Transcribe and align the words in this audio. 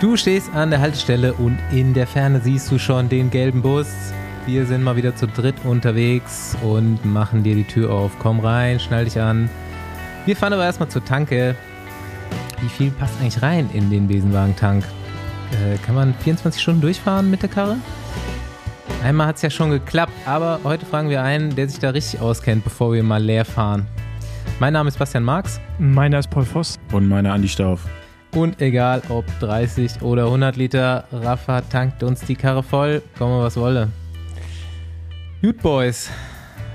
Du 0.00 0.16
stehst 0.16 0.52
an 0.54 0.70
der 0.70 0.80
Haltestelle 0.80 1.32
und 1.34 1.58
in 1.70 1.94
der 1.94 2.06
Ferne 2.06 2.40
siehst 2.40 2.70
du 2.70 2.78
schon 2.78 3.08
den 3.08 3.30
gelben 3.30 3.62
Bus. 3.62 3.86
Wir 4.44 4.66
sind 4.66 4.82
mal 4.82 4.96
wieder 4.96 5.14
zu 5.16 5.26
dritt 5.26 5.54
unterwegs 5.64 6.56
und 6.62 7.04
machen 7.04 7.42
dir 7.42 7.54
die 7.54 7.64
Tür 7.64 7.92
auf. 7.92 8.12
Komm 8.18 8.40
rein, 8.40 8.80
schnall 8.80 9.04
dich 9.04 9.18
an. 9.18 9.48
Wir 10.26 10.36
fahren 10.36 10.52
aber 10.52 10.64
erstmal 10.64 10.88
zur 10.88 11.04
Tanke. 11.04 11.56
Wie 12.60 12.68
viel 12.68 12.90
passt 12.90 13.14
eigentlich 13.20 13.40
rein 13.40 13.70
in 13.72 13.88
den 13.88 14.08
Besenwagen-Tank? 14.08 14.84
Äh, 15.52 15.78
kann 15.78 15.94
man 15.94 16.12
24 16.12 16.60
Stunden 16.60 16.80
durchfahren 16.80 17.30
mit 17.30 17.42
der 17.42 17.48
Karre? 17.48 17.76
Einmal 19.02 19.28
hat 19.28 19.36
es 19.36 19.42
ja 19.42 19.50
schon 19.50 19.70
geklappt, 19.70 20.12
aber 20.26 20.60
heute 20.64 20.84
fragen 20.86 21.08
wir 21.08 21.22
einen, 21.22 21.54
der 21.54 21.68
sich 21.68 21.78
da 21.78 21.90
richtig 21.90 22.20
auskennt, 22.20 22.64
bevor 22.64 22.92
wir 22.92 23.02
mal 23.02 23.22
leer 23.22 23.44
fahren. 23.44 23.86
Mein 24.60 24.72
Name 24.72 24.88
ist 24.88 24.98
Bastian 24.98 25.24
Marx. 25.24 25.60
Meiner 25.78 26.18
ist 26.18 26.30
Paul 26.30 26.44
Voss. 26.44 26.78
Und 26.92 27.08
meiner 27.08 27.32
Andi 27.32 27.48
Stauf. 27.48 27.86
Und 28.34 28.60
egal 28.60 29.00
ob 29.10 29.24
30 29.38 30.02
oder 30.02 30.24
100 30.24 30.56
Liter, 30.56 31.04
Rafa 31.12 31.60
tankt 31.60 32.02
uns 32.02 32.20
die 32.22 32.34
Karre 32.34 32.64
voll, 32.64 33.00
komme 33.16 33.40
was 33.40 33.56
wolle. 33.56 33.90
Gut, 35.40 35.62
Boys. 35.62 36.10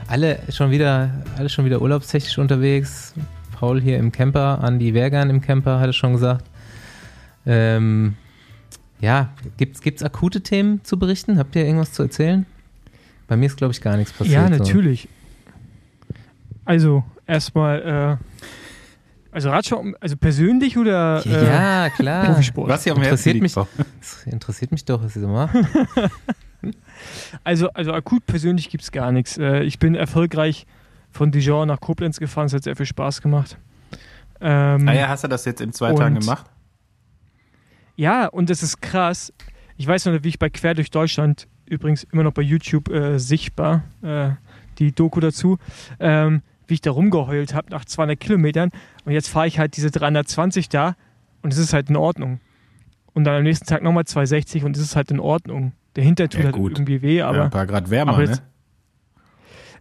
Alle 0.07 0.39
schon 0.49 0.71
wieder, 0.71 1.09
alle 1.37 1.49
schon 1.49 1.65
wieder 1.65 1.81
urlaubstechnisch 1.81 2.37
unterwegs. 2.37 3.13
Paul 3.57 3.81
hier 3.81 3.97
im 3.97 4.13
Camper, 4.13 4.63
Andi 4.63 4.93
Wergern 4.93 5.29
im 5.29 5.41
Camper, 5.41 5.81
hat 5.81 5.89
es 5.89 5.97
schon 5.97 6.13
gesagt. 6.13 6.45
Ähm, 7.45 8.15
ja, 9.01 9.29
gibt's, 9.57 9.81
gibt's 9.81 10.01
akute 10.01 10.41
Themen 10.41 10.85
zu 10.85 10.97
berichten? 10.97 11.37
Habt 11.37 11.57
ihr 11.57 11.65
irgendwas 11.65 11.91
zu 11.91 12.03
erzählen? 12.03 12.45
Bei 13.27 13.35
mir 13.35 13.47
ist, 13.47 13.57
glaube 13.57 13.73
ich, 13.73 13.81
gar 13.81 13.97
nichts 13.97 14.13
passiert. 14.13 14.33
Ja, 14.33 14.49
natürlich. 14.49 15.09
So. 16.07 16.15
Also, 16.63 17.03
erstmal, 17.27 18.17
äh, 18.19 18.39
also 19.31 19.49
Radsport, 19.49 19.95
also 19.99 20.17
persönlich 20.17 20.77
oder 20.77 21.25
äh, 21.25 21.45
ja, 21.45 21.89
klar. 21.89 22.25
Profisport? 22.25 22.69
Was 22.69 22.83
hier 22.83 22.93
am 22.93 23.01
interessiert 23.01 23.41
mich, 23.41 23.53
das 23.53 24.23
interessiert 24.25 24.71
mich 24.71 24.85
doch, 24.85 25.03
was 25.03 25.13
so 25.13 25.27
macht. 25.27 25.55
also, 27.43 27.69
also 27.69 27.93
akut 27.93 28.25
persönlich 28.25 28.69
gibt 28.69 28.83
es 28.83 28.91
gar 28.91 29.11
nichts. 29.11 29.37
Äh, 29.37 29.63
ich 29.63 29.79
bin 29.79 29.95
erfolgreich 29.95 30.65
von 31.11 31.31
Dijon 31.31 31.67
nach 31.67 31.79
Koblenz 31.79 32.19
gefahren, 32.19 32.47
es 32.47 32.53
hat 32.53 32.63
sehr 32.63 32.75
viel 32.75 32.85
Spaß 32.85 33.21
gemacht. 33.21 33.57
Ähm, 34.41 34.87
ah 34.87 34.93
ja, 34.93 35.09
hast 35.09 35.23
du 35.23 35.27
das 35.27 35.45
jetzt 35.45 35.61
in 35.61 35.73
zwei 35.73 35.93
Tagen 35.93 36.19
gemacht? 36.19 36.45
Ja, 37.95 38.27
und 38.27 38.49
es 38.49 38.63
ist 38.63 38.81
krass. 38.81 39.33
Ich 39.77 39.85
weiß 39.85 40.05
noch, 40.05 40.23
wie 40.23 40.29
ich 40.29 40.39
bei 40.39 40.49
Quer 40.49 40.73
durch 40.73 40.89
Deutschland, 40.89 41.47
übrigens 41.65 42.03
immer 42.11 42.23
noch 42.23 42.31
bei 42.31 42.41
YouTube 42.41 42.89
äh, 42.89 43.19
sichtbar, 43.19 43.83
äh, 44.01 44.31
die 44.77 44.93
Doku 44.93 45.19
dazu, 45.19 45.57
ähm, 45.99 46.41
wie 46.69 46.75
ich 46.75 46.81
da 46.81 46.91
rumgeheult 46.91 47.53
habe 47.53 47.69
nach 47.71 47.85
200 47.85 48.19
Kilometern. 48.19 48.71
Und 49.05 49.11
jetzt 49.11 49.29
fahre 49.29 49.47
ich 49.47 49.59
halt 49.59 49.75
diese 49.77 49.91
320 49.91 50.69
da 50.69 50.95
und 51.41 51.53
es 51.53 51.59
ist 51.59 51.73
halt 51.73 51.89
in 51.89 51.95
Ordnung. 51.95 52.39
Und 53.13 53.23
dann 53.23 53.35
am 53.35 53.43
nächsten 53.43 53.65
Tag 53.65 53.83
nochmal 53.83 54.05
260 54.05 54.63
und 54.63 54.77
es 54.77 54.83
ist 54.83 54.95
halt 54.95 55.11
in 55.11 55.19
Ordnung. 55.19 55.73
Der 55.95 56.03
Hinter 56.03 56.29
tut 56.29 56.43
ja, 56.43 56.51
halt 56.51 56.55
irgendwie 56.55 57.01
weh, 57.01 57.21
aber. 57.21 57.37
Ja, 57.37 57.43
ein 57.45 57.49
paar 57.49 57.65
Grad 57.65 57.89
wärmer, 57.89 58.17
ne? 58.17 58.25
Jetzt, 58.25 58.43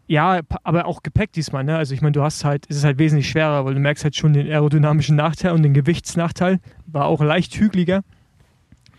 ja, 0.09 0.41
aber 0.64 0.86
auch 0.86 1.03
Gepäck 1.03 1.33
diesmal, 1.33 1.64
ne? 1.64 1.77
Also 1.77 1.92
ich 1.92 2.00
meine, 2.00 2.12
du 2.12 2.22
hast 2.22 2.42
halt, 2.42 2.64
es 2.70 2.78
ist 2.78 2.84
halt 2.84 2.98
wesentlich 2.98 3.28
schwerer, 3.28 3.66
weil 3.66 3.75
du 3.75 3.81
merkst 3.81 4.05
halt 4.05 4.16
schon 4.16 4.33
den 4.33 4.47
aerodynamischen 4.47 5.16
Nachteil 5.16 5.53
und 5.53 5.62
den 5.62 5.75
Gewichtsnachteil. 5.75 6.61
War 6.86 7.05
auch 7.05 7.20
leicht 7.20 7.55
hügeliger. 7.55 8.03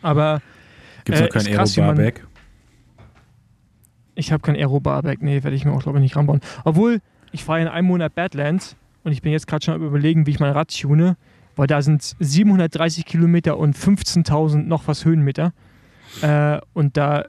Aber. 0.04 0.42
Gibt 1.06 1.18
es 1.18 1.26
äh, 1.26 1.28
kein 1.30 1.48
Aero-Barback? 1.48 2.28
Ich 4.14 4.32
habe 4.32 4.42
kein 4.44 4.56
Aero-Barback, 4.56 5.22
nee, 5.24 5.44
werde 5.44 5.56
ich 5.56 5.66
mir 5.66 5.72
auch, 5.72 5.82
glaube 5.82 5.98
ich, 5.98 6.04
nicht 6.04 6.16
ranbauen. 6.16 6.42
Obwohl, 6.64 7.00
ich 7.32 7.44
fahre 7.44 7.62
in 7.62 7.68
einem 7.68 7.88
Monat 7.88 8.16
Badlands 8.16 8.76
und 9.04 9.12
ich 9.12 9.22
bin 9.22 9.32
jetzt 9.32 9.48
gerade 9.48 9.64
schon 9.64 9.74
am 9.76 9.84
überlegen, 9.84 10.26
wie 10.26 10.32
ich 10.32 10.40
mein 10.40 10.52
Rad 10.52 10.76
tune, 10.76 11.18
weil 11.56 11.68
da 11.68 11.82
sind 11.82 12.16
730 12.20 13.06
Kilometer 13.06 13.58
und 13.58 13.76
15.000 13.76 14.64
noch 14.64 14.88
was 14.88 15.06
Höhenmeter. 15.06 15.54
Äh, 16.22 16.60
und 16.74 16.98
da 16.98 17.26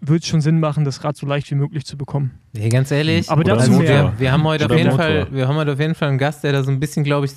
würde 0.00 0.20
es 0.20 0.26
schon 0.26 0.40
Sinn 0.40 0.60
machen, 0.60 0.84
das 0.84 1.04
Rad 1.04 1.16
so 1.16 1.26
leicht 1.26 1.50
wie 1.50 1.54
möglich 1.54 1.84
zu 1.84 1.96
bekommen. 1.96 2.32
Nee, 2.52 2.68
ganz 2.68 2.90
ehrlich, 2.90 3.30
aber 3.30 3.44
dazu 3.44 3.80
wir, 3.80 4.12
wir, 4.18 4.32
haben 4.32 4.44
heute 4.44 4.66
auf 4.66 4.76
jeden 4.76 4.92
Fall, 4.92 5.28
wir 5.30 5.46
haben 5.46 5.56
heute 5.56 5.72
auf 5.72 5.80
jeden 5.80 5.94
Fall 5.94 6.08
einen 6.08 6.18
Gast, 6.18 6.42
der 6.42 6.52
da 6.52 6.62
so 6.62 6.70
ein 6.70 6.80
bisschen, 6.80 7.04
glaube 7.04 7.26
ich, 7.26 7.32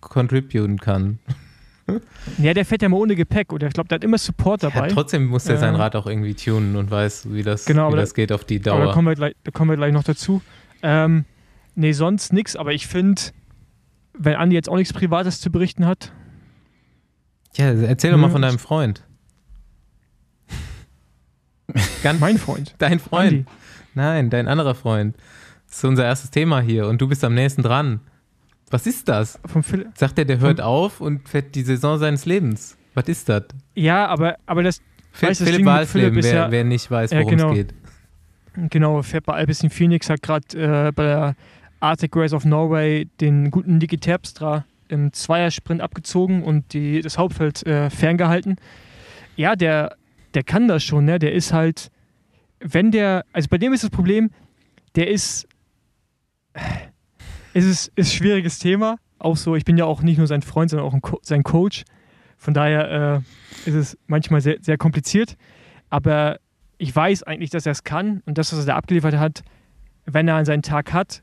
contributen 0.00 0.78
kann. 0.78 1.18
Ja, 2.36 2.52
der 2.52 2.66
fährt 2.66 2.82
ja 2.82 2.88
mal 2.90 2.98
ohne 2.98 3.16
Gepäck 3.16 3.50
oder 3.50 3.66
ich 3.66 3.72
glaube, 3.72 3.88
der 3.88 3.96
hat 3.96 4.04
immer 4.04 4.18
Support 4.18 4.62
dabei. 4.62 4.88
Ja, 4.88 4.94
trotzdem 4.94 5.24
muss 5.24 5.46
er 5.46 5.56
sein 5.56 5.74
Rad 5.74 5.96
auch 5.96 6.06
irgendwie 6.06 6.34
tunen 6.34 6.76
und 6.76 6.90
weiß, 6.90 7.32
wie 7.32 7.42
das, 7.42 7.64
genau, 7.64 7.90
wie 7.90 7.96
das 7.96 8.12
geht 8.12 8.30
auf 8.30 8.44
die 8.44 8.60
Dauer. 8.60 8.76
Aber 8.76 8.86
da 8.88 8.92
kommen 8.92 9.08
wir 9.08 9.14
gleich, 9.14 9.34
da 9.42 9.50
kommen 9.50 9.70
wir 9.70 9.76
gleich 9.78 9.94
noch 9.94 10.04
dazu. 10.04 10.42
Ähm, 10.82 11.24
nee, 11.74 11.92
sonst 11.92 12.32
nichts, 12.32 12.56
aber 12.56 12.72
ich 12.72 12.86
finde, 12.86 13.20
wenn 14.14 14.36
Andi 14.36 14.54
jetzt 14.54 14.68
auch 14.68 14.76
nichts 14.76 14.92
Privates 14.92 15.40
zu 15.40 15.50
berichten 15.50 15.86
hat. 15.86 16.12
Ja, 17.56 17.72
erzähl 17.72 18.10
doch 18.10 18.18
mal 18.18 18.30
von 18.30 18.42
deinem 18.42 18.58
Freund. 18.58 19.04
Ganz 22.02 22.20
mein 22.20 22.38
Freund. 22.38 22.74
Dein 22.78 22.98
Freund. 22.98 23.32
Andi. 23.32 23.44
Nein, 23.94 24.30
dein 24.30 24.48
anderer 24.48 24.74
Freund. 24.74 25.16
Das 25.66 25.78
ist 25.78 25.84
unser 25.84 26.04
erstes 26.04 26.30
Thema 26.30 26.60
hier 26.60 26.86
und 26.86 27.00
du 27.00 27.08
bist 27.08 27.24
am 27.24 27.34
nächsten 27.34 27.62
dran. 27.62 28.00
Was 28.70 28.86
ist 28.86 29.08
das? 29.08 29.38
Vom 29.46 29.62
Phil 29.62 29.88
Sagt 29.94 30.18
er, 30.18 30.24
der 30.24 30.40
hört 30.40 30.60
auf 30.60 31.00
und 31.00 31.28
fährt 31.28 31.54
die 31.54 31.62
Saison 31.62 31.98
seines 31.98 32.26
Lebens. 32.26 32.76
Was 32.94 33.08
ist 33.08 33.28
das? 33.28 33.44
Ja, 33.74 34.06
aber, 34.06 34.36
aber 34.46 34.62
das. 34.62 34.80
Philipp, 35.12 35.30
weiß, 35.30 35.38
das 35.38 35.48
Philipp 35.48 35.66
Walsleben, 35.66 36.22
wer, 36.22 36.34
ja, 36.34 36.50
wer 36.50 36.64
nicht 36.64 36.90
weiß, 36.90 37.12
worum 37.12 37.24
ja, 37.24 37.30
genau. 37.30 37.50
es 37.50 37.54
geht. 37.54 37.74
Genau, 38.70 39.02
fährt 39.02 39.24
bei 39.26 39.34
Alpecin 39.34 39.70
Phoenix, 39.70 40.10
hat 40.10 40.22
gerade 40.22 40.88
äh, 40.88 40.92
bei 40.92 41.04
der 41.04 41.36
Arctic 41.78 42.16
Race 42.16 42.32
of 42.32 42.44
Norway 42.44 43.06
den 43.20 43.50
guten 43.52 43.78
Niki 43.78 43.98
Terpstra 43.98 44.64
im 44.88 45.12
Zweiersprint 45.12 45.80
abgezogen 45.80 46.42
und 46.42 46.72
die, 46.72 47.00
das 47.00 47.18
Hauptfeld 47.18 47.64
äh, 47.66 47.88
ferngehalten. 47.90 48.56
Ja, 49.36 49.54
der, 49.54 49.96
der 50.34 50.42
kann 50.42 50.66
das 50.66 50.82
schon, 50.82 51.04
ne? 51.04 51.20
Der 51.20 51.32
ist 51.32 51.52
halt, 51.52 51.90
wenn 52.58 52.90
der, 52.90 53.24
also 53.32 53.48
bei 53.48 53.58
dem 53.58 53.72
ist 53.72 53.84
das 53.84 53.90
Problem, 53.90 54.30
der 54.96 55.08
ist, 55.08 55.46
es 57.54 57.64
ist, 57.64 57.92
ein 57.96 58.04
schwieriges 58.04 58.58
Thema. 58.58 58.98
Auch 59.20 59.36
so, 59.36 59.54
ich 59.54 59.64
bin 59.64 59.76
ja 59.76 59.84
auch 59.84 60.02
nicht 60.02 60.18
nur 60.18 60.26
sein 60.26 60.42
Freund, 60.42 60.70
sondern 60.70 60.88
auch 60.88 61.00
Co 61.00 61.20
sein 61.22 61.44
Coach. 61.44 61.84
Von 62.36 62.54
daher 62.54 63.22
äh, 63.66 63.68
ist 63.68 63.74
es 63.74 63.98
manchmal 64.06 64.40
sehr, 64.40 64.56
sehr 64.60 64.78
kompliziert. 64.78 65.36
Aber 65.90 66.38
ich 66.78 66.94
weiß 66.94 67.24
eigentlich, 67.24 67.50
dass 67.50 67.66
er 67.66 67.72
es 67.72 67.84
kann 67.84 68.22
und 68.24 68.38
das, 68.38 68.52
was 68.52 68.60
er 68.60 68.66
da 68.66 68.76
abgeliefert 68.76 69.16
hat, 69.16 69.42
wenn 70.06 70.28
er 70.28 70.36
an 70.36 70.44
seinen 70.44 70.62
Tag 70.62 70.92
hat, 70.92 71.22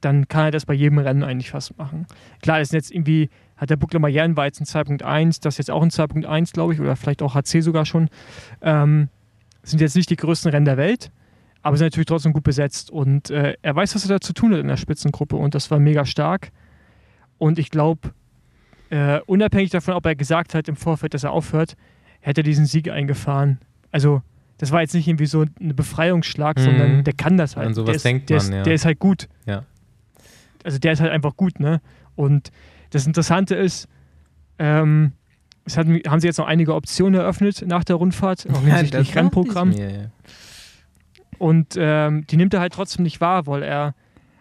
dann 0.00 0.28
kann 0.28 0.46
er 0.46 0.50
das 0.50 0.66
bei 0.66 0.74
jedem 0.74 0.98
Rennen 0.98 1.22
eigentlich 1.22 1.50
fast 1.50 1.78
machen. 1.78 2.06
Klar, 2.42 2.58
das 2.58 2.68
ist 2.68 2.72
jetzt 2.72 2.90
irgendwie, 2.90 3.30
hat 3.56 3.70
der 3.70 3.76
Buckler 3.76 4.06
jetzt 4.08 4.60
ein 4.60 4.66
2.1, 4.66 5.40
das 5.42 5.54
ist 5.54 5.58
jetzt 5.58 5.70
auch 5.70 5.82
ein 5.82 5.90
2.1, 5.90 6.52
glaube 6.52 6.74
ich, 6.74 6.80
oder 6.80 6.96
vielleicht 6.96 7.22
auch 7.22 7.34
HC 7.34 7.60
sogar 7.60 7.86
schon. 7.86 8.08
Ähm, 8.60 9.08
sind 9.62 9.80
jetzt 9.80 9.96
nicht 9.96 10.10
die 10.10 10.16
größten 10.16 10.50
Rennen 10.50 10.66
der 10.66 10.76
Welt, 10.76 11.10
aber 11.62 11.76
sind 11.76 11.86
natürlich 11.86 12.06
trotzdem 12.06 12.34
gut 12.34 12.42
besetzt. 12.42 12.90
Und 12.90 13.30
äh, 13.30 13.54
er 13.62 13.76
weiß, 13.76 13.94
was 13.94 14.04
er 14.04 14.16
da 14.16 14.20
zu 14.20 14.34
tun 14.34 14.52
hat 14.52 14.60
in 14.60 14.68
der 14.68 14.76
Spitzengruppe 14.76 15.36
und 15.36 15.54
das 15.54 15.70
war 15.70 15.78
mega 15.78 16.04
stark. 16.04 16.50
Und 17.38 17.58
ich 17.58 17.70
glaube, 17.70 18.12
äh, 18.90 19.20
unabhängig 19.26 19.70
davon, 19.70 19.94
ob 19.94 20.04
er 20.04 20.14
gesagt 20.14 20.54
hat 20.54 20.68
im 20.68 20.76
Vorfeld, 20.76 21.14
dass 21.14 21.24
er 21.24 21.32
aufhört, 21.32 21.76
hätte 22.20 22.42
er 22.42 22.44
diesen 22.44 22.66
Sieg 22.66 22.90
eingefahren. 22.90 23.58
Also 23.90 24.22
das 24.58 24.70
war 24.70 24.80
jetzt 24.80 24.94
nicht 24.94 25.08
irgendwie 25.08 25.26
so 25.26 25.42
ein 25.42 25.74
Befreiungsschlag, 25.76 26.58
mhm. 26.58 26.62
sondern 26.62 27.04
der 27.04 27.14
kann 27.14 27.36
das 27.36 27.56
halt. 27.56 27.68
An 27.68 27.74
sowas 27.74 27.86
der 27.86 27.94
ist, 27.96 28.04
denkt 28.04 28.30
der 28.30 28.36
man, 28.36 28.46
ist, 28.46 28.52
ja. 28.52 28.62
Der 28.62 28.74
ist 28.74 28.84
halt 28.84 28.98
gut. 28.98 29.28
Ja. 29.46 29.64
Also 30.62 30.78
der 30.78 30.92
ist 30.92 31.00
halt 31.00 31.10
einfach 31.10 31.36
gut, 31.36 31.60
ne? 31.60 31.80
Und 32.14 32.50
das 32.90 33.06
Interessante 33.06 33.54
ist, 33.54 33.88
ähm, 34.58 35.12
es 35.64 35.76
hat, 35.76 35.86
haben 35.86 36.20
sie 36.20 36.26
jetzt 36.26 36.38
noch 36.38 36.46
einige 36.46 36.74
Optionen 36.74 37.20
eröffnet 37.20 37.64
nach 37.66 37.84
der 37.84 37.96
Rundfahrt, 37.96 38.46
auch 38.52 38.62
hinsichtlich 38.62 39.08
ja, 39.08 39.14
Rennprogramm. 39.14 39.70
Mir, 39.70 39.90
ja. 39.90 40.04
Und 41.38 41.74
ähm, 41.76 42.26
die 42.28 42.36
nimmt 42.36 42.54
er 42.54 42.60
halt 42.60 42.72
trotzdem 42.72 43.02
nicht 43.02 43.20
wahr, 43.20 43.46
weil 43.46 43.62
er, 43.62 43.94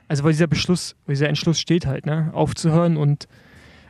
also 0.08 0.24
weil 0.24 0.32
dieser 0.32 0.48
Beschluss, 0.48 0.96
weil 1.06 1.16
dieser 1.16 1.30
Entschluss 1.30 1.60
steht 1.60 1.86
halt, 1.86 2.06
ne, 2.06 2.30
aufzuhören. 2.34 2.98
Und 2.98 3.28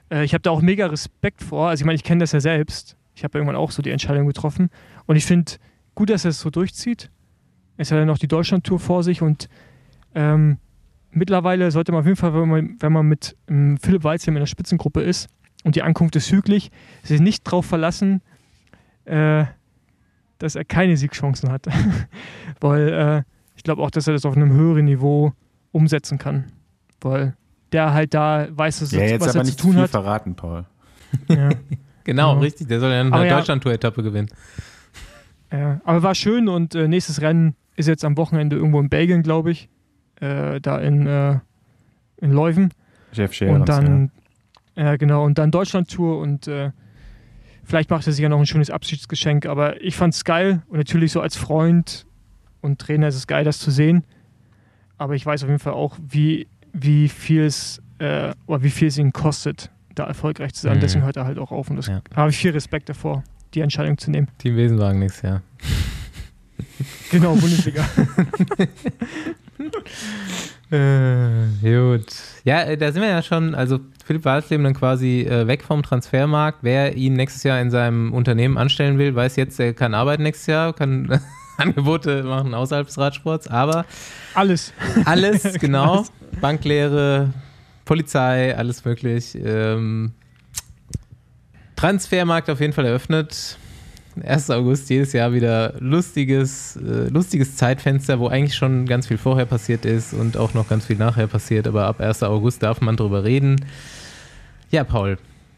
äh, 0.10 0.24
ich 0.24 0.34
habe 0.34 0.42
da 0.42 0.52
auch 0.52 0.62
mega 0.62 0.88
Respekt 0.88 1.44
vor. 1.44 1.70
Also 1.70 1.82
ich 1.82 1.86
meine, 1.86 1.96
ich 1.96 2.04
kenne 2.04 2.22
das 2.22 2.32
ja 2.32 2.40
selbst. 2.40 2.96
Ich 3.16 3.24
habe 3.24 3.38
irgendwann 3.38 3.56
auch 3.56 3.72
so 3.72 3.81
die 3.81 3.92
Entscheidung 3.92 4.26
getroffen. 4.28 4.69
Und 5.06 5.16
ich 5.16 5.26
finde, 5.26 5.54
gut, 5.95 6.10
dass 6.10 6.25
er 6.25 6.30
es 6.30 6.40
so 6.40 6.50
durchzieht. 6.50 7.10
Es 7.78 7.92
hat 7.92 7.98
ja 7.98 8.06
noch 8.06 8.18
die 8.18 8.28
Deutschlandtour 8.28 8.80
vor 8.80 9.04
sich 9.04 9.22
und 9.22 9.50
ähm, 10.16 10.57
mittlerweile 11.12 11.72
sollte 11.72 11.92
man 11.92 12.01
auf 12.01 12.06
jeden 12.06 12.18
Fall, 12.18 12.34
wenn 12.34 12.50
man, 12.50 12.75
wenn 12.80 12.94
man 12.94 13.06
mit 13.07 13.36
ähm, 13.48 13.78
Philipp 13.81 14.04
Weizheim 14.04 14.36
in 14.36 14.42
der 14.42 14.48
Spitzengruppe 14.48 15.01
ist 15.01 15.28
und 15.63 15.75
die 15.75 15.81
Ankunft 15.81 16.16
ist 16.16 16.31
hügelig, 16.31 16.72
sich 17.04 17.19
nicht 17.19 17.45
darauf 17.48 17.66
verlassen, 17.66 18.22
äh, 19.06 19.45
dass 20.40 20.56
er 20.56 20.66
keine 20.66 20.98
Siegchancen 20.98 21.51
hat. 21.51 21.68
Weil 22.60 22.90
äh, 22.90 23.24
ich 23.56 23.63
glaube 23.63 23.81
auch, 23.81 23.92
dass 23.92 24.07
er 24.07 24.13
das 24.13 24.25
auf 24.25 24.36
einem 24.36 24.51
höheren 24.51 24.86
Niveau 24.86 25.34
umsetzen 25.72 26.18
kann. 26.18 26.51
Weil 27.01 27.36
der 27.72 27.94
halt 27.94 28.13
da 28.13 28.48
weiß, 28.51 28.81
was, 28.81 28.92
ja, 28.92 29.01
jetzt 29.01 29.22
was 29.22 29.30
aber 29.30 29.40
er 29.40 29.44
nicht 29.45 29.60
zu 29.60 29.66
tun 29.66 29.74
viel 29.74 29.81
hat. 29.84 29.90
verraten, 29.90 30.36
Paul. 30.36 30.66
Ja. 31.28 31.50
genau, 32.04 32.34
ja. 32.36 32.40
richtig. 32.40 32.68
Der 32.68 32.80
soll 32.80 32.92
ja 32.92 33.01
eine 33.01 33.30
Deutschlandtour-Etappe 33.30 34.04
gewinnen. 34.04 34.30
Ja, 35.54 35.80
aber 35.86 36.04
war 36.04 36.16
schön 36.16 36.50
und 36.50 36.76
äh, 36.76 36.90
nächstes 36.90 37.22
Rennen 37.22 37.56
ist 37.78 37.88
jetzt 37.88 38.04
am 38.04 38.18
Wochenende 38.18 38.58
irgendwo 38.58 38.82
in 38.82 38.90
Belgien, 38.90 39.24
glaube 39.24 39.52
ich. 39.52 39.70
Äh, 40.20 40.60
da 40.60 40.80
in, 40.80 41.08
äh, 41.08 41.40
in 42.18 42.32
Leuven. 42.32 42.74
Jeff 43.14 43.34
Scherens, 43.34 43.60
Und 43.60 43.70
dann, 43.70 44.12
ja. 44.76 44.98
genau, 44.98 45.24
und 45.24 45.38
dann 45.38 45.52
Deutschland-Tour 45.52 46.20
und 46.20 46.48
äh, 46.48 46.72
Vielleicht 47.64 47.90
macht 47.90 48.06
er 48.06 48.14
sich 48.14 48.22
ja 48.22 48.30
noch 48.30 48.40
ein 48.40 48.46
schönes 48.46 48.70
Abschiedsgeschenk, 48.70 49.46
aber 49.46 49.82
ich 49.82 49.96
fand 49.96 50.14
es 50.14 50.26
geil 50.26 50.62
und 50.68 50.78
natürlich 50.78 51.12
so 51.12 51.22
als 51.22 51.38
Freund 51.38 52.06
und 52.62 52.80
Trainer 52.80 53.08
ist 53.08 53.16
es 53.16 53.26
geil, 53.26 53.46
das 53.46 53.60
zu 53.60 53.72
sehen. 53.72 54.04
Aber 54.98 55.16
ich 55.16 55.26
weiß 55.26 55.44
auf 55.44 55.50
jeden 55.50 55.60
Fall 55.60 55.74
auch, 55.74 55.98
wie, 56.06 56.48
wie 56.74 57.08
viel 57.08 57.44
es 57.44 57.82
äh, 58.00 58.34
oder 58.48 58.64
wie 58.64 58.70
viel 58.70 58.90
es 58.90 58.98
ihn 58.98 59.14
kostet, 59.14 59.72
da 59.96 60.06
erfolgreich 60.06 60.54
zu 60.54 60.62
sein. 60.62 60.78
Mhm. 60.78 60.82
Deswegen 60.82 61.06
hört 61.06 61.16
er 61.16 61.26
halt 61.26 61.40
auch 61.40 61.52
auf 61.52 61.70
und 61.70 61.78
das 61.78 61.88
ja. 61.88 62.02
habe 62.16 62.32
ich 62.32 62.38
viel 62.38 62.52
Respekt 62.52 62.90
davor, 62.90 63.24
die 63.54 63.62
Entscheidung 63.62 63.98
zu 63.98 64.12
nehmen. 64.12 64.28
Team 64.38 64.56
Wesenwagen 64.56 65.00
nächstes 65.00 65.24
Jahr. 65.24 65.42
genau, 67.12 67.36
Bundesliga. 67.36 67.86
äh, 70.72 71.48
gut. 71.62 72.06
Ja, 72.44 72.64
äh, 72.64 72.78
da 72.78 72.92
sind 72.92 73.02
wir 73.02 73.10
ja 73.10 73.22
schon, 73.22 73.56
also 73.56 73.80
Philipp 74.06 74.26
Walsleben 74.26 74.64
dann 74.64 74.74
quasi 74.74 75.22
äh, 75.22 75.48
weg 75.48 75.64
vom 75.64 75.84
Transfermarkt. 75.84 76.60
Wer 76.62 76.96
ihn 76.98 77.14
nächstes 77.14 77.44
Jahr 77.44 77.62
in 77.62 77.72
seinem 77.72 78.14
Unternehmen 78.14 78.58
anstellen 78.58 78.98
will, 78.98 79.16
weiß 79.16 79.36
jetzt, 79.38 79.60
er 79.60 79.74
kann 79.74 79.94
arbeiten 79.94 80.24
nächstes 80.24 80.48
Jahr, 80.48 80.74
kann 80.74 81.20
Angebote 81.58 82.24
machen 82.24 82.54
außerhalb 82.54 82.88
des 82.88 82.98
Radsports, 82.98 83.48
aber 83.48 83.86
alles. 84.34 84.74
Alles, 85.06 85.44
genau. 85.60 86.06
Banklehre, 86.42 87.32
Polizei, 87.86 88.58
alles 88.58 88.84
möglich. 88.86 89.36
Ähm, 89.36 90.14
Transfermarkt 91.83 92.50
auf 92.50 92.62
jeden 92.62 92.71
Fall 92.71 92.85
eröffnet. 92.85 93.57
1. 94.24 94.51
August 94.51 94.89
jedes 94.89 95.12
Jahr 95.12 95.33
wieder 95.33 95.74
lustiges, 95.80 96.77
äh, 96.77 97.09
lustiges 97.09 97.57
Zeitfenster, 97.57 98.21
wo 98.21 98.30
eigentlich 98.30 98.56
schon 98.56 98.85
ganz 98.85 99.07
viel 99.07 99.18
vorher 99.18 99.45
passiert 99.45 99.83
ist 99.83 100.13
und 100.13 100.38
auch 100.38 100.53
noch 100.53 100.69
ganz 100.69 100.85
viel 100.85 100.95
nachher 100.95 101.27
passiert, 101.27 101.68
aber 101.68 101.85
ab 101.88 102.00
1. 102.00 102.24
August 102.24 102.63
darf 102.63 102.80
man 102.80 102.95
drüber 102.95 103.25
reden. 103.25 103.65
Ja, 104.71 104.85
Paul, 104.85 105.18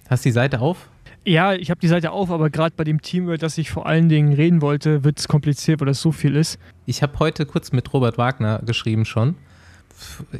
hast 0.09 0.25
du 0.25 0.29
die 0.29 0.33
Seite 0.33 0.61
auf? 0.61 0.89
Ja, 1.25 1.53
ich 1.53 1.69
habe 1.69 1.79
die 1.79 1.87
Seite 1.87 2.09
auf, 2.09 2.31
aber 2.31 2.49
gerade 2.49 2.73
bei 2.75 2.85
dem 2.85 3.03
Team, 3.03 3.25
über 3.25 3.37
das 3.37 3.59
ich 3.59 3.69
vor 3.69 3.85
allen 3.85 4.09
Dingen 4.09 4.33
reden 4.33 4.63
wollte, 4.63 5.03
wird 5.03 5.19
es 5.19 5.27
kompliziert, 5.27 5.79
weil 5.79 5.87
das 5.89 6.01
so 6.01 6.11
viel 6.11 6.35
ist. 6.35 6.57
Ich 6.87 7.03
habe 7.03 7.19
heute 7.19 7.45
kurz 7.45 7.71
mit 7.71 7.93
Robert 7.93 8.17
Wagner 8.17 8.63
geschrieben 8.65 9.05
schon. 9.05 9.35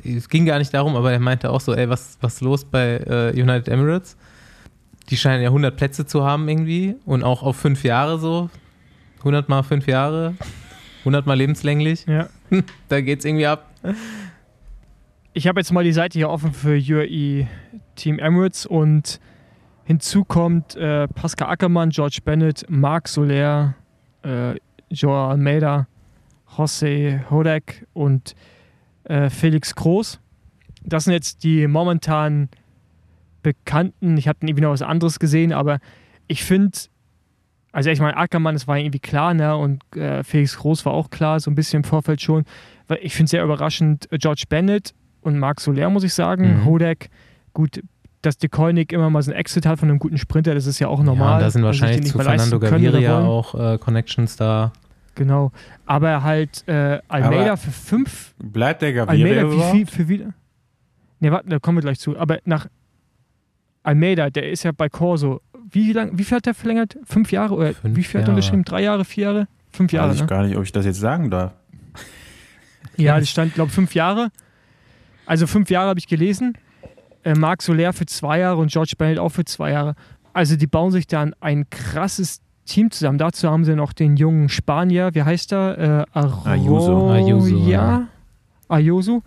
Es 0.04 0.30
ging 0.30 0.48
gar 0.48 0.58
nicht 0.58 0.74
darum, 0.74 0.96
aber 0.96 1.12
er 1.12 1.20
meinte 1.20 1.52
auch 1.52 1.62
so, 1.62 1.76
ey, 1.76 1.88
was 1.88 2.18
ist 2.20 2.42
los 2.42 2.66
bei 2.66 2.98
äh, 3.06 3.40
United 3.40 3.68
Emirates? 3.68 4.18
Die 5.10 5.18
scheinen 5.18 5.44
ja 5.44 5.50
100 5.50 5.76
Plätze 5.76 6.06
zu 6.06 6.24
haben 6.24 6.48
irgendwie 6.50 6.96
und 7.06 7.24
auch 7.24 7.44
auf 7.44 7.58
fünf 7.58 7.84
Jahre 7.84 8.20
so. 8.20 8.50
100 9.20 9.50
mal 9.50 9.64
fünf 9.64 9.88
Jahre, 9.88 10.36
100 11.00 11.26
mal 11.26 11.34
lebenslänglich. 11.34 12.06
Ja. 12.06 12.30
da 12.90 13.02
geht's 13.02 13.26
irgendwie 13.26 13.48
ab. 13.48 13.72
Ich 15.34 15.48
habe 15.48 15.60
jetzt 15.60 15.72
mal 15.72 15.84
die 15.84 15.92
Seite 15.92 16.20
hier 16.20 16.30
offen 16.30 16.54
für 16.54 16.78
UAE 16.78 17.48
Team 17.96 18.20
Emirates 18.20 18.68
und 18.68 19.20
hinzu 19.84 20.24
kommt 20.24 20.76
äh, 20.76 21.08
Pascal 21.08 21.50
Ackermann, 21.50 21.90
George 21.90 22.20
Bennett, 22.24 22.66
Marc 22.70 23.08
Soler, 23.08 23.76
äh, 24.24 24.56
Joao 24.90 25.32
Almeida, 25.32 25.88
José 26.56 27.28
Hodek 27.30 27.88
und 27.94 28.36
äh, 29.06 29.30
Felix 29.30 29.76
Groß. 29.76 30.20
Das 30.84 31.06
sind 31.06 31.14
jetzt 31.14 31.44
die 31.44 31.68
momentan 31.68 32.50
bekannten. 33.46 34.18
Ich 34.18 34.28
habe 34.28 34.40
irgendwie 34.42 34.62
noch 34.62 34.72
was 34.72 34.82
anderes 34.82 35.20
gesehen, 35.20 35.54
aber 35.54 35.78
ich 36.26 36.44
finde, 36.44 36.76
also 37.72 37.92
ich 37.92 38.00
meine, 38.00 38.18
Ackermann, 38.18 38.56
das 38.56 38.68
war 38.68 38.80
irgendwie 38.80 39.00
klar, 39.00 39.36
ne? 39.36 39.56
Und 39.56 39.84
äh, 39.96 40.24
Felix 40.24 40.58
Groß 40.58 40.84
war 40.86 40.94
auch 40.94 41.12
klar, 41.12 41.40
so 41.40 41.52
ein 41.52 41.56
bisschen 41.56 41.78
im 41.78 41.84
Vorfeld 41.84 42.22
schon. 42.22 42.44
Weil 42.88 43.00
ich 43.04 43.14
finde 43.14 43.26
es 43.26 43.32
sehr 43.32 43.44
überraschend, 43.44 44.12
äh, 44.12 44.18
George 44.18 44.46
Bennett 44.50 44.96
und 45.22 45.38
Marc 45.38 45.62
Soler, 45.62 45.92
muss 45.92 46.04
ich 46.04 46.16
sagen. 46.16 46.62
Mhm. 46.62 46.66
Hodek, 46.66 47.10
gut, 47.54 47.84
dass 48.24 48.40
De 48.40 48.50
Koenig 48.50 48.92
immer 48.92 49.12
mal 49.12 49.22
so 49.22 49.32
ein 49.32 49.38
Exit 49.38 49.68
hat 49.68 49.78
von 49.78 49.90
einem 49.90 50.00
guten 50.00 50.18
Sprinter, 50.18 50.56
das 50.56 50.66
ist 50.66 50.80
ja 50.80 50.88
auch 50.88 51.04
normal. 51.04 51.40
Ja, 51.40 51.46
da 51.46 51.52
sind 51.52 51.62
wahrscheinlich 51.62 52.12
zu 52.12 52.18
Fernando 52.18 52.60
Gaviria 52.60 53.20
auch 53.20 53.54
äh, 53.54 53.78
Connections 53.78 54.38
da. 54.38 54.74
Genau. 55.14 55.52
Aber 55.86 56.24
halt 56.24 56.68
äh, 56.68 57.00
Almeida 57.08 57.52
Aber 57.52 57.58
für 57.58 57.72
fünf. 57.72 58.34
Bleibt 58.40 58.82
der 58.82 58.94
Gaviria 58.94 59.42
Almeida 59.44 59.52
wie 59.52 59.78
viel 59.78 59.86
für 59.86 60.08
wieder? 60.10 60.34
Ne, 61.20 61.32
warte, 61.32 61.50
da 61.50 61.60
kommen 61.60 61.78
wir 61.78 61.84
gleich 61.84 62.00
zu. 62.00 62.18
Aber 62.18 62.40
nach 62.46 62.68
Almeida, 63.86 64.30
der 64.30 64.50
ist 64.50 64.64
ja 64.64 64.72
bei 64.72 64.90
Corso. 64.90 65.42
Wie 65.70 65.94
lang, 65.94 66.18
wie 66.18 66.24
viel 66.24 66.38
hat 66.38 66.46
der 66.46 66.54
verlängert? 66.54 66.98
Fünf 67.04 67.32
Jahre? 67.32 67.54
Oder 67.56 67.74
fünf 67.74 67.96
wie 67.96 68.04
viel 68.04 68.20
hat 68.20 68.28
er 68.28 68.32
unterschrieben? 68.32 68.64
Drei 68.64 68.82
Jahre, 68.82 69.06
vier 69.06 69.24
Jahre? 69.26 69.48
Fünf 69.72 69.92
Jahre. 69.94 70.10
Weiß 70.10 70.16
ich 70.16 70.22
ne? 70.22 70.28
gar 70.28 70.44
nicht, 70.44 70.58
ob 70.58 70.64
ich 70.64 70.72
das 70.72 70.86
jetzt 70.86 71.00
sagen 71.00 71.30
darf. 71.30 71.54
Ja, 72.98 73.20
das 73.20 73.30
stand, 73.30 73.54
glaube 73.54 73.70
ich, 73.70 73.76
fünf 73.76 73.94
Jahre. 73.94 74.30
Also 75.26 75.48
fünf 75.48 75.70
Jahre 75.70 75.90
habe 75.90 76.00
ich 76.00 76.08
gelesen. 76.08 76.58
Äh, 77.24 77.34
Marc 77.34 77.62
Soler 77.62 77.92
für 77.92 78.06
zwei 78.06 78.40
Jahre 78.40 78.62
und 78.62 78.72
George 78.72 78.94
Bennett 78.98 79.20
auch 79.20 79.30
für 79.30 79.44
zwei 79.44 79.72
Jahre. 79.72 79.96
Also 80.32 80.56
die 80.56 80.68
bauen 80.68 80.92
sich 80.92 81.06
dann 81.06 81.36
ein 81.42 81.70
krasses 81.70 82.40
Team 82.66 82.92
zusammen. 82.92 83.18
Dazu 83.18 83.50
haben 83.50 83.66
sie 83.66 83.76
noch 83.76 83.92
den 83.92 84.16
jungen 84.16 84.48
Spanier, 84.48 85.10
wie 85.14 85.24
heißt 85.24 85.52
er? 85.52 86.06
Äh, 86.14 86.20
Ayuso. 86.48 87.10
Ayuso. 87.12 87.58
Ja. 87.70 88.08
Ayuso, 88.70 89.24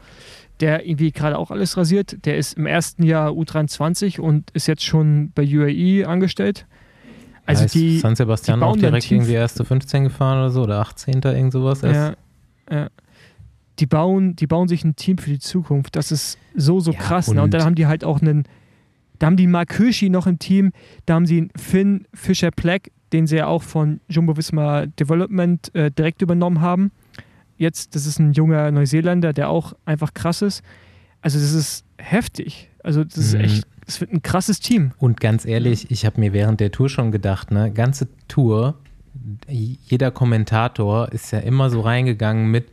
der 0.61 0.87
irgendwie 0.87 1.13
gerade 1.13 1.39
auch 1.39 1.51
alles 1.51 1.77
rasiert. 1.77 2.25
Der 2.25 2.37
ist 2.37 2.57
im 2.57 2.67
ersten 2.67 3.03
Jahr 3.03 3.31
U23 3.31 4.21
und 4.21 4.51
ist 4.53 4.67
jetzt 4.67 4.85
schon 4.85 5.31
bei 5.35 5.43
UAE 5.43 6.07
angestellt. 6.07 6.67
Also 7.47 7.63
ja, 7.63 7.69
die, 7.69 7.99
San 7.99 8.15
Sebastian 8.15 8.61
die 8.61 8.67
auch 8.67 8.77
direkt 8.77 9.11
irgendwie 9.11 9.33
erste 9.33 9.65
15 9.65 10.05
gefahren 10.05 10.39
oder 10.39 10.51
so 10.51 10.63
oder 10.63 10.81
18. 10.81 11.23
irgend 11.23 11.53
sowas. 11.53 11.81
Ja, 11.81 12.15
ja. 12.71 12.89
Die 13.79 13.87
bauen, 13.87 14.37
die 14.37 14.47
bauen 14.47 14.69
sich 14.69 14.85
ein 14.85 14.97
Team 14.97 15.17
für 15.17 15.31
die 15.31 15.39
Zukunft. 15.39 15.97
Das 15.97 16.13
ist 16.13 16.37
so, 16.55 16.81
so 16.81 16.93
ja, 16.93 16.99
krass. 16.99 17.29
Und, 17.29 17.37
ne? 17.37 17.43
und 17.43 17.55
dann 17.55 17.65
haben 17.65 17.75
die 17.75 17.87
halt 17.87 18.05
auch 18.05 18.21
einen, 18.21 18.45
da 19.19 19.29
haben 19.29 19.37
die 19.37 19.47
Mark 19.47 19.75
Hirschi 19.75 20.11
noch 20.11 20.27
im 20.27 20.39
Team, 20.39 20.73
da 21.07 21.15
haben 21.15 21.25
sie 21.25 21.39
einen 21.39 21.51
Finn 21.57 22.07
Fischer-Pleck, 22.13 22.91
den 23.15 23.27
sie 23.27 23.37
ja 23.37 23.47
auch 23.47 23.63
von 23.63 24.01
Jumbo 24.09 24.37
Visma 24.37 24.85
Development 24.85 25.75
äh, 25.75 25.91
direkt 25.91 26.21
übernommen 26.21 26.61
haben. 26.61 26.91
Jetzt, 27.59 27.95
das 27.95 28.07
ist 28.07 28.19
ein 28.19 28.33
junger 28.33 28.71
Neuseeländer, 28.71 29.33
der 29.33 29.51
auch 29.51 29.75
einfach 29.85 30.15
krass 30.15 30.43
ist. 30.43 30.63
Also, 31.21 31.39
das 31.39 31.53
ist 31.53 31.85
heftig. 31.99 32.71
Also, 32.83 33.05
das 33.05 33.19
ist 33.19 33.35
mhm. 33.35 33.41
echt, 33.41 33.67
es 33.87 34.01
wird 34.01 34.13
ein 34.13 34.23
krasses 34.23 34.61
Team. 34.61 34.93
Und 34.99 35.21
ganz 35.21 35.45
ehrlich, 35.45 35.91
ich 35.91 36.07
habe 36.07 36.21
mir 36.21 36.33
während 36.33 36.61
der 36.61 36.71
Tour 36.71 36.89
schon 36.89 37.11
gedacht, 37.13 37.51
ne, 37.51 37.71
ganze 37.73 38.09
Tour, 38.29 38.79
jeder 39.49 40.11
Kommentator 40.11 41.13
ist 41.13 41.33
ja 41.33 41.41
immer 41.41 41.69
so 41.71 41.81
reingegangen 41.81 42.51
mit, 42.51 42.69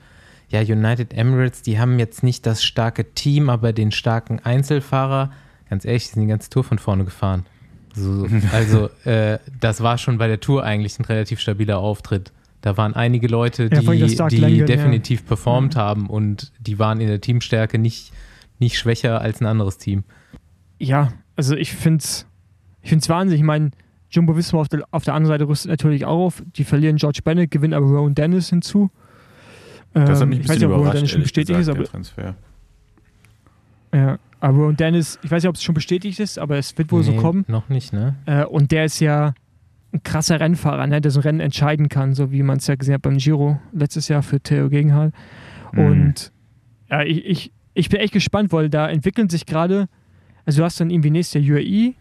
ja, 0.49 0.61
United 0.61 1.13
Emirates, 1.13 1.63
die 1.63 1.79
haben 1.79 1.99
jetzt 1.99 2.23
nicht 2.23 2.45
das 2.45 2.63
starke 2.63 3.13
Team, 3.13 3.49
aber 3.49 3.73
den 3.73 3.91
starken 3.91 4.39
Einzelfahrer. 4.39 5.31
Ganz 5.69 5.85
ehrlich, 5.85 6.03
die 6.03 6.13
sind 6.13 6.21
die 6.21 6.27
ganze 6.27 6.49
Tour 6.49 6.63
von 6.63 6.77
vorne 6.77 7.03
gefahren. 7.03 7.45
So, 7.95 8.27
also 8.51 8.89
äh, 9.05 9.39
das 9.59 9.81
war 9.81 9.97
schon 9.97 10.17
bei 10.17 10.27
der 10.27 10.39
Tour 10.39 10.63
eigentlich 10.63 10.99
ein 10.99 11.05
relativ 11.05 11.39
stabiler 11.39 11.79
Auftritt. 11.79 12.31
Da 12.65 12.77
waren 12.77 12.95
einige 12.95 13.27
Leute, 13.27 13.69
die, 13.69 13.75
ja, 13.75 14.27
die 14.27 14.37
Langen, 14.37 14.65
definitiv 14.65 15.19
ja. 15.19 15.27
performt 15.27 15.75
mhm. 15.75 15.79
haben 15.79 16.07
und 16.07 16.51
die 16.59 16.79
waren 16.79 16.99
in 16.99 17.05
der 17.05 17.21
Teamstärke 17.21 17.77
nicht, 17.77 18.11
nicht 18.57 18.79
schwächer 18.79 19.21
als 19.21 19.39
ein 19.39 19.45
anderes 19.45 19.77
Team. 19.77 20.03
Ja, 20.79 21.13
also 21.35 21.55
ich 21.55 21.73
finde 21.73 21.99
es 21.99 22.25
ich 22.81 22.89
find's 22.89 23.07
wahnsinnig. 23.07 23.41
Ich 23.41 23.45
meine, 23.45 23.69
Jumbo 24.09 24.35
Visma 24.35 24.61
auf 24.61 24.67
der, 24.67 24.83
auf 24.89 25.03
der 25.03 25.13
anderen 25.13 25.37
Seite 25.37 25.47
rüstet 25.47 25.69
natürlich 25.69 26.05
auch 26.05 26.25
auf. 26.25 26.43
Die 26.55 26.63
verlieren 26.63 26.95
George 26.95 27.19
Bennett, 27.23 27.51
gewinnen 27.51 27.75
aber 27.75 27.85
Rowan 27.85 28.15
Dennis 28.15 28.49
hinzu. 28.49 28.89
Das 29.93 30.19
hat 30.21 30.27
mich 30.27 30.39
ähm, 30.39 30.41
ein 30.41 30.41
bisschen 30.41 30.41
ich 30.41 30.49
weiß 30.49 30.57
nicht, 30.57 30.65
ob 30.65 30.71
Rowan 30.71 30.91
Dennis 30.93 31.11
schon 31.11 31.21
bestätigt 31.21 31.59
gesagt, 31.59 31.77
ist, 31.77 31.81
aber. 31.81 31.91
Transfer. 31.91 32.35
Ja, 33.93 34.17
aber 34.39 34.65
und 34.65 34.79
Dennis, 34.79 35.19
ich 35.21 35.29
weiß 35.29 35.43
nicht, 35.43 35.49
ob 35.49 35.55
es 35.55 35.61
schon 35.61 35.75
bestätigt 35.75 36.19
ist, 36.19 36.39
aber 36.39 36.57
es 36.57 36.75
wird 36.75 36.91
wohl 36.91 37.01
nee, 37.01 37.05
so 37.05 37.13
kommen. 37.13 37.45
Noch 37.47 37.69
nicht, 37.69 37.93
ne? 37.93 38.15
Äh, 38.25 38.43
und 38.45 38.71
der 38.71 38.85
ist 38.85 38.99
ja 39.01 39.35
ein 39.95 40.03
krasser 40.03 40.39
Rennfahrer, 40.39 40.87
ne? 40.87 41.01
der 41.01 41.11
so 41.11 41.19
ein 41.19 41.23
Rennen 41.23 41.39
entscheiden 41.39 41.89
kann, 41.89 42.13
so 42.13 42.31
wie 42.31 42.43
man 42.43 42.57
es 42.57 42.67
ja 42.67 42.75
gesehen 42.75 42.95
hat 42.95 43.01
beim 43.01 43.17
Giro 43.17 43.59
letztes 43.71 44.07
Jahr 44.07 44.23
für 44.23 44.39
Theo 44.39 44.69
Gegenhall. 44.69 45.11
Mhm. 45.71 45.85
Und 45.85 46.31
ja, 46.89 47.03
ich, 47.03 47.25
ich, 47.25 47.51
ich 47.73 47.89
bin 47.89 47.99
echt 47.99 48.13
gespannt, 48.13 48.51
weil 48.51 48.69
da 48.69 48.89
entwickeln 48.89 49.29
sich 49.29 49.45
gerade, 49.45 49.87
also 50.45 50.59
du 50.59 50.65
hast 50.65 50.79
dann 50.79 50.89
irgendwie 50.89 51.11
nächstes 51.11 51.45
Jahr 51.45 51.57
UAE, 51.57 51.93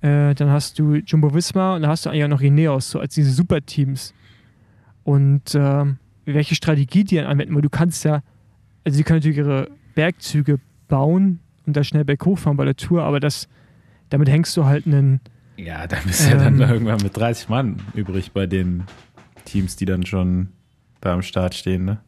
äh, 0.00 0.34
dann 0.34 0.50
hast 0.50 0.78
du 0.78 0.94
Jumbo 0.94 1.34
Visma 1.34 1.76
und 1.76 1.82
dann 1.82 1.90
hast 1.90 2.06
du 2.06 2.10
eigentlich 2.10 2.24
auch 2.24 2.28
noch 2.28 2.40
Ineos, 2.40 2.90
so 2.90 3.00
als 3.00 3.14
diese 3.14 3.30
Superteams. 3.30 4.14
Und 5.04 5.54
äh, 5.54 5.84
welche 6.24 6.54
Strategie 6.54 7.04
die 7.04 7.16
dann 7.16 7.26
anwenden, 7.26 7.54
weil 7.54 7.62
du 7.62 7.70
kannst 7.70 8.04
ja, 8.04 8.22
also 8.84 8.96
die 8.96 9.04
können 9.04 9.18
natürlich 9.18 9.38
ihre 9.38 9.68
Bergzüge 9.94 10.58
bauen 10.88 11.40
und 11.66 11.76
da 11.76 11.84
schnell 11.84 12.04
berghoch 12.04 12.38
fahren 12.38 12.56
bei 12.56 12.64
der 12.64 12.76
Tour, 12.76 13.02
aber 13.02 13.20
das, 13.20 13.48
damit 14.10 14.28
hängst 14.28 14.56
du 14.56 14.64
halt 14.64 14.86
einen. 14.86 15.20
Ja, 15.56 15.86
da 15.86 15.98
bist 16.04 16.26
du 16.26 16.32
ähm, 16.32 16.38
ja 16.38 16.44
dann 16.44 16.54
ähm, 16.54 16.70
irgendwann 16.70 17.02
mit 17.02 17.16
30 17.16 17.48
Mann 17.48 17.82
übrig 17.94 18.32
bei 18.32 18.46
den 18.46 18.84
Teams, 19.44 19.76
die 19.76 19.84
dann 19.84 20.06
schon 20.06 20.48
da 21.00 21.14
am 21.14 21.22
Start 21.22 21.54
stehen, 21.54 21.84
ne? 21.84 21.98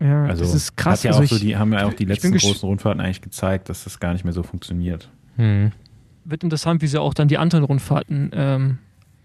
Ja, 0.00 0.24
also, 0.24 0.44
das 0.44 0.54
ist 0.54 0.76
krass. 0.76 1.02
Ja 1.04 1.12
also 1.12 1.22
ich, 1.22 1.30
so 1.30 1.38
die, 1.38 1.56
haben 1.56 1.72
ja 1.72 1.86
auch 1.86 1.94
die 1.94 2.04
letzten 2.04 2.36
großen 2.36 2.68
Rundfahrten 2.68 3.00
eigentlich 3.00 3.22
gezeigt, 3.22 3.68
dass 3.68 3.84
das 3.84 4.00
gar 4.00 4.12
nicht 4.12 4.24
mehr 4.24 4.32
so 4.32 4.42
funktioniert. 4.42 5.08
Hm. 5.36 5.72
Wird 6.24 6.42
interessant, 6.42 6.82
wie 6.82 6.86
sie 6.88 7.00
auch 7.00 7.14
dann 7.14 7.28
die 7.28 7.38
anderen 7.38 7.64
Rundfahrten 7.64 8.30
ähm, 8.34 8.78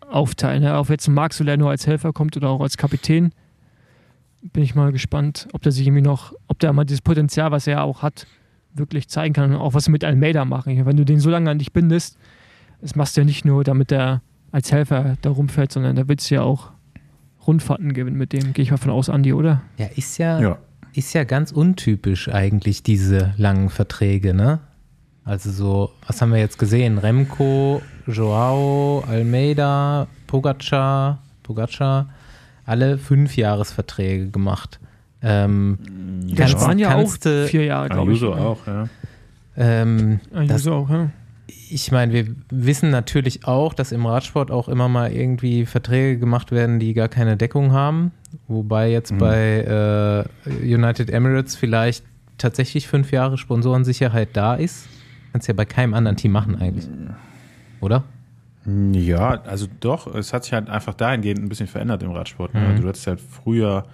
aufteilen. 0.09 0.63
Ja? 0.63 0.79
Ob 0.79 0.89
jetzt 0.89 1.07
Marc 1.07 1.33
Soler 1.33 1.57
nur 1.57 1.69
als 1.69 1.87
Helfer 1.87 2.13
kommt 2.13 2.37
oder 2.37 2.49
auch 2.49 2.61
als 2.61 2.77
Kapitän 2.77 3.33
bin 4.41 4.63
ich 4.63 4.75
mal 4.75 4.91
gespannt, 4.91 5.47
ob 5.53 5.61
der 5.63 5.71
sich 5.71 5.85
irgendwie 5.85 6.01
noch, 6.01 6.33
ob 6.47 6.59
der 6.59 6.71
mal 6.71 6.85
dieses 6.85 7.01
Potenzial, 7.01 7.51
was 7.51 7.67
er 7.67 7.83
auch 7.83 8.01
hat, 8.01 8.25
wirklich 8.73 9.09
zeigen 9.09 9.33
kann 9.33 9.51
und 9.51 9.57
auch 9.57 9.73
was 9.73 9.87
er 9.87 9.91
mit 9.91 10.03
Almeida 10.03 10.45
machen. 10.45 10.85
Wenn 10.85 10.97
du 10.97 11.03
den 11.03 11.19
so 11.19 11.29
lange 11.29 11.49
an 11.49 11.59
dich 11.59 11.73
bindest, 11.73 12.17
das 12.81 12.95
machst 12.95 13.17
du 13.17 13.21
ja 13.21 13.25
nicht 13.25 13.45
nur, 13.45 13.63
damit 13.63 13.91
er 13.91 14.21
als 14.51 14.71
Helfer 14.71 15.17
da 15.21 15.29
rumfährt, 15.29 15.71
sondern 15.71 15.95
da 15.95 16.07
willst 16.07 16.29
du 16.29 16.35
ja 16.35 16.41
auch 16.41 16.71
Rundfahrten 17.45 17.93
gewinnen 17.93 18.17
mit 18.17 18.33
dem, 18.33 18.53
gehe 18.53 18.63
ich 18.63 18.71
mal 18.71 18.77
von 18.77 18.91
aus, 18.91 19.09
Andi, 19.09 19.33
oder? 19.33 19.61
Ja, 19.77 19.87
ist 19.95 20.17
ja, 20.17 20.39
ja, 20.39 20.57
ist 20.93 21.13
ja 21.13 21.23
ganz 21.23 21.51
untypisch 21.51 22.29
eigentlich, 22.29 22.83
diese 22.83 23.33
langen 23.37 23.69
Verträge, 23.69 24.33
ne? 24.33 24.59
Also 25.25 25.51
so, 25.51 25.91
was 26.07 26.21
haben 26.21 26.31
wir 26.31 26.39
jetzt 26.39 26.57
gesehen? 26.57 26.97
Remco, 26.97 27.81
Joao, 28.07 29.03
Almeida, 29.07 30.07
Pogacar, 30.25 31.19
Pogacar, 31.43 32.09
alle 32.65 32.97
Fünfjahresverträge 32.97 34.29
gemacht. 34.29 34.79
Ähm, 35.21 35.77
ja, 36.25 36.45
das 36.45 36.61
waren 36.61 36.79
ja 36.79 36.95
auch 36.95 37.11
vier 37.47 37.65
Jahre, 37.65 37.89
glaube 37.89 38.13
ich. 38.13 38.23
Ayuso 38.23 38.33
auch, 38.33 38.65
ja. 38.65 38.87
Ähm, 39.57 40.19
Ayuso 40.33 40.73
auch, 40.73 40.89
ja 40.89 41.09
ich 41.71 41.91
meine, 41.91 42.13
wir 42.13 42.35
wissen 42.49 42.89
natürlich 42.89 43.45
auch, 43.45 43.73
dass 43.73 43.91
im 43.91 44.05
Radsport 44.05 44.51
auch 44.51 44.67
immer 44.67 44.89
mal 44.89 45.11
irgendwie 45.11 45.65
Verträge 45.65 46.17
gemacht 46.19 46.51
werden, 46.51 46.79
die 46.79 46.93
gar 46.93 47.07
keine 47.07 47.37
Deckung 47.37 47.71
haben. 47.71 48.11
Wobei 48.47 48.91
jetzt 48.91 49.11
mhm. 49.11 49.17
bei 49.19 50.25
äh, 50.47 50.73
United 50.73 51.09
Emirates 51.09 51.55
vielleicht 51.55 52.03
tatsächlich 52.37 52.87
fünf 52.87 53.11
Jahre 53.11 53.37
Sponsorensicherheit 53.37 54.29
da 54.33 54.55
ist. 54.55 54.87
Kannst 55.31 55.47
ja 55.47 55.53
bei 55.53 55.65
keinem 55.65 55.93
anderen 55.93 56.17
Team 56.17 56.31
machen 56.31 56.55
eigentlich. 56.55 56.87
Oder? 57.81 58.03
Ja, 58.65 59.41
also 59.43 59.67
doch, 59.79 60.13
es 60.13 60.33
hat 60.33 60.43
sich 60.43 60.53
halt 60.53 60.69
einfach 60.69 60.93
dahingehend 60.93 61.41
ein 61.41 61.49
bisschen 61.49 61.67
verändert 61.67 62.03
im 62.03 62.11
Radsport. 62.11 62.53
Ne? 62.53 62.61
Mhm. 62.61 62.67
Also 62.67 62.81
du 62.81 62.87
hattest 62.89 63.07
halt 63.07 63.21
früher 63.21 63.85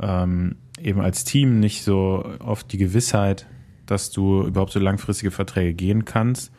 ähm, 0.00 0.56
eben 0.80 1.00
als 1.00 1.24
Team 1.24 1.60
nicht 1.60 1.82
so 1.82 2.24
oft 2.40 2.72
die 2.72 2.78
Gewissheit, 2.78 3.46
dass 3.86 4.10
du 4.10 4.42
überhaupt 4.42 4.72
so 4.72 4.80
langfristige 4.80 5.30
Verträge 5.30 5.72
gehen 5.72 6.04
kannst. 6.04 6.52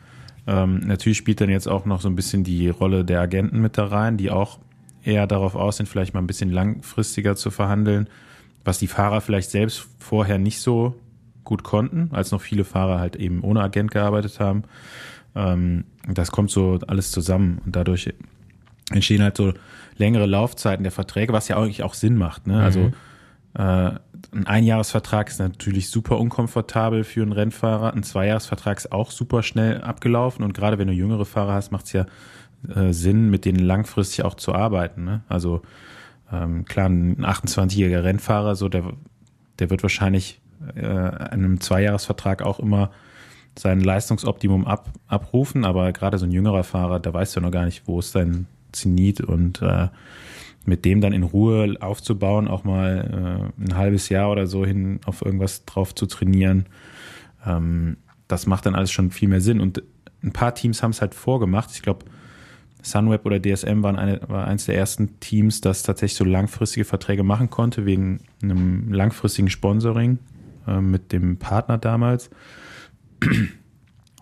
Ähm, 0.48 0.78
natürlich 0.78 1.18
spielt 1.18 1.42
dann 1.42 1.50
jetzt 1.50 1.68
auch 1.68 1.84
noch 1.84 2.00
so 2.00 2.08
ein 2.08 2.16
bisschen 2.16 2.42
die 2.42 2.70
Rolle 2.70 3.04
der 3.04 3.20
Agenten 3.20 3.60
mit 3.60 3.76
da 3.76 3.84
rein, 3.84 4.16
die 4.16 4.30
auch 4.30 4.58
eher 5.04 5.26
darauf 5.26 5.54
aus 5.54 5.76
sind, 5.76 5.90
vielleicht 5.90 6.14
mal 6.14 6.20
ein 6.20 6.26
bisschen 6.26 6.50
langfristiger 6.50 7.36
zu 7.36 7.50
verhandeln, 7.50 8.08
was 8.64 8.78
die 8.78 8.86
Fahrer 8.86 9.20
vielleicht 9.20 9.50
selbst 9.50 9.86
vorher 9.98 10.38
nicht 10.38 10.60
so 10.60 10.94
gut 11.44 11.64
konnten, 11.64 12.08
als 12.12 12.32
noch 12.32 12.40
viele 12.40 12.64
Fahrer 12.64 12.98
halt 12.98 13.16
eben 13.16 13.42
ohne 13.42 13.60
Agent 13.60 13.90
gearbeitet 13.90 14.40
haben. 14.40 14.62
Ähm, 15.34 15.84
das 16.06 16.30
kommt 16.30 16.50
so 16.50 16.78
alles 16.86 17.10
zusammen 17.10 17.60
und 17.66 17.76
dadurch 17.76 18.10
entstehen 18.90 19.22
halt 19.22 19.36
so 19.36 19.52
längere 19.98 20.24
Laufzeiten 20.24 20.82
der 20.82 20.92
Verträge, 20.92 21.34
was 21.34 21.48
ja 21.48 21.58
eigentlich 21.58 21.82
auch 21.82 21.92
Sinn 21.92 22.16
macht. 22.16 22.46
Ne? 22.46 22.58
Also 22.58 22.80
mhm. 22.80 22.94
Also 23.52 23.94
äh, 23.94 23.98
ein 24.32 24.46
Einjahresvertrag 24.46 25.28
ist 25.28 25.38
natürlich 25.38 25.90
super 25.90 26.18
unkomfortabel 26.18 27.04
für 27.04 27.22
einen 27.22 27.32
Rennfahrer. 27.32 27.94
Ein 27.94 28.02
Zweijahresvertrag 28.02 28.78
ist 28.78 28.92
auch 28.92 29.10
super 29.10 29.42
schnell 29.42 29.80
abgelaufen. 29.80 30.44
Und 30.44 30.54
gerade 30.54 30.78
wenn 30.78 30.88
du 30.88 30.94
jüngere 30.94 31.24
Fahrer 31.24 31.54
hast, 31.54 31.72
macht 31.72 31.86
es 31.86 31.92
ja 31.92 32.06
äh, 32.74 32.92
Sinn, 32.92 33.30
mit 33.30 33.44
denen 33.44 33.60
langfristig 33.60 34.24
auch 34.24 34.34
zu 34.34 34.54
arbeiten. 34.54 35.04
Ne? 35.04 35.22
Also 35.28 35.62
ähm, 36.32 36.64
klar, 36.64 36.88
ein 36.88 37.24
28-jähriger 37.24 38.04
Rennfahrer, 38.04 38.56
so 38.56 38.68
der, 38.68 38.92
der 39.58 39.70
wird 39.70 39.82
wahrscheinlich 39.82 40.40
äh, 40.74 40.86
einem 40.86 41.60
Zweijahresvertrag 41.60 42.42
auch 42.42 42.58
immer 42.58 42.90
sein 43.58 43.80
Leistungsoptimum 43.80 44.66
ab, 44.66 44.90
abrufen, 45.06 45.64
aber 45.64 45.92
gerade 45.92 46.18
so 46.18 46.26
ein 46.26 46.32
jüngerer 46.32 46.64
Fahrer, 46.64 47.00
da 47.00 47.12
weißt 47.12 47.36
du 47.36 47.40
noch 47.40 47.50
gar 47.50 47.64
nicht, 47.64 47.82
wo 47.86 47.98
ist 47.98 48.14
dein 48.14 48.46
Zenit 48.72 49.20
und 49.20 49.62
äh, 49.62 49.88
mit 50.64 50.84
dem 50.84 51.00
dann 51.00 51.12
in 51.12 51.22
Ruhe 51.22 51.76
aufzubauen, 51.80 52.48
auch 52.48 52.64
mal 52.64 53.50
äh, 53.58 53.64
ein 53.64 53.76
halbes 53.76 54.08
Jahr 54.08 54.30
oder 54.30 54.46
so 54.46 54.66
hin 54.66 55.00
auf 55.06 55.24
irgendwas 55.24 55.64
drauf 55.64 55.94
zu 55.94 56.06
trainieren, 56.06 56.66
ähm, 57.46 57.96
das 58.26 58.46
macht 58.46 58.66
dann 58.66 58.74
alles 58.74 58.92
schon 58.92 59.10
viel 59.10 59.28
mehr 59.28 59.40
Sinn. 59.40 59.60
Und 59.60 59.82
ein 60.22 60.32
paar 60.32 60.54
Teams 60.54 60.82
haben 60.82 60.90
es 60.90 61.00
halt 61.00 61.14
vorgemacht. 61.14 61.70
Ich 61.72 61.82
glaube, 61.82 62.04
Sunweb 62.82 63.24
oder 63.24 63.40
DSM 63.40 63.82
waren 63.82 63.96
eine, 63.96 64.20
war 64.28 64.46
eines 64.46 64.66
der 64.66 64.76
ersten 64.76 65.18
Teams, 65.20 65.60
das 65.60 65.82
tatsächlich 65.82 66.16
so 66.16 66.24
langfristige 66.24 66.84
Verträge 66.84 67.22
machen 67.22 67.50
konnte, 67.50 67.86
wegen 67.86 68.20
einem 68.42 68.92
langfristigen 68.92 69.50
Sponsoring 69.50 70.18
äh, 70.66 70.80
mit 70.80 71.12
dem 71.12 71.38
Partner 71.38 71.78
damals. 71.78 72.30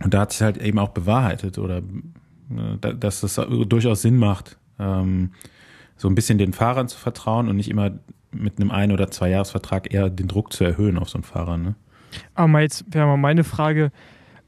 Und 0.02 0.14
da 0.14 0.20
hat 0.20 0.32
sich 0.32 0.42
halt 0.42 0.58
eben 0.58 0.78
auch 0.78 0.90
bewahrheitet 0.90 1.58
oder 1.58 1.78
äh, 1.78 2.94
dass 2.94 3.20
das 3.20 3.34
durchaus 3.34 4.02
Sinn 4.02 4.16
macht, 4.16 4.58
ähm, 4.78 5.30
so 5.96 6.08
ein 6.08 6.14
bisschen 6.14 6.38
den 6.38 6.52
Fahrern 6.52 6.88
zu 6.88 6.98
vertrauen 6.98 7.48
und 7.48 7.56
nicht 7.56 7.70
immer 7.70 7.92
mit 8.32 8.60
einem 8.60 8.70
Ein- 8.70 8.92
oder 8.92 9.10
Zwei-Jahres-Vertrag 9.10 9.92
eher 9.92 10.10
den 10.10 10.28
Druck 10.28 10.52
zu 10.52 10.64
erhöhen 10.64 10.98
auf 10.98 11.08
so 11.08 11.16
einen 11.18 11.24
Fahrer. 11.24 11.56
Ne? 11.56 11.74
Aber 12.34 12.60
jetzt 12.60 12.84
wäre 12.90 13.06
mal 13.06 13.16
meine 13.16 13.44
Frage, 13.44 13.90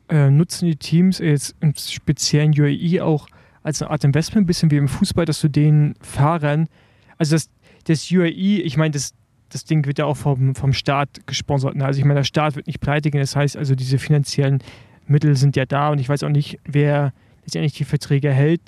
äh, 0.09 0.31
nutzen 0.31 0.67
die 0.67 0.77
Teams 0.77 1.19
jetzt 1.19 1.55
im 1.61 1.75
speziellen 1.75 2.59
UAE 2.59 3.03
auch 3.03 3.29
als 3.63 3.83
eine 3.83 3.91
Art 3.91 4.05
Investment, 4.05 4.45
ein 4.45 4.47
bisschen 4.47 4.71
wie 4.71 4.77
im 4.77 4.89
Fußball, 4.89 5.25
dass 5.25 5.41
du 5.41 5.49
den 5.49 5.95
Fahrern, 6.01 6.69
also 7.19 7.35
das, 7.35 7.51
das 7.85 8.11
UAE, 8.11 8.63
ich 8.63 8.77
meine, 8.77 8.93
das, 8.93 9.15
das 9.51 9.65
Ding 9.65 9.87
wird 9.87 9.99
ja 9.99 10.05
auch 10.05 10.17
vom, 10.17 10.55
vom 10.55 10.73
Staat 10.73 11.27
gesponsert. 11.27 11.77
Ne? 11.77 11.85
Also 11.85 11.99
ich 11.99 12.05
meine, 12.05 12.21
der 12.21 12.25
Staat 12.25 12.57
wird 12.57 12.67
nicht 12.67 12.81
pleite 12.81 13.11
gehen, 13.11 13.21
das 13.21 13.37
heißt 13.37 13.57
also, 13.57 13.75
diese 13.75 13.99
finanziellen 13.99 14.63
Mittel 15.07 15.37
sind 15.37 15.57
ja 15.57 15.67
da 15.67 15.91
und 15.91 15.99
ich 15.99 16.09
weiß 16.09 16.23
auch 16.23 16.29
nicht, 16.29 16.59
wer 16.65 17.13
letztendlich 17.43 17.73
die 17.75 17.85
Verträge 17.85 18.31
hält. 18.31 18.61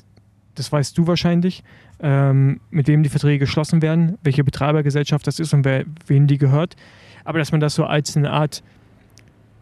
Das 0.54 0.72
weißt 0.72 0.96
du 0.96 1.06
wahrscheinlich 1.06 1.62
ähm, 2.02 2.60
mit 2.70 2.88
wem 2.88 3.02
die 3.02 3.08
Verträge 3.08 3.40
geschlossen 3.40 3.82
werden, 3.82 4.18
welche 4.22 4.44
Betreibergesellschaft 4.44 5.26
das 5.26 5.38
ist 5.38 5.52
und 5.52 5.64
wer, 5.64 5.84
wem 6.06 6.26
die 6.26 6.38
gehört. 6.38 6.76
Aber 7.24 7.38
dass 7.38 7.52
man 7.52 7.60
das 7.60 7.74
so 7.74 7.84
als 7.84 8.16
eine 8.16 8.30
Art, 8.30 8.62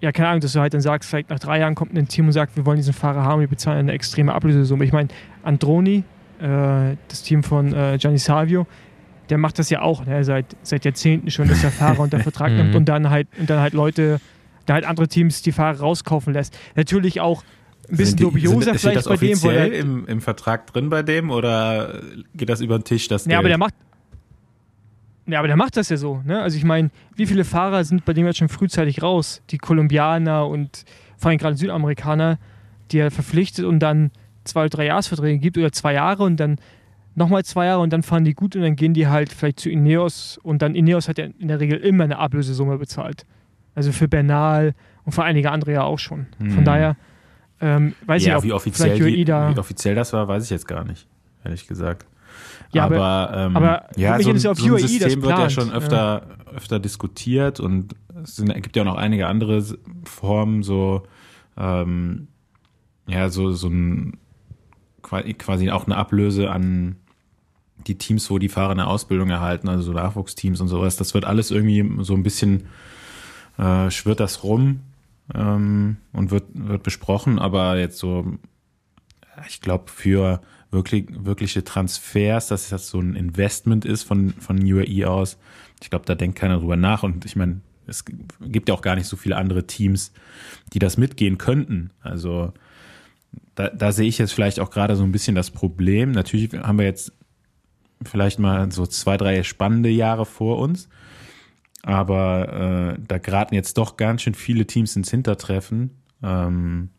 ja, 0.00 0.12
keine 0.12 0.28
Ahnung, 0.28 0.40
dass 0.40 0.52
du 0.52 0.61
halt 0.61 0.75
dann 0.75 0.80
sagst, 0.80 1.11
vielleicht 1.11 1.30
nach 1.30 1.40
drei 1.40 1.59
Jahren 1.59 1.75
kommt 1.75 1.97
ein 1.97 2.09
Team 2.09 2.26
und 2.26 2.33
sagt, 2.33 2.57
wir 2.57 2.64
wollen 2.64 2.76
diesen 2.76 2.92
Fahrer 2.95 3.25
haben, 3.25 3.40
wir 3.40 3.49
bezahlen 3.49 3.78
eine 3.78 3.92
extreme 3.92 4.33
Ablösesumme. 4.33 4.85
Ich 4.85 4.92
meine, 4.92 5.09
Androni, 5.42 6.04
äh, 6.40 6.97
das 7.09 7.23
Team 7.23 7.42
von 7.42 7.73
äh, 7.73 7.99
Gianni 7.99 8.18
Salvio, 8.18 8.66
der 9.28 9.38
macht 9.38 9.59
das 9.59 9.71
ja 9.71 9.83
auch 9.83 10.07
ne? 10.07 10.23
seit, 10.25 10.57
seit 10.62 10.85
Jahrzehnten 10.85 11.30
schon, 11.30 11.49
dass 11.49 11.61
der 11.61 11.71
Fahrer 11.71 12.00
unter 12.00 12.21
Vertrag 12.21 12.52
nimmt 12.52 12.75
und 12.75 12.88
dann 12.88 13.11
halt, 13.11 13.28
und 13.38 13.50
dann 13.50 13.61
halt 13.61 13.75
Leute, 13.75 14.21
da 14.66 14.75
halt 14.75 14.85
andere 14.85 15.09
Teams 15.09 15.42
die 15.42 15.52
Fahrer 15.52 15.80
rauskaufen 15.80 16.33
lässt. 16.33 16.57
Natürlich 16.76 17.21
auch 17.21 17.42
ein 17.90 17.97
bisschen 17.97 18.16
die, 18.16 18.23
dubioser 18.25 18.73
sind, 18.73 18.80
vielleicht 18.80 18.97
das 18.97 19.04
bei 19.07 19.16
dem. 19.16 19.42
Wo 19.42 19.50
er, 19.50 19.73
im, 19.73 20.07
im 20.07 20.21
Vertrag 20.21 20.66
drin 20.66 20.90
bei 20.90 21.02
dem 21.02 21.30
oder 21.30 22.02
geht 22.35 22.49
das 22.49 22.61
über 22.61 22.78
den 22.78 22.85
Tisch? 22.85 23.09
Das 23.09 23.26
ja, 23.26 23.38
aber 23.38 23.49
der 23.49 23.59
macht. 23.59 23.75
Ja, 25.26 25.40
aber 25.40 25.49
der 25.49 25.57
macht 25.57 25.76
das 25.76 25.90
ja 25.90 25.97
so. 25.97 26.23
Ne? 26.25 26.40
Also 26.40 26.57
ich 26.57 26.64
meine, 26.64 26.90
wie 27.16 27.26
viele 27.26 27.45
Fahrer 27.45 27.85
sind 27.85 28.04
bei 28.04 28.14
dem 28.14 28.26
jetzt 28.26 28.38
schon 28.38 28.49
frühzeitig 28.49 29.02
raus? 29.02 29.42
Die 29.50 29.59
Kolumbianer 29.59 30.47
und 30.47 30.85
vor 31.18 31.30
allem 31.30 31.38
gerade 31.38 31.57
Südamerikaner, 31.57 32.38
die 32.90 32.99
er 32.99 33.11
verpflichtet 33.11 33.66
und 33.66 33.80
dann 33.80 34.11
zwei 34.45 34.61
oder 34.61 34.71
drei 34.71 34.87
Jahresverträge 34.87 35.38
gibt 35.38 35.59
oder 35.59 35.71
zwei 35.73 35.92
Jahre 35.92 36.23
und 36.23 36.38
dann 36.38 36.57
nochmal 37.14 37.45
zwei 37.45 37.66
Jahre 37.66 37.83
und 37.83 37.92
dann 37.92 38.02
fahren 38.02 38.25
die 38.25 38.33
gut 38.33 38.57
und 38.57 38.62
dann 38.62 38.76
gehen 38.76 38.95
die 38.95 39.09
halt 39.09 39.30
vielleicht 39.30 39.61
zu 39.61 39.68
Ineos 39.68 40.38
und 40.42 40.62
dann 40.62 40.75
Ineos 40.75 41.09
hat 41.09 41.18
ja 41.18 41.26
in 41.38 41.49
der 41.49 41.61
Regel 41.61 41.78
immer 41.78 42.04
eine 42.04 42.18
Ablösesumme 42.18 42.78
bezahlt. 42.78 43.26
Also 43.75 43.92
für 43.92 44.09
Bernal 44.09 44.75
und 45.04 45.12
für 45.12 45.25
einige 45.25 45.50
andere 45.50 45.73
ja 45.73 45.83
auch 45.83 45.99
schon. 45.99 46.26
Von 46.38 46.59
hm. 46.59 46.64
daher 46.64 46.97
ähm, 47.61 47.95
weiß 48.07 48.25
ja, 48.25 48.38
ich, 48.38 48.45
wie 48.45 48.53
offiziell, 48.53 48.99
die, 48.99 49.27
wie 49.27 49.59
offiziell 49.59 49.95
das 49.95 50.12
war, 50.12 50.29
weiß 50.29 50.45
ich 50.45 50.50
jetzt 50.50 50.69
gar 50.69 50.85
nicht, 50.85 51.07
ehrlich 51.45 51.67
gesagt. 51.67 52.07
Ja, 52.73 52.85
aber, 52.85 53.00
aber, 53.00 53.37
ähm, 53.37 53.57
aber 53.57 53.88
ja, 53.97 54.21
so, 54.21 54.37
so 54.37 54.50
ein 54.50 54.79
System 54.79 55.23
wird 55.23 55.38
ja 55.38 55.50
schon 55.50 55.73
öfter, 55.73 56.27
ja. 56.47 56.55
öfter 56.55 56.79
diskutiert 56.79 57.61
und 57.61 57.95
es 58.23 58.37
sind, 58.37 58.53
gibt 58.62 58.77
ja 58.77 58.83
auch 58.83 58.87
noch 58.87 58.97
einige 58.97 59.27
andere 59.27 59.65
Formen, 60.05 60.62
so 60.62 61.05
ähm, 61.57 62.29
ja, 63.07 63.29
so, 63.31 63.53
so 63.53 63.69
ein 63.69 64.19
quasi 65.03 65.71
auch 65.71 65.87
eine 65.87 65.97
Ablöse 65.97 66.50
an 66.50 66.97
die 67.87 67.97
Teams, 67.97 68.31
wo 68.31 68.38
die 68.38 68.50
Fahrer 68.50 68.73
eine 68.73 68.87
Ausbildung 68.87 69.31
erhalten, 69.31 69.69
also 69.69 69.83
so 69.83 69.93
Nachwuchsteams 69.93 70.61
und 70.61 70.69
sowas. 70.69 70.97
Das 70.97 71.15
wird 71.15 71.25
alles 71.25 71.50
irgendwie 71.50 72.05
so 72.05 72.15
ein 72.15 72.23
bisschen 72.23 72.65
äh, 73.57 73.91
schwirrt 73.91 74.21
das 74.21 74.45
rum 74.45 74.81
ähm, 75.35 75.97
und 76.13 76.31
wird, 76.31 76.45
wird 76.53 76.83
besprochen, 76.83 77.39
aber 77.39 77.79
jetzt 77.79 77.99
so, 77.99 78.39
ich 79.49 79.61
glaube, 79.61 79.91
für 79.91 80.41
wirklich, 80.71 81.07
wirkliche 81.11 81.65
Transfers, 81.65 82.49
dass 82.49 82.69
das 82.69 82.89
so 82.89 83.01
ein 83.01 83.15
Investment 83.15 83.85
ist 83.85 84.03
von, 84.03 84.31
von 84.35 84.59
UAE 84.59 85.07
aus, 85.07 85.39
ich 85.81 85.91
glaube, 85.91 86.07
da 86.07 86.15
denkt 86.15 86.39
keiner 86.39 86.59
drüber 86.59 86.77
nach 86.77 87.03
und 87.03 87.25
ich 87.25 87.37
meine, 87.37 87.61
es 87.87 88.05
gibt 88.41 88.69
ja 88.69 88.75
auch 88.75 88.83
gar 88.83 88.97
nicht 88.97 89.07
so 89.07 89.17
viele 89.17 89.37
andere 89.37 89.67
Teams, 89.67 90.13
die 90.73 90.79
das 90.79 90.99
mitgehen 90.99 91.39
könnten. 91.39 91.91
Also 92.01 92.53
da, 93.55 93.71
da 93.71 93.93
sehe 93.93 94.09
ich 94.09 94.19
jetzt 94.19 94.33
vielleicht 94.33 94.61
auch 94.61 94.71
gerade 94.71 94.95
so 94.95 95.05
ein 95.05 95.13
bisschen 95.13 95.35
das 95.35 95.51
Problem. 95.51 96.13
Natürlich 96.13 96.53
haben 96.53 96.79
wir 96.79 96.85
jetzt 96.85 97.13
vielleicht 98.05 98.39
mal 98.39 98.71
so 98.71 98.87
zwei, 98.87 99.17
drei 99.17 99.43
spannende 99.43 99.89
Jahre 99.89 100.27
vor 100.27 100.59
uns. 100.59 100.89
Aber 101.83 102.97
äh, 102.97 103.01
da 103.07 103.19
geraten 103.19 103.55
jetzt 103.55 103.79
doch 103.79 103.97
ganz 103.97 104.23
schön 104.23 104.35
viele 104.35 104.67
Teams 104.67 104.97
ins 104.97 105.11
Hintertreffen, 105.11 105.91
ähm, 106.23 106.91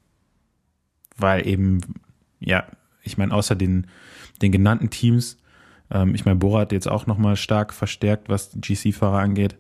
weil 1.18 1.46
eben, 1.46 1.82
ja, 2.40 2.66
ich 3.04 3.18
meine, 3.18 3.34
außer 3.34 3.56
den, 3.56 3.88
den 4.42 4.52
genannten 4.52 4.90
Teams, 4.90 5.38
ähm, 5.92 6.16
ich 6.16 6.26
meine, 6.26 6.38
Bora 6.38 6.62
hat 6.62 6.72
jetzt 6.72 6.88
auch 6.88 7.08
nochmal 7.08 7.36
stark 7.36 7.74
verstärkt, 7.74 8.30
was 8.30 8.52
GC-Fahrer 8.56 9.20
angeht. 9.20 9.58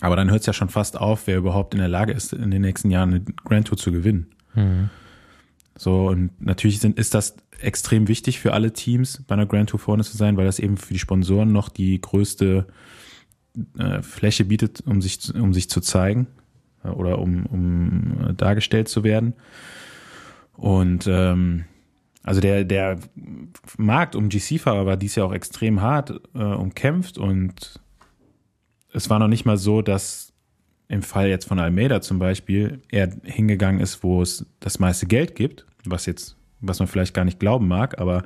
Aber 0.00 0.16
dann 0.16 0.30
hört 0.30 0.40
es 0.40 0.46
ja 0.46 0.52
schon 0.52 0.68
fast 0.68 0.98
auf, 0.98 1.26
wer 1.26 1.36
überhaupt 1.36 1.74
in 1.74 1.80
der 1.80 1.88
Lage 1.88 2.12
ist, 2.12 2.32
in 2.32 2.50
den 2.50 2.62
nächsten 2.62 2.90
Jahren 2.90 3.10
eine 3.10 3.20
Grand 3.44 3.66
Tour 3.66 3.76
zu 3.76 3.92
gewinnen. 3.92 4.30
Mhm. 4.54 4.90
So, 5.76 6.08
und 6.08 6.40
natürlich 6.40 6.80
sind, 6.80 6.98
ist 6.98 7.14
das 7.14 7.36
extrem 7.60 8.08
wichtig 8.08 8.40
für 8.40 8.52
alle 8.52 8.72
Teams, 8.72 9.22
bei 9.26 9.34
einer 9.34 9.46
Grand 9.46 9.70
Tour 9.70 9.80
vorne 9.80 10.04
zu 10.04 10.16
sein, 10.16 10.36
weil 10.36 10.46
das 10.46 10.58
eben 10.58 10.76
für 10.76 10.92
die 10.92 10.98
Sponsoren 10.98 11.52
noch 11.52 11.68
die 11.68 12.00
größte 12.00 12.66
äh, 13.78 14.02
Fläche 14.02 14.44
bietet, 14.44 14.82
um 14.86 15.00
sich, 15.02 15.34
um 15.34 15.52
sich 15.52 15.68
zu 15.70 15.80
zeigen 15.80 16.26
äh, 16.84 16.88
oder 16.88 17.18
um, 17.18 17.46
um 17.46 18.28
äh, 18.28 18.34
dargestellt 18.34 18.88
zu 18.88 19.04
werden. 19.04 19.34
Und 20.52 21.06
ähm, 21.06 21.64
also 22.22 22.40
der, 22.40 22.64
der 22.64 22.98
Markt 23.78 24.14
um 24.14 24.28
GC-Fahrer 24.28 24.84
war 24.86 24.96
dies 24.96 25.14
Jahr 25.14 25.26
auch 25.26 25.32
extrem 25.32 25.80
hart 25.80 26.20
äh, 26.34 26.38
umkämpft 26.38 27.16
und 27.16 27.80
es 28.92 29.08
war 29.08 29.18
noch 29.18 29.28
nicht 29.28 29.44
mal 29.44 29.56
so, 29.56 29.82
dass 29.82 30.32
im 30.88 31.02
Fall 31.02 31.28
jetzt 31.28 31.46
von 31.46 31.58
Almeida 31.60 32.00
zum 32.00 32.18
Beispiel 32.18 32.82
er 32.90 33.10
hingegangen 33.22 33.80
ist, 33.80 34.02
wo 34.02 34.22
es 34.22 34.44
das 34.58 34.80
meiste 34.80 35.06
Geld 35.06 35.36
gibt, 35.36 35.64
was 35.84 36.04
jetzt, 36.04 36.36
was 36.60 36.80
man 36.80 36.88
vielleicht 36.88 37.14
gar 37.14 37.24
nicht 37.24 37.38
glauben 37.38 37.68
mag, 37.68 37.98
aber 38.00 38.24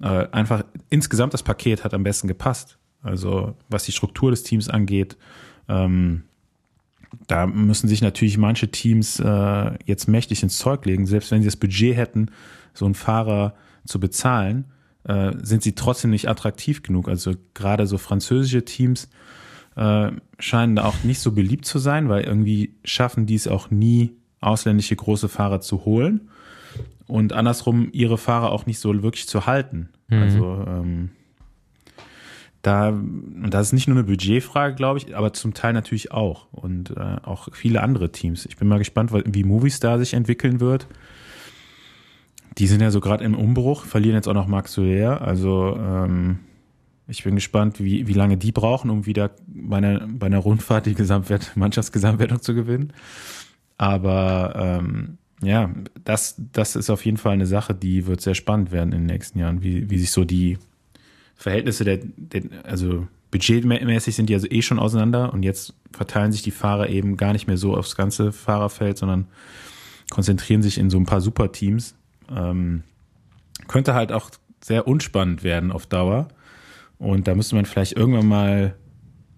äh, 0.00 0.26
einfach 0.32 0.64
insgesamt 0.88 1.34
das 1.34 1.42
Paket 1.42 1.84
hat 1.84 1.92
am 1.92 2.02
besten 2.02 2.26
gepasst. 2.26 2.77
Also 3.02 3.54
was 3.68 3.84
die 3.84 3.92
Struktur 3.92 4.30
des 4.30 4.42
Teams 4.42 4.68
angeht, 4.68 5.16
ähm, 5.68 6.22
da 7.26 7.46
müssen 7.46 7.88
sich 7.88 8.02
natürlich 8.02 8.38
manche 8.38 8.68
Teams 8.68 9.18
äh, 9.20 9.70
jetzt 9.84 10.08
mächtig 10.08 10.42
ins 10.42 10.58
Zeug 10.58 10.84
legen. 10.84 11.06
Selbst 11.06 11.30
wenn 11.30 11.40
sie 11.40 11.48
das 11.48 11.56
Budget 11.56 11.96
hätten, 11.96 12.30
so 12.74 12.84
einen 12.84 12.94
Fahrer 12.94 13.54
zu 13.86 13.98
bezahlen, 13.98 14.66
äh, 15.04 15.32
sind 15.42 15.62
sie 15.62 15.74
trotzdem 15.74 16.10
nicht 16.10 16.28
attraktiv 16.28 16.82
genug. 16.82 17.08
Also 17.08 17.32
gerade 17.54 17.86
so 17.86 17.98
französische 17.98 18.64
Teams 18.64 19.08
äh, 19.76 20.10
scheinen 20.38 20.76
da 20.76 20.84
auch 20.84 21.02
nicht 21.04 21.20
so 21.20 21.32
beliebt 21.32 21.64
zu 21.64 21.78
sein, 21.78 22.08
weil 22.08 22.24
irgendwie 22.24 22.74
schaffen 22.84 23.26
die 23.26 23.36
es 23.36 23.48
auch 23.48 23.70
nie, 23.70 24.12
ausländische 24.40 24.94
große 24.94 25.28
Fahrer 25.28 25.60
zu 25.60 25.84
holen 25.84 26.28
und 27.06 27.32
andersrum 27.32 27.88
ihre 27.92 28.18
Fahrer 28.18 28.52
auch 28.52 28.66
nicht 28.66 28.78
so 28.78 29.02
wirklich 29.02 29.26
zu 29.26 29.46
halten. 29.46 29.88
Mhm. 30.08 30.22
Also 30.22 30.64
ähm, 30.66 31.10
da, 32.62 32.88
und 32.88 33.50
das 33.50 33.68
ist 33.68 33.72
nicht 33.72 33.86
nur 33.88 33.96
eine 33.96 34.04
Budgetfrage, 34.04 34.74
glaube 34.74 34.98
ich, 34.98 35.16
aber 35.16 35.32
zum 35.32 35.54
Teil 35.54 35.72
natürlich 35.72 36.10
auch. 36.12 36.46
Und 36.52 36.90
äh, 36.96 37.16
auch 37.22 37.48
viele 37.52 37.82
andere 37.82 38.10
Teams. 38.10 38.46
Ich 38.46 38.56
bin 38.56 38.68
mal 38.68 38.78
gespannt, 38.78 39.12
wie 39.12 39.44
Movistar 39.44 39.98
sich 39.98 40.14
entwickeln 40.14 40.60
wird. 40.60 40.86
Die 42.58 42.66
sind 42.66 42.82
ja 42.82 42.90
so 42.90 43.00
gerade 43.00 43.22
im 43.24 43.36
Umbruch, 43.36 43.84
verlieren 43.84 44.16
jetzt 44.16 44.26
auch 44.26 44.34
noch 44.34 44.48
Max 44.48 44.72
Soler. 44.72 45.20
Also 45.20 45.78
ähm, 45.78 46.40
ich 47.06 47.22
bin 47.22 47.36
gespannt, 47.36 47.78
wie, 47.78 48.08
wie 48.08 48.12
lange 48.12 48.36
die 48.36 48.50
brauchen, 48.50 48.90
um 48.90 49.06
wieder 49.06 49.30
bei 49.46 49.76
einer, 49.76 50.06
bei 50.08 50.26
einer 50.26 50.38
Rundfahrt 50.38 50.86
die 50.86 50.94
Gesamtwert, 50.94 51.56
Mannschaftsgesamtwertung 51.56 52.42
zu 52.42 52.54
gewinnen. 52.54 52.92
Aber 53.76 54.54
ähm, 54.56 55.18
ja, 55.40 55.70
das, 56.04 56.34
das 56.52 56.74
ist 56.74 56.90
auf 56.90 57.04
jeden 57.04 57.16
Fall 57.16 57.32
eine 57.32 57.46
Sache, 57.46 57.74
die 57.74 58.06
wird 58.06 58.20
sehr 58.20 58.34
spannend 58.34 58.72
werden 58.72 58.92
in 58.92 59.02
den 59.02 59.06
nächsten 59.06 59.38
Jahren, 59.38 59.62
wie, 59.62 59.88
wie 59.88 59.98
sich 59.98 60.10
so 60.10 60.24
die 60.24 60.58
Verhältnisse 61.38 61.84
der, 61.84 62.00
der 62.02 62.42
also 62.64 63.06
budgetmäßig 63.30 64.16
sind 64.16 64.28
die 64.28 64.34
also 64.34 64.48
eh 64.50 64.60
schon 64.60 64.78
auseinander 64.78 65.32
und 65.32 65.44
jetzt 65.44 65.72
verteilen 65.92 66.32
sich 66.32 66.42
die 66.42 66.50
Fahrer 66.50 66.88
eben 66.88 67.16
gar 67.16 67.32
nicht 67.32 67.46
mehr 67.46 67.56
so 67.56 67.76
aufs 67.76 67.94
ganze 67.96 68.32
Fahrerfeld, 68.32 68.98
sondern 68.98 69.28
konzentrieren 70.10 70.62
sich 70.62 70.78
in 70.78 70.90
so 70.90 70.98
ein 70.98 71.06
paar 71.06 71.20
Superteams. 71.20 71.94
Ähm, 72.34 72.82
könnte 73.68 73.94
halt 73.94 74.10
auch 74.10 74.30
sehr 74.62 74.88
unspannend 74.88 75.44
werden 75.44 75.70
auf 75.70 75.86
Dauer. 75.86 76.28
Und 76.98 77.28
da 77.28 77.34
müsste 77.36 77.54
man 77.54 77.66
vielleicht 77.66 77.92
irgendwann 77.92 78.26
mal 78.26 78.74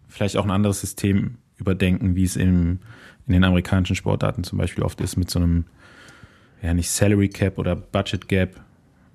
vielleicht 0.09 0.39
auch 0.39 0.45
ein 0.45 0.51
anderes 0.51 0.81
System 0.81 1.37
überdenken, 1.59 2.15
wie 2.17 2.25
es 2.25 2.37
im, 2.37 2.79
in 3.27 3.35
den 3.35 3.45
amerikanischen 3.45 3.97
Sportarten 3.97 4.45
zum 4.45 4.59
Beispiel 4.59 4.85
oft 4.85 5.01
ist, 5.03 5.17
mit 5.17 5.31
so 5.31 5.39
einem, 5.39 5.67
ja 6.63 6.73
nicht 6.73 6.91
Salary 6.91 7.29
Cap 7.29 7.59
oder 7.59 7.77
Budget 7.77 8.27
Gap, 8.29 8.59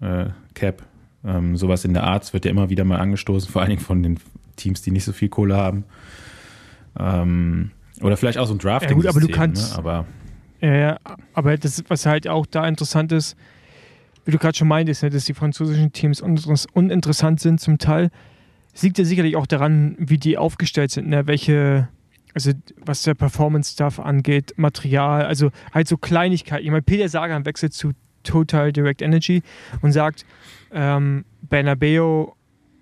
äh, 0.01 0.27
Cap, 0.53 0.83
ähm, 1.25 1.57
sowas 1.57 1.85
in 1.85 1.93
der 1.93 2.03
Art 2.03 2.33
wird 2.33 2.45
ja 2.45 2.51
immer 2.51 2.69
wieder 2.69 2.83
mal 2.83 2.99
angestoßen, 2.99 3.49
vor 3.51 3.61
allen 3.61 3.71
Dingen 3.71 3.81
von 3.81 4.03
den 4.03 4.19
Teams, 4.55 4.81
die 4.81 4.91
nicht 4.91 5.03
so 5.03 5.13
viel 5.13 5.29
Kohle 5.29 5.55
haben. 5.55 5.83
Ähm, 6.97 7.71
oder 8.01 8.17
vielleicht 8.17 8.37
auch 8.37 8.47
so 8.47 8.53
ein 8.53 8.59
Drafting. 8.59 8.89
Ja, 8.89 8.95
gut, 8.95 9.07
aber 9.07 9.19
du 9.19 9.27
kannst. 9.27 9.71
Ne? 9.71 9.77
Aber, 9.77 10.05
ja, 10.61 10.97
aber 11.33 11.57
das, 11.57 11.83
was 11.87 12.05
halt 12.05 12.27
auch 12.27 12.45
da 12.45 12.67
interessant 12.67 13.11
ist, 13.11 13.37
wie 14.25 14.31
du 14.31 14.37
gerade 14.37 14.57
schon 14.57 14.67
meintest, 14.67 15.03
ne, 15.03 15.09
dass 15.09 15.25
die 15.25 15.33
französischen 15.33 15.93
Teams 15.93 16.21
uninteressant 16.21 17.39
sind 17.39 17.61
zum 17.61 17.77
Teil, 17.77 18.09
liegt 18.81 18.97
ja 18.97 19.05
sicherlich 19.05 19.35
auch 19.35 19.47
daran, 19.47 19.95
wie 19.99 20.17
die 20.17 20.37
aufgestellt 20.37 20.91
sind, 20.91 21.07
ne? 21.07 21.27
welche, 21.27 21.87
also 22.33 22.51
was 22.83 23.03
der 23.03 23.13
Performance-Stuff 23.13 23.99
angeht, 23.99 24.53
Material, 24.57 25.25
also 25.25 25.51
halt 25.73 25.87
so 25.87 25.97
Kleinigkeiten. 25.97 26.65
Ich 26.65 26.71
meine, 26.71 26.81
Peter 26.81 27.07
Sagan 27.07 27.45
wechselt 27.45 27.73
zu 27.73 27.91
Total 28.25 28.71
Direct 28.71 29.01
Energy 29.01 29.41
und 29.81 29.91
sagt, 29.91 30.25
ähm, 30.71 31.25
Bernabeo, 31.41 32.35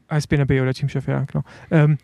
heißt 0.09 0.29
Bernabeo 0.29 0.63
der 0.63 0.73
Teamchef, 0.73 1.07
ja, 1.07 1.25
genau, 1.25 1.43
ähm, 1.69 1.97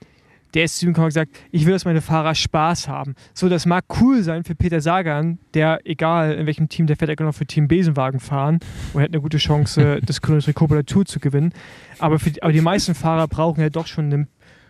der 0.54 0.64
ist 0.64 0.78
zu 0.80 0.88
ihm 0.88 0.94
gesagt, 0.94 1.32
ich 1.52 1.66
will, 1.66 1.74
dass 1.74 1.86
meine 1.86 2.02
Fahrer 2.02 2.34
Spaß 2.34 2.88
haben. 2.88 3.14
So, 3.34 3.50
das 3.50 3.66
mag 3.66 3.86
cool 4.02 4.24
sein 4.24 4.44
für 4.44 4.56
Peter 4.56 4.82
Sagan, 4.82 5.38
der, 5.54 5.80
egal 5.84 6.34
in 6.34 6.48
welchem 6.48 6.70
Team, 6.70 6.88
der 6.88 6.96
fährt 6.96 7.10
ja 7.10 7.16
genau 7.16 7.32
für 7.32 7.46
Team 7.46 7.68
Besenwagen 7.68 8.20
fahren 8.20 8.60
und 8.94 9.02
hat 9.02 9.10
eine 9.10 9.22
gute 9.22 9.38
Chance, 9.38 10.00
das 10.06 10.22
Chrono 10.22 10.82
Tour 10.84 11.06
zu 11.06 11.20
gewinnen. 11.20 11.54
Aber, 12.00 12.18
für, 12.18 12.32
aber 12.42 12.52
die 12.52 12.62
meisten 12.62 12.96
Fahrer 12.96 13.28
brauchen 13.28 13.62
ja 13.62 13.70
doch 13.70 13.88
schon 13.88 14.06
eine 14.06 14.28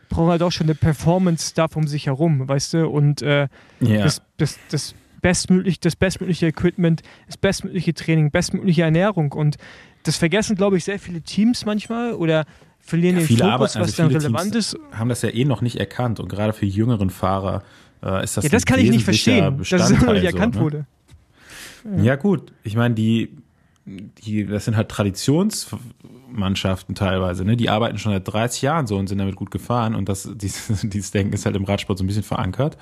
brauchen 0.09 0.31
halt 0.31 0.41
auch 0.41 0.51
schon 0.51 0.65
eine 0.65 0.75
Performance-Stuff 0.75 1.75
um 1.75 1.87
sich 1.87 2.07
herum, 2.07 2.47
weißt 2.47 2.73
du? 2.73 2.89
Und 2.89 3.21
äh, 3.21 3.47
yeah. 3.79 4.03
das, 4.03 4.23
das, 4.37 4.59
das, 4.69 4.95
bestmöglich, 5.21 5.79
das 5.79 5.95
bestmögliche 5.95 6.47
Equipment, 6.47 7.01
das 7.27 7.37
bestmögliche 7.37 7.93
Training, 7.93 8.31
bestmögliche 8.31 8.83
Ernährung. 8.83 9.31
Und 9.31 9.57
das 10.03 10.17
vergessen, 10.17 10.55
glaube 10.55 10.77
ich, 10.77 10.83
sehr 10.83 10.99
viele 10.99 11.21
Teams 11.21 11.65
manchmal 11.65 12.13
oder 12.13 12.45
verlieren 12.79 13.17
ja, 13.17 13.25
den 13.25 13.37
Fokus, 13.37 13.41
Arbeit, 13.41 13.61
also 13.61 13.79
was 13.79 13.95
dann 13.95 14.07
relevant 14.07 14.51
Teams 14.51 14.73
ist. 14.73 14.79
Haben 14.91 15.09
das 15.09 15.21
ja 15.21 15.29
eh 15.29 15.45
noch 15.45 15.61
nicht 15.61 15.77
erkannt 15.77 16.19
und 16.19 16.29
gerade 16.29 16.53
für 16.53 16.65
jüngeren 16.65 17.09
Fahrer 17.09 17.63
äh, 18.01 18.23
ist 18.23 18.37
das 18.37 18.43
Ja, 18.43 18.49
das 18.49 18.65
kann 18.65 18.79
ich 18.79 18.89
nicht 18.89 19.03
verstehen, 19.03 19.57
dass 19.57 19.71
es 19.71 20.01
noch 20.01 20.13
nicht 20.13 20.23
erkannt 20.23 20.55
so, 20.55 20.59
ne? 20.59 20.65
wurde. 20.65 20.85
Ja. 21.97 22.03
ja, 22.03 22.15
gut. 22.15 22.51
Ich 22.63 22.75
meine, 22.75 22.95
die, 22.95 23.37
die, 23.85 24.45
das 24.45 24.65
sind 24.65 24.75
halt 24.75 24.89
Traditionsmannschaften 24.89 26.95
teilweise, 26.95 27.45
ne? 27.45 27.55
Die 27.55 27.69
arbeiten 27.69 27.97
schon 27.97 28.11
seit 28.11 28.27
30 28.27 28.61
Jahren 28.61 28.87
so 28.87 28.97
und 28.97 29.07
sind 29.07 29.17
damit 29.17 29.35
gut 29.35 29.51
gefahren 29.51 29.95
und 29.95 30.09
das, 30.09 30.29
dieses, 30.35 30.81
dieses 30.89 31.11
Denken 31.11 31.33
ist 31.33 31.45
halt 31.45 31.55
im 31.55 31.63
Radsport 31.63 31.97
so 31.97 32.03
ein 32.03 32.07
bisschen 32.07 32.23
verankert. 32.23 32.77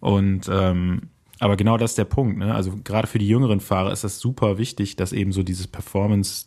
Und 0.00 0.48
ähm, 0.52 1.02
aber 1.38 1.56
genau 1.56 1.76
das 1.76 1.92
ist 1.92 1.98
der 1.98 2.04
Punkt, 2.04 2.38
ne? 2.38 2.54
Also 2.54 2.72
gerade 2.82 3.06
für 3.06 3.18
die 3.18 3.28
jüngeren 3.28 3.60
Fahrer 3.60 3.92
ist 3.92 4.04
das 4.04 4.18
super 4.18 4.58
wichtig, 4.58 4.96
dass 4.96 5.12
eben 5.12 5.32
so 5.32 5.42
dieses 5.42 5.66
Performance 5.66 6.46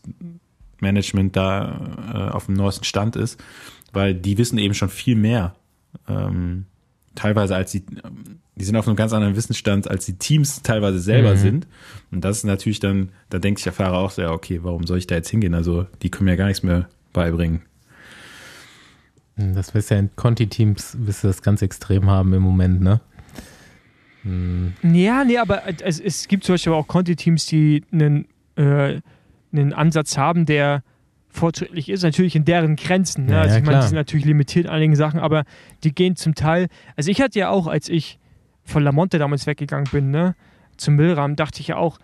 Management 0.79 1.35
da 1.35 2.29
äh, 2.31 2.33
auf 2.33 2.47
dem 2.47 2.55
neuesten 2.55 2.85
Stand 2.85 3.15
ist, 3.15 3.41
weil 3.93 4.15
die 4.15 4.37
wissen 4.37 4.57
eben 4.57 4.73
schon 4.73 4.89
viel 4.89 5.15
mehr. 5.15 5.55
Ähm, 6.07 6.65
teilweise 7.15 7.55
als 7.55 7.71
die, 7.71 7.83
die 8.55 8.65
sind 8.65 8.75
auf 8.75 8.87
einem 8.87 8.95
ganz 8.95 9.13
anderen 9.13 9.35
Wissensstand, 9.35 9.89
als 9.89 10.05
die 10.05 10.17
Teams 10.17 10.61
teilweise 10.61 10.99
selber 10.99 11.31
mhm. 11.31 11.37
sind. 11.37 11.67
Und 12.11 12.23
das 12.23 12.37
ist 12.37 12.43
natürlich 12.45 12.79
dann, 12.79 13.09
da 13.29 13.39
denkt 13.39 13.59
sich 13.59 13.65
der 13.65 13.73
Fahrer 13.73 13.97
auch 13.97 14.11
so, 14.11 14.21
ja, 14.21 14.31
okay, 14.31 14.59
warum 14.63 14.85
soll 14.85 14.97
ich 14.97 15.07
da 15.07 15.15
jetzt 15.15 15.29
hingehen? 15.29 15.53
Also 15.53 15.85
die 16.01 16.09
können 16.09 16.25
mir 16.25 16.37
gar 16.37 16.47
nichts 16.47 16.63
mehr 16.63 16.87
beibringen. 17.13 17.61
Das 19.35 19.73
wirst 19.73 19.89
ja 19.89 19.97
in 19.97 20.09
Conti-Teams, 20.15 20.97
wirst 20.99 21.23
du 21.23 21.27
das 21.27 21.41
ganz 21.41 21.61
extrem 21.61 22.09
haben 22.09 22.33
im 22.33 22.41
Moment, 22.41 22.81
ne? 22.81 22.99
Hm. 24.23 24.73
Ja, 24.83 25.23
nee, 25.23 25.37
aber 25.37 25.63
es, 25.81 25.99
es 25.99 26.27
gibt 26.27 26.43
zum 26.43 26.53
Beispiel 26.55 26.73
auch 26.73 26.87
Conti-Teams, 26.87 27.45
die 27.45 27.83
einen 27.91 28.27
äh, 28.55 29.01
einen 29.51 29.73
Ansatz 29.73 30.17
haben, 30.17 30.45
der 30.45 30.83
fortschrittlich 31.29 31.89
ist, 31.89 32.03
natürlich 32.03 32.35
in 32.35 32.45
deren 32.45 32.75
Grenzen. 32.75 33.25
Ne? 33.25 33.33
Ja, 33.33 33.41
also 33.41 33.57
ich 33.57 33.63
meine, 33.63 33.79
die 33.79 33.87
sind 33.87 33.95
natürlich 33.95 34.25
limitiert 34.25 34.67
an 34.67 34.75
einigen 34.75 34.95
Sachen, 34.95 35.19
aber 35.19 35.43
die 35.83 35.93
gehen 35.93 36.15
zum 36.15 36.35
Teil. 36.35 36.67
Also 36.95 37.11
ich 37.11 37.21
hatte 37.21 37.39
ja 37.39 37.49
auch, 37.49 37.67
als 37.67 37.87
ich 37.87 38.19
von 38.63 38.83
Lamonte 38.83 39.19
damals 39.19 39.47
weggegangen 39.47 39.89
bin, 39.91 40.11
ne, 40.11 40.35
zum 40.77 40.95
Müllrahmen, 40.95 41.35
dachte 41.35 41.61
ich 41.61 41.67
ja 41.67 41.77
auch, 41.77 41.99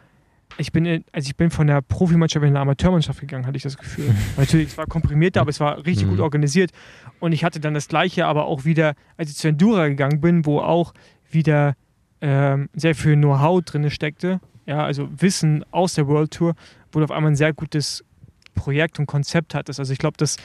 ich 0.58 0.72
bin, 0.72 1.04
also 1.12 1.28
ich 1.28 1.36
bin 1.36 1.50
von 1.50 1.68
der 1.68 1.82
Profimannschaft 1.82 2.44
in 2.44 2.50
eine 2.50 2.60
Amateurmannschaft 2.60 3.20
gegangen, 3.20 3.48
hatte 3.48 3.58
ich 3.58 3.64
das 3.64 3.78
Gefühl. 3.78 4.14
natürlich, 4.38 4.70
es 4.70 4.78
war 4.78 4.86
komprimierter, 4.86 5.42
aber 5.42 5.50
es 5.50 5.60
war 5.60 5.86
richtig 5.86 6.06
mhm. 6.06 6.12
gut 6.12 6.20
organisiert. 6.20 6.72
Und 7.20 7.32
ich 7.32 7.44
hatte 7.44 7.60
dann 7.60 7.74
das 7.74 7.88
Gleiche, 7.88 8.28
aber 8.28 8.46
auch 8.46 8.64
wieder, 8.64 8.94
als 9.18 9.32
ich 9.32 9.38
zu 9.38 9.48
Endura 9.48 9.88
gegangen 9.88 10.22
bin, 10.22 10.46
wo 10.46 10.60
auch 10.60 10.94
wieder 11.30 11.76
ähm, 12.28 12.70
sehr 12.74 12.96
viel 12.96 13.16
Know-how 13.16 13.62
drin 13.62 13.88
steckte, 13.92 14.40
ja, 14.66 14.84
also 14.84 15.08
Wissen 15.16 15.64
aus 15.70 15.94
der 15.94 16.08
World 16.08 16.32
Tour, 16.32 16.56
wo 16.92 16.98
du 16.98 17.06
auf 17.06 17.12
einmal 17.12 17.32
ein 17.32 17.36
sehr 17.36 17.54
gutes 17.54 18.04
Projekt 18.56 18.98
und 18.98 19.06
Konzept 19.06 19.54
hattest. 19.54 19.80
Also 19.80 19.94
ich 19.94 20.00
glaube, 20.00 20.18
das 20.18 20.38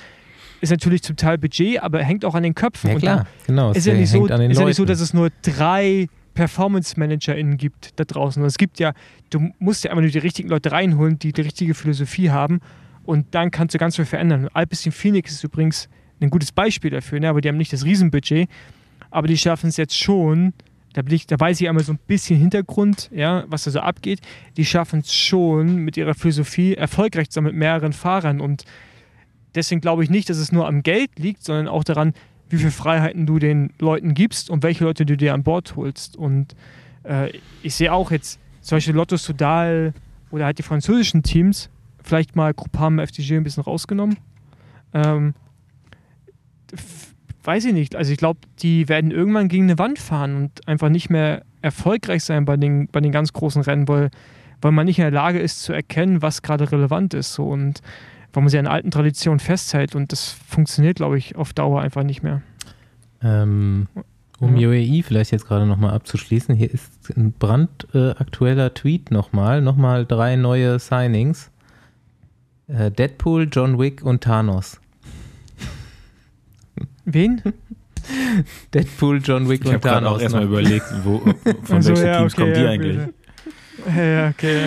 ist 0.60 0.68
natürlich 0.68 1.02
zum 1.02 1.16
Teil 1.16 1.38
Budget, 1.38 1.82
aber 1.82 2.02
hängt 2.02 2.26
auch 2.26 2.34
an 2.34 2.42
den 2.42 2.54
Köpfen. 2.54 2.90
Ja, 2.90 2.98
klar, 2.98 3.26
genau. 3.46 3.72
Ist 3.72 3.86
ja, 3.86 3.94
nicht 3.94 4.10
so, 4.10 4.26
ist 4.26 4.30
ja 4.58 4.66
nicht 4.66 4.76
so, 4.76 4.84
dass 4.84 5.00
es 5.00 5.14
nur 5.14 5.30
drei 5.40 6.08
Performance 6.34 7.00
ManagerInnen 7.00 7.56
gibt 7.56 7.98
da 7.98 8.04
draußen. 8.04 8.42
Und 8.42 8.46
es 8.46 8.58
gibt 8.58 8.78
ja, 8.78 8.92
du 9.30 9.50
musst 9.58 9.84
ja 9.84 9.90
einfach 9.90 10.02
nur 10.02 10.10
die 10.10 10.18
richtigen 10.18 10.50
Leute 10.50 10.72
reinholen, 10.72 11.18
die 11.18 11.32
die 11.32 11.40
richtige 11.40 11.72
Philosophie 11.72 12.28
haben 12.28 12.60
und 13.04 13.34
dann 13.34 13.50
kannst 13.50 13.74
du 13.74 13.78
ganz 13.78 13.96
viel 13.96 14.04
verändern. 14.04 14.48
Alpecin 14.52 14.92
Phoenix 14.92 15.32
ist 15.32 15.44
übrigens 15.44 15.88
ein 16.20 16.28
gutes 16.28 16.52
Beispiel 16.52 16.90
dafür, 16.90 17.20
ne? 17.20 17.30
aber 17.30 17.40
die 17.40 17.48
haben 17.48 17.56
nicht 17.56 17.72
das 17.72 17.86
Riesenbudget, 17.86 18.50
aber 19.10 19.28
die 19.28 19.38
schaffen 19.38 19.68
es 19.68 19.78
jetzt 19.78 19.96
schon, 19.96 20.52
da, 20.92 21.02
ich, 21.08 21.26
da 21.26 21.38
weiß 21.38 21.60
ich 21.60 21.68
einmal 21.68 21.84
so 21.84 21.92
ein 21.92 21.98
bisschen 22.06 22.38
Hintergrund, 22.38 23.10
ja, 23.14 23.44
was 23.48 23.64
da 23.64 23.70
so 23.70 23.80
abgeht. 23.80 24.20
Die 24.56 24.64
schaffen 24.64 25.00
es 25.00 25.14
schon 25.14 25.76
mit 25.76 25.96
ihrer 25.96 26.14
Philosophie 26.14 26.74
erfolgreich 26.74 27.30
zu 27.30 27.34
sein 27.34 27.44
mit 27.44 27.54
mehreren 27.54 27.92
Fahrern. 27.92 28.40
Und 28.40 28.64
deswegen 29.54 29.80
glaube 29.80 30.02
ich 30.02 30.10
nicht, 30.10 30.28
dass 30.28 30.38
es 30.38 30.52
nur 30.52 30.66
am 30.66 30.82
Geld 30.82 31.10
liegt, 31.18 31.44
sondern 31.44 31.68
auch 31.68 31.84
daran, 31.84 32.14
wie 32.48 32.56
viele 32.56 32.72
Freiheiten 32.72 33.26
du 33.26 33.38
den 33.38 33.72
Leuten 33.78 34.14
gibst 34.14 34.50
und 34.50 34.62
welche 34.62 34.84
Leute 34.84 35.06
du 35.06 35.16
dir 35.16 35.34
an 35.34 35.44
Bord 35.44 35.76
holst. 35.76 36.16
Und 36.16 36.56
äh, 37.04 37.30
ich 37.62 37.76
sehe 37.76 37.92
auch 37.92 38.10
jetzt 38.10 38.40
zum 38.60 38.76
Beispiel 38.76 38.94
Lotto 38.94 39.16
Sudal 39.16 39.94
oder 40.30 40.46
halt 40.46 40.58
die 40.58 40.64
französischen 40.64 41.22
Teams, 41.22 41.70
vielleicht 42.02 42.34
mal 42.34 42.52
Groupama 42.52 43.02
FDG 43.02 43.36
ein 43.36 43.44
bisschen 43.44 43.62
rausgenommen. 43.62 44.16
Ähm, 44.92 45.34
weiß 47.44 47.64
ich 47.66 47.72
nicht. 47.72 47.96
Also 47.96 48.12
ich 48.12 48.18
glaube, 48.18 48.40
die 48.60 48.88
werden 48.88 49.10
irgendwann 49.10 49.48
gegen 49.48 49.64
eine 49.64 49.78
Wand 49.78 49.98
fahren 49.98 50.36
und 50.36 50.68
einfach 50.68 50.88
nicht 50.88 51.10
mehr 51.10 51.42
erfolgreich 51.62 52.24
sein 52.24 52.44
bei 52.44 52.56
den, 52.56 52.88
bei 52.88 53.00
den 53.00 53.12
ganz 53.12 53.32
großen 53.32 53.62
Rennen, 53.62 53.88
weil, 53.88 54.10
weil 54.60 54.72
man 54.72 54.86
nicht 54.86 54.98
in 54.98 55.04
der 55.04 55.10
Lage 55.10 55.38
ist 55.38 55.62
zu 55.62 55.72
erkennen, 55.72 56.22
was 56.22 56.42
gerade 56.42 56.70
relevant 56.70 57.14
ist. 57.14 57.34
So. 57.34 57.48
Und 57.48 57.80
weil 58.32 58.42
man 58.42 58.50
sich 58.50 58.60
an 58.60 58.66
alten 58.66 58.90
Traditionen 58.90 59.40
festhält 59.40 59.94
und 59.94 60.12
das 60.12 60.30
funktioniert, 60.30 60.96
glaube 60.96 61.18
ich, 61.18 61.36
auf 61.36 61.52
Dauer 61.52 61.80
einfach 61.80 62.02
nicht 62.02 62.22
mehr. 62.22 62.42
Ähm, 63.22 63.88
um 64.38 64.56
ja. 64.56 64.68
UAE 64.68 65.02
vielleicht 65.02 65.32
jetzt 65.32 65.46
gerade 65.46 65.66
nochmal 65.66 65.92
abzuschließen, 65.92 66.54
hier 66.54 66.70
ist 66.72 67.14
ein 67.16 67.32
brandaktueller 67.32 68.66
äh, 68.66 68.70
Tweet 68.70 69.10
nochmal, 69.10 69.60
nochmal 69.60 70.06
drei 70.06 70.36
neue 70.36 70.78
Signings. 70.78 71.50
Äh, 72.68 72.90
Deadpool, 72.90 73.48
John 73.50 73.78
Wick 73.78 74.02
und 74.02 74.22
Thanos. 74.22 74.80
Wen? 77.12 77.42
Deadpool, 78.74 79.20
John 79.22 79.48
Wick 79.48 79.64
ich 79.64 79.70
und 79.70 79.82
Thanos. 79.82 80.10
Ich 80.10 80.16
auch 80.16 80.20
erstmal 80.20 80.44
überlegt, 80.44 80.86
wo, 81.04 81.18
von 81.18 81.76
also, 81.76 81.90
welchen 81.90 82.06
ja, 82.06 82.18
Teams 82.18 82.32
okay, 82.32 82.42
kommen 82.42 82.54
die 82.54 82.60
ja, 82.60 82.70
eigentlich? 82.70 82.98
Ja, 83.96 84.28
okay. 84.28 84.60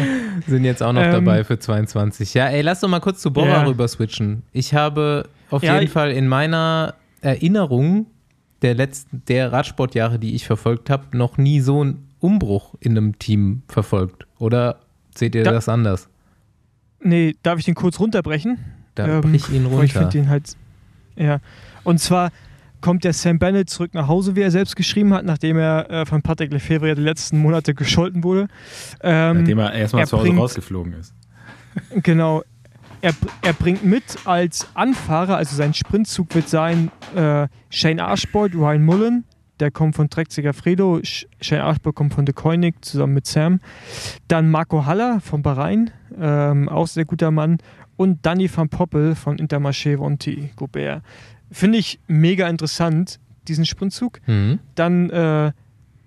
Sind 0.47 0.65
jetzt 0.65 0.81
auch 0.81 0.93
noch 0.93 1.01
ähm, 1.01 1.11
dabei 1.11 1.43
für 1.43 1.59
22. 1.59 2.33
Ja, 2.33 2.47
ey, 2.47 2.61
lass 2.61 2.79
doch 2.79 2.89
mal 2.89 2.99
kurz 2.99 3.21
zu 3.21 3.31
Bora 3.31 3.47
ja. 3.47 3.63
rüber 3.63 3.87
switchen. 3.87 4.43
Ich 4.51 4.73
habe 4.73 5.29
auf 5.49 5.63
ja, 5.63 5.79
jeden 5.79 5.91
Fall 5.91 6.11
in 6.11 6.27
meiner 6.27 6.95
Erinnerung 7.21 8.07
der 8.61 8.75
letzten, 8.75 9.23
der 9.27 9.51
Radsportjahre, 9.51 10.19
die 10.19 10.35
ich 10.35 10.45
verfolgt 10.45 10.89
habe, 10.89 11.15
noch 11.17 11.37
nie 11.37 11.59
so 11.59 11.81
einen 11.81 12.07
Umbruch 12.19 12.75
in 12.79 12.97
einem 12.97 13.19
Team 13.19 13.63
verfolgt. 13.67 14.25
Oder 14.39 14.79
seht 15.15 15.35
ihr 15.35 15.43
da, 15.43 15.51
das 15.51 15.69
anders? 15.69 16.09
Nee, 17.01 17.35
darf 17.43 17.59
ich 17.59 17.65
den 17.65 17.75
kurz 17.75 17.99
runterbrechen? 17.99 18.57
Da 18.95 19.07
ähm, 19.07 19.21
brich 19.21 19.49
ihn 19.49 19.65
runter. 19.65 19.83
Ich 19.83 19.93
finde 19.93 20.09
den 20.09 20.29
halt, 20.29 20.55
ja. 21.15 21.39
Und 21.83 21.99
zwar 21.99 22.31
kommt 22.83 23.03
der 23.03 23.13
Sam 23.13 23.39
Bennett 23.39 23.69
zurück 23.69 23.93
nach 23.93 24.07
Hause, 24.07 24.35
wie 24.35 24.41
er 24.41 24.51
selbst 24.51 24.75
geschrieben 24.75 25.13
hat, 25.13 25.25
nachdem 25.25 25.57
er 25.57 25.89
äh, 25.89 26.05
von 26.05 26.21
Patrick 26.21 26.51
Lefebvre 26.51 26.93
die 26.95 27.01
letzten 27.01 27.37
Monate 27.39 27.73
gescholten 27.73 28.23
wurde. 28.23 28.47
Ähm, 29.01 29.39
nachdem 29.39 29.59
er 29.59 29.73
erstmal 29.73 30.05
zu 30.05 30.17
Hause 30.17 30.27
bringt, 30.27 30.39
rausgeflogen 30.39 30.93
ist. 30.93 31.13
Genau. 32.03 32.43
Er, 33.01 33.13
er, 33.41 33.53
bringt 33.53 33.83
mit 33.83 34.03
als 34.23 34.67
Anfahrer, 34.75 35.35
also 35.35 35.55
sein 35.55 35.73
Sprintzug 35.73 36.33
wird 36.35 36.47
sein 36.47 36.89
äh, 37.15 37.47
Shane 37.69 37.99
Archbold, 37.99 38.55
Ryan 38.55 38.85
Mullen, 38.85 39.25
der 39.59 39.71
kommt 39.71 39.95
von 39.95 40.09
Trek 40.09 40.31
Segafredo, 40.31 41.01
Shane 41.03 41.61
Archbold 41.61 41.95
kommt 41.95 42.13
von 42.13 42.25
De 42.25 42.33
Koenig 42.33 42.75
zusammen 42.81 43.13
mit 43.13 43.27
Sam. 43.27 43.59
Dann 44.27 44.49
Marco 44.49 44.85
Haller 44.85 45.19
von 45.19 45.41
Bahrain, 45.41 45.91
ähm, 46.17 46.69
auch 46.69 46.87
sehr 46.87 47.05
guter 47.05 47.31
Mann. 47.31 47.57
Und 47.95 48.25
Danny 48.25 48.49
van 48.53 48.69
Poppel 48.69 49.15
von 49.15 49.37
Intermarché 49.37 49.99
Vonti 49.99 50.51
Gobert. 50.55 51.03
Finde 51.53 51.77
ich 51.77 51.99
mega 52.07 52.49
interessant, 52.49 53.19
diesen 53.47 53.65
Sprintzug. 53.65 54.19
Mhm. 54.27 54.59
Dann 54.75 55.09
äh, 55.09 55.51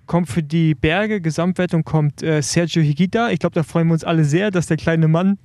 kommt 0.06 0.28
für 0.28 0.42
die 0.42 0.74
Berge 0.74 1.20
Gesamtwertung 1.20 1.84
kommt 1.84 2.22
äh, 2.22 2.42
Sergio 2.42 2.82
Higuita. 2.82 3.30
Ich 3.30 3.38
glaube, 3.38 3.54
da 3.54 3.62
freuen 3.62 3.88
wir 3.88 3.94
uns 3.94 4.04
alle 4.04 4.24
sehr, 4.24 4.50
dass 4.50 4.66
der 4.66 4.76
kleine 4.76 5.08
Mann 5.08 5.38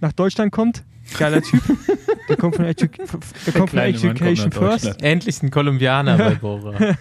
nach 0.00 0.12
Deutschland 0.12 0.52
kommt. 0.52 0.84
Geiler 1.18 1.42
Typ. 1.42 1.60
der 2.28 2.36
kommt 2.36 2.56
von, 2.56 2.64
Edu 2.64 2.86
der 2.86 3.52
kommt 3.52 3.70
von 3.70 3.78
Education 3.78 4.52
First. 4.52 5.02
Endlich 5.02 5.42
ein 5.42 5.50
Kolumbianer 5.50 6.16
bei 6.16 6.34
Bora. 6.36 6.74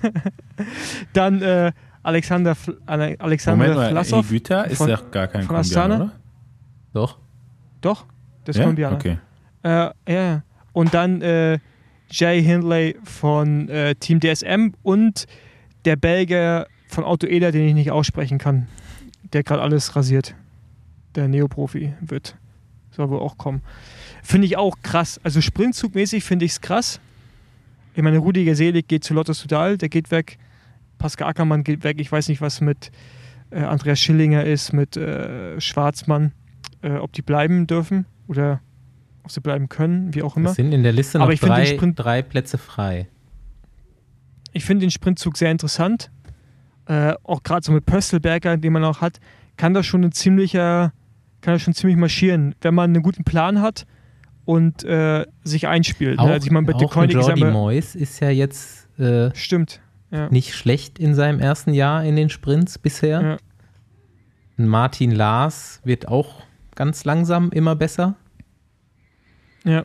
Dann 1.14 1.42
äh, 1.42 1.72
Alexander, 2.02 2.56
Fl 2.56 2.78
Alexander 2.88 3.58
Moment 3.58 3.76
mal, 3.76 3.90
Vlasov. 3.92 4.26
Higuita 4.28 4.64
ist 4.64 4.82
ja 4.82 5.00
gar 5.12 5.28
kein 5.28 5.48
Kolumbianer, 5.48 5.96
oder? 5.96 6.12
Doch. 6.94 7.20
Doch, 7.82 8.06
der 8.46 8.52
ist 8.52 8.58
ja? 8.58 8.64
Kolumbianer. 8.64 8.96
Okay. 8.96 9.18
Äh, 9.64 9.90
ja. 10.12 10.44
Und 10.74 10.94
dann 10.94 11.22
äh, 11.22 11.60
Jay 12.12 12.42
Hindley 12.42 12.96
von 13.04 13.70
äh, 13.70 13.96
Team 13.96 14.20
DSM 14.20 14.74
und 14.84 15.26
der 15.86 15.96
Belgier 15.96 16.68
von 16.88 17.04
Auto 17.04 17.28
Eder, 17.28 17.52
den 17.52 17.68
ich 17.68 17.74
nicht 17.74 17.92
aussprechen 17.92 18.38
kann, 18.38 18.68
der 19.34 19.44
gerade 19.44 19.62
alles 19.62 19.96
rasiert. 19.96 20.36
Der 21.16 21.28
Neoprofi 21.28 21.94
wird. 22.02 22.36
Soll 22.92 23.10
wohl 23.10 23.20
auch 23.20 23.38
kommen. 23.38 23.62
Finde 24.24 24.48
ich 24.48 24.58
auch 24.58 24.78
krass. 24.84 25.20
Also 25.24 25.42
Sprintzugmäßig 25.42 26.24
finde 26.24 26.46
ich 26.46 26.52
es 26.54 26.62
krass. 26.62 27.00
Ich 27.96 28.04
meine, 28.04 28.18
Rudiger 28.18 28.56
Selig 28.56 28.88
geht 28.88 29.04
zu 29.04 29.14
Lotto 29.14 29.34
Sudal, 29.34 29.78
der 29.78 29.90
geht 29.90 30.12
weg. 30.12 30.38
Pascal 30.98 31.30
Ackermann 31.30 31.64
geht 31.64 31.84
weg. 31.84 31.98
Ich 32.00 32.12
weiß 32.12 32.28
nicht, 32.30 32.42
was 32.42 32.62
mit 32.62 32.92
äh, 33.52 33.62
Andreas 33.62 34.00
Schillinger 34.00 34.44
ist, 34.44 34.74
mit 34.74 34.98
äh, 34.98 35.60
Schwarzmann, 35.60 36.34
äh, 36.82 36.94
ob 36.94 37.14
die 37.14 37.22
bleiben 37.22 37.68
dürfen 37.68 38.06
oder 38.28 38.62
ob 39.30 39.34
sie 39.34 39.42
bleiben 39.42 39.70
können, 39.70 40.14
wie 40.16 40.24
auch 40.24 40.36
immer. 40.36 40.50
Es 40.50 40.56
sind 40.56 40.74
in 40.74 40.82
der 40.82 40.92
Liste 40.92 41.20
noch 41.20 41.26
Aber 41.26 41.34
ich 41.34 41.40
drei, 41.40 41.66
Sprint, 41.66 42.00
drei 42.00 42.24
Plätze 42.24 42.58
frei. 42.58 43.08
Ich 44.54 44.66
finde 44.66 44.86
den 44.86 44.92
Sprintzug 44.92 45.38
sehr 45.38 45.52
interessant. 45.52 46.10
Äh, 46.88 47.14
auch 47.24 47.44
gerade 47.44 47.64
so 47.64 47.72
mit 47.72 47.86
Pöstelberger, 47.86 48.58
den 48.58 48.74
man 48.74 48.84
auch 48.84 49.02
hat, 49.02 49.20
kann 49.56 49.76
das 49.76 49.86
schon 49.86 50.04
ein 50.04 50.12
ziemlicher, 50.12 50.94
kann 51.42 51.54
das 51.54 51.62
schon 51.62 51.76
ziemlich 51.76 51.98
marschieren, 51.98 52.56
wenn 52.62 52.74
man 52.74 52.90
einen 52.90 53.04
guten 53.04 53.24
Plan 53.24 53.62
hat 53.62 53.86
und 54.46 54.84
äh, 54.84 55.28
sich 55.44 55.68
einspielt. 55.68 56.18
Ne? 56.18 56.24
Auch, 56.24 56.28
ne? 56.28 56.34
also 56.34 56.48
ich 56.48 56.52
meine, 56.52 56.74
auch 56.74 56.96
Jordi 57.06 57.46
Moyes 57.46 57.94
ist 57.94 58.20
ja 58.22 58.32
jetzt 58.32 58.90
äh, 58.98 59.30
stimmt, 59.36 59.80
ja. 60.10 60.28
nicht 60.30 60.56
schlecht 60.56 60.98
in 60.98 61.14
seinem 61.14 61.40
ersten 61.40 61.76
Jahr 61.76 62.04
in 62.04 62.16
den 62.16 62.30
Sprints 62.30 62.80
bisher. 62.80 63.22
Ja. 63.22 63.38
Martin 64.58 65.12
Lars 65.12 65.82
wird 65.84 66.08
auch 66.08 66.42
ganz 66.74 67.06
langsam 67.06 67.52
immer 67.52 67.76
besser. 67.76 68.16
Ja. 69.64 69.84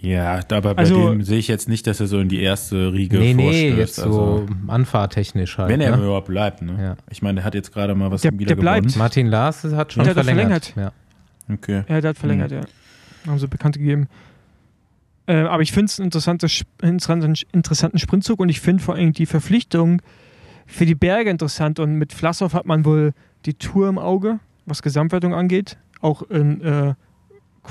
Ja, 0.00 0.40
aber 0.50 0.74
bei 0.74 0.82
also, 0.82 1.10
dem 1.10 1.22
sehe 1.22 1.38
ich 1.38 1.48
jetzt 1.48 1.68
nicht, 1.68 1.86
dass 1.86 1.98
er 1.98 2.06
so 2.06 2.20
in 2.20 2.28
die 2.28 2.40
erste 2.40 2.92
Riege 2.92 3.18
nee, 3.18 3.34
Nee, 3.34 3.70
jetzt 3.70 3.98
also, 3.98 4.46
so 4.46 4.70
anfahrtechnisch 4.70 5.58
halt. 5.58 5.70
Wenn 5.70 5.80
er 5.80 5.96
ne? 5.96 6.04
überhaupt 6.04 6.28
bleibt, 6.28 6.62
ne? 6.62 6.76
Ja. 6.80 6.96
Ich 7.10 7.22
meine, 7.22 7.36
der 7.36 7.44
hat 7.44 7.54
jetzt 7.54 7.72
gerade 7.72 7.94
mal 7.94 8.10
was 8.10 8.22
der, 8.22 8.32
wieder 8.32 8.54
der 8.54 8.56
bleibt. 8.56 8.86
gewonnen. 8.86 8.98
Martin 8.98 9.26
Lars 9.26 9.64
hat 9.64 9.92
schon 9.92 10.04
der 10.04 10.14
verlängert. 10.14 10.52
Hat 10.52 10.66
verlängert. 10.66 10.94
Ja. 11.48 11.54
Okay. 11.54 11.84
Ja, 11.88 12.00
der 12.00 12.10
hat 12.10 12.18
verlängert, 12.18 12.50
mhm. 12.50 12.56
ja. 12.58 12.62
Haben 13.26 13.38
sie 13.38 13.48
bekannt 13.48 13.76
gegeben. 13.78 14.08
Äh, 15.26 15.42
aber 15.42 15.62
ich 15.62 15.72
finde 15.72 15.86
es 15.86 15.98
einen 15.98 16.06
interessanten, 16.06 17.34
interessanten 17.52 17.98
Sprintzug 17.98 18.40
und 18.40 18.48
ich 18.48 18.60
finde 18.60 18.82
vor 18.82 18.94
allem 18.94 19.12
die 19.12 19.26
Verpflichtung 19.26 20.00
für 20.66 20.86
die 20.86 20.94
Berge 20.94 21.30
interessant. 21.30 21.80
Und 21.80 21.94
mit 21.94 22.12
Flassow 22.12 22.52
hat 22.52 22.66
man 22.66 22.84
wohl 22.84 23.12
die 23.46 23.54
Tour 23.54 23.88
im 23.88 23.98
Auge, 23.98 24.38
was 24.66 24.82
Gesamtwertung 24.82 25.34
angeht. 25.34 25.76
Auch 26.00 26.22
in 26.22 26.60
äh, 26.62 26.94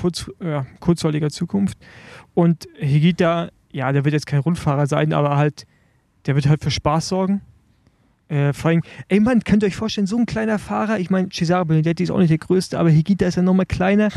kurz, 0.00 0.30
ja, 0.42 0.66
kurzweiliger 0.80 1.30
Zukunft. 1.30 1.78
Und 2.34 2.68
Higita, 2.78 3.50
ja, 3.72 3.92
der 3.92 4.04
wird 4.04 4.14
jetzt 4.14 4.26
kein 4.26 4.40
Rundfahrer 4.40 4.86
sein, 4.86 5.12
aber 5.12 5.36
halt, 5.36 5.66
der 6.26 6.34
wird 6.34 6.48
halt 6.48 6.62
für 6.62 6.70
Spaß 6.70 7.08
sorgen. 7.08 7.40
Äh, 8.28 8.52
vor 8.52 8.70
allem, 8.70 8.82
ey 9.08 9.20
Mann, 9.20 9.42
könnt 9.42 9.62
ihr 9.62 9.66
euch 9.66 9.76
vorstellen, 9.76 10.06
so 10.06 10.16
ein 10.18 10.26
kleiner 10.26 10.58
Fahrer, 10.58 10.98
ich 10.98 11.10
meine, 11.10 11.30
Cesare 11.30 11.64
Benedetti 11.64 12.02
ist 12.02 12.10
auch 12.10 12.18
nicht 12.18 12.30
der 12.30 12.38
größte, 12.38 12.78
aber 12.78 12.90
Higita 12.90 13.26
ist 13.26 13.36
ja 13.36 13.42
nochmal 13.42 13.66
kleiner. 13.66 14.10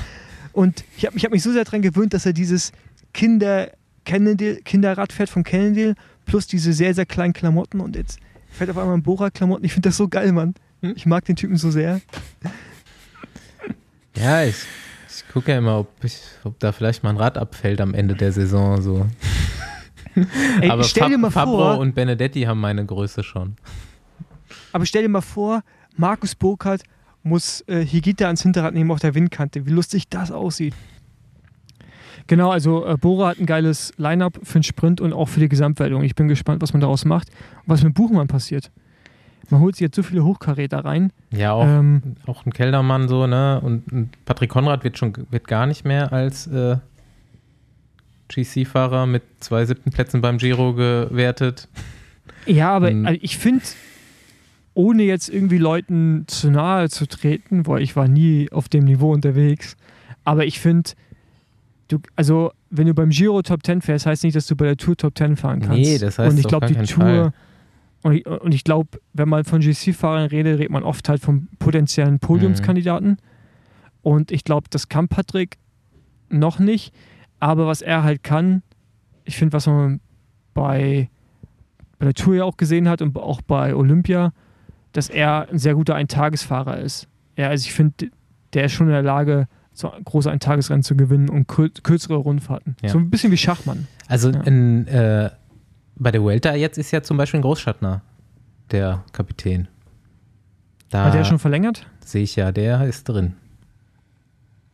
Und 0.54 0.84
ich 0.98 1.06
habe 1.06 1.18
hab 1.18 1.32
mich 1.32 1.44
so 1.44 1.52
sehr 1.52 1.64
daran 1.64 1.82
gewöhnt, 1.82 2.14
dass 2.14 2.26
er 2.26 2.34
dieses 2.34 2.72
Kinder 3.14 3.72
Kinderrad 4.04 5.14
fährt 5.14 5.30
von 5.30 5.44
Cannondale 5.44 5.96
plus 6.26 6.48
diese 6.48 6.74
sehr, 6.74 6.94
sehr 6.94 7.06
kleinen 7.06 7.34
Klamotten 7.34 7.80
und 7.80 7.96
jetzt 7.96 8.20
fährt 8.50 8.70
auf 8.70 8.78
einmal 8.78 8.96
ein 8.96 9.04
Bora-Klamotten. 9.04 9.64
Ich 9.64 9.74
finde 9.74 9.90
das 9.90 9.98
so 9.98 10.08
geil, 10.08 10.32
Mann. 10.32 10.56
Hm? 10.82 10.94
Ich 10.96 11.06
mag 11.06 11.24
den 11.26 11.36
Typen 11.36 11.56
so 11.56 11.72
sehr. 11.72 12.02
Ja, 14.16 14.44
ich 14.44 14.56
ich 15.28 15.34
gucke 15.34 15.52
ja 15.52 15.58
immer, 15.58 15.80
ob, 15.80 16.04
ich, 16.04 16.20
ob 16.44 16.60
da 16.60 16.72
vielleicht 16.72 17.04
mal 17.04 17.12
ein 17.12 17.18
Rad 17.18 17.38
abfällt 17.38 17.82
am 17.82 17.94
Ende 17.94 18.16
der 18.16 18.32
Saison. 18.32 18.82
So. 18.82 19.08
Ey, 20.62 20.70
Aber 20.70 20.84
stell 20.84 21.10
dir 21.10 21.18
mal 21.18 21.32
Fabro 21.32 21.58
vor, 21.58 21.78
und 21.78 21.96
Benedetti 21.96 22.44
haben 22.44 22.60
meine 22.60 22.86
Größe 22.86 23.24
schon. 23.24 23.56
Aber 24.74 24.86
stell 24.86 25.04
dir 25.04 25.10
mal 25.10 25.22
vor, 25.22 25.64
Markus 25.96 26.36
Burkhardt 26.36 26.84
muss 27.24 27.62
äh, 27.68 27.86
Higita 27.86 28.26
ans 28.26 28.42
Hinterrad 28.42 28.74
nehmen 28.74 28.92
auf 28.92 29.00
der 29.00 29.16
Windkante. 29.16 29.66
Wie 29.66 29.72
lustig 29.72 30.10
das 30.10 30.32
aussieht. 30.32 30.74
Genau, 32.28 32.52
also 32.52 32.86
äh, 32.86 32.98
Bora 32.98 33.30
hat 33.30 33.40
ein 33.40 33.46
geiles 33.46 33.94
Line-Up 33.98 34.40
für 34.44 34.60
den 34.60 34.64
Sprint 34.64 35.02
und 35.02 35.14
auch 35.14 35.28
für 35.28 35.40
die 35.40 35.50
Gesamtwertung. 35.50 36.04
Ich 36.04 36.16
bin 36.16 36.28
gespannt, 36.28 36.62
was 36.62 36.74
man 36.74 36.82
daraus 36.82 37.06
macht 37.06 37.30
und 37.30 37.68
was 37.68 37.84
mit 37.84 37.94
Buchmann 37.94 38.28
passiert 38.28 38.72
man 39.52 39.62
holt 39.62 39.76
sich 39.76 39.82
jetzt 39.82 39.96
so 39.96 40.04
viele 40.04 40.24
Hochkaräter 40.24 40.84
rein. 40.86 41.12
Ja, 41.32 41.54
auch, 41.54 41.66
ähm, 41.66 42.02
auch 42.26 42.46
ein 42.46 42.54
Keldermann 42.54 43.08
so, 43.08 43.28
ne? 43.28 43.60
Und, 43.62 43.92
und, 43.92 44.26
Patrick 44.26 44.50
Konrad 44.50 44.84
wird 44.84 44.98
schon 44.98 45.14
wird 45.30 45.48
gar 45.48 45.66
nicht 45.66 45.86
mehr 45.86 46.12
als 46.14 46.48
äh, 46.48 46.78
GC-Fahrer 48.30 49.06
mit 49.06 49.24
zwei 49.40 49.66
siebten 49.66 49.92
Plätzen 49.92 50.22
beim 50.22 50.38
Giro 50.38 50.74
gewertet. 50.74 51.68
Ja, 52.46 52.72
aber 52.72 52.90
hm. 52.90 53.06
also 53.06 53.20
ich 53.22 53.38
finde, 53.38 53.64
ohne 54.74 55.04
jetzt 55.04 55.30
irgendwie 55.30 55.58
Leuten 55.58 56.26
zu 56.28 56.50
nahe 56.50 56.90
zu 56.90 57.08
treten, 57.08 57.68
weil 57.68 57.82
ich 57.82 57.96
war 57.96 58.08
nie 58.08 58.50
auf 58.52 58.70
dem 58.70 58.86
Niveau 58.86 59.12
unterwegs. 59.12 59.76
Aber 60.24 60.46
ich 60.46 60.60
finde, 60.60 60.92
du, 61.88 62.00
also 62.16 62.52
wenn 62.70 62.88
du 62.88 62.94
beim 62.94 63.10
Giro 63.10 63.42
Top 63.42 63.66
10 63.66 63.82
fährst, 63.82 64.06
heißt 64.06 64.24
nicht, 64.24 64.36
dass 64.36 64.48
du 64.48 64.56
bei 64.56 64.66
der 64.66 64.78
Tour 64.78 64.96
Top 64.96 65.18
10 65.18 65.36
fahren 65.36 65.60
kannst. 65.60 65.78
Nee, 65.78 65.98
das 65.98 66.18
heißt 66.18 66.32
Und 66.32 66.40
ich 66.40 66.48
glaube, 66.48 66.68
die 66.68 66.76
Tour, 66.76 67.06
Fall. 67.06 67.34
Und 68.04 68.14
ich, 68.14 68.26
und 68.26 68.54
ich 68.54 68.64
glaube, 68.64 69.00
wenn 69.14 69.30
man 69.30 69.44
von 69.44 69.62
GC-Fahrern 69.62 70.28
redet, 70.28 70.60
redet 70.60 70.72
man 70.72 70.84
oft 70.84 71.08
halt 71.08 71.22
vom 71.22 71.48
potenziellen 71.60 72.20
Podiumskandidaten. 72.20 73.10
Mhm. 73.10 73.18
Und 74.02 74.32
ich 74.32 74.44
glaube, 74.44 74.68
das 74.70 74.90
kann 74.90 75.08
Patrick 75.08 75.58
noch 76.30 76.60
nicht. 76.60 76.94
Aber 77.40 77.68
was 77.68 77.82
er 77.82 78.04
halt 78.04 78.24
kann, 78.24 78.64
ich 79.26 79.38
finde, 79.38 79.54
was 79.54 79.68
man 79.68 80.00
bei, 80.54 81.10
bei 82.00 82.06
der 82.06 82.14
Tour 82.14 82.36
ja 82.36 82.44
auch 82.44 82.58
gesehen 82.58 82.90
hat 82.90 83.02
und 83.02 83.16
auch 83.18 83.42
bei 83.42 83.76
Olympia, 83.76 84.34
dass 84.94 85.10
er 85.10 85.48
ein 85.50 85.60
sehr 85.60 85.76
guter 85.76 85.96
Eintagesfahrer 85.96 86.80
ist. 86.80 87.08
Ja, 87.38 87.50
also 87.50 87.66
ich 87.66 87.74
finde, 87.74 88.10
der 88.54 88.66
ist 88.66 88.74
schon 88.74 88.88
in 88.88 88.94
der 88.94 89.04
Lage, 89.04 89.48
so 89.74 89.92
große 90.04 90.30
Eintagesrennen 90.30 90.84
zu 90.84 90.96
gewinnen 90.96 91.30
und 91.30 91.48
kürzere 91.48 92.16
Rundfahrten. 92.16 92.76
Ja. 92.82 92.90
So 92.90 92.98
ein 92.98 93.10
bisschen 93.10 93.32
wie 93.32 93.38
Schachmann. 93.38 93.88
Also 94.08 94.30
ja. 94.30 94.42
in, 94.42 94.88
äh, 94.88 95.30
bei 96.02 96.12
der 96.12 96.26
Welter 96.26 96.56
jetzt 96.56 96.78
ist 96.78 96.92
ja 96.92 97.04
zum 97.04 97.18
Beispiel 97.18 97.40
ein 97.40 97.44
Großschattner 97.44 98.02
der 98.72 99.04
Kapitän. 99.12 99.68
Da 100.90 101.06
Hat 101.06 101.14
der 101.14 101.24
schon 101.24 101.40
verlängert? 101.40 101.86
Sehe 102.04 102.24
ich 102.24 102.36
ja, 102.36 102.52
der 102.52 102.84
ist 102.86 103.08
drin. 103.08 103.36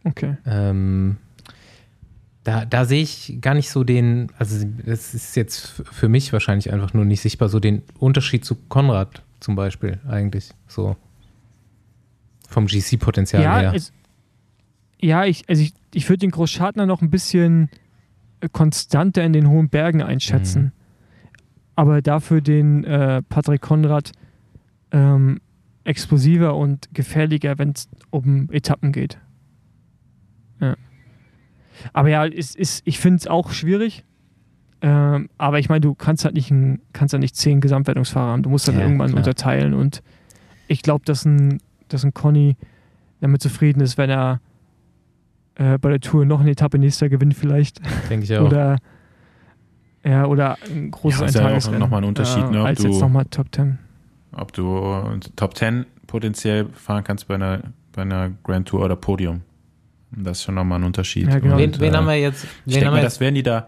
Okay. 0.03 0.37
Ähm, 0.45 1.17
da, 2.43 2.65
da 2.65 2.85
sehe 2.85 3.01
ich 3.03 3.39
gar 3.41 3.53
nicht 3.53 3.69
so 3.69 3.83
den, 3.83 4.31
also 4.39 4.65
das 4.85 5.13
ist 5.13 5.35
jetzt 5.35 5.83
für 5.91 6.07
mich 6.07 6.31
wahrscheinlich 6.31 6.71
einfach 6.71 6.93
nur 6.93 7.03
nicht 7.03 7.21
sichtbar, 7.21 7.49
so 7.49 7.59
den 7.59 7.83
Unterschied 7.99 8.45
zu 8.45 8.55
Konrad 8.55 9.21
zum 9.41 9.55
Beispiel 9.55 9.99
eigentlich. 10.07 10.51
So 10.67 10.95
vom 12.47 12.67
GC-Potenzial 12.67 13.43
ja, 13.43 13.59
her. 13.59 13.73
Es, 13.75 13.91
ja, 14.99 15.25
ich, 15.25 15.47
also 15.49 15.61
ich, 15.61 15.73
ich 15.93 16.07
würde 16.07 16.19
den 16.19 16.31
Großschartner 16.31 16.85
noch 16.85 17.01
ein 17.01 17.09
bisschen 17.09 17.69
konstanter 18.53 19.23
in 19.23 19.33
den 19.33 19.49
hohen 19.49 19.67
Bergen 19.67 20.01
einschätzen. 20.01 20.63
Mhm. 20.63 20.76
Aber 21.77 22.01
dafür 22.01 22.41
den 22.41 22.83
äh, 22.85 23.21
Patrick 23.21 23.61
Konrad 23.61 24.11
ähm, 24.91 25.39
explosiver 25.83 26.55
und 26.55 26.89
gefährlicher, 26.91 27.59
wenn 27.59 27.69
es 27.69 27.87
um 28.09 28.49
Etappen 28.51 28.91
geht. 28.91 29.19
Ja. 30.59 30.75
Aber 31.93 32.09
ja, 32.09 32.25
ist, 32.25 32.55
ist, 32.55 32.81
ich 32.85 32.99
finde 32.99 33.17
es 33.17 33.27
auch 33.27 33.51
schwierig. 33.51 34.03
Ähm, 34.81 35.29
aber 35.37 35.59
ich 35.59 35.69
meine, 35.69 35.81
du 35.81 35.93
kannst 35.93 36.25
halt 36.25 36.33
nicht, 36.33 36.49
ein, 36.49 36.81
kannst 36.93 37.13
halt 37.13 37.21
nicht 37.21 37.35
zehn 37.35 37.61
Gesamtwertungsfahrer 37.61 38.31
haben. 38.31 38.41
Du 38.41 38.49
musst 38.49 38.67
halt 38.67 38.79
ja, 38.79 38.83
irgendwann 38.83 39.09
klar. 39.09 39.19
unterteilen. 39.19 39.75
Und 39.75 40.01
ich 40.67 40.81
glaube, 40.81 41.05
dass 41.05 41.25
ein, 41.25 41.59
dass 41.89 42.03
ein 42.03 42.15
Conny 42.15 42.57
damit 43.21 43.43
zufrieden 43.43 43.81
ist, 43.81 43.99
wenn 43.99 44.09
er 44.09 44.41
äh, 45.53 45.77
bei 45.77 45.89
der 45.89 45.99
Tour 45.99 46.25
noch 46.25 46.41
eine 46.41 46.49
Etappe 46.49 46.79
nächster 46.79 47.07
gewinnt, 47.07 47.35
vielleicht. 47.35 47.81
Denke 48.09 48.23
ich 48.23 48.35
auch. 48.35 48.45
oder, 48.47 48.77
ja, 50.07 50.25
oder 50.25 50.57
ein 50.69 50.91
großes 50.91 51.33
ja, 51.33 51.41
Eintagesrennen. 51.41 51.79
Ja 51.79 51.85
nochmal 51.85 52.01
ein 52.01 52.07
Unterschied, 52.07 52.43
äh, 52.43 52.51
ne, 52.51 52.63
als 52.63 52.81
du, 52.81 52.87
jetzt 52.87 53.01
nochmal 53.01 53.25
Top 53.25 53.47
10. 53.53 53.77
Ob 54.31 54.53
du 54.53 55.19
Top 55.35 55.57
10 55.57 55.85
potenziell 56.05 56.69
fahren 56.73 57.03
kannst 57.03 57.27
bei 57.27 57.35
einer, 57.35 57.61
bei 57.93 58.03
einer 58.03 58.31
Grand 58.43 58.67
Tour 58.67 58.85
oder 58.85 58.95
Podium. 58.95 59.41
Das 60.11 60.37
ist 60.37 60.43
schon 60.43 60.55
nochmal 60.55 60.79
ein 60.79 60.85
Unterschied. 60.85 61.27
Ja, 61.27 61.39
genau. 61.39 61.57
wen, 61.57 61.77
wen 61.79 61.93
äh, 61.93 61.97
haben 61.97 62.07
wir 62.07 62.15
jetzt? 62.15 62.43
Wen 62.43 62.49
ich 62.65 62.73
denke 62.75 62.91
mal, 62.91 63.01
das 63.01 63.19
werden 63.19 63.35
die 63.35 63.43
da 63.43 63.67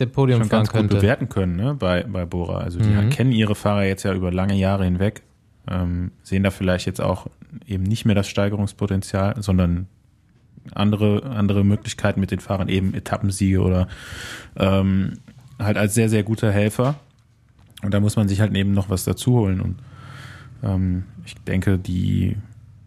der 0.00 0.06
Podium 0.06 0.40
schon 0.40 0.48
ganz 0.48 0.70
könnte. 0.70 0.94
gut 0.94 1.00
bewerten 1.00 1.28
können 1.28 1.56
ne, 1.56 1.74
bei, 1.74 2.02
bei 2.04 2.24
Bora. 2.24 2.58
Also 2.58 2.80
die 2.80 2.88
mhm. 2.88 3.10
kennen 3.10 3.32
ihre 3.32 3.54
Fahrer 3.54 3.84
jetzt 3.84 4.02
ja 4.02 4.14
über 4.14 4.32
lange 4.32 4.54
Jahre 4.54 4.84
hinweg, 4.84 5.22
ähm, 5.70 6.10
sehen 6.22 6.42
da 6.42 6.50
vielleicht 6.50 6.86
jetzt 6.86 7.00
auch 7.00 7.26
eben 7.66 7.84
nicht 7.84 8.06
mehr 8.06 8.14
das 8.14 8.26
Steigerungspotenzial, 8.28 9.40
sondern 9.42 9.86
andere, 10.72 11.22
andere 11.24 11.64
Möglichkeiten 11.64 12.20
mit 12.20 12.30
den 12.30 12.40
Fahrern, 12.40 12.68
eben 12.68 12.94
Etappensiege 12.94 13.60
oder 13.60 13.88
ähm, 14.56 15.18
halt 15.58 15.76
als 15.76 15.94
sehr, 15.94 16.08
sehr 16.08 16.22
guter 16.22 16.52
Helfer. 16.52 16.96
Und 17.82 17.94
da 17.94 18.00
muss 18.00 18.16
man 18.16 18.28
sich 18.28 18.40
halt 18.40 18.54
eben 18.54 18.72
noch 18.72 18.90
was 18.90 19.04
dazu 19.04 19.32
holen. 19.32 19.60
Und 19.60 19.76
ähm, 20.62 21.04
ich 21.24 21.34
denke, 21.34 21.78
die 21.78 22.36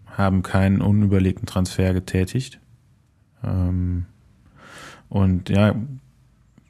haben 0.05 0.43
keinen 0.43 0.81
unüberlegten 0.81 1.47
Transfer 1.47 1.93
getätigt. 1.93 2.59
Ähm, 3.43 4.05
und 5.09 5.49
ja, 5.49 5.75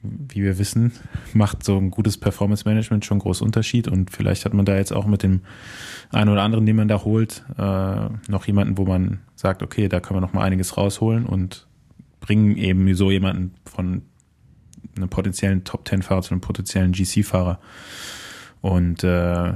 wie 0.04 0.42
wir 0.42 0.58
wissen, 0.58 0.92
macht 1.32 1.64
so 1.64 1.76
ein 1.76 1.90
gutes 1.90 2.18
Performance-Management 2.18 3.04
schon 3.04 3.16
einen 3.16 3.22
großen 3.22 3.44
Unterschied. 3.44 3.88
Und 3.88 4.10
vielleicht 4.10 4.44
hat 4.44 4.54
man 4.54 4.64
da 4.64 4.76
jetzt 4.76 4.92
auch 4.92 5.06
mit 5.06 5.22
dem 5.22 5.40
einen 6.10 6.30
oder 6.30 6.42
anderen, 6.42 6.66
den 6.66 6.76
man 6.76 6.88
da 6.88 7.02
holt, 7.02 7.44
äh, 7.58 8.08
noch 8.30 8.46
jemanden, 8.46 8.78
wo 8.78 8.84
man 8.84 9.20
sagt, 9.34 9.62
okay, 9.62 9.88
da 9.88 10.00
können 10.00 10.18
wir 10.18 10.20
noch 10.20 10.32
mal 10.32 10.44
einiges 10.44 10.76
rausholen 10.76 11.26
und 11.26 11.66
bringen 12.20 12.56
eben 12.56 12.94
so 12.94 13.10
jemanden 13.10 13.54
von 13.64 14.02
einem 14.96 15.08
potenziellen 15.08 15.64
Top-10-Fahrer 15.64 16.22
zu 16.22 16.32
einem 16.32 16.40
potenziellen 16.40 16.92
GC-Fahrer 16.92 17.58
und 18.60 19.04
äh, 19.04 19.52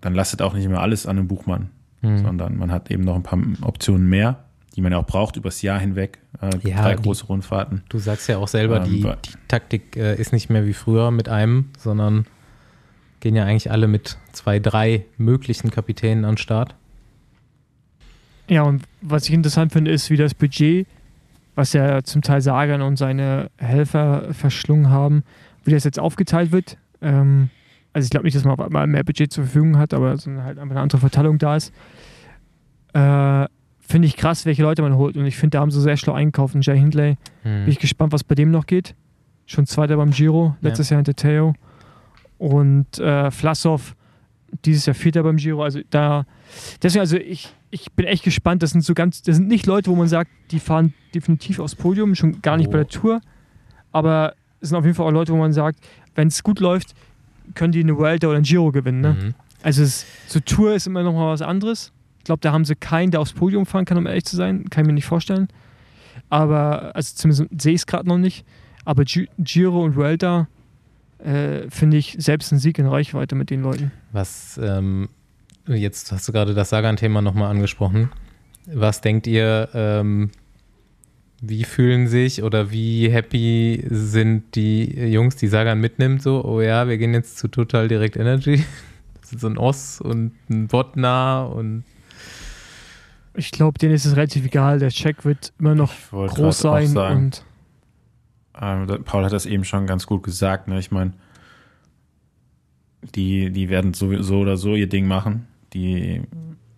dann 0.00 0.14
lastet 0.14 0.42
auch 0.42 0.54
nicht 0.54 0.68
mehr 0.68 0.80
alles 0.80 1.06
an 1.06 1.18
einem 1.18 1.28
Buchmann, 1.28 1.70
mhm. 2.00 2.18
sondern 2.18 2.56
man 2.56 2.72
hat 2.72 2.90
eben 2.90 3.04
noch 3.04 3.14
ein 3.14 3.22
paar 3.22 3.38
Optionen 3.62 4.08
mehr 4.08 4.44
die 4.74 4.80
man 4.80 4.92
ja 4.92 4.98
auch 4.98 5.06
braucht 5.06 5.36
übers 5.36 5.62
Jahr 5.62 5.78
hinweg. 5.78 6.18
Äh, 6.40 6.50
ja, 6.68 6.82
drei 6.82 6.94
große 6.94 7.24
die, 7.24 7.28
Rundfahrten. 7.28 7.82
Du 7.88 7.98
sagst 7.98 8.28
ja 8.28 8.38
auch 8.38 8.48
selber, 8.48 8.78
ähm, 8.78 8.84
die, 8.84 9.00
die, 9.00 9.32
Taktik 9.48 9.96
äh, 9.96 10.16
ist 10.16 10.32
nicht 10.32 10.50
mehr 10.50 10.66
wie 10.66 10.72
früher 10.72 11.10
mit 11.10 11.28
einem, 11.28 11.70
sondern 11.78 12.26
gehen 13.20 13.36
ja 13.36 13.44
eigentlich 13.44 13.70
alle 13.70 13.86
mit 13.86 14.18
zwei, 14.32 14.58
drei 14.58 15.04
möglichen 15.16 15.70
Kapitänen 15.70 16.24
an 16.24 16.36
Start. 16.36 16.74
Ja, 18.48 18.62
und 18.62 18.82
was 19.00 19.28
ich 19.28 19.34
interessant 19.34 19.72
finde, 19.72 19.90
ist, 19.90 20.10
wie 20.10 20.16
das 20.16 20.34
Budget, 20.34 20.86
was 21.54 21.72
ja 21.72 22.02
zum 22.02 22.22
Teil 22.22 22.40
Sagan 22.40 22.82
und 22.82 22.96
seine 22.96 23.50
Helfer 23.58 24.34
verschlungen 24.34 24.90
haben, 24.90 25.22
wie 25.64 25.70
das 25.70 25.84
jetzt 25.84 25.98
aufgeteilt 25.98 26.50
wird. 26.50 26.76
Ähm, 27.00 27.50
also 27.92 28.06
ich 28.06 28.10
glaube 28.10 28.24
nicht, 28.24 28.36
dass 28.36 28.44
man 28.44 28.54
auf 28.54 28.60
einmal 28.60 28.86
mehr 28.86 29.04
Budget 29.04 29.32
zur 29.32 29.44
Verfügung 29.44 29.78
hat, 29.78 29.94
aber 29.94 30.16
sondern 30.16 30.44
halt 30.44 30.58
einfach 30.58 30.74
eine 30.74 30.80
andere 30.80 30.98
Verteilung 30.98 31.38
da 31.38 31.56
ist. 31.56 31.72
Äh, 32.94 33.46
finde 33.92 34.08
ich 34.08 34.16
krass, 34.16 34.46
welche 34.46 34.62
Leute 34.62 34.82
man 34.82 34.96
holt. 34.96 35.16
Und 35.16 35.26
ich 35.26 35.36
finde, 35.36 35.56
da 35.56 35.60
haben 35.60 35.70
sie 35.70 35.80
sehr 35.80 35.96
schlau 35.96 36.14
einkaufen. 36.14 36.62
Jay 36.62 36.78
Hindley, 36.78 37.18
hm. 37.42 37.64
bin 37.64 37.68
ich 37.68 37.78
gespannt, 37.78 38.12
was 38.12 38.24
bei 38.24 38.34
dem 38.34 38.50
noch 38.50 38.66
geht. 38.66 38.94
Schon 39.46 39.66
Zweiter 39.66 39.96
beim 39.96 40.10
Giro, 40.10 40.56
letztes 40.62 40.88
ja. 40.88 40.94
Jahr 40.94 41.04
hinter 41.04 41.14
Theo. 41.14 41.54
Und 42.38 42.98
äh, 42.98 43.30
Flassow, 43.30 43.94
dieses 44.64 44.86
Jahr 44.86 44.94
Vierter 44.94 45.22
beim 45.22 45.36
Giro. 45.36 45.62
Also 45.62 45.80
da, 45.90 46.24
deswegen, 46.82 47.00
also 47.00 47.16
ich, 47.16 47.54
ich 47.70 47.92
bin 47.92 48.06
echt 48.06 48.24
gespannt. 48.24 48.62
Das 48.62 48.70
sind 48.70 48.82
so 48.82 48.94
ganz, 48.94 49.22
das 49.22 49.36
sind 49.36 49.48
nicht 49.48 49.66
Leute, 49.66 49.90
wo 49.90 49.94
man 49.94 50.08
sagt, 50.08 50.30
die 50.50 50.58
fahren 50.58 50.94
definitiv 51.14 51.58
aufs 51.58 51.74
Podium, 51.74 52.14
schon 52.14 52.40
gar 52.40 52.56
nicht 52.56 52.68
oh. 52.68 52.72
bei 52.72 52.78
der 52.78 52.88
Tour. 52.88 53.20
Aber 53.92 54.34
es 54.60 54.70
sind 54.70 54.78
auf 54.78 54.84
jeden 54.84 54.96
Fall 54.96 55.06
auch 55.06 55.12
Leute, 55.12 55.32
wo 55.32 55.36
man 55.36 55.52
sagt, 55.52 55.78
wenn 56.14 56.28
es 56.28 56.42
gut 56.42 56.60
läuft, 56.60 56.94
können 57.54 57.72
die 57.72 57.80
eine 57.80 57.96
Vuelta 57.96 58.26
oder 58.28 58.38
ein 58.38 58.44
Giro 58.44 58.72
gewinnen. 58.72 59.02
Ne? 59.02 59.12
Mhm. 59.12 59.34
Also 59.62 59.82
es, 59.82 60.06
so 60.26 60.40
Tour 60.40 60.74
ist 60.74 60.86
immer 60.86 61.02
noch 61.02 61.12
mal 61.12 61.30
was 61.30 61.42
anderes. 61.42 61.92
Ich 62.22 62.26
glaube, 62.26 62.38
da 62.40 62.52
haben 62.52 62.64
sie 62.64 62.76
keinen, 62.76 63.10
der 63.10 63.18
aufs 63.18 63.32
Podium 63.32 63.66
fahren 63.66 63.84
kann, 63.84 63.98
um 63.98 64.06
ehrlich 64.06 64.24
zu 64.24 64.36
sein. 64.36 64.70
Kann 64.70 64.84
ich 64.84 64.86
mir 64.86 64.92
nicht 64.92 65.06
vorstellen. 65.06 65.48
Aber, 66.30 66.94
also 66.94 67.16
zumindest 67.16 67.48
sehe 67.60 67.72
ich 67.72 67.80
es 67.80 67.86
gerade 67.86 68.08
noch 68.08 68.16
nicht. 68.16 68.46
Aber 68.84 69.02
Giro 69.04 69.82
und 69.82 69.96
Vuelta 69.96 70.46
äh, 71.18 71.68
finde 71.68 71.96
ich 71.96 72.14
selbst 72.20 72.52
ein 72.52 72.60
Sieg 72.60 72.78
in 72.78 72.86
Reichweite 72.86 73.34
mit 73.34 73.50
den 73.50 73.62
Leuten. 73.62 73.90
Was, 74.12 74.56
ähm, 74.62 75.08
jetzt 75.66 76.12
hast 76.12 76.28
du 76.28 76.32
gerade 76.32 76.54
das 76.54 76.70
Sagan-Thema 76.70 77.22
nochmal 77.22 77.50
angesprochen. 77.50 78.10
Was 78.66 79.00
denkt 79.00 79.26
ihr, 79.26 79.68
ähm, 79.74 80.30
wie 81.40 81.64
fühlen 81.64 82.06
sich 82.06 82.44
oder 82.44 82.70
wie 82.70 83.10
happy 83.10 83.84
sind 83.90 84.54
die 84.54 84.84
Jungs, 85.10 85.34
die 85.34 85.48
Sagan 85.48 85.80
mitnimmt? 85.80 86.22
So, 86.22 86.44
oh 86.44 86.60
ja, 86.60 86.86
wir 86.86 86.98
gehen 86.98 87.14
jetzt 87.14 87.36
zu 87.36 87.48
Total 87.48 87.88
Direct 87.88 88.16
Energy. 88.16 88.64
Das 89.20 89.36
ist 89.36 89.40
so 89.40 89.46
ein 89.46 89.56
Oss 89.56 90.00
und 90.00 90.32
ein 90.50 90.66
Botnar 90.66 91.54
und 91.54 91.84
ich 93.34 93.50
glaube, 93.50 93.78
denen 93.78 93.94
ist 93.94 94.04
es 94.04 94.16
relativ 94.16 94.44
egal. 94.44 94.78
Der 94.78 94.90
Check 94.90 95.24
wird 95.24 95.52
immer 95.58 95.74
noch 95.74 95.92
groß 96.10 96.58
sein. 96.58 96.96
Und 96.96 97.44
ähm, 98.60 98.86
Paul 99.04 99.24
hat 99.24 99.32
das 99.32 99.46
eben 99.46 99.64
schon 99.64 99.86
ganz 99.86 100.06
gut 100.06 100.22
gesagt. 100.22 100.68
Ne? 100.68 100.78
Ich 100.78 100.90
meine, 100.90 101.12
die, 103.14 103.50
die 103.50 103.68
werden 103.68 103.94
so, 103.94 104.22
so 104.22 104.38
oder 104.38 104.56
so 104.56 104.74
ihr 104.74 104.88
Ding 104.88 105.06
machen. 105.06 105.46
Die 105.72 106.22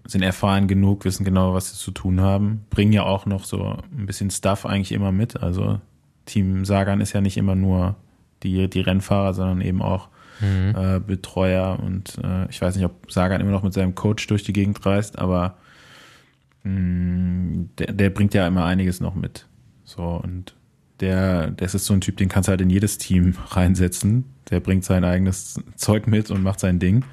sind 0.07 0.23
erfahren 0.23 0.69
genug, 0.69 1.05
wissen 1.05 1.25
genau, 1.25 1.55
was 1.55 1.71
sie 1.71 1.77
zu 1.77 1.91
tun 1.91 2.21
haben. 2.21 2.65
Bringen 2.71 2.93
ja 2.93 3.03
auch 3.03 3.27
noch 3.27 3.45
so 3.45 3.79
ein 3.97 4.07
bisschen 4.07 4.31
Stuff 4.31 4.67
eigentlich 4.67 4.93
immer 4.93 5.13
mit. 5.13 5.43
Also 5.43 5.81
Team 6.27 6.65
Sagan 6.65 7.01
ist 7.01 7.13
ja 7.13 7.21
nicht 7.21 7.37
immer 7.37 7.55
nur 7.55 7.97
die, 8.43 8.69
die 8.69 8.81
Rennfahrer, 8.81 9.35
sondern 9.35 9.61
eben 9.61 9.83
auch 9.83 10.09
mhm. 10.41 10.75
äh, 10.77 11.01
Betreuer. 11.01 11.79
Und 11.81 12.19
äh, 12.23 12.49
ich 12.49 12.61
weiß 12.61 12.77
nicht, 12.77 12.85
ob 12.85 13.11
Sagan 13.11 13.41
immer 13.41 13.51
noch 13.51 13.63
mit 13.63 13.73
seinem 13.73 13.95
Coach 13.95 14.27
durch 14.27 14.45
die 14.45 14.53
Gegend 14.53 14.85
reist, 14.87 15.19
aber 15.19 15.57
der, 16.65 17.93
der 17.93 18.11
bringt 18.11 18.35
ja 18.35 18.47
immer 18.47 18.65
einiges 18.65 19.01
noch 19.01 19.15
mit. 19.15 19.47
So, 19.85 20.03
und 20.03 20.55
der, 21.01 21.51
das 21.51 21.75
ist 21.75 21.85
so 21.85 21.95
ein 21.95 22.01
Typ, 22.01 22.17
den 22.17 22.29
kannst 22.29 22.49
du 22.49 22.51
halt 22.51 22.61
in 22.61 22.71
jedes 22.71 22.99
Team 22.99 23.35
reinsetzen. 23.49 24.25
Der 24.51 24.61
bringt 24.61 24.85
sein 24.85 25.05
eigenes 25.05 25.61
Zeug 25.77 26.07
mit 26.07 26.31
und 26.31 26.43
macht 26.43 26.61
sein 26.61 26.79
Ding. 26.79 27.05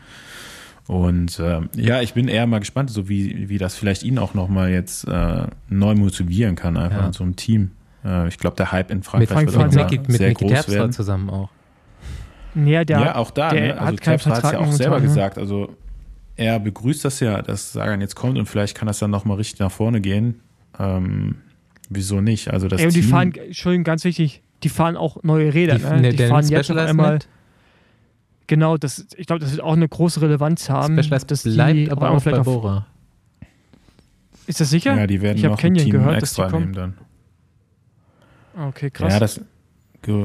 Und 0.87 1.39
äh, 1.39 1.61
ja, 1.75 2.01
ich 2.01 2.13
bin 2.13 2.27
eher 2.27 2.47
mal 2.47 2.59
gespannt, 2.59 2.89
so 2.89 3.07
wie, 3.07 3.49
wie 3.49 3.57
das 3.57 3.75
vielleicht 3.75 4.03
ihn 4.03 4.17
auch 4.17 4.33
nochmal 4.33 4.71
jetzt 4.71 5.07
äh, 5.07 5.47
neu 5.69 5.95
motivieren 5.95 6.55
kann, 6.55 6.75
einfach 6.75 6.99
ja. 7.01 7.07
in 7.07 7.13
so 7.13 7.23
einem 7.23 7.35
Team. 7.35 7.71
Äh, 8.03 8.27
ich 8.27 8.37
glaube, 8.37 8.55
der 8.55 8.71
Hype 8.71 8.91
in 8.91 9.03
Frankreich 9.03 9.29
mit 9.45 9.51
Frank 9.51 9.73
wird 9.73 9.85
auch 9.85 9.91
mit, 9.91 10.17
sehr 10.17 10.29
mit 10.29 10.37
groß 10.37 10.69
werden. 10.69 10.91
zusammen 10.91 11.29
auch. 11.29 11.49
Ja, 12.55 12.83
der, 12.83 12.99
ja 12.99 13.15
auch 13.15 13.31
da. 13.31 13.49
Der 13.49 13.75
ne? 13.75 13.81
Also 13.81 13.95
Terpstra 13.95 14.35
hat 14.35 14.43
es 14.43 14.51
ja 14.51 14.59
auch 14.59 14.71
selber 14.71 14.99
ne? 14.99 15.03
gesagt. 15.03 15.37
Also 15.37 15.73
er 16.41 16.59
begrüßt 16.59 17.05
das 17.05 17.19
ja, 17.19 17.41
dass 17.41 17.71
Sagan 17.73 18.01
jetzt 18.01 18.15
kommt 18.15 18.37
und 18.37 18.47
vielleicht 18.47 18.75
kann 18.75 18.87
das 18.87 18.99
dann 18.99 19.11
nochmal 19.11 19.37
richtig 19.37 19.59
nach 19.59 19.71
vorne 19.71 20.01
gehen. 20.01 20.41
Ähm, 20.79 21.35
wieso 21.89 22.21
nicht? 22.21 22.51
Also 22.51 22.67
das 22.67 22.81
Ey, 22.81 22.87
und 22.87 22.95
die 22.95 23.03
fahren, 23.03 23.33
Entschuldigung, 23.33 23.83
ganz 23.83 24.03
wichtig, 24.03 24.41
die 24.63 24.69
fahren 24.69 24.97
auch 24.97 25.23
neue 25.23 25.53
Räder. 25.53 25.77
Die, 25.77 25.83
ne? 25.83 26.13
die 26.13 26.25
fahren 26.25 26.47
jetzt 26.47 26.69
noch 26.69 26.77
einmal. 26.77 27.13
Mit? 27.13 27.27
Genau, 28.47 28.77
das, 28.77 29.05
ich 29.15 29.27
glaube, 29.27 29.39
das 29.39 29.51
wird 29.51 29.61
auch 29.61 29.73
eine 29.73 29.87
große 29.87 30.21
Relevanz 30.21 30.69
haben. 30.69 30.95
Specialized 30.95 31.31
dass 31.31 31.43
bleibt 31.43 31.77
die, 31.77 31.91
aber 31.91 32.11
auch 32.11 32.23
bei 32.23 32.39
Bora. 32.39 32.87
Ist 34.47 34.59
das 34.59 34.69
sicher? 34.69 34.95
Ja, 34.95 35.07
die 35.07 35.21
werden 35.21 35.37
ich 35.37 35.43
noch 35.43 35.57
Canyon 35.57 35.85
Team 35.85 35.91
gehört, 35.93 36.21
extra 36.21 36.43
dass 36.43 36.51
die 36.51 36.59
nehmen 36.59 36.73
dann. 36.73 36.97
Okay, 38.67 38.89
krass. 38.89 39.13
Ja, 39.13 39.19
das, 39.19 39.41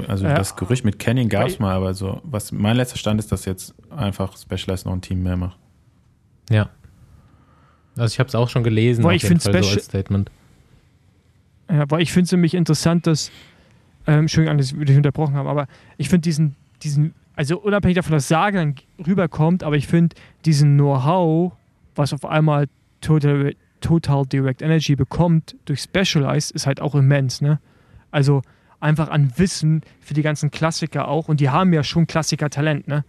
also 0.08 0.24
ja. 0.24 0.34
das 0.34 0.56
Gerücht 0.56 0.84
mit 0.84 0.98
Canyon 0.98 1.28
gab 1.28 1.46
es 1.46 1.58
mal, 1.58 1.74
aber 1.74 1.94
so, 1.94 2.20
was 2.24 2.50
mein 2.50 2.76
letzter 2.76 2.96
Stand 2.96 3.20
ist, 3.20 3.30
dass 3.30 3.44
jetzt 3.44 3.74
einfach 3.90 4.36
Specialized 4.36 4.86
noch 4.86 4.94
ein 4.94 5.02
Team 5.02 5.22
mehr 5.22 5.36
macht. 5.36 5.58
Ja. 6.50 6.70
Also 7.96 8.12
ich 8.12 8.18
habe 8.18 8.28
es 8.28 8.34
auch 8.34 8.48
schon 8.48 8.62
gelesen, 8.62 9.04
weil 9.04 9.16
ich 9.16 9.24
finde 9.24 9.42
so 9.42 9.50
als 9.50 9.84
Statement. 9.84 10.30
Ja, 11.70 11.90
weil 11.90 12.02
ich 12.02 12.12
finde 12.12 12.26
es 12.26 12.32
nämlich 12.32 12.54
interessant, 12.54 13.06
dass, 13.06 13.30
ähm, 14.06 14.20
Entschuldigung, 14.20 14.58
dass 14.58 14.78
wir 14.78 14.84
dich 14.84 14.96
unterbrochen 14.96 15.34
haben, 15.34 15.48
aber 15.48 15.66
ich 15.96 16.08
finde 16.08 16.22
diesen, 16.22 16.54
diesen, 16.82 17.14
also 17.34 17.58
unabhängig 17.58 17.96
davon, 17.96 18.12
dass 18.12 18.28
Sagan 18.28 18.76
rüberkommt, 19.04 19.64
aber 19.64 19.76
ich 19.76 19.86
finde 19.86 20.14
diesen 20.44 20.76
Know-how, 20.76 21.52
was 21.94 22.12
auf 22.12 22.24
einmal 22.24 22.68
Total, 23.00 23.54
Total 23.80 24.24
Direct 24.26 24.62
Energy 24.62 24.94
bekommt 24.94 25.56
durch 25.64 25.80
Specialized, 25.80 26.52
ist 26.52 26.66
halt 26.66 26.80
auch 26.80 26.94
immens, 26.94 27.40
ne? 27.40 27.60
Also 28.10 28.42
einfach 28.78 29.08
an 29.08 29.32
Wissen 29.36 29.82
für 30.00 30.14
die 30.14 30.22
ganzen 30.22 30.50
Klassiker 30.50 31.08
auch 31.08 31.28
und 31.28 31.40
die 31.40 31.50
haben 31.50 31.72
ja 31.72 31.82
schon 31.82 32.06
Klassiker-Talent, 32.06 32.86
ne? 32.86 33.04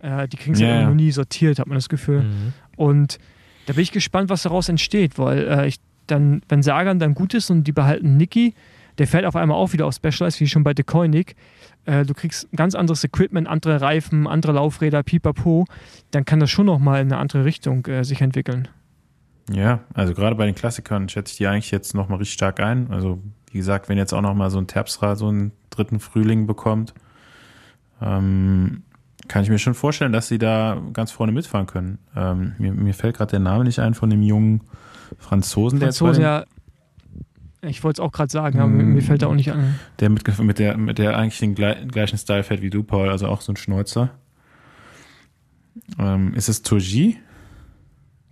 Äh, 0.00 0.28
die 0.28 0.36
kriegen 0.36 0.54
es 0.54 0.60
ja, 0.60 0.68
ja 0.68 0.88
noch 0.88 0.94
nie 0.94 1.10
sortiert, 1.10 1.58
hat 1.58 1.66
man 1.66 1.76
das 1.76 1.88
Gefühl. 1.88 2.22
Mhm. 2.22 2.52
Und 2.76 3.18
da 3.66 3.72
bin 3.72 3.82
ich 3.82 3.92
gespannt, 3.92 4.30
was 4.30 4.42
daraus 4.42 4.68
entsteht, 4.68 5.18
weil 5.18 5.46
äh, 5.48 5.66
ich 5.68 5.76
dann, 6.06 6.42
wenn 6.48 6.62
Sagan 6.62 6.98
dann 6.98 7.14
gut 7.14 7.34
ist 7.34 7.50
und 7.50 7.64
die 7.64 7.72
behalten 7.72 8.16
Niki, 8.16 8.54
der 8.98 9.06
fällt 9.06 9.24
auf 9.24 9.36
einmal 9.36 9.56
auch 9.56 9.72
wieder 9.72 9.86
auf 9.86 9.94
Specialized, 9.94 10.40
wie 10.40 10.46
schon 10.46 10.64
bei 10.64 10.74
De 10.74 10.84
Koenig. 10.84 11.36
Äh, 11.84 12.04
du 12.04 12.14
kriegst 12.14 12.48
ganz 12.54 12.74
anderes 12.74 13.04
Equipment, 13.04 13.46
andere 13.46 13.80
Reifen, 13.80 14.26
andere 14.26 14.52
Laufräder, 14.52 15.02
pipapo, 15.02 15.66
dann 16.10 16.24
kann 16.24 16.40
das 16.40 16.50
schon 16.50 16.66
nochmal 16.66 17.00
in 17.00 17.12
eine 17.12 17.20
andere 17.20 17.44
Richtung 17.44 17.86
äh, 17.86 18.04
sich 18.04 18.20
entwickeln. 18.20 18.68
Ja, 19.50 19.80
also 19.94 20.14
gerade 20.14 20.36
bei 20.36 20.46
den 20.46 20.54
Klassikern 20.54 21.08
schätze 21.08 21.32
ich 21.32 21.38
die 21.38 21.46
eigentlich 21.46 21.70
jetzt 21.70 21.94
nochmal 21.94 22.18
richtig 22.18 22.34
stark 22.34 22.60
ein. 22.60 22.90
Also 22.90 23.22
wie 23.50 23.58
gesagt, 23.58 23.88
wenn 23.88 23.96
jetzt 23.96 24.12
auch 24.12 24.20
nochmal 24.20 24.50
so 24.50 24.58
ein 24.58 24.66
Terpstra 24.66 25.16
so 25.16 25.28
einen 25.28 25.52
dritten 25.70 26.00
Frühling 26.00 26.46
bekommt, 26.46 26.92
ähm, 28.02 28.82
kann 29.28 29.42
ich 29.42 29.50
mir 29.50 29.58
schon 29.58 29.74
vorstellen, 29.74 30.12
dass 30.12 30.28
sie 30.28 30.38
da 30.38 30.80
ganz 30.92 31.10
vorne 31.10 31.32
mitfahren 31.32 31.66
können. 31.66 31.98
Ähm, 32.16 32.54
mir, 32.58 32.72
mir, 32.72 32.94
fällt 32.94 33.16
gerade 33.16 33.30
der 33.30 33.40
Name 33.40 33.64
nicht 33.64 33.78
ein 33.78 33.94
von 33.94 34.10
dem 34.10 34.22
jungen 34.22 34.62
Franzosen, 35.18 35.78
der 35.78 35.88
Franzosen, 35.88 36.22
ja. 36.22 36.44
Ich 37.60 37.82
wollte 37.82 38.00
es 38.00 38.06
auch 38.06 38.12
gerade 38.12 38.30
sagen, 38.30 38.60
aber 38.60 38.68
mir 38.68 39.02
fällt 39.02 39.22
er 39.22 39.28
auch 39.28 39.34
nicht 39.34 39.50
an. 39.50 39.74
Der 39.98 40.10
mit, 40.10 40.38
mit 40.38 40.58
der, 40.60 40.76
mit 40.76 40.98
der 40.98 41.16
eigentlich 41.16 41.38
den 41.40 41.54
gleichen 41.54 42.16
Style 42.16 42.44
fährt 42.44 42.62
wie 42.62 42.70
du, 42.70 42.84
Paul, 42.84 43.08
also 43.08 43.26
auch 43.26 43.40
so 43.40 43.52
ein 43.52 43.56
Schnäuzer. 43.56 44.10
Ähm, 45.98 46.34
ist 46.34 46.48
es 46.48 46.62
Tourgi? 46.62 47.18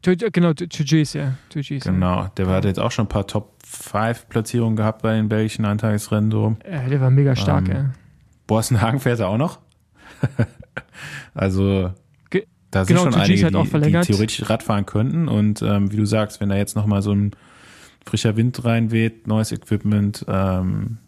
Genau, 0.02 0.52
Tourgis, 0.52 1.14
ja. 1.14 1.34
Tourgis, 1.48 1.82
genau, 1.82 2.28
der 2.36 2.46
hat 2.46 2.64
jetzt 2.64 2.78
auch 2.78 2.92
schon 2.92 3.06
ein 3.06 3.08
paar 3.08 3.26
Top-5-Platzierungen 3.26 4.76
gehabt 4.76 5.02
bei 5.02 5.16
den 5.16 5.28
belgischen 5.28 5.64
Eintagesrennen. 5.64 6.30
So. 6.30 6.56
Ja, 6.70 6.88
der 6.88 7.00
war 7.00 7.10
mega 7.10 7.34
stark, 7.34 7.68
ähm, 7.68 7.74
ja. 7.74 7.90
Borstenhagen 8.46 9.00
fährt 9.00 9.18
er 9.18 9.28
auch 9.28 9.38
noch. 9.38 9.58
also 11.34 11.92
Ge 12.30 12.46
da 12.70 12.84
sind 12.84 12.96
genau, 12.96 13.10
schon 13.10 13.20
einige, 13.20 13.50
die, 13.50 13.92
die, 13.92 14.00
theoretisch 14.00 14.48
Radfahren 14.48 14.86
könnten. 14.86 15.28
Und 15.28 15.62
ähm, 15.62 15.92
wie 15.92 15.96
du 15.96 16.04
sagst, 16.04 16.40
wenn 16.40 16.48
da 16.48 16.56
jetzt 16.56 16.76
nochmal 16.76 17.02
so 17.02 17.12
ein 17.12 17.32
frischer 18.04 18.36
Wind 18.36 18.64
reinweht, 18.64 19.26
neues 19.26 19.52
Equipment, 19.52 20.24
ähm, 20.28 20.98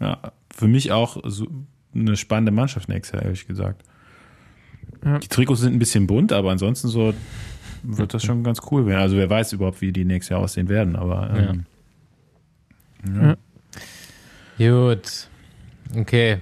ja, 0.00 0.18
für 0.54 0.68
mich 0.68 0.92
auch 0.92 1.18
so 1.24 1.46
eine 1.94 2.16
spannende 2.16 2.52
Mannschaft 2.52 2.88
nächstes 2.88 3.14
Jahr, 3.14 3.24
ehrlich 3.24 3.46
gesagt. 3.46 3.82
Ja. 5.04 5.18
Die 5.18 5.28
Trikots 5.28 5.60
sind 5.60 5.74
ein 5.74 5.78
bisschen 5.78 6.06
bunt, 6.06 6.32
aber 6.32 6.50
ansonsten 6.50 6.88
so 6.88 7.14
wird 7.82 8.14
das 8.14 8.24
schon 8.24 8.44
ganz 8.44 8.60
cool 8.70 8.86
werden. 8.86 9.00
Also 9.00 9.16
wer 9.16 9.28
weiß 9.28 9.52
überhaupt, 9.52 9.80
wie 9.80 9.92
die 9.92 10.04
nächstes 10.04 10.30
Jahr 10.30 10.40
aussehen 10.40 10.68
werden, 10.68 10.96
aber 10.96 11.30
ähm, 11.34 11.64
ja. 13.14 13.36
Ja. 14.58 14.86
Gut. 14.86 15.28
Okay. 15.96 16.38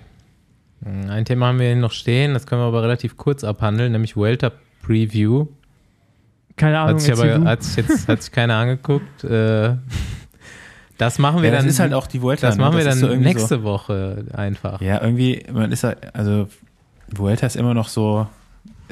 Ein 0.84 1.24
Thema 1.24 1.46
haben 1.46 1.58
wir 1.58 1.66
hier 1.66 1.76
noch 1.76 1.92
stehen, 1.92 2.32
das 2.32 2.46
können 2.46 2.62
wir 2.62 2.66
aber 2.66 2.82
relativ 2.82 3.16
kurz 3.16 3.44
abhandeln, 3.44 3.92
nämlich 3.92 4.16
Welter 4.16 4.52
Preview. 4.82 5.46
Keine 6.56 6.78
Ahnung. 6.78 6.94
Hat 6.94 7.00
sich 7.00 7.12
aber 7.12 7.44
hat 7.44 7.62
sich 7.62 7.76
jetzt 7.76 8.08
hat 8.08 8.22
sich 8.22 8.32
keiner 8.32 8.56
angeguckt. 8.56 9.24
Äh, 9.24 9.76
das 10.98 11.18
machen 11.18 11.40
wir 11.42 11.48
ja, 11.48 11.56
dann. 11.56 11.64
Das 11.64 11.74
ist 11.74 11.80
halt 11.80 11.94
auch 11.94 12.06
die 12.06 12.20
Vuelta. 12.20 12.46
Das 12.46 12.56
ne? 12.56 12.64
machen 12.64 12.76
wir 12.76 12.84
das 12.84 13.00
dann 13.00 13.10
so 13.10 13.16
nächste 13.16 13.56
so. 13.56 13.62
Woche 13.62 14.26
einfach. 14.34 14.82
Ja, 14.82 15.00
irgendwie, 15.00 15.46
man 15.50 15.72
ist 15.72 15.84
halt, 15.84 16.14
also 16.14 16.48
Vuelta 17.08 17.46
ist 17.46 17.56
immer 17.56 17.72
noch 17.72 17.88
so 17.88 18.26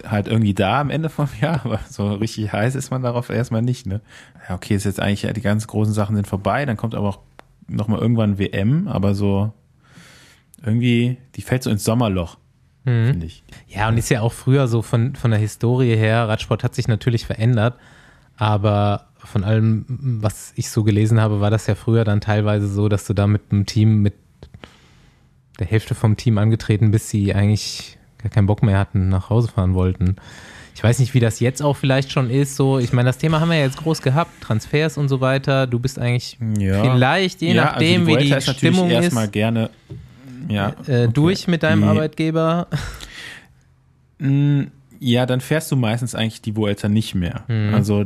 halt 0.07 0.29
irgendwie 0.29 0.55
da 0.55 0.81
am 0.81 0.91
Ende 0.91 1.11
vom 1.11 1.29
Jahr, 1.41 1.61
aber 1.65 1.81
so 1.89 2.15
richtig 2.15 2.53
heiß 2.53 2.75
ist 2.75 2.91
man 2.91 3.03
darauf 3.03 3.29
erstmal 3.29 3.63
nicht, 3.63 3.87
ne? 3.87 4.01
Ja, 4.49 4.55
okay, 4.55 4.75
ist 4.75 4.85
jetzt 4.85 5.01
eigentlich, 5.01 5.31
die 5.33 5.41
ganz 5.43 5.67
großen 5.67 5.93
Sachen 5.93 6.17
sind 6.17 6.27
vorbei, 6.27 6.65
dann 6.65 6.79
kommt 6.79 6.95
aber 6.95 7.09
auch 7.09 7.19
nochmal 7.67 7.99
irgendwann 8.01 8.39
WM, 8.39 8.89
aber 8.89 9.15
so 9.15 9.53
irgendwie, 10.65 11.19
die 11.35 11.43
fällt 11.43 11.63
so 11.63 11.71
ins 11.71 11.85
Sommerloch. 11.85 12.37
Mhm. 12.85 13.07
Finde 13.07 13.27
ich. 13.27 13.43
Ja, 13.69 13.89
und 13.89 13.99
ist 13.99 14.09
ja 14.09 14.23
auch 14.23 14.33
früher 14.33 14.69
so 14.69 14.83
von, 14.83 15.15
von 15.15 15.31
der 15.31 15.41
Historie 15.41 15.97
her, 15.97 16.29
Radsport 16.29 16.65
hat 16.65 16.75
sich 16.75 16.89
natürlich 16.89 17.27
verändert, 17.27 17.75
aber 18.37 19.09
von 19.19 19.45
allem, 19.45 19.85
was 19.89 20.53
ich 20.57 20.71
so 20.71 20.85
gelesen 20.85 21.21
habe, 21.21 21.41
war 21.41 21.51
das 21.51 21.67
ja 21.67 21.75
früher 21.75 22.05
dann 22.05 22.21
teilweise 22.21 22.69
so, 22.69 22.89
dass 22.89 23.07
du 23.07 23.15
da 23.15 23.27
mit 23.27 23.43
einem 23.51 23.67
Team, 23.67 24.01
mit 24.03 24.15
der 25.59 25.67
Hälfte 25.67 25.95
vom 25.95 26.17
Team 26.17 26.39
angetreten 26.39 26.91
bist, 26.91 27.13
die 27.13 27.35
eigentlich 27.35 27.99
gar 28.19 28.31
keinen 28.31 28.47
Bock 28.47 28.63
mehr 28.63 28.79
hatten, 28.79 29.09
nach 29.09 29.29
Hause 29.29 29.49
fahren 29.49 29.75
wollten. 29.75 30.17
Ich 30.75 30.85
weiß 30.85 31.01
nicht, 31.01 31.13
wie 31.13 31.21
das 31.21 31.41
jetzt 31.41 31.61
auch 31.61 31.77
vielleicht 31.77 32.13
schon 32.13 32.31
ist. 32.31 32.55
So, 32.55 32.79
ich 32.79 32.93
meine, 32.93 33.09
das 33.09 33.19
Thema 33.19 33.41
haben 33.41 33.49
wir 33.49 33.57
ja 33.57 33.65
jetzt 33.65 33.79
groß 33.79 34.01
gehabt, 34.01 34.31
Transfers 34.41 34.97
und 34.97 35.09
so 35.09 35.21
weiter. 35.21 35.67
Du 35.67 35.81
bist 35.81 35.99
eigentlich 35.99 36.39
ja. 36.57 36.81
vielleicht, 36.81 37.41
je 37.43 37.53
ja, 37.53 37.63
also 37.63 37.73
nachdem, 37.73 38.01
also 38.03 38.13
die 38.13 38.25
wie 38.25 38.29
die 38.29 38.37
ist 38.37 38.57
Stimmung 38.57 38.89
ist, 38.89 39.03
erstmal 39.03 39.27
gerne 39.27 39.71
ja, 40.49 40.69
äh, 40.87 41.05
okay. 41.05 41.09
durch 41.13 41.49
mit 41.49 41.63
deinem 41.63 41.83
die, 41.83 41.89
Arbeitgeber. 41.89 42.69
Mm, 44.19 44.63
ja, 44.99 45.27
dann 45.27 45.41
fährst 45.41 45.71
du 45.71 45.77
meistens 45.77 46.15
eigentlich 46.15 46.43
die 46.43 46.57
Vuelta 46.57 46.89
nicht 46.89 47.15
mehr. 47.15 47.45
Mhm. 47.47 47.73
Also 47.73 48.05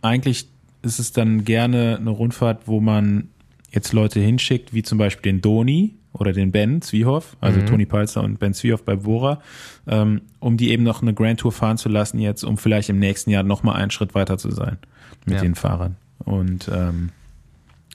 eigentlich 0.00 0.48
ist 0.80 0.98
es 0.98 1.12
dann 1.12 1.44
gerne 1.44 1.98
eine 2.00 2.10
Rundfahrt, 2.10 2.62
wo 2.66 2.80
man 2.80 3.28
jetzt 3.70 3.92
Leute 3.92 4.18
hinschickt, 4.18 4.72
wie 4.72 4.82
zum 4.82 4.96
Beispiel 4.96 5.30
den 5.30 5.42
Doni, 5.42 5.94
oder 6.12 6.32
den 6.32 6.52
Ben 6.52 6.82
Zwiehoff, 6.82 7.36
also 7.40 7.60
mhm. 7.60 7.66
Toni 7.66 7.86
Palzer 7.86 8.22
und 8.22 8.38
Ben 8.38 8.54
Zwiehoff 8.54 8.84
bei 8.84 8.96
Bora, 8.96 9.40
ähm, 9.86 10.22
um 10.40 10.56
die 10.56 10.70
eben 10.70 10.82
noch 10.82 11.02
eine 11.02 11.14
Grand 11.14 11.40
Tour 11.40 11.52
fahren 11.52 11.78
zu 11.78 11.88
lassen 11.88 12.18
jetzt, 12.18 12.44
um 12.44 12.58
vielleicht 12.58 12.88
im 12.88 12.98
nächsten 12.98 13.30
Jahr 13.30 13.42
nochmal 13.42 13.76
einen 13.76 13.90
Schritt 13.90 14.14
weiter 14.14 14.38
zu 14.38 14.50
sein 14.50 14.78
mit 15.24 15.36
ja. 15.36 15.42
den 15.42 15.54
Fahrern. 15.54 15.96
Und 16.18 16.70
ähm, 16.72 17.10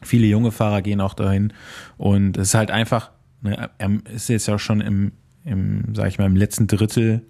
viele 0.02 0.28
junge 0.28 0.52
Fahrer 0.52 0.82
gehen 0.82 1.02
auch 1.02 1.14
dahin 1.14 1.54
und 1.98 2.38
es 2.38 2.50
ist 2.50 2.54
halt 2.56 2.72
einfach, 2.72 3.12
ne, 3.42 3.70
er 3.78 3.92
ist 4.14 4.30
jetzt 4.30 4.48
ja 4.48 4.60
schon 4.60 4.82
im, 4.82 5.12
im, 5.46 5.96
sag 5.96 6.08
ich 6.08 6.18
mal, 6.18 6.26
im 6.26 6.36
letzten 6.36 6.68
Drittel 6.68 7.22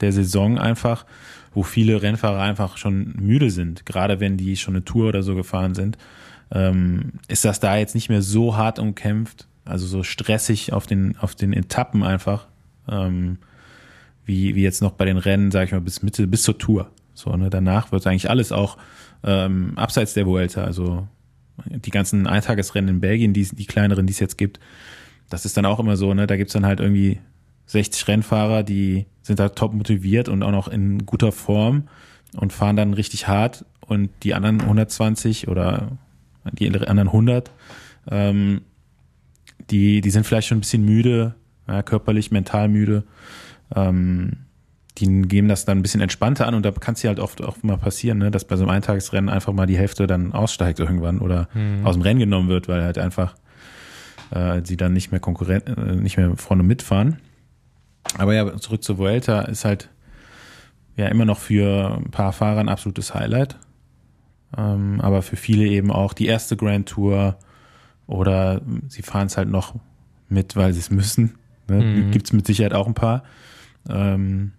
der 0.00 0.12
Saison 0.12 0.58
einfach, 0.58 1.06
wo 1.54 1.62
viele 1.62 2.02
Rennfahrer 2.02 2.40
einfach 2.40 2.76
schon 2.76 3.14
müde 3.18 3.50
sind, 3.50 3.86
gerade 3.86 4.20
wenn 4.20 4.36
die 4.36 4.56
schon 4.56 4.74
eine 4.74 4.84
Tour 4.84 5.08
oder 5.08 5.22
so 5.22 5.34
gefahren 5.34 5.74
sind, 5.74 5.96
ähm, 6.50 7.14
ist 7.28 7.44
das 7.44 7.60
da 7.60 7.76
jetzt 7.76 7.94
nicht 7.94 8.08
mehr 8.08 8.22
so 8.22 8.56
hart 8.56 8.78
umkämpft, 8.78 9.48
also 9.64 9.86
so 9.86 10.02
stressig 10.02 10.72
auf 10.72 10.86
den, 10.86 11.16
auf 11.18 11.34
den 11.34 11.52
Etappen 11.52 12.02
einfach, 12.02 12.46
ähm, 12.88 13.38
wie, 14.24 14.54
wie 14.54 14.62
jetzt 14.62 14.82
noch 14.82 14.92
bei 14.92 15.04
den 15.04 15.16
Rennen, 15.16 15.50
sage 15.50 15.66
ich 15.66 15.72
mal, 15.72 15.80
bis 15.80 16.02
Mitte, 16.02 16.26
bis 16.26 16.42
zur 16.42 16.58
Tour. 16.58 16.90
So, 17.14 17.34
ne, 17.34 17.48
danach 17.48 17.90
wird 17.92 18.06
eigentlich 18.06 18.28
alles 18.28 18.52
auch 18.52 18.76
ähm, 19.24 19.72
abseits 19.76 20.14
der 20.14 20.26
Vuelta, 20.26 20.64
also 20.64 21.08
die 21.64 21.90
ganzen 21.90 22.26
Eintagesrennen 22.26 22.96
in 22.96 23.00
Belgien, 23.00 23.32
die, 23.32 23.44
die 23.44 23.66
kleineren, 23.66 24.06
die 24.06 24.12
es 24.12 24.20
jetzt 24.20 24.36
gibt, 24.36 24.60
das 25.28 25.44
ist 25.44 25.56
dann 25.56 25.66
auch 25.66 25.78
immer 25.78 25.96
so, 25.96 26.14
ne, 26.14 26.26
da 26.26 26.36
gibt's 26.36 26.52
dann 26.52 26.66
halt 26.66 26.80
irgendwie 26.80 27.20
60 27.66 28.06
Rennfahrer, 28.08 28.62
die 28.62 29.06
sind 29.22 29.38
da 29.38 29.48
top 29.48 29.74
motiviert 29.74 30.28
und 30.28 30.42
auch 30.42 30.52
noch 30.52 30.68
in 30.68 31.04
guter 31.04 31.32
Form 31.32 31.88
und 32.36 32.52
fahren 32.52 32.76
dann 32.76 32.94
richtig 32.94 33.26
hart 33.28 33.64
und 33.80 34.10
die 34.22 34.34
anderen 34.34 34.60
120 34.60 35.48
oder 35.48 35.98
die 36.52 36.68
anderen 36.68 37.08
100 37.08 37.50
ähm, 38.08 38.62
die, 39.70 40.00
die 40.00 40.10
sind 40.10 40.26
vielleicht 40.26 40.48
schon 40.48 40.58
ein 40.58 40.60
bisschen 40.60 40.84
müde, 40.84 41.34
ja, 41.66 41.82
körperlich, 41.82 42.30
mental 42.30 42.68
müde. 42.68 43.04
Ähm, 43.74 44.32
die 44.98 45.22
geben 45.22 45.48
das 45.48 45.64
dann 45.64 45.78
ein 45.78 45.82
bisschen 45.82 46.00
entspannter 46.00 46.46
an 46.46 46.54
und 46.54 46.64
da 46.64 46.70
kann 46.70 46.94
es 46.94 47.02
ja 47.02 47.08
halt 47.08 47.20
oft 47.20 47.42
auch 47.42 47.62
mal 47.62 47.76
passieren, 47.76 48.18
ne, 48.18 48.30
dass 48.30 48.46
bei 48.46 48.56
so 48.56 48.62
einem 48.62 48.70
Eintagesrennen 48.70 49.28
einfach 49.28 49.52
mal 49.52 49.66
die 49.66 49.76
Hälfte 49.76 50.06
dann 50.06 50.32
aussteigt 50.32 50.78
irgendwann 50.80 51.18
oder 51.18 51.48
mhm. 51.52 51.84
aus 51.84 51.96
dem 51.96 52.02
Rennen 52.02 52.20
genommen 52.20 52.48
wird, 52.48 52.68
weil 52.68 52.82
halt 52.82 52.96
einfach 52.96 53.34
äh, 54.30 54.60
sie 54.64 54.76
dann 54.76 54.92
nicht 54.92 55.10
mehr 55.10 55.20
Konkurrent, 55.20 55.68
äh, 55.68 55.96
nicht 55.96 56.16
mehr 56.16 56.36
vorne 56.36 56.62
mitfahren. 56.62 57.18
Aber 58.18 58.34
ja, 58.34 58.56
zurück 58.56 58.82
zur 58.82 58.98
Vuelta 58.98 59.42
ist 59.42 59.64
halt 59.64 59.90
ja 60.96 61.06
immer 61.08 61.24
noch 61.24 61.38
für 61.38 61.96
ein 61.96 62.10
paar 62.10 62.32
Fahrer 62.32 62.60
ein 62.60 62.68
absolutes 62.68 63.14
Highlight. 63.14 63.58
Ähm, 64.56 65.00
aber 65.00 65.22
für 65.22 65.36
viele 65.36 65.66
eben 65.66 65.90
auch 65.90 66.12
die 66.12 66.26
erste 66.26 66.56
Grand 66.56 66.88
Tour 66.88 67.36
oder 68.06 68.62
sie 68.88 69.02
fahren 69.02 69.26
es 69.26 69.36
halt 69.36 69.48
noch 69.48 69.74
mit, 70.28 70.56
weil 70.56 70.72
sie 70.72 70.80
es 70.80 70.90
müssen. 70.90 71.34
Ne? 71.68 71.82
Mhm. 71.82 72.10
Gibt 72.10 72.26
es 72.26 72.32
mit 72.32 72.46
Sicherheit 72.46 72.74
auch 72.74 72.86
ein 72.86 72.94
paar. 72.94 73.24
Ähm, 73.88 74.52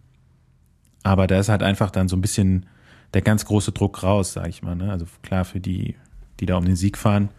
aber 1.03 1.27
da 1.27 1.39
ist 1.39 1.49
halt 1.49 1.63
einfach 1.63 1.89
dann 1.89 2.09
so 2.09 2.17
ein 2.17 2.21
bisschen 2.21 2.65
der 3.13 3.21
ganz 3.21 3.45
große 3.45 3.71
Druck 3.71 4.03
raus, 4.03 4.33
sag 4.33 4.47
ich 4.49 4.61
mal. 4.61 4.75
Ne? 4.75 4.91
Also 4.91 5.05
klar, 5.23 5.45
für 5.45 5.59
die, 5.59 5.95
die 6.39 6.45
da 6.45 6.57
um 6.57 6.65
den 6.65 6.75
Sieg 6.75 6.97
fahren 6.97 7.29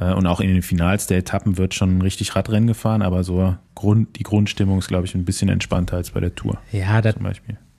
und 0.00 0.26
auch 0.26 0.40
in 0.40 0.48
den 0.48 0.62
Finals 0.62 1.06
der 1.06 1.18
Etappen 1.18 1.58
wird 1.58 1.74
schon 1.74 2.00
richtig 2.02 2.36
Radrennen 2.36 2.66
gefahren, 2.66 3.02
aber 3.02 3.24
so 3.24 3.56
Grund, 3.74 4.18
die 4.18 4.22
Grundstimmung 4.22 4.78
ist, 4.78 4.88
glaube 4.88 5.06
ich, 5.06 5.14
ein 5.14 5.24
bisschen 5.24 5.48
entspannter 5.48 5.96
als 5.96 6.10
bei 6.10 6.20
der 6.20 6.34
Tour. 6.34 6.58
Ja, 6.72 7.00
da 7.00 7.12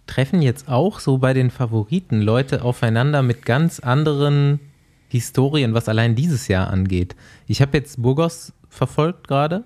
treffen 0.08 0.42
jetzt 0.42 0.68
auch 0.68 1.00
so 1.00 1.20
bei 1.20 1.34
den 1.34 1.52
Favoriten 1.52 2.22
Leute 2.22 2.64
aufeinander 2.64 3.22
mit 3.22 3.46
ganz 3.46 3.80
anderen 3.80 4.60
Historien, 5.08 5.74
was 5.74 5.88
allein 5.88 6.16
dieses 6.16 6.48
Jahr 6.48 6.70
angeht. 6.70 7.16
Ich 7.48 7.62
habe 7.62 7.78
jetzt 7.78 8.02
Burgos 8.02 8.54
verfolgt 8.70 9.28
gerade 9.28 9.64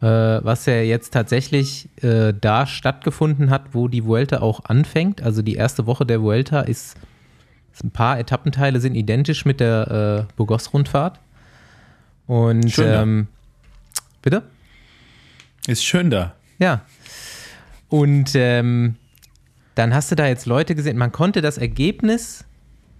äh, 0.00 0.06
was 0.06 0.66
ja 0.66 0.74
jetzt 0.74 1.12
tatsächlich 1.12 1.88
äh, 2.02 2.32
da 2.38 2.66
stattgefunden 2.66 3.50
hat, 3.50 3.74
wo 3.74 3.88
die 3.88 4.04
Vuelta 4.04 4.40
auch 4.40 4.64
anfängt. 4.64 5.22
Also 5.22 5.42
die 5.42 5.54
erste 5.54 5.86
Woche 5.86 6.06
der 6.06 6.22
Vuelta 6.22 6.60
ist, 6.60 6.96
ist 7.72 7.84
ein 7.84 7.90
paar 7.90 8.18
Etappenteile 8.18 8.80
sind 8.80 8.94
identisch 8.94 9.44
mit 9.44 9.60
der 9.60 10.26
äh, 10.28 10.32
Burgos-Rundfahrt. 10.36 11.18
Und 12.28 12.70
schön 12.70 12.86
ähm, 12.88 13.26
bitte? 14.22 14.42
Ist 15.66 15.84
schön 15.84 16.10
da. 16.10 16.34
Ja. 16.58 16.82
Und 17.88 18.32
ähm, 18.34 18.96
dann 19.74 19.94
hast 19.94 20.10
du 20.10 20.14
da 20.14 20.26
jetzt 20.26 20.46
Leute 20.46 20.74
gesehen. 20.74 20.98
Man 20.98 21.10
konnte 21.10 21.40
das 21.40 21.58
Ergebnis 21.58 22.44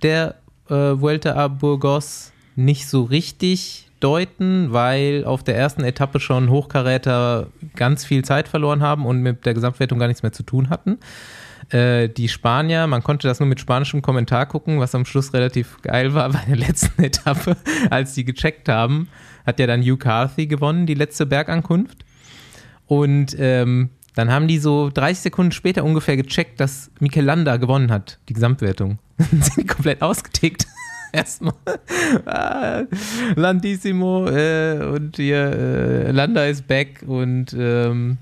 der 0.02 0.36
äh, 0.68 0.74
Vuelta 0.74 1.34
a 1.34 1.48
Burgos 1.48 2.32
nicht 2.56 2.88
so 2.88 3.02
richtig 3.02 3.90
deuten, 4.00 4.72
weil 4.72 5.24
auf 5.24 5.44
der 5.44 5.56
ersten 5.56 5.84
Etappe 5.84 6.20
schon 6.20 6.48
Hochkaräter 6.48 7.48
ganz 7.76 8.04
viel 8.04 8.24
Zeit 8.24 8.48
verloren 8.48 8.82
haben 8.82 9.04
und 9.04 9.20
mit 9.20 9.44
der 9.44 9.54
Gesamtwertung 9.54 9.98
gar 9.98 10.08
nichts 10.08 10.22
mehr 10.22 10.32
zu 10.32 10.42
tun 10.42 10.70
hatten. 10.70 10.98
Äh, 11.70 12.08
die 12.08 12.28
Spanier, 12.28 12.86
man 12.86 13.02
konnte 13.02 13.28
das 13.28 13.40
nur 13.40 13.48
mit 13.48 13.60
spanischem 13.60 14.00
Kommentar 14.00 14.46
gucken, 14.46 14.80
was 14.80 14.94
am 14.94 15.04
Schluss 15.04 15.34
relativ 15.34 15.80
geil 15.82 16.14
war 16.14 16.30
bei 16.30 16.42
der 16.46 16.56
letzten 16.66 17.02
Etappe, 17.02 17.56
als 17.90 18.14
die 18.14 18.24
gecheckt 18.24 18.68
haben, 18.68 19.08
hat 19.46 19.60
ja 19.60 19.66
dann 19.66 19.82
Hugh 19.82 19.98
Carthy 19.98 20.46
gewonnen, 20.46 20.86
die 20.86 20.94
letzte 20.94 21.26
Bergankunft. 21.26 22.04
Und 22.86 23.36
ähm, 23.38 23.90
dann 24.14 24.32
haben 24.32 24.48
die 24.48 24.58
so 24.58 24.90
30 24.92 25.20
Sekunden 25.20 25.52
später 25.52 25.84
ungefähr 25.84 26.16
gecheckt, 26.16 26.58
dass 26.58 26.90
Mikel 27.00 27.24
Landa 27.24 27.56
gewonnen 27.58 27.90
hat, 27.90 28.18
die 28.28 28.32
Gesamtwertung. 28.32 28.98
sind 29.18 29.68
komplett 29.68 30.00
ausgetickt. 30.02 30.66
erstmal 31.12 31.54
ah, 32.26 32.82
Landissimo 33.34 34.26
äh, 34.26 34.78
und 34.94 35.16
hier 35.16 35.38
äh, 35.38 36.10
Landa 36.10 36.44
ist 36.44 36.66
back 36.66 37.02
und 37.06 37.54
ähm, 37.58 38.18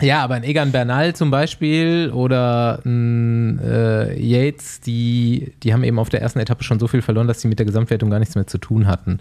ja, 0.00 0.22
aber 0.22 0.34
ein 0.34 0.44
Egan 0.44 0.72
Bernal 0.72 1.14
zum 1.14 1.30
Beispiel 1.30 2.10
oder 2.12 2.80
ein 2.84 3.58
äh, 3.60 4.18
Yates, 4.20 4.80
die, 4.80 5.52
die 5.62 5.72
haben 5.72 5.84
eben 5.84 5.98
auf 5.98 6.08
der 6.08 6.22
ersten 6.22 6.38
Etappe 6.38 6.64
schon 6.64 6.78
so 6.78 6.86
viel 6.86 7.02
verloren, 7.02 7.26
dass 7.26 7.40
sie 7.40 7.48
mit 7.48 7.58
der 7.58 7.66
Gesamtwertung 7.66 8.10
gar 8.10 8.18
nichts 8.18 8.34
mehr 8.34 8.46
zu 8.46 8.58
tun 8.58 8.86
hatten. 8.86 9.20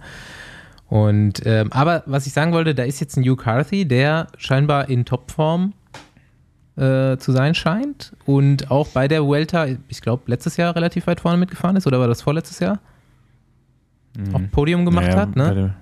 Und 0.88 1.42
ähm, 1.46 1.72
aber 1.74 2.04
was 2.06 2.28
ich 2.28 2.34
sagen 2.34 2.54
wollte, 2.54 2.74
da 2.74 2.84
ist 2.84 3.00
jetzt 3.00 3.18
ein 3.18 3.24
Hugh 3.24 3.36
Carthy, 3.36 3.86
der 3.86 4.28
scheinbar 4.38 4.90
in 4.90 5.04
Topform 5.04 5.74
äh, 6.78 7.18
zu 7.18 7.32
sein 7.32 7.56
scheint 7.56 8.14
und 8.26 8.72
auch 8.72 8.88
bei 8.90 9.08
der 9.08 9.26
Vuelta, 9.26 9.68
ich 9.88 10.02
glaube, 10.02 10.24
letztes 10.28 10.58
Jahr 10.58 10.76
relativ 10.76 11.08
weit 11.08 11.20
vorne 11.20 11.38
mitgefahren 11.38 11.76
ist 11.76 11.88
oder 11.88 12.00
war 12.00 12.08
das 12.08 12.22
vorletztes 12.22 12.60
Jahr? 12.60 12.80
Mhm. 14.18 14.36
Auch 14.36 14.42
Podium 14.52 14.86
gemacht 14.86 15.08
naja, 15.08 15.20
hat, 15.20 15.36
ne? 15.36 15.76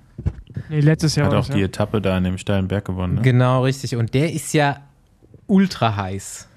Nee, 0.70 0.80
letztes 0.80 1.16
Jahr. 1.16 1.28
Hat 1.28 1.34
auch 1.34 1.50
die 1.50 1.60
ja. 1.60 1.66
Etappe 1.66 2.02
da 2.02 2.18
in 2.18 2.24
dem 2.24 2.38
steilen 2.38 2.68
Berg 2.68 2.86
gewonnen. 2.86 3.16
Ne? 3.16 3.22
Genau, 3.22 3.64
richtig. 3.64 3.96
Und 3.96 4.14
der 4.14 4.34
ist 4.34 4.54
ja 4.54 4.78
ultra 5.48 5.96
heiß. 5.96 6.48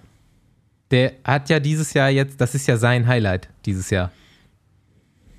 Der 0.90 1.12
hat 1.24 1.50
ja 1.50 1.60
dieses 1.60 1.92
Jahr 1.92 2.08
jetzt, 2.08 2.40
das 2.40 2.54
ist 2.54 2.66
ja 2.66 2.76
sein 2.76 3.06
Highlight 3.06 3.48
dieses 3.66 3.90
Jahr. 3.90 4.10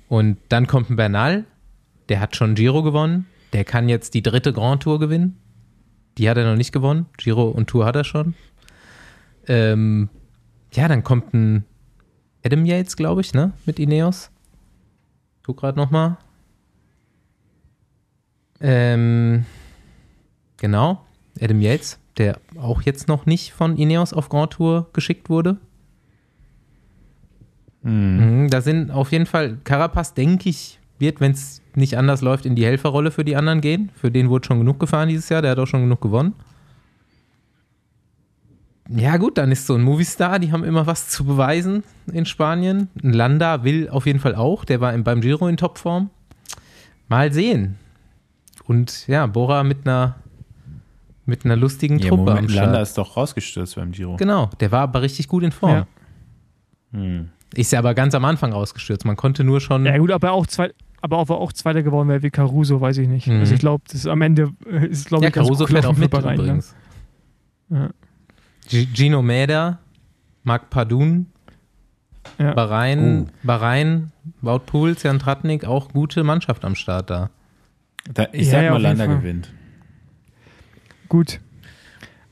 Und 0.08 0.38
dann 0.48 0.66
kommt 0.66 0.90
ein 0.90 0.96
Bernal, 0.96 1.44
der 2.08 2.20
hat 2.20 2.36
schon 2.36 2.54
Giro 2.54 2.82
gewonnen. 2.82 3.26
Der 3.52 3.64
kann 3.64 3.88
jetzt 3.88 4.14
die 4.14 4.22
dritte 4.22 4.52
Grand 4.52 4.82
Tour 4.82 4.98
gewinnen. 4.98 5.36
Die 6.18 6.28
hat 6.28 6.36
er 6.36 6.48
noch 6.48 6.56
nicht 6.56 6.72
gewonnen. 6.72 7.06
Giro 7.16 7.48
und 7.48 7.68
Tour 7.68 7.84
hat 7.86 7.96
er 7.96 8.04
schon. 8.04 8.34
Ähm, 9.46 10.08
ja, 10.72 10.86
dann 10.86 11.02
kommt 11.02 11.34
ein 11.34 11.64
Adam 12.44 12.64
Yates, 12.64 12.96
glaube 12.96 13.20
ich, 13.20 13.34
ne? 13.34 13.52
Mit 13.66 13.78
Ineos. 13.78 14.30
Guck 15.44 15.58
gerade 15.58 15.78
nochmal. 15.78 16.16
Ähm, 18.60 19.46
genau, 20.58 21.04
Adam 21.40 21.60
Yates, 21.60 21.98
der 22.20 22.38
auch 22.60 22.82
jetzt 22.82 23.08
noch 23.08 23.26
nicht 23.26 23.52
von 23.52 23.76
Ineos 23.76 24.12
auf 24.12 24.28
Grand 24.28 24.52
Tour 24.52 24.90
geschickt 24.92 25.30
wurde. 25.30 25.56
Mhm. 27.82 28.48
Da 28.50 28.60
sind 28.60 28.90
auf 28.90 29.10
jeden 29.10 29.26
Fall, 29.26 29.56
Carapaz, 29.64 30.12
denke 30.12 30.50
ich, 30.50 30.78
wird, 30.98 31.20
wenn 31.20 31.32
es 31.32 31.62
nicht 31.74 31.96
anders 31.96 32.20
läuft, 32.20 32.44
in 32.44 32.54
die 32.54 32.66
Helferrolle 32.66 33.10
für 33.10 33.24
die 33.24 33.36
anderen 33.36 33.62
gehen. 33.62 33.90
Für 33.94 34.10
den 34.10 34.28
wurde 34.28 34.46
schon 34.46 34.58
genug 34.58 34.78
gefahren 34.78 35.08
dieses 35.08 35.30
Jahr, 35.30 35.40
der 35.40 35.52
hat 35.52 35.58
auch 35.58 35.66
schon 35.66 35.80
genug 35.80 36.02
gewonnen. 36.02 36.34
Ja, 38.90 39.16
gut, 39.16 39.38
dann 39.38 39.50
ist 39.50 39.66
so 39.66 39.76
ein 39.76 39.82
Movistar, 39.82 40.40
die 40.40 40.52
haben 40.52 40.64
immer 40.64 40.86
was 40.86 41.08
zu 41.08 41.24
beweisen 41.24 41.84
in 42.12 42.26
Spanien. 42.26 42.88
Ein 43.02 43.14
Landa 43.14 43.64
will 43.64 43.88
auf 43.88 44.04
jeden 44.04 44.18
Fall 44.18 44.34
auch, 44.34 44.64
der 44.66 44.80
war 44.80 44.96
beim 44.98 45.22
Giro 45.22 45.48
in 45.48 45.56
Topform. 45.56 46.10
Mal 47.08 47.32
sehen. 47.32 47.78
Und 48.64 49.06
ja, 49.06 49.26
Bora 49.26 49.62
mit 49.62 49.86
einer 49.86 50.16
mit 51.26 51.44
einer 51.44 51.56
lustigen 51.56 51.98
ja, 51.98 52.08
Truppe 52.08 52.22
Moment, 52.22 52.38
am 52.38 52.48
Start. 52.48 52.66
Landa 52.66 52.82
ist 52.82 52.98
doch 52.98 53.16
rausgestürzt 53.16 53.76
beim 53.76 53.92
Giro. 53.92 54.16
Genau, 54.16 54.50
der 54.60 54.72
war 54.72 54.82
aber 54.82 55.02
richtig 55.02 55.28
gut 55.28 55.42
in 55.42 55.52
Form. 55.52 55.70
Ja. 55.72 55.86
Hm. 56.92 57.28
Ist 57.54 57.72
ja 57.72 57.78
aber 57.78 57.94
ganz 57.94 58.14
am 58.14 58.24
Anfang 58.24 58.52
rausgestürzt. 58.52 59.04
Man 59.04 59.16
konnte 59.16 59.44
nur 59.44 59.60
schon. 59.60 59.84
Ja, 59.84 59.98
gut, 59.98 60.10
aber 60.12 60.32
auch 60.32 60.46
zwei, 60.46 60.72
aber 61.00 61.18
ob 61.18 61.30
er 61.30 61.36
auch 61.36 61.52
Zweiter 61.52 61.82
geworden 61.82 62.08
wäre 62.08 62.22
wie 62.22 62.30
Caruso, 62.30 62.80
weiß 62.80 62.98
ich 62.98 63.08
nicht. 63.08 63.26
Mhm. 63.26 63.40
Also 63.40 63.54
ich 63.54 63.60
glaube, 63.60 63.84
das 63.86 63.96
ist 63.96 64.06
am 64.06 64.22
Ende 64.22 64.52
äh, 64.66 64.86
ist 64.86 65.08
glaube 65.08 65.24
ja, 65.24 65.28
ich 65.28 65.34
Caruso 65.34 65.66
fährt 65.66 65.86
auch 65.86 65.96
mit 65.96 66.12
rein, 66.14 66.24
ne? 66.24 66.34
übrigens. 66.34 66.74
Ne? 67.68 67.92
Ja. 68.68 68.84
Gino 68.94 69.22
Mäder, 69.22 69.78
Marc 70.44 70.70
Padun, 70.70 71.26
ja. 72.38 72.54
Bahrain, 72.54 73.22
uh. 73.22 73.26
Bahrain, 73.42 74.12
Wout 74.42 74.60
Pools, 74.66 75.02
Jan 75.02 75.18
Tratnik, 75.18 75.64
auch 75.64 75.88
gute 75.88 76.22
Mannschaft 76.22 76.64
am 76.64 76.74
Start 76.74 77.10
da. 77.10 77.30
Da, 78.12 78.28
ich 78.32 78.46
ja, 78.46 78.52
sag 78.52 78.62
ja, 78.64 78.70
mal, 78.72 78.82
Landa 78.82 79.06
gewinnt. 79.06 79.52
Gut. 81.10 81.40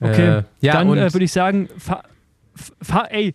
Okay, 0.01 0.39
äh, 0.39 0.43
ja, 0.61 0.75
dann 0.75 0.97
äh, 0.97 1.13
würde 1.13 1.25
ich 1.25 1.33
sagen, 1.33 1.69
fahr, 1.77 2.05
fahr, 2.81 3.13
ey, 3.13 3.35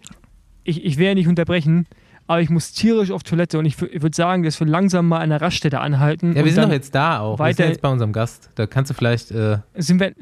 ich, 0.63 0.83
ich 0.83 0.97
will 0.97 1.07
ja 1.07 1.13
nicht 1.13 1.27
unterbrechen, 1.27 1.85
aber 2.25 2.41
ich 2.41 2.49
muss 2.49 2.71
tierisch 2.71 3.11
auf 3.11 3.23
Toilette 3.23 3.59
und 3.59 3.65
ich, 3.65 3.81
ich 3.81 4.01
würde 4.01 4.15
sagen, 4.15 4.43
dass 4.43 4.59
wir 4.59 4.65
langsam 4.67 5.09
mal 5.09 5.19
an 5.19 5.29
der 5.29 5.41
Raststätte 5.41 5.81
anhalten. 5.81 6.35
Ja, 6.35 6.45
wir 6.45 6.53
sind 6.53 6.63
doch 6.63 6.71
jetzt 6.71 6.95
da 6.95 7.19
auch. 7.19 7.37
Weiter, 7.37 7.59
wir 7.59 7.65
sind 7.65 7.73
jetzt 7.73 7.81
bei 7.81 7.89
unserem 7.89 8.13
Gast. 8.13 8.49
Da 8.55 8.65
kannst 8.65 8.91
du 8.91 8.95
vielleicht. 8.95 9.31
Äh 9.31 9.57
sind, 9.75 9.99
wir, 9.99 10.13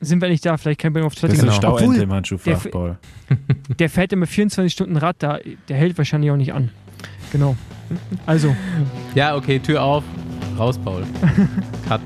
sind 0.00 0.20
wir 0.20 0.28
nicht 0.28 0.44
da? 0.44 0.56
Vielleicht 0.56 0.80
können 0.80 0.96
wir 0.96 1.06
auf 1.06 1.14
Toilette 1.14 1.40
gehen. 1.40 1.54
Genau. 1.54 1.74
Obwohl, 1.74 1.96
im 1.96 2.12
Handschuhfach, 2.12 2.64
der, 2.64 2.98
der 3.78 3.88
fährt 3.88 4.12
immer 4.12 4.26
24 4.26 4.72
Stunden 4.72 4.96
Rad 4.96 5.16
da. 5.20 5.38
Der 5.68 5.76
hält 5.76 5.96
wahrscheinlich 5.96 6.32
auch 6.32 6.36
nicht 6.36 6.52
an. 6.52 6.70
Genau. 7.30 7.56
Also. 8.26 8.54
Ja, 9.14 9.36
okay, 9.36 9.60
Tür 9.60 9.82
auf. 9.82 10.02
Raus, 10.58 10.76
Paul. 10.78 11.04
Cut. 11.88 12.00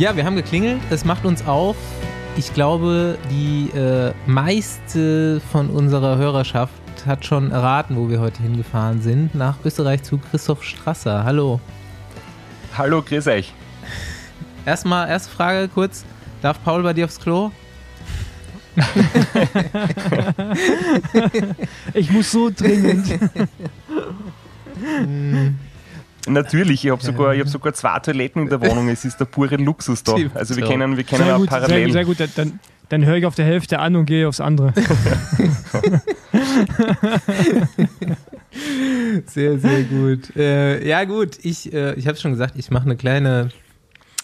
Ja, 0.00 0.16
wir 0.16 0.24
haben 0.24 0.34
geklingelt. 0.34 0.80
Es 0.88 1.04
macht 1.04 1.26
uns 1.26 1.46
auf. 1.46 1.76
Ich 2.34 2.54
glaube, 2.54 3.18
die 3.30 3.68
äh, 3.76 4.14
meiste 4.24 5.42
von 5.52 5.68
unserer 5.68 6.16
Hörerschaft 6.16 6.72
hat 7.04 7.26
schon 7.26 7.50
erraten, 7.50 7.96
wo 7.96 8.08
wir 8.08 8.18
heute 8.18 8.42
hingefahren 8.42 9.02
sind. 9.02 9.34
Nach 9.34 9.56
Österreich 9.62 10.02
zu 10.02 10.16
Christoph 10.16 10.64
Strasser. 10.64 11.24
Hallo. 11.24 11.60
Hallo, 12.78 13.02
grüß 13.02 13.26
euch. 13.26 13.52
Erstmal, 14.64 15.10
erste 15.10 15.30
Frage 15.30 15.68
kurz. 15.68 16.06
Darf 16.40 16.64
Paul 16.64 16.82
bei 16.82 16.94
dir 16.94 17.04
aufs 17.04 17.20
Klo? 17.20 17.50
ich 21.92 22.10
muss 22.10 22.32
so 22.32 22.48
dringend. 22.48 23.06
Natürlich, 26.28 26.84
ich 26.84 26.90
habe 26.90 27.02
sogar, 27.02 27.36
hab 27.36 27.48
sogar 27.48 27.72
zwei 27.72 27.98
Toiletten 27.98 28.42
in 28.42 28.48
der 28.48 28.60
Wohnung. 28.60 28.88
Es 28.88 29.04
ist 29.04 29.18
der 29.18 29.24
pure 29.24 29.56
Luxus 29.56 30.02
da. 30.02 30.16
Also 30.34 30.56
wir 30.56 30.64
kennen, 30.64 30.96
wir 30.96 31.04
kennen 31.04 31.24
sehr 31.24 31.34
auch 31.34 31.40
gut, 31.40 31.48
parallel. 31.48 31.92
Sehr, 31.92 32.04
gut, 32.04 32.18
sehr 32.18 32.26
gut. 32.26 32.38
Dann, 32.38 32.60
dann 32.88 33.04
höre 33.06 33.16
ich 33.16 33.26
auf 33.26 33.34
der 33.34 33.46
Hälfte 33.46 33.78
an 33.78 33.96
und 33.96 34.06
gehe 34.06 34.28
aufs 34.28 34.40
andere. 34.40 34.72
sehr, 39.26 39.58
sehr 39.58 39.82
gut. 39.84 40.34
Äh, 40.36 40.86
ja 40.86 41.04
gut, 41.04 41.38
ich, 41.42 41.72
äh, 41.72 41.94
ich 41.94 42.06
habe 42.06 42.18
schon 42.18 42.32
gesagt, 42.32 42.54
ich 42.56 42.70
mache 42.70 42.84
eine 42.84 42.96
kleine 42.96 43.50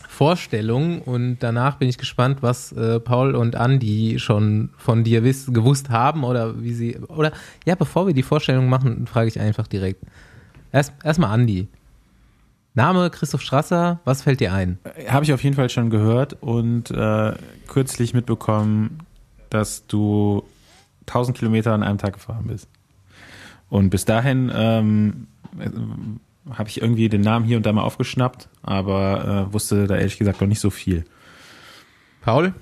Vorstellung 0.08 1.02
und 1.02 1.38
danach 1.40 1.76
bin 1.76 1.88
ich 1.88 1.98
gespannt, 1.98 2.38
was 2.40 2.72
äh, 2.72 2.98
Paul 3.00 3.34
und 3.34 3.54
Andi 3.54 4.18
schon 4.18 4.70
von 4.78 5.04
dir 5.04 5.22
wiss, 5.24 5.46
gewusst 5.52 5.90
haben 5.90 6.24
oder 6.24 6.62
wie 6.62 6.72
sie 6.72 6.98
oder 7.08 7.32
ja, 7.66 7.74
bevor 7.74 8.06
wir 8.06 8.14
die 8.14 8.22
Vorstellung 8.22 8.68
machen, 8.68 9.06
frage 9.06 9.28
ich 9.28 9.38
einfach 9.38 9.66
direkt. 9.66 10.02
Erst 10.72 10.94
erstmal 11.04 11.32
Andi. 11.32 11.68
Name 12.76 13.08
Christoph 13.08 13.40
Strasser, 13.40 14.00
was 14.04 14.22
fällt 14.22 14.38
dir 14.38 14.52
ein? 14.52 14.78
Äh, 14.84 15.08
Habe 15.08 15.24
ich 15.24 15.32
auf 15.32 15.42
jeden 15.42 15.56
Fall 15.56 15.70
schon 15.70 15.88
gehört 15.88 16.36
und 16.42 16.90
äh, 16.90 17.32
kürzlich 17.66 18.12
mitbekommen, 18.12 18.98
dass 19.48 19.86
du 19.86 20.44
1000 21.06 21.38
Kilometer 21.38 21.72
an 21.72 21.82
einem 21.82 21.96
Tag 21.96 22.14
gefahren 22.14 22.44
bist. 22.46 22.68
Und 23.70 23.88
bis 23.88 24.04
dahin 24.04 24.52
ähm, 24.54 25.26
habe 26.50 26.68
ich 26.68 26.82
irgendwie 26.82 27.08
den 27.08 27.22
Namen 27.22 27.46
hier 27.46 27.56
und 27.56 27.64
da 27.64 27.72
mal 27.72 27.82
aufgeschnappt, 27.82 28.48
aber 28.62 29.48
äh, 29.48 29.52
wusste 29.54 29.86
da 29.86 29.96
ehrlich 29.96 30.18
gesagt 30.18 30.42
noch 30.42 30.48
nicht 30.48 30.60
so 30.60 30.68
viel. 30.68 31.04
Paul? 32.20 32.52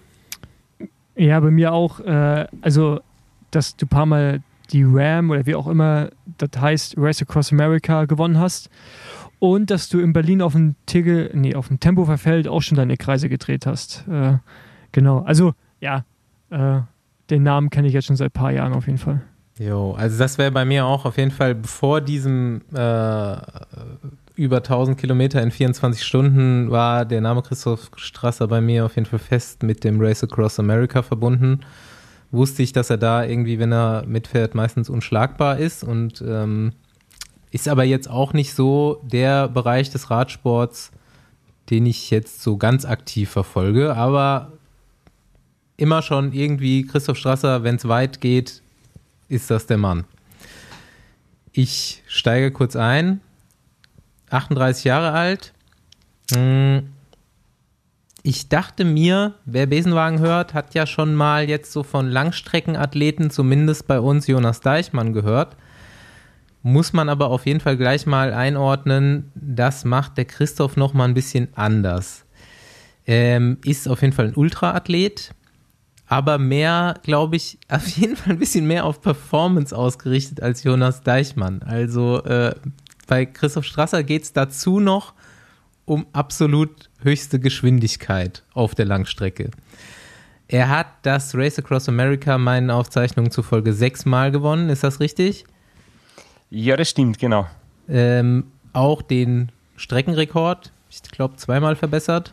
Ja, 1.17 1.41
bei 1.41 1.51
mir 1.51 1.73
auch. 1.73 1.99
Äh, 1.99 2.47
also, 2.62 3.01
dass 3.51 3.77
du 3.77 3.87
ein 3.87 3.89
paar 3.89 4.07
Mal 4.07 4.43
die 4.73 4.85
Ram 4.85 5.31
oder 5.31 5.45
wie 5.45 5.55
auch 5.55 5.67
immer 5.67 6.11
das 6.39 6.51
heißt, 6.61 6.95
Race 6.97 7.21
Across 7.23 7.53
America 7.53 8.05
gewonnen 8.07 8.39
hast. 8.39 8.71
Und 9.45 9.70
dass 9.70 9.90
du 9.90 10.01
in 10.01 10.14
Berlin 10.14 10.40
auf 10.40 10.55
dem 10.55 10.74
Tigel, 10.86 11.30
nee, 11.34 11.55
auf 11.55 11.68
dem 11.68 11.78
Tempoverfeld 11.78 12.49
auch 12.49 12.62
schon 12.62 12.78
deine 12.78 12.97
Kreise 12.97 13.28
gedreht 13.28 13.66
hast. 13.66 14.03
Äh, 14.09 14.38
genau. 14.90 15.18
Also, 15.18 15.53
ja, 15.82 16.07
äh, 16.49 16.80
den 17.28 17.42
Namen 17.42 17.68
kenne 17.68 17.88
ich 17.88 17.92
jetzt 17.92 18.07
schon 18.07 18.16
seit 18.16 18.28
ein 18.28 18.40
paar 18.40 18.53
Jahren 18.53 18.72
auf 18.72 18.86
jeden 18.86 18.97
Fall. 18.97 19.20
Jo, 19.59 19.92
also 19.92 20.18
das 20.18 20.38
wäre 20.38 20.51
bei 20.51 20.64
mir 20.64 20.86
auch 20.86 21.05
auf 21.05 21.18
jeden 21.18 21.30
Fall 21.30 21.55
bevor 21.55 22.01
diesem 22.01 22.62
äh, 22.72 23.36
über 24.34 24.57
1000 24.57 24.97
Kilometer 24.97 25.42
in 25.42 25.51
24 25.51 26.03
Stunden 26.03 26.70
war 26.70 27.05
der 27.05 27.20
Name 27.20 27.42
Christoph 27.42 27.90
Strasser 27.97 28.49
bei 28.49 28.62
mir 28.62 28.86
auf 28.86 28.97
jeden 28.97 29.07
Fall 29.07 29.18
fest 29.18 29.62
mit 29.62 29.84
dem 29.84 30.01
Race 30.01 30.24
Across 30.24 30.59
America 30.59 31.03
verbunden. 31.03 31.61
Wusste 32.30 32.62
ich, 32.62 32.72
dass 32.72 32.88
er 32.88 32.97
da 32.97 33.22
irgendwie, 33.22 33.59
wenn 33.59 33.72
er 33.72 34.07
mitfährt, 34.07 34.55
meistens 34.55 34.88
unschlagbar 34.88 35.59
ist 35.59 35.84
und 35.84 36.24
ähm, 36.26 36.72
ist 37.55 37.69
aber 37.69 37.85
jetzt 37.85 38.11
auch 38.11 38.33
nicht 38.33 38.53
so 38.53 39.01
der 39.05 39.47
Bereich 39.47 39.89
des 39.89 40.11
Radsports, 40.11 40.91
den 41.71 41.87
ich 41.87 42.11
jetzt 42.11 42.43
so 42.43 42.57
ganz 42.57 42.85
aktiv 42.85 43.31
verfolge, 43.31 43.95
aber 43.95 44.55
immer 45.77 46.03
schon 46.03 46.33
irgendwie 46.33 46.85
Christoph 46.85 47.17
Strasser, 47.17 47.63
wenn 47.63 47.77
es 47.77 47.87
weit 47.87 48.21
geht, 48.21 48.61
ist 49.29 49.53
das 49.53 49.67
der 49.69 49.79
Mann. 49.79 50.03
Ich 51.53 52.03
steige 52.09 52.51
kurz 52.51 52.75
ein. 52.75 53.21
38 54.31 54.83
Jahre 54.83 55.13
alt. 55.13 55.53
Hm. 56.33 56.89
Ich 58.25 58.49
dachte 58.49 58.85
mir, 58.85 59.35
wer 59.45 59.67
Besenwagen 59.67 60.19
hört, 60.19 60.55
hat 60.55 60.75
ja 60.75 60.87
schon 60.87 61.15
mal 61.15 61.49
jetzt 61.49 61.71
so 61.71 61.85
von 61.85 62.09
Langstreckenathleten, 62.09 63.31
zumindest 63.31 63.87
bei 63.87 64.01
uns 64.01 64.27
Jonas 64.27 64.61
Deichmann 64.61 65.13
gehört. 65.13 65.57
Muss 66.67 66.95
man 66.95 67.11
aber 67.11 67.29
auf 67.29 67.45
jeden 67.45 67.61
Fall 67.61 67.77
gleich 67.77 68.07
mal 68.07 68.33
einordnen, 68.33 69.31
das 69.35 69.85
macht 69.85 70.17
der 70.17 70.25
Christoph 70.25 70.79
noch 70.79 70.95
mal 70.95 71.05
ein 71.05 71.12
bisschen 71.12 71.49
anders. 71.55 72.25
Ähm, 73.07 73.59
ist 73.67 73.87
auf 73.87 74.01
jeden 74.01 74.15
Fall 74.15 74.29
ein 74.29 74.35
Ultraathlet, 74.35 75.35
aber 76.07 76.39
mehr, 76.39 76.95
glaube 77.03 77.37
ich, 77.37 77.59
auf 77.69 77.87
jeden 77.89 78.17
Fall 78.17 78.33
ein 78.33 78.39
bisschen 78.39 78.67
mehr 78.67 78.87
auf 78.87 79.03
Performance 79.03 79.77
ausgerichtet 79.77 80.43
als 80.43 80.62
Jonas 80.62 81.03
Deichmann. 81.03 81.61
Also 81.62 82.25
äh, 82.25 82.55
bei 83.07 83.27
Christoph 83.27 83.67
Strasser 83.67 84.03
geht 84.03 84.23
es 84.23 84.33
dazu 84.33 84.81
noch 84.81 85.12
um 85.85 86.07
absolut 86.15 86.89
höchste 87.03 87.39
Geschwindigkeit 87.41 88.43
auf 88.55 88.75
der 88.75 88.87
Langstrecke. 88.87 89.51
Er 90.49 90.71
hat 90.71 90.87
das 91.03 91.35
Race 91.35 91.59
Across 91.59 91.91
America 91.91 92.39
meinen 92.39 92.71
Aufzeichnungen 92.71 93.31
zufolge 93.31 93.75
sechsmal 93.75 94.31
gewonnen, 94.31 94.71
ist 94.71 94.83
das 94.83 94.99
richtig? 95.01 95.45
Ja, 96.55 96.77
das 96.77 96.91
stimmt, 96.91 97.19
genau. 97.19 97.49
Ähm, 97.89 98.45
auch 98.73 99.03
den 99.03 99.51
Streckenrekord, 99.75 100.71
ich 100.89 101.03
glaube, 101.03 101.35
zweimal 101.35 101.75
verbessert. 101.75 102.33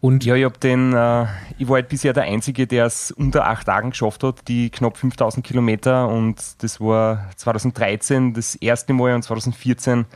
Und 0.00 0.24
ja, 0.24 0.36
ich 0.36 0.44
habe 0.44 0.56
den, 0.56 0.92
äh, 0.92 1.26
ich 1.58 1.68
war 1.68 1.74
halt 1.74 1.88
bisher 1.88 2.12
der 2.12 2.22
Einzige, 2.22 2.68
der 2.68 2.86
es 2.86 3.10
unter 3.10 3.48
acht 3.48 3.66
Tagen 3.66 3.90
geschafft 3.90 4.22
hat, 4.22 4.46
die 4.46 4.70
knapp 4.70 4.96
5000 4.96 5.44
Kilometer 5.44 6.08
und 6.08 6.62
das 6.62 6.80
war 6.80 7.28
2013 7.34 8.32
das 8.32 8.54
erste 8.54 8.92
Mal 8.92 9.12
und 9.16 9.22
2014 9.22 10.06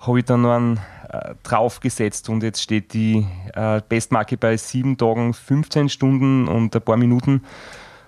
habe 0.00 0.18
ich 0.18 0.26
dann 0.26 0.42
noch 0.42 0.52
einen 0.52 0.80
äh, 1.08 1.36
draufgesetzt 1.42 2.28
und 2.28 2.42
jetzt 2.42 2.60
steht 2.60 2.92
die 2.92 3.26
äh, 3.54 3.80
Bestmarke 3.88 4.36
bei 4.36 4.58
sieben 4.58 4.98
Tagen, 4.98 5.32
15 5.32 5.88
Stunden 5.88 6.48
und 6.48 6.76
ein 6.76 6.82
paar 6.82 6.98
Minuten. 6.98 7.42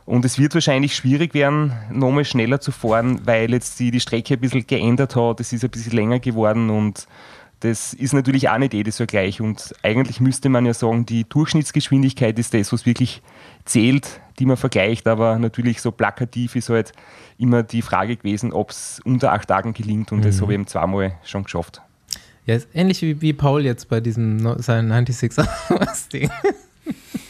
Und 0.09 0.25
es 0.25 0.39
wird 0.39 0.55
wahrscheinlich 0.55 0.97
schwierig 0.97 1.35
werden, 1.35 1.75
nochmal 1.93 2.25
schneller 2.25 2.63
zu 2.63 2.73
fahren, 2.73 3.21
weil 3.27 3.53
jetzt 3.53 3.79
die, 3.79 3.91
die 3.91 4.01
Strecke 4.01 4.35
ein 4.35 4.41
bisschen 4.41 4.67
geändert 4.67 5.15
hat, 5.15 5.39
es 5.39 5.53
ist 5.53 5.65
ein 5.65 5.71
bisschen 5.71 5.93
länger 5.93 6.19
geworden 6.19 6.71
und 6.71 7.07
das 7.61 7.93
ist 7.93 8.15
natürlich 8.15 8.49
auch 8.49 8.57
nicht 8.57 8.73
jedes 8.73 8.97
so 8.97 9.05
gleich. 9.05 9.43
Und 9.43 9.75
eigentlich 9.83 10.19
müsste 10.19 10.49
man 10.49 10.65
ja 10.65 10.73
sagen, 10.73 11.05
die 11.05 11.29
Durchschnittsgeschwindigkeit 11.29 12.39
ist 12.39 12.55
das, 12.55 12.73
was 12.73 12.87
wirklich 12.87 13.21
zählt, 13.67 14.23
die 14.39 14.47
man 14.47 14.57
vergleicht. 14.57 15.07
Aber 15.07 15.39
natürlich 15.39 15.83
so 15.83 15.93
plakativ 15.93 16.57
ist 16.57 16.71
halt 16.71 16.93
immer 17.37 17.63
die 17.63 17.83
Frage 17.83 18.17
gewesen, 18.17 18.55
ob 18.55 18.71
es 18.71 19.03
unter 19.05 19.35
acht 19.35 19.49
Tagen 19.49 19.75
gelingt. 19.75 20.11
Und 20.11 20.21
mhm. 20.21 20.23
das 20.23 20.41
habe 20.41 20.53
ich 20.53 20.55
eben 20.55 20.67
zweimal 20.67 21.19
schon 21.23 21.45
geschafft. 21.45 21.83
Ja, 22.47 22.55
ist 22.55 22.69
ähnlich 22.73 23.03
wie, 23.03 23.21
wie 23.21 23.35
Paul 23.35 23.63
jetzt 23.63 23.91
bei 23.91 24.01
diesem 24.01 24.39
sein 24.63 24.89
96 24.89 25.33
Hours 25.69 26.09
Ding. 26.09 26.31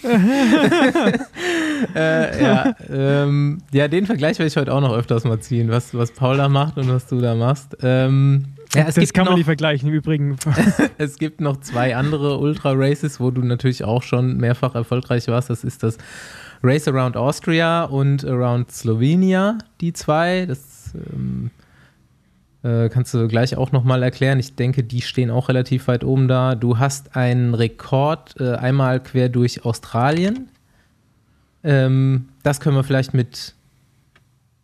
äh, 1.94 2.42
ja, 2.42 2.74
ähm, 2.88 3.58
ja, 3.72 3.88
den 3.88 4.06
Vergleich 4.06 4.38
werde 4.38 4.48
ich 4.48 4.56
heute 4.56 4.72
auch 4.72 4.80
noch 4.80 4.94
öfters 4.94 5.24
mal 5.24 5.40
ziehen, 5.40 5.70
was, 5.70 5.94
was 5.94 6.12
Paul 6.12 6.36
da 6.36 6.48
macht 6.48 6.76
und 6.78 6.88
was 6.88 7.06
du 7.06 7.20
da 7.20 7.34
machst. 7.34 7.76
Ähm, 7.82 8.46
ja, 8.74 8.82
es 8.82 8.94
das 8.94 9.02
gibt 9.02 9.14
kann 9.14 9.24
noch, 9.24 9.32
man 9.32 9.38
nicht 9.38 9.46
vergleichen, 9.46 9.88
im 9.88 9.94
Übrigen. 9.94 10.36
es 10.98 11.18
gibt 11.18 11.40
noch 11.40 11.58
zwei 11.60 11.96
andere 11.96 12.38
Ultra-Races, 12.38 13.20
wo 13.20 13.30
du 13.30 13.42
natürlich 13.42 13.84
auch 13.84 14.02
schon 14.02 14.36
mehrfach 14.36 14.74
erfolgreich 14.74 15.26
warst. 15.28 15.50
Das 15.50 15.64
ist 15.64 15.82
das 15.82 15.98
Race 16.62 16.88
Around 16.88 17.16
Austria 17.16 17.84
und 17.84 18.24
Around 18.24 18.70
Slovenia, 18.72 19.58
die 19.80 19.92
zwei. 19.92 20.46
Das 20.46 20.94
ähm, 20.94 21.50
äh, 22.62 22.88
kannst 22.88 23.14
du 23.14 23.28
gleich 23.28 23.56
auch 23.56 23.72
nochmal 23.72 24.02
erklären. 24.02 24.38
Ich 24.38 24.54
denke, 24.56 24.84
die 24.84 25.02
stehen 25.02 25.30
auch 25.30 25.48
relativ 25.48 25.88
weit 25.88 26.04
oben 26.04 26.28
da. 26.28 26.54
Du 26.54 26.78
hast 26.78 27.16
einen 27.16 27.54
Rekord 27.54 28.34
äh, 28.40 28.54
einmal 28.54 29.02
quer 29.02 29.28
durch 29.28 29.64
Australien. 29.64 30.48
Ähm, 31.64 32.28
das 32.42 32.60
können 32.60 32.76
wir 32.76 32.84
vielleicht 32.84 33.14
mit 33.14 33.54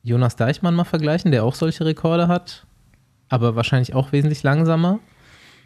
Jonas 0.02 0.36
Deichmann 0.36 0.74
mal 0.74 0.84
vergleichen, 0.84 1.30
der 1.30 1.44
auch 1.44 1.54
solche 1.54 1.84
Rekorde 1.84 2.28
hat 2.28 2.64
aber 3.28 3.56
wahrscheinlich 3.56 3.94
auch 3.94 4.12
wesentlich 4.12 4.42
langsamer. 4.42 5.00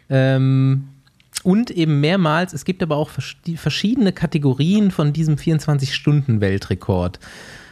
Ähm, 0.09 0.89
und 1.43 1.71
eben 1.71 2.01
mehrmals, 2.01 2.53
es 2.53 2.65
gibt 2.65 2.83
aber 2.83 2.97
auch 2.97 3.09
verschiedene 3.09 4.11
Kategorien 4.11 4.91
von 4.91 5.13
diesem 5.13 5.35
24-Stunden-Weltrekord. 5.35 7.19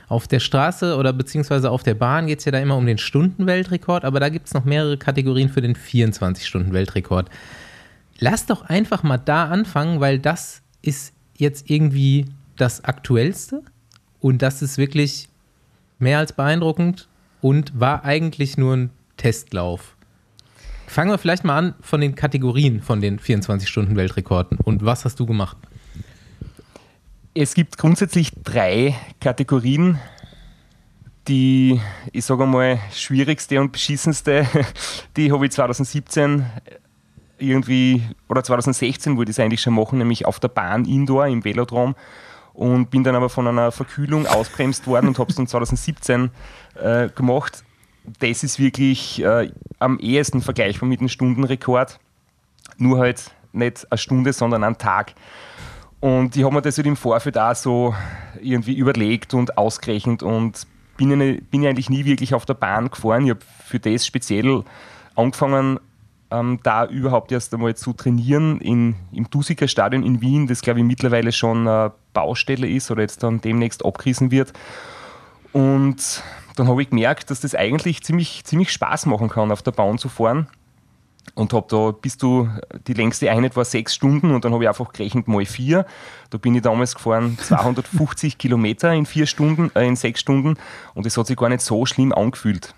Auf 0.07 0.27
der 0.27 0.39
Straße 0.39 0.95
oder 0.95 1.11
beziehungsweise 1.11 1.69
auf 1.69 1.83
der 1.83 1.93
Bahn 1.95 2.27
geht 2.27 2.39
es 2.39 2.45
ja 2.45 2.51
da 2.51 2.59
immer 2.59 2.77
um 2.77 2.85
den 2.85 2.97
Stunden-Weltrekord, 2.97 4.05
aber 4.05 4.19
da 4.19 4.29
gibt 4.29 4.47
es 4.47 4.53
noch 4.53 4.63
mehrere 4.63 4.97
Kategorien 4.97 5.49
für 5.49 5.61
den 5.61 5.75
24-Stunden-Weltrekord. 5.75 7.29
Lass 8.19 8.45
doch 8.45 8.63
einfach 8.63 9.03
mal 9.03 9.17
da 9.17 9.45
anfangen, 9.45 9.99
weil 9.99 10.19
das 10.19 10.61
ist 10.81 11.13
jetzt 11.35 11.69
irgendwie 11.69 12.25
das 12.55 12.83
Aktuellste 12.85 13.61
und 14.19 14.41
das 14.41 14.61
ist 14.61 14.77
wirklich 14.77 15.29
mehr 15.99 16.19
als 16.19 16.33
beeindruckend 16.33 17.07
und 17.41 17.79
war 17.79 18.05
eigentlich 18.05 18.57
nur 18.57 18.75
ein 18.75 18.89
Testlauf. 19.17 19.95
Fangen 20.87 21.11
wir 21.11 21.17
vielleicht 21.17 21.43
mal 21.43 21.57
an 21.57 21.75
von 21.81 21.99
den 21.99 22.15
Kategorien 22.15 22.81
von 22.81 23.01
den 23.01 23.19
24-Stunden-Weltrekorden. 23.19 24.57
Und 24.63 24.85
was 24.85 25.03
hast 25.03 25.19
du 25.19 25.25
gemacht? 25.25 25.57
Es 27.39 27.53
gibt 27.53 27.77
grundsätzlich 27.77 28.31
drei 28.43 28.95
Kategorien. 29.21 29.99
Die, 31.27 31.79
ich 32.11 32.25
sage 32.25 32.47
mal, 32.47 32.79
schwierigste 32.91 33.61
und 33.61 33.71
beschissenste, 33.71 34.47
die 35.17 35.31
habe 35.31 35.45
ich 35.45 35.51
2017 35.51 36.45
irgendwie, 37.37 38.01
oder 38.27 38.43
2016 38.43 39.17
wollte 39.17 39.29
ich 39.29 39.37
es 39.37 39.39
eigentlich 39.39 39.61
schon 39.61 39.75
machen, 39.75 39.99
nämlich 39.99 40.25
auf 40.25 40.39
der 40.39 40.47
Bahn 40.47 40.85
Indoor 40.85 41.27
im 41.27 41.43
Velodrom 41.43 41.95
und 42.53 42.89
bin 42.89 43.03
dann 43.03 43.15
aber 43.15 43.29
von 43.29 43.47
einer 43.47 43.71
Verkühlung 43.71 44.25
ausbremst 44.25 44.87
worden 44.87 45.09
und 45.09 45.19
habe 45.19 45.29
es 45.29 45.35
dann 45.35 45.45
2017 45.47 46.31
äh, 46.81 47.09
gemacht 47.09 47.63
das 48.19 48.43
ist 48.43 48.57
wirklich 48.57 49.21
äh, 49.21 49.51
am 49.79 49.99
ehesten 49.99 50.41
vergleichbar 50.41 50.87
mit 50.87 51.01
einem 51.01 51.09
Stundenrekord. 51.09 51.99
Nur 52.77 52.99
halt 52.99 53.31
nicht 53.51 53.85
eine 53.91 53.97
Stunde, 53.97 54.31
sondern 54.31 54.63
einen 54.63 54.77
Tag. 54.77 55.13
Und 55.99 56.35
ich 56.35 56.43
habe 56.43 56.53
mir 56.53 56.61
das 56.61 56.77
halt 56.77 56.87
im 56.87 56.95
Vorfeld 56.95 57.37
auch 57.37 57.55
so 57.55 57.95
irgendwie 58.41 58.75
überlegt 58.75 59.33
und 59.33 59.57
ausgerechnet 59.57 60.21
und 60.21 60.67
bin, 60.95 61.11
eine, 61.11 61.35
bin 61.35 61.65
eigentlich 61.65 61.89
nie 61.89 62.05
wirklich 62.05 62.33
auf 62.33 62.45
der 62.45 62.53
Bahn 62.53 62.89
gefahren. 62.89 63.25
Ich 63.25 63.31
habe 63.31 63.39
für 63.65 63.79
das 63.79 64.05
speziell 64.05 64.63
angefangen, 65.15 65.79
ähm, 66.29 66.59
da 66.61 66.85
überhaupt 66.85 67.31
erst 67.31 67.53
einmal 67.53 67.75
zu 67.75 67.93
trainieren 67.93 68.59
in, 68.59 68.95
im 69.11 69.29
Dusiker 69.29 69.67
Stadion 69.67 70.03
in 70.03 70.21
Wien, 70.21 70.47
das 70.47 70.61
glaube 70.61 70.79
ich 70.79 70.85
mittlerweile 70.85 71.31
schon 71.31 71.67
eine 71.67 71.93
Baustelle 72.13 72.67
ist 72.67 72.91
oder 72.91 73.01
jetzt 73.01 73.23
dann 73.23 73.41
demnächst 73.41 73.85
abgerissen 73.85 74.29
wird. 74.29 74.53
Und 75.53 76.21
dann 76.57 76.67
habe 76.67 76.81
ich 76.81 76.89
gemerkt, 76.89 77.31
dass 77.31 77.39
das 77.39 77.55
eigentlich 77.55 78.03
ziemlich, 78.03 78.43
ziemlich 78.43 78.71
Spaß 78.71 79.05
machen 79.05 79.29
kann, 79.29 79.51
auf 79.51 79.61
der 79.61 79.71
Bahn 79.71 79.97
zu 79.97 80.09
fahren 80.09 80.47
und 81.35 81.53
habe 81.53 81.67
da, 81.69 81.91
bis 81.91 82.17
du, 82.17 82.49
die 82.87 82.93
längste 82.93 83.29
Einheit 83.31 83.55
war 83.55 83.65
sechs 83.65 83.93
Stunden 83.93 84.33
und 84.33 84.45
dann 84.45 84.53
habe 84.53 84.63
ich 84.63 84.69
einfach 84.69 84.91
gerechnet 84.91 85.27
mal 85.27 85.45
vier. 85.45 85.85
Da 86.29 86.37
bin 86.37 86.55
ich 86.55 86.61
damals 86.61 86.95
gefahren 86.95 87.37
250 87.41 88.37
Kilometer 88.37 88.93
in 88.93 89.05
vier 89.05 89.25
Stunden, 89.25 89.71
äh, 89.75 89.87
in 89.87 89.95
sechs 89.95 90.19
Stunden 90.19 90.55
und 90.93 91.05
es 91.05 91.17
hat 91.17 91.27
sich 91.27 91.37
gar 91.37 91.49
nicht 91.49 91.61
so 91.61 91.85
schlimm 91.85 92.11
angefühlt. 92.11 92.73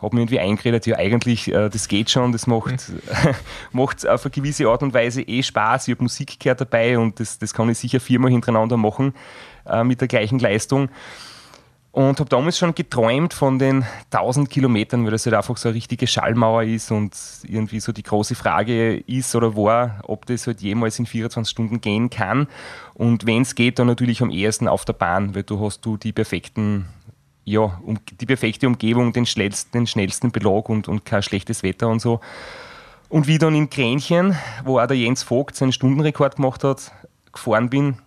Habe 0.00 0.16
mir 0.16 0.22
irgendwie 0.22 0.40
eingeredet, 0.40 0.84
ja 0.86 0.96
eigentlich, 0.96 1.52
äh, 1.52 1.68
das 1.68 1.86
geht 1.86 2.10
schon, 2.10 2.32
das 2.32 2.46
macht, 2.46 2.88
mhm. 2.90 3.34
macht 3.72 4.06
auf 4.06 4.24
eine 4.24 4.30
gewisse 4.30 4.68
Art 4.68 4.82
und 4.82 4.94
Weise 4.94 5.22
eh 5.22 5.42
Spaß. 5.42 5.88
Ich 5.88 5.94
habe 5.94 6.02
Musik 6.02 6.40
gehört 6.40 6.60
dabei 6.60 6.98
und 6.98 7.20
das, 7.20 7.38
das 7.38 7.54
kann 7.54 7.68
ich 7.70 7.78
sicher 7.78 8.00
viermal 8.00 8.30
hintereinander 8.30 8.76
machen 8.76 9.14
äh, 9.66 9.84
mit 9.84 10.00
der 10.00 10.08
gleichen 10.08 10.38
Leistung. 10.38 10.88
Und 11.92 12.20
habe 12.20 12.30
damals 12.30 12.56
schon 12.56 12.74
geträumt 12.74 13.34
von 13.34 13.58
den 13.58 13.84
1000 14.10 14.48
Kilometern, 14.48 15.04
weil 15.04 15.10
das 15.10 15.26
halt 15.26 15.36
einfach 15.36 15.58
so 15.58 15.68
eine 15.68 15.76
richtige 15.76 16.06
Schallmauer 16.06 16.62
ist 16.62 16.90
und 16.90 17.14
irgendwie 17.42 17.80
so 17.80 17.92
die 17.92 18.02
große 18.02 18.34
Frage 18.34 18.96
ist 18.96 19.34
oder 19.34 19.54
war, 19.56 20.00
ob 20.04 20.24
das 20.24 20.46
halt 20.46 20.62
jemals 20.62 20.98
in 20.98 21.04
24 21.04 21.50
Stunden 21.50 21.82
gehen 21.82 22.08
kann. 22.08 22.48
Und 22.94 23.26
wenn 23.26 23.42
es 23.42 23.54
geht, 23.54 23.78
dann 23.78 23.88
natürlich 23.88 24.22
am 24.22 24.30
ehesten 24.30 24.68
auf 24.68 24.86
der 24.86 24.94
Bahn, 24.94 25.34
weil 25.34 25.42
du 25.42 25.60
hast 25.60 25.84
du 25.84 25.98
die 25.98 26.12
perfekten, 26.12 26.86
ja, 27.44 27.78
um, 27.84 27.98
die 28.10 28.26
perfekte 28.26 28.66
Umgebung, 28.68 29.12
den 29.12 29.26
schnellsten, 29.26 29.72
den 29.72 29.86
schnellsten 29.86 30.32
Belag 30.32 30.70
und, 30.70 30.88
und 30.88 31.04
kein 31.04 31.22
schlechtes 31.22 31.62
Wetter 31.62 31.88
und 31.88 32.00
so. 32.00 32.20
Und 33.10 33.26
wie 33.26 33.36
dann 33.36 33.54
in 33.54 33.68
Kränchen, 33.68 34.34
wo 34.64 34.78
auch 34.78 34.86
der 34.86 34.96
Jens 34.96 35.22
Vogt 35.22 35.56
seinen 35.56 35.72
Stundenrekord 35.72 36.36
gemacht 36.36 36.64
hat, 36.64 36.90
gefahren 37.34 37.68
bin, 37.68 37.98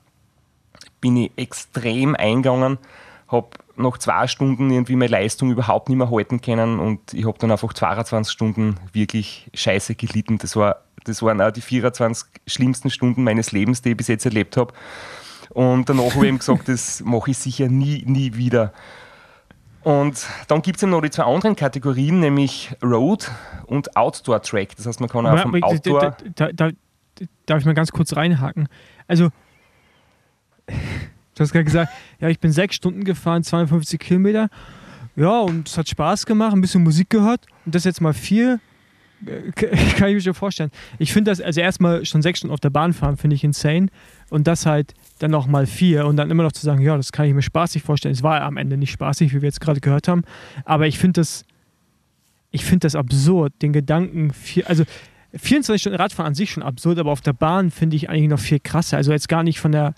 bin 1.01 1.17
ich 1.17 1.31
extrem 1.35 2.15
eingegangen, 2.15 2.79
habe 3.27 3.49
nach 3.77 3.97
zwei 3.97 4.27
Stunden 4.27 4.71
irgendwie 4.71 4.95
meine 4.95 5.11
Leistung 5.11 5.51
überhaupt 5.51 5.89
nicht 5.89 5.97
mehr 5.97 6.09
halten 6.09 6.41
können 6.41 6.79
und 6.79 7.13
ich 7.13 7.25
habe 7.25 7.37
dann 7.37 7.51
einfach 7.51 7.73
22 7.73 8.31
Stunden 8.31 8.75
wirklich 8.93 9.49
scheiße 9.53 9.95
gelitten. 9.95 10.37
Das, 10.37 10.55
war, 10.55 10.83
das 11.03 11.21
waren 11.21 11.41
auch 11.41 11.51
die 11.51 11.61
24 11.61 12.27
schlimmsten 12.47 12.89
Stunden 12.89 13.23
meines 13.23 13.51
Lebens, 13.51 13.81
die 13.81 13.91
ich 13.91 13.97
bis 13.97 14.07
jetzt 14.07 14.25
erlebt 14.25 14.57
habe. 14.57 14.73
Und 15.49 15.89
danach 15.89 16.15
habe 16.15 16.25
ich 16.25 16.31
ihm 16.31 16.39
gesagt, 16.39 16.67
das 16.67 17.01
mache 17.03 17.31
ich 17.31 17.37
sicher 17.37 17.67
nie, 17.67 18.03
nie 18.05 18.35
wieder. 18.35 18.73
Und 19.83 20.25
dann 20.47 20.61
gibt 20.61 20.77
es 20.77 20.81
ja 20.81 20.87
noch 20.87 21.01
die 21.01 21.11
zwei 21.11 21.23
anderen 21.23 21.55
Kategorien, 21.55 22.19
nämlich 22.19 22.75
Road 22.81 23.29
und 23.67 23.95
Outdoor 23.95 24.41
Track. 24.41 24.75
Das 24.77 24.87
heißt, 24.87 24.99
man 24.99 25.09
kann 25.09 25.27
auch 25.27 25.39
vom 25.39 25.61
Outdoor... 25.61 25.99
Da, 25.99 26.51
da, 26.51 26.51
da, 26.51 26.71
darf 27.45 27.59
ich 27.59 27.65
mal 27.65 27.75
ganz 27.75 27.91
kurz 27.91 28.15
reinhaken? 28.15 28.67
Also 29.07 29.29
Du 31.35 31.41
hast 31.43 31.51
gerade 31.51 31.65
gesagt, 31.65 31.91
ja, 32.19 32.29
ich 32.29 32.39
bin 32.39 32.51
sechs 32.51 32.75
Stunden 32.75 33.03
gefahren, 33.03 33.43
52 33.43 33.99
Kilometer. 33.99 34.49
Ja, 35.15 35.39
und 35.41 35.67
es 35.67 35.77
hat 35.77 35.87
Spaß 35.87 36.25
gemacht, 36.25 36.53
ein 36.53 36.61
bisschen 36.61 36.83
Musik 36.83 37.09
gehört. 37.09 37.45
Und 37.65 37.75
das 37.75 37.83
jetzt 37.83 38.01
mal 38.01 38.13
vier, 38.13 38.59
äh, 39.25 39.51
kann 39.97 40.09
ich 40.09 40.15
mir 40.15 40.21
schon 40.21 40.33
vorstellen. 40.33 40.71
Ich 40.97 41.13
finde 41.13 41.31
das, 41.31 41.41
also 41.41 41.59
erstmal 41.59 42.05
schon 42.05 42.21
sechs 42.21 42.39
Stunden 42.39 42.53
auf 42.53 42.59
der 42.59 42.69
Bahn 42.69 42.93
fahren, 42.93 43.17
finde 43.17 43.35
ich 43.35 43.43
insane. 43.43 43.87
Und 44.29 44.47
das 44.47 44.65
halt 44.65 44.93
dann 45.19 45.31
noch 45.31 45.47
mal 45.47 45.65
vier 45.67 46.05
und 46.05 46.17
dann 46.17 46.31
immer 46.31 46.43
noch 46.43 46.53
zu 46.53 46.65
sagen, 46.65 46.81
ja, 46.81 46.95
das 46.95 47.11
kann 47.11 47.25
ich 47.25 47.33
mir 47.33 47.41
spaßig 47.41 47.83
vorstellen. 47.83 48.13
Es 48.13 48.23
war 48.23 48.41
am 48.41 48.57
Ende 48.57 48.77
nicht 48.77 48.91
spaßig, 48.91 49.33
wie 49.33 49.41
wir 49.41 49.47
jetzt 49.47 49.61
gerade 49.61 49.81
gehört 49.81 50.07
haben. 50.07 50.23
Aber 50.63 50.87
ich 50.87 50.99
finde 50.99 51.21
das, 51.21 51.45
ich 52.51 52.63
finde 52.63 52.85
das 52.85 52.95
absurd, 52.95 53.53
den 53.61 53.73
Gedanken, 53.73 54.31
vier, 54.31 54.69
also 54.69 54.85
24 55.33 55.81
Stunden 55.81 55.99
Radfahren 55.99 56.29
an 56.29 56.35
sich 56.35 56.51
schon 56.51 56.63
absurd, 56.63 56.97
aber 56.97 57.11
auf 57.11 57.21
der 57.21 57.33
Bahn 57.33 57.71
finde 57.71 57.97
ich 57.97 58.09
eigentlich 58.09 58.29
noch 58.29 58.39
viel 58.39 58.59
krasser. 58.59 58.97
Also 58.97 59.11
jetzt 59.11 59.27
gar 59.27 59.43
nicht 59.43 59.59
von 59.59 59.73
der 59.73 59.93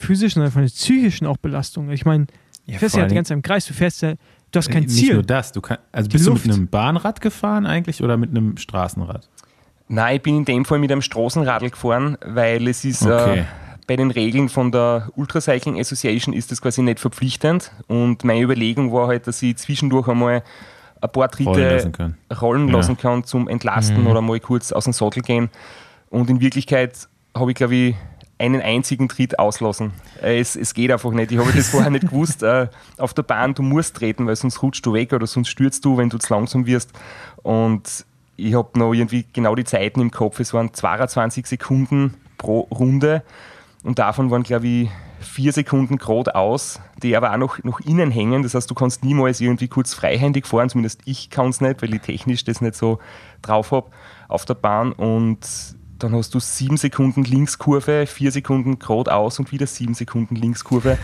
physischen, 0.00 0.40
sondern 0.40 0.52
von 0.52 0.62
der 0.62 0.68
psychischen 0.68 1.26
auch 1.26 1.36
Belastung. 1.36 1.90
Ich 1.90 2.04
meine, 2.04 2.26
du 2.66 2.72
fährst 2.74 2.96
ja 2.96 3.06
die 3.06 3.14
ganze 3.14 3.30
Zeit 3.30 3.36
im 3.36 3.42
Kreis, 3.42 3.66
du 3.66 3.74
fährst 3.74 4.02
ja, 4.02 4.14
du 4.50 4.56
hast 4.56 4.70
kein 4.70 4.88
Ziel. 4.88 5.02
Nicht 5.02 5.14
nur 5.14 5.22
das, 5.22 5.52
du 5.52 5.60
kann, 5.60 5.78
also 5.92 6.08
bist 6.08 6.26
du 6.26 6.32
mit 6.32 6.44
einem 6.44 6.68
Bahnrad 6.68 7.20
gefahren 7.20 7.66
eigentlich 7.66 8.02
oder 8.02 8.16
mit 8.16 8.30
einem 8.30 8.56
Straßenrad? 8.56 9.28
Nein, 9.88 10.16
ich 10.16 10.22
bin 10.22 10.36
in 10.36 10.44
dem 10.44 10.64
Fall 10.64 10.78
mit 10.78 10.90
einem 10.90 11.02
Straßenradl 11.02 11.70
gefahren, 11.70 12.16
weil 12.24 12.66
es 12.68 12.84
ist 12.84 13.02
äh, 13.02 13.10
okay. 13.10 13.38
äh, 13.40 13.44
bei 13.86 13.96
den 13.96 14.10
Regeln 14.12 14.48
von 14.48 14.70
der 14.70 15.10
Ultracycling 15.16 15.80
Association 15.80 16.32
ist 16.32 16.52
das 16.52 16.62
quasi 16.62 16.80
nicht 16.80 17.00
verpflichtend 17.00 17.72
und 17.88 18.22
meine 18.22 18.40
Überlegung 18.40 18.92
war 18.92 19.08
halt, 19.08 19.26
dass 19.26 19.42
ich 19.42 19.56
zwischendurch 19.56 20.06
einmal 20.06 20.44
ein 21.00 21.10
paar 21.10 21.28
Tritte 21.28 21.50
rollen 21.50 21.70
lassen 21.70 21.92
kann, 21.92 22.14
rollen 22.40 22.68
ja. 22.68 22.76
lassen 22.76 22.96
kann 22.96 23.24
zum 23.24 23.48
Entlasten 23.48 24.02
mhm. 24.02 24.06
oder 24.06 24.20
mal 24.20 24.38
kurz 24.38 24.70
aus 24.70 24.84
dem 24.84 24.92
Sattel 24.92 25.22
gehen. 25.22 25.50
Und 26.08 26.30
in 26.30 26.40
Wirklichkeit 26.40 27.08
habe 27.34 27.50
ich, 27.50 27.56
glaube 27.56 27.74
ich, 27.74 27.94
einen 28.40 28.62
einzigen 28.62 29.08
Tritt 29.08 29.38
auslassen. 29.38 29.92
Äh, 30.22 30.40
es, 30.40 30.56
es 30.56 30.74
geht 30.74 30.90
einfach 30.90 31.12
nicht. 31.12 31.30
Ich 31.30 31.38
habe 31.38 31.52
das 31.52 31.68
vorher 31.68 31.90
nicht 31.90 32.08
gewusst. 32.08 32.42
Äh, 32.42 32.68
auf 32.96 33.14
der 33.14 33.22
Bahn, 33.22 33.54
du 33.54 33.62
musst 33.62 33.96
treten, 33.96 34.26
weil 34.26 34.36
sonst 34.36 34.62
rutschst 34.62 34.84
du 34.84 34.94
weg 34.94 35.12
oder 35.12 35.26
sonst 35.26 35.48
stürzt 35.48 35.84
du, 35.84 35.98
wenn 35.98 36.08
du 36.08 36.18
zu 36.18 36.32
langsam 36.32 36.66
wirst. 36.66 36.90
Und 37.42 38.06
ich 38.36 38.54
habe 38.54 38.78
noch 38.78 38.94
irgendwie 38.94 39.26
genau 39.32 39.54
die 39.54 39.64
Zeiten 39.64 40.00
im 40.00 40.10
Kopf. 40.10 40.40
Es 40.40 40.54
waren 40.54 40.72
22 40.72 41.46
Sekunden 41.46 42.14
pro 42.38 42.60
Runde 42.60 43.22
und 43.84 43.98
davon 43.98 44.30
waren, 44.30 44.42
glaube 44.42 44.66
ich, 44.66 44.90
vier 45.20 45.52
Sekunden 45.52 45.98
geradeaus, 45.98 46.80
die 47.02 47.14
aber 47.14 47.32
auch 47.32 47.36
noch, 47.36 47.62
noch 47.62 47.80
innen 47.80 48.10
hängen. 48.10 48.42
Das 48.42 48.54
heißt, 48.54 48.70
du 48.70 48.74
kannst 48.74 49.04
niemals 49.04 49.40
irgendwie 49.42 49.68
kurz 49.68 49.92
freihändig 49.92 50.46
fahren, 50.46 50.70
zumindest 50.70 51.02
ich 51.04 51.28
kann 51.28 51.50
es 51.50 51.60
nicht, 51.60 51.82
weil 51.82 51.94
ich 51.94 52.00
technisch 52.00 52.44
das 52.44 52.62
nicht 52.62 52.74
so 52.74 52.98
drauf 53.42 53.70
habe 53.70 53.90
auf 54.28 54.46
der 54.46 54.54
Bahn. 54.54 54.92
Und 54.92 55.40
dann 56.02 56.14
hast 56.14 56.34
du 56.34 56.40
sieben 56.40 56.76
Sekunden 56.76 57.24
Linkskurve, 57.24 58.06
vier 58.06 58.32
Sekunden 58.32 58.78
geradeaus 58.78 59.38
und 59.38 59.52
wieder 59.52 59.66
sieben 59.66 59.94
Sekunden 59.94 60.36
Linkskurve. 60.36 60.98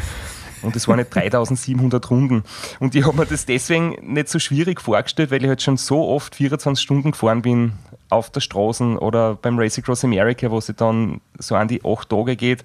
Und 0.63 0.75
das 0.75 0.89
waren 0.89 0.97
nicht 0.97 1.15
3700 1.15 2.11
Runden. 2.11 2.43
Und 2.81 2.95
ich 2.95 3.05
habe 3.07 3.17
mir 3.17 3.27
das 3.27 3.47
deswegen 3.47 3.97
nicht 4.03 4.29
so 4.29 4.39
schwierig 4.39 4.81
vorgestellt, 4.81 5.31
weil 5.31 5.43
ich 5.43 5.49
halt 5.49 5.63
schon 5.63 5.77
so 5.77 6.09
oft 6.09 6.35
24 6.35 6.83
Stunden 6.83 7.11
gefahren 7.13 7.43
bin 7.43 7.73
auf 8.09 8.31
der 8.31 8.41
Straße 8.41 8.99
oder 8.99 9.35
beim 9.35 9.59
Race 9.59 9.79
Across 9.79 10.05
America, 10.05 10.51
wo 10.51 10.59
es 10.59 10.73
dann 10.77 11.21
so 11.39 11.55
an 11.55 11.69
die 11.69 11.85
acht 11.85 12.09
Tage 12.09 12.37
geht. 12.37 12.65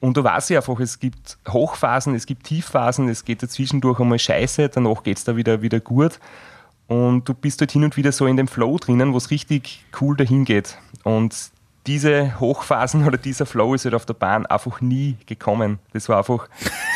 Und 0.00 0.16
da 0.16 0.24
weiß 0.24 0.50
ich 0.50 0.56
einfach, 0.56 0.80
es 0.80 0.98
gibt 0.98 1.38
Hochphasen, 1.48 2.14
es 2.16 2.26
gibt 2.26 2.44
Tiefphasen, 2.44 3.08
es 3.08 3.24
geht 3.24 3.42
dazwischendurch 3.42 4.00
einmal 4.00 4.18
scheiße, 4.18 4.68
danach 4.68 5.04
geht 5.04 5.18
es 5.18 5.24
da 5.24 5.36
wieder, 5.36 5.62
wieder 5.62 5.78
gut. 5.78 6.18
Und 6.88 7.28
du 7.28 7.34
bist 7.34 7.60
dort 7.60 7.70
hin 7.70 7.84
und 7.84 7.96
wieder 7.96 8.10
so 8.10 8.26
in 8.26 8.36
dem 8.36 8.48
Flow 8.48 8.78
drinnen, 8.78 9.12
wo 9.12 9.16
es 9.16 9.30
richtig 9.30 9.84
cool 10.00 10.16
dahin 10.16 10.44
geht. 10.44 10.76
Und 11.02 11.34
diese 11.86 12.38
Hochphasen 12.38 13.04
oder 13.06 13.18
dieser 13.18 13.46
Flow 13.46 13.74
ist 13.74 13.84
halt 13.84 13.94
auf 13.94 14.06
der 14.06 14.14
Bahn 14.14 14.46
einfach 14.46 14.80
nie 14.80 15.16
gekommen. 15.26 15.78
Das 15.92 16.08
war 16.08 16.18
einfach 16.18 16.48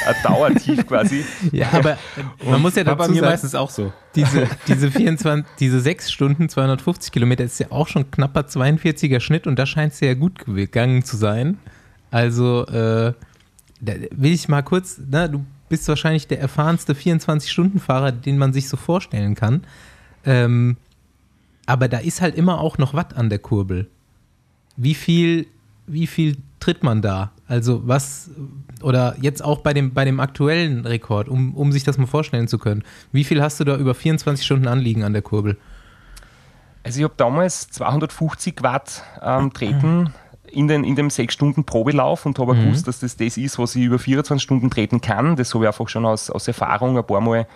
ein 0.07 0.15
Dauertief 0.23 0.87
quasi. 0.89 1.25
Ja, 1.53 1.69
aber 1.73 1.99
man 2.45 2.63
muss 2.63 2.77
ja 2.77 2.85
dazu 2.85 2.97
bei 2.97 3.09
mir 3.09 3.15
sagen, 3.17 3.27
meistens 3.27 3.55
auch 3.55 3.71
so. 3.71 3.93
Diese, 4.15 4.47
diese 4.69 4.91
24, 4.91 5.45
diese 5.59 5.81
6 5.81 6.11
Stunden, 6.11 6.49
250 6.49 7.13
Kilometer 7.13 7.45
ist 7.45 7.59
ja 7.59 7.71
auch 7.71 7.89
schon 7.89 8.11
knapper 8.11 8.43
42er 8.43 9.21
Schnitt 9.21 9.47
und 9.47 9.59
da 9.59 9.67
scheint 9.67 9.93
es 9.93 10.01
ja 10.01 10.15
gut 10.15 10.45
gegangen 10.47 11.05
zu 11.05 11.17
sein. 11.17 11.59
Also, 12.11 12.67
äh, 12.67 13.13
da 13.81 13.93
will 14.13 14.33
ich 14.33 14.49
mal 14.49 14.63
kurz, 14.63 15.01
na, 15.11 15.29
du 15.29 15.45
bist 15.69 15.89
wahrscheinlich 15.89 16.29
der 16.29 16.41
erfahrenste 16.41 16.95
24-Stunden-Fahrer, 16.95 18.13
den 18.13 18.39
man 18.39 18.53
sich 18.53 18.69
so 18.69 18.77
vorstellen 18.77 19.35
kann. 19.35 19.65
Ähm, 20.25 20.77
aber 21.67 21.89
da 21.89 21.99
ist 21.99 22.21
halt 22.21 22.37
immer 22.37 22.61
auch 22.61 22.79
noch 22.79 22.95
Watt 22.95 23.17
an 23.17 23.29
der 23.29 23.41
Kurbel. 23.41 23.91
Wie 24.77 24.95
viel, 24.95 25.47
wie 25.87 26.07
viel 26.07 26.37
tritt 26.61 26.83
man 26.83 27.03
da? 27.03 27.31
Also 27.49 27.83
was, 27.87 28.31
oder 28.83 29.17
jetzt 29.21 29.45
auch 29.45 29.61
bei 29.61 29.73
dem, 29.73 29.95
bei 29.95 30.05
dem 30.05 30.21
aktuellen 30.21 30.85
Rekord, 30.85 31.29
um, 31.29 31.55
um 31.55 31.73
sich 31.73 31.85
das 31.85 31.99
mal 31.99 32.07
vorstellen 32.07 32.49
zu 32.49 32.59
können. 32.59 32.83
Wie 33.13 33.25
viel 33.25 33.43
hast 33.43 33.61
du 33.61 33.65
da 33.65 33.77
über 33.77 33.95
24 33.95 34.45
Stunden 34.45 34.67
anliegen 34.67 35.05
an 35.05 35.13
der 35.13 35.23
Kurbel? 35.23 35.57
Also 36.83 36.99
ich 36.99 37.05
habe 37.05 37.15
damals 37.17 37.69
250 37.71 38.63
Watt 38.63 39.03
ähm, 39.23 39.53
treten 39.53 40.13
in, 40.51 40.69
den, 40.69 40.85
in 40.85 40.97
dem 40.97 41.11
6 41.11 41.33
Stunden 41.33 41.65
Probelauf 41.65 42.27
und 42.27 42.39
habe 42.39 42.55
mhm. 42.55 42.65
gewusst, 42.65 42.89
dass 42.89 43.01
das 43.01 43.17
das 43.17 43.37
ist, 43.37 43.59
was 43.59 43.77
ich 43.77 43.85
über 43.85 43.99
24 43.99 44.43
Stunden 44.43 44.71
treten 44.71 45.01
kann. 45.01 45.37
Das 45.37 45.55
habe 45.55 45.65
ich 45.65 45.69
einfach 45.69 45.89
schon 45.89 46.07
aus, 46.07 46.31
aus 46.31 46.49
Erfahrung 46.49 46.97
ein 46.97 47.07
paar 47.07 47.21
Mal 47.21 47.47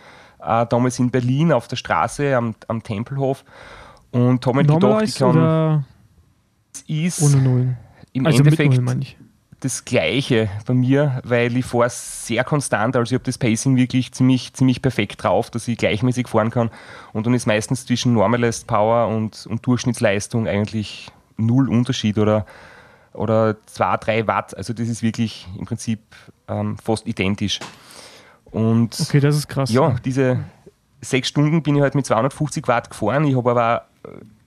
äh, 0.43 0.67
damals 0.67 0.99
in 0.99 1.11
Berlin 1.11 1.53
auf 1.53 1.69
der 1.69 1.77
Straße 1.77 2.37
am, 2.37 2.55
am 2.69 2.83
Tempelhof 2.83 3.45
und 4.11 4.45
habe 4.47 4.59
mir 4.59 4.65
gedacht, 4.65 5.03
ich 5.05 5.17
kann. 5.17 5.85
Ist 6.87 7.23
ohne 7.23 7.37
Nullen. 7.37 7.77
Im 8.13 8.27
also 8.27 8.39
Endeffekt. 8.39 8.81
Nullen, 8.81 9.07
das 9.61 9.85
Gleiche 9.85 10.49
bei 10.67 10.75
mir, 10.75 11.21
weil 11.25 11.57
ich 11.57 11.67
fahre 11.67 11.91
sehr 11.91 12.45
konstant, 12.45 12.97
also 12.97 13.13
ich 13.13 13.15
habe 13.15 13.25
das 13.25 13.37
Pacing 13.37 13.77
wirklich 13.77 14.11
ziemlich, 14.13 14.55
ziemlich 14.55 14.81
perfekt 14.81 15.23
drauf, 15.23 15.51
dass 15.51 15.69
ich 15.69 15.77
gleichmäßig 15.77 16.29
fahren 16.29 16.51
kann 16.51 16.71
und 17.13 17.27
dann 17.27 17.35
ist 17.35 17.47
meistens 17.47 17.85
zwischen 17.85 18.15
Normalist 18.15 18.67
Power 18.67 19.15
und, 19.15 19.47
und 19.47 19.67
Durchschnittsleistung 19.67 20.49
eigentlich 20.49 21.11
null 21.37 21.69
Unterschied 21.69 22.19
oder, 22.19 22.47
oder 23.13 23.57
2, 23.67 23.99
3 23.99 24.27
Watt, 24.27 24.57
also 24.57 24.73
das 24.73 24.89
ist 24.89 25.03
wirklich 25.03 25.47
im 25.59 25.67
Prinzip 25.67 26.01
ähm, 26.49 26.79
fast 26.79 27.07
identisch. 27.07 27.61
Und 28.51 28.99
okay, 28.99 29.21
das 29.21 29.37
ist 29.37 29.47
krass. 29.47 29.71
Ja, 29.71 29.95
diese 30.05 30.43
sechs 31.03 31.29
Stunden 31.29 31.63
bin 31.63 31.77
ich 31.77 31.83
halt 31.83 31.95
mit 31.95 32.07
250 32.07 32.67
Watt 32.67 32.91
gefahren, 32.91 33.25
ich 33.25 33.37
habe 33.37 33.51
aber 33.51 33.87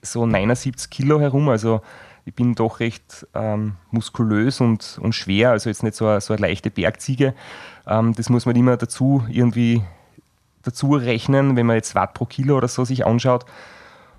so 0.02 0.26
79 0.26 0.90
Kilo 0.90 1.20
herum, 1.20 1.48
also 1.48 1.80
ich 2.24 2.34
bin 2.34 2.54
doch 2.54 2.80
recht 2.80 3.26
ähm, 3.34 3.76
muskulös 3.90 4.60
und, 4.60 4.98
und 5.02 5.14
schwer, 5.14 5.50
also 5.50 5.68
jetzt 5.68 5.82
nicht 5.82 5.94
so 5.94 6.06
eine, 6.06 6.20
so 6.20 6.32
eine 6.32 6.42
leichte 6.42 6.70
Bergziege. 6.70 7.34
Ähm, 7.86 8.14
das 8.14 8.30
muss 8.30 8.46
man 8.46 8.56
immer 8.56 8.76
dazu 8.76 9.24
irgendwie 9.28 9.82
dazu 10.62 10.94
rechnen, 10.94 11.56
wenn 11.56 11.66
man 11.66 11.76
jetzt 11.76 11.94
Watt 11.94 12.14
pro 12.14 12.24
Kilo 12.24 12.56
oder 12.56 12.68
so 12.68 12.84
sich 12.84 13.06
anschaut. 13.06 13.44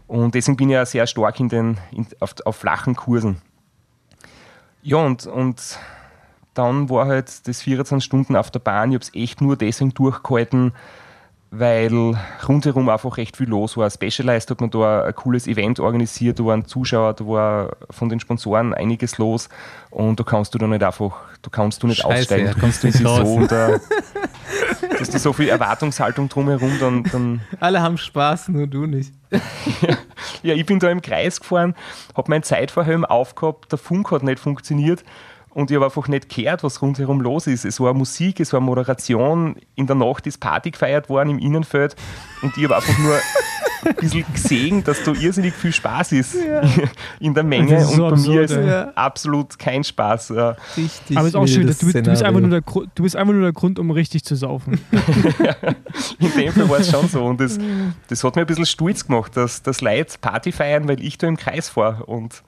Und 0.07 0.35
deswegen 0.35 0.57
bin 0.57 0.69
ich 0.69 0.73
ja 0.73 0.85
sehr 0.85 1.07
stark 1.07 1.39
in 1.39 1.49
den, 1.49 1.77
in, 1.91 2.05
auf, 2.19 2.35
auf 2.45 2.55
flachen 2.57 2.95
Kursen. 2.95 3.41
Ja, 4.83 4.97
und, 4.97 5.25
und 5.25 5.79
dann 6.53 6.89
war 6.91 7.07
halt 7.07 7.47
das 7.47 7.63
24 7.63 8.05
Stunden 8.05 8.35
auf 8.35 8.51
der 8.51 8.59
Bahn. 8.59 8.91
Ich 8.91 8.95
habe 8.95 9.03
es 9.03 9.15
echt 9.15 9.41
nur 9.41 9.57
deswegen 9.57 9.95
durchgehalten, 9.95 10.73
weil 11.59 12.17
rundherum 12.47 12.89
einfach 12.89 13.17
recht 13.17 13.37
viel 13.37 13.49
los 13.49 13.77
war. 13.77 13.89
Specialized 13.89 14.49
hat 14.49 14.61
man 14.61 14.69
da 14.69 15.03
ein 15.03 15.15
cooles 15.15 15.47
Event 15.47 15.79
organisiert, 15.79 16.39
da 16.39 16.45
waren 16.45 16.65
Zuschauer, 16.65 17.13
da 17.13 17.25
war 17.25 17.77
von 17.89 18.09
den 18.09 18.19
Sponsoren 18.19 18.73
einiges 18.73 19.17
los 19.17 19.49
und 19.89 20.19
da 20.19 20.23
kannst 20.23 20.53
du 20.53 20.57
dann 20.57 20.71
nicht 20.71 20.83
einfach, 20.83 21.13
da 21.41 21.49
kannst 21.49 21.83
du 21.83 21.87
nicht 21.87 22.01
Scheiße, 22.01 22.19
aussteigen, 22.19 22.51
du 22.53 22.59
kannst 22.59 22.83
nicht 22.83 22.97
so 22.97 23.09
unter, 23.09 23.79
dass 24.99 25.09
du 25.09 25.19
so 25.19 25.33
viel 25.33 25.49
Erwartungshaltung 25.49 26.29
drumherum, 26.29 26.73
dann, 26.79 27.03
dann 27.03 27.41
Alle 27.59 27.81
haben 27.81 27.97
Spaß, 27.97 28.49
nur 28.49 28.67
du 28.67 28.85
nicht. 28.85 29.13
ja, 30.43 30.53
ich 30.53 30.65
bin 30.65 30.79
da 30.79 30.89
im 30.89 31.01
Kreis 31.01 31.39
gefahren, 31.39 31.75
habe 32.15 32.29
meinen 32.29 32.43
Zeitverhelm 32.43 33.05
aufgehabt, 33.05 33.71
der 33.71 33.79
Funk 33.79 34.11
hat 34.11 34.23
nicht 34.23 34.39
funktioniert 34.39 35.03
und 35.55 35.71
ich 35.71 35.75
habe 35.75 35.85
einfach 35.85 36.09
nicht 36.09 36.27
gehört, 36.27 36.63
was 36.63 36.81
rundherum 36.81 37.21
los 37.21 37.47
ist. 37.47 37.63
Es 37.63 37.79
war 37.79 37.93
Musik, 37.93 38.41
es 38.41 38.51
war 38.51 38.59
Moderation, 38.59 39.55
in 39.75 39.87
der 39.87 39.95
Nacht 39.95 40.27
ist 40.27 40.39
Party 40.39 40.69
gefeiert 40.69 41.07
worden 41.07 41.29
im 41.29 41.39
Innenfeld 41.39 41.95
und 42.41 42.55
ich 42.57 42.65
habe 42.65 42.75
einfach 42.75 42.99
nur 42.99 43.17
ein 43.85 43.95
bisschen 43.95 44.25
gesehen, 44.33 44.83
dass 44.83 45.01
da 45.03 45.13
irrsinnig 45.13 45.53
viel 45.53 45.71
Spaß 45.71 46.11
ist 46.11 46.35
ja. 46.35 46.61
in 47.21 47.33
der 47.33 47.43
Menge 47.45 47.77
und 47.77 47.85
so 47.85 48.01
bei 48.03 48.11
absurd, 48.11 48.35
mir 48.35 48.41
ist 48.41 48.51
ja. 48.51 48.91
absolut 48.95 49.57
kein 49.57 49.85
Spaß. 49.85 50.33
Richtig 50.75 51.15
Aber 51.15 51.27
es 51.27 51.33
ist 51.33 51.35
auch 51.35 51.47
schön, 51.47 51.67
dass 51.67 51.77
du, 51.77 51.85
du, 51.89 52.01
bist 52.01 52.21
einfach 52.21 52.41
nur 52.41 52.49
der, 52.49 52.61
du 52.61 53.03
bist 53.03 53.15
einfach 53.15 53.33
nur 53.33 53.43
der 53.43 53.53
Grund, 53.53 53.79
um 53.79 53.91
richtig 53.91 54.25
zu 54.25 54.35
saufen. 54.35 54.81
in 56.19 56.31
dem 56.33 56.51
Fall 56.51 56.69
war 56.69 56.79
es 56.79 56.91
schon 56.91 57.07
so 57.07 57.23
und 57.23 57.39
das, 57.39 57.57
das 58.09 58.25
hat 58.25 58.35
mir 58.35 58.41
ein 58.41 58.47
bisschen 58.47 58.65
stolz 58.65 59.07
gemacht, 59.07 59.37
dass, 59.37 59.63
dass 59.63 59.79
Leute 59.79 60.17
Party 60.19 60.51
feiern, 60.51 60.89
weil 60.89 61.01
ich 61.01 61.17
da 61.17 61.27
im 61.27 61.37
Kreis 61.37 61.69
fahre 61.69 62.05
und 62.05 62.43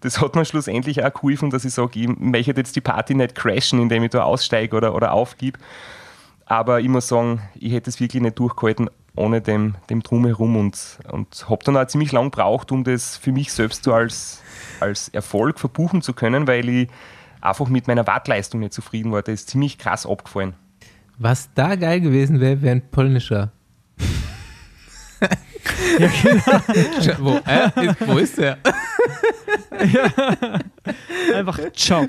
das 0.00 0.20
hat 0.20 0.34
mir 0.34 0.44
schlussendlich 0.44 1.04
auch 1.04 1.12
geholfen, 1.12 1.50
dass 1.50 1.64
ich 1.64 1.74
sage, 1.74 1.98
ich 2.00 2.08
möchte 2.08 2.52
jetzt 2.52 2.76
die 2.76 2.80
Party 2.80 3.14
nicht 3.14 3.34
crashen, 3.34 3.80
indem 3.80 4.04
ich 4.04 4.10
da 4.10 4.22
aussteige 4.22 4.76
oder, 4.76 4.94
oder 4.94 5.12
aufgib. 5.12 5.58
Aber 6.46 6.80
ich 6.80 6.88
muss 6.88 7.08
sagen, 7.08 7.42
ich 7.54 7.72
hätte 7.72 7.90
es 7.90 8.00
wirklich 8.00 8.22
nicht 8.22 8.38
durchgehalten 8.38 8.88
ohne 9.18 9.40
dem, 9.40 9.74
dem 9.90 10.02
Drumherum 10.02 10.56
und, 10.56 10.98
und 11.10 11.48
habe 11.50 11.64
dann 11.64 11.76
auch 11.76 11.86
ziemlich 11.86 12.12
lang 12.12 12.30
gebraucht, 12.30 12.70
um 12.72 12.84
das 12.84 13.16
für 13.16 13.32
mich 13.32 13.52
selbst 13.52 13.84
so 13.84 13.92
als, 13.92 14.42
als 14.80 15.08
Erfolg 15.08 15.58
verbuchen 15.58 16.02
zu 16.02 16.12
können, 16.12 16.46
weil 16.46 16.68
ich 16.68 16.88
einfach 17.40 17.68
mit 17.68 17.88
meiner 17.88 18.06
Wattleistung 18.06 18.60
nicht 18.60 18.72
zufrieden 18.72 19.12
war. 19.12 19.22
Das 19.22 19.34
ist 19.34 19.50
ziemlich 19.50 19.76
krass 19.78 20.06
abgefallen. 20.06 20.54
Was 21.18 21.50
da 21.54 21.74
geil 21.74 22.00
gewesen 22.00 22.40
wäre, 22.40 22.62
wäre 22.62 22.76
ein 22.76 22.90
polnischer. 22.90 23.50
ja, 25.98 26.08
genau. 26.22 27.18
wo, 27.18 27.36
äh, 27.44 27.94
wo 28.06 28.18
ist 28.18 28.38
der? 28.38 28.58
ja. 29.92 30.58
Einfach 31.34 31.58
ciao. 31.72 32.06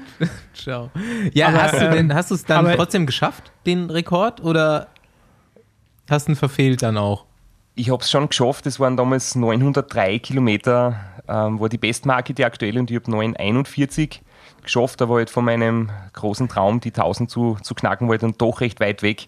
ciao. 0.54 0.90
Ja, 1.34 1.48
aber, 1.50 1.64
hast 1.64 1.82
du 1.82 1.90
denn, 1.90 2.14
hast 2.14 2.32
du 2.32 2.36
es 2.36 2.46
dann 2.46 2.66
trotzdem 2.76 3.06
geschafft, 3.06 3.52
den 3.66 3.90
Rekord, 3.90 4.42
oder 4.44 4.88
hast 6.10 6.28
du 6.28 6.34
ihn 6.34 6.36
verfehlt 6.36 6.82
dann 6.82 6.98
auch? 6.98 7.26
Ich 7.76 7.90
habe 7.90 8.02
es 8.02 8.10
schon 8.10 8.28
geschafft, 8.28 8.66
es 8.66 8.80
waren 8.80 8.98
damals 8.98 9.36
903 9.36 10.20
Kilometer, 10.20 11.00
ähm, 11.28 11.60
war 11.60 11.70
die 11.70 11.78
Bestmarke, 11.78 12.34
die 12.34 12.46
aktuelle, 12.46 12.80
und 12.80 12.92
ich 12.92 12.98
habe 12.98 13.10
941 13.12 14.22
geschafft, 14.62 15.02
aber 15.02 15.16
halt 15.16 15.30
von 15.30 15.46
meinem 15.46 15.90
großen 16.14 16.50
Traum, 16.50 16.80
die 16.80 16.90
1000 16.90 17.30
zu, 17.30 17.58
zu 17.62 17.76
knacken, 17.76 18.08
war 18.08 18.16
ich 18.16 18.22
dann 18.22 18.36
doch 18.38 18.62
recht 18.62 18.80
weit 18.80 19.02
weg. 19.02 19.28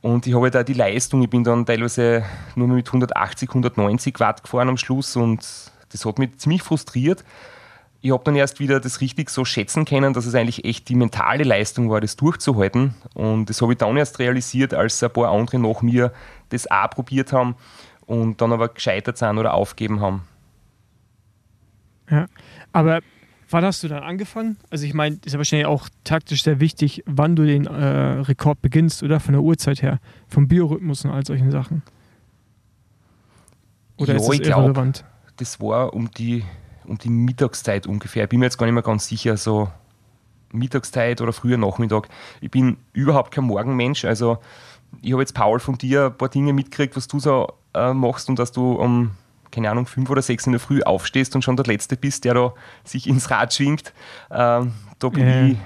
Und 0.00 0.26
ich 0.26 0.34
habe 0.34 0.50
da 0.50 0.58
halt 0.58 0.68
die 0.68 0.74
Leistung, 0.74 1.22
ich 1.22 1.30
bin 1.30 1.44
dann 1.44 1.64
teilweise 1.64 2.24
nur 2.56 2.68
mit 2.68 2.86
180, 2.86 3.48
190 3.48 4.20
Watt 4.20 4.42
gefahren 4.42 4.68
am 4.68 4.76
Schluss 4.76 5.16
und 5.16 5.40
das 5.94 6.04
hat 6.04 6.18
mich 6.18 6.36
ziemlich 6.38 6.62
frustriert. 6.62 7.24
Ich 8.00 8.10
habe 8.10 8.22
dann 8.24 8.34
erst 8.34 8.58
wieder 8.58 8.80
das 8.80 9.00
richtig 9.00 9.30
so 9.30 9.44
schätzen 9.44 9.84
können, 9.84 10.12
dass 10.12 10.26
es 10.26 10.34
eigentlich 10.34 10.64
echt 10.64 10.88
die 10.88 10.96
mentale 10.96 11.44
Leistung 11.44 11.88
war, 11.88 12.00
das 12.00 12.16
durchzuhalten. 12.16 12.94
Und 13.14 13.48
das 13.48 13.62
habe 13.62 13.72
ich 13.72 13.78
dann 13.78 13.96
erst 13.96 14.18
realisiert, 14.18 14.74
als 14.74 15.02
ein 15.02 15.10
paar 15.10 15.30
andere 15.30 15.58
nach 15.58 15.80
mir 15.82 16.12
das 16.50 16.70
auch 16.70 16.90
probiert 16.90 17.32
haben 17.32 17.54
und 18.06 18.40
dann 18.40 18.52
aber 18.52 18.68
gescheitert 18.68 19.16
sind 19.16 19.38
oder 19.38 19.54
aufgeben 19.54 20.00
haben. 20.00 20.24
Ja, 22.10 22.26
aber 22.72 23.00
wann 23.48 23.64
hast 23.64 23.82
du 23.84 23.88
dann 23.88 24.02
angefangen? 24.02 24.56
Also 24.68 24.84
ich 24.84 24.94
meine, 24.94 25.18
ist 25.24 25.32
ja 25.32 25.38
wahrscheinlich 25.38 25.66
auch 25.66 25.88
taktisch 26.02 26.42
sehr 26.42 26.60
wichtig, 26.60 27.04
wann 27.06 27.36
du 27.36 27.46
den 27.46 27.66
äh, 27.66 28.20
Rekord 28.20 28.60
beginnst, 28.60 29.02
oder? 29.04 29.20
Von 29.20 29.32
der 29.32 29.42
Uhrzeit 29.42 29.80
her, 29.80 30.00
vom 30.28 30.48
Biorhythmus 30.48 31.04
und 31.04 31.12
all 31.12 31.24
solchen 31.24 31.50
Sachen. 31.52 31.82
Oder 33.96 34.14
ja, 34.14 34.20
ist 34.20 34.28
das 34.28 34.38
irrelevant? 34.40 34.98
Glaub, 34.98 35.13
das 35.36 35.60
war 35.60 35.94
um 35.94 36.10
die, 36.10 36.44
um 36.84 36.98
die 36.98 37.10
Mittagszeit 37.10 37.86
ungefähr. 37.86 38.24
Ich 38.24 38.28
bin 38.28 38.40
mir 38.40 38.46
jetzt 38.46 38.58
gar 38.58 38.66
nicht 38.66 38.74
mehr 38.74 38.82
ganz 38.82 39.08
sicher, 39.08 39.36
so 39.36 39.68
Mittagszeit 40.52 41.20
oder 41.20 41.32
früher 41.32 41.58
Nachmittag. 41.58 42.08
Ich 42.40 42.50
bin 42.50 42.76
überhaupt 42.92 43.32
kein 43.32 43.44
Morgenmensch. 43.44 44.04
Also 44.04 44.38
ich 45.02 45.12
habe 45.12 45.22
jetzt 45.22 45.34
Paul 45.34 45.58
von 45.58 45.76
dir 45.76 46.06
ein 46.06 46.16
paar 46.16 46.28
Dinge 46.28 46.52
mitgekriegt, 46.52 46.96
was 46.96 47.08
du 47.08 47.18
so 47.18 47.52
äh, 47.74 47.92
machst 47.92 48.28
und 48.28 48.38
dass 48.38 48.52
du 48.52 48.74
um, 48.74 49.12
keine 49.50 49.70
Ahnung, 49.70 49.86
fünf 49.86 50.08
oder 50.10 50.22
sechs 50.22 50.46
in 50.46 50.52
der 50.52 50.60
Früh 50.60 50.82
aufstehst 50.82 51.34
und 51.34 51.42
schon 51.42 51.56
der 51.56 51.66
Letzte 51.66 51.96
bist, 51.96 52.24
der 52.24 52.34
da 52.34 52.54
sich 52.84 53.08
ins 53.08 53.30
Rad 53.30 53.52
schwingt. 53.52 53.92
Äh, 54.30 54.64
da 54.98 55.08
bin 55.10 55.26
ja. 55.26 55.46
ich 55.46 55.56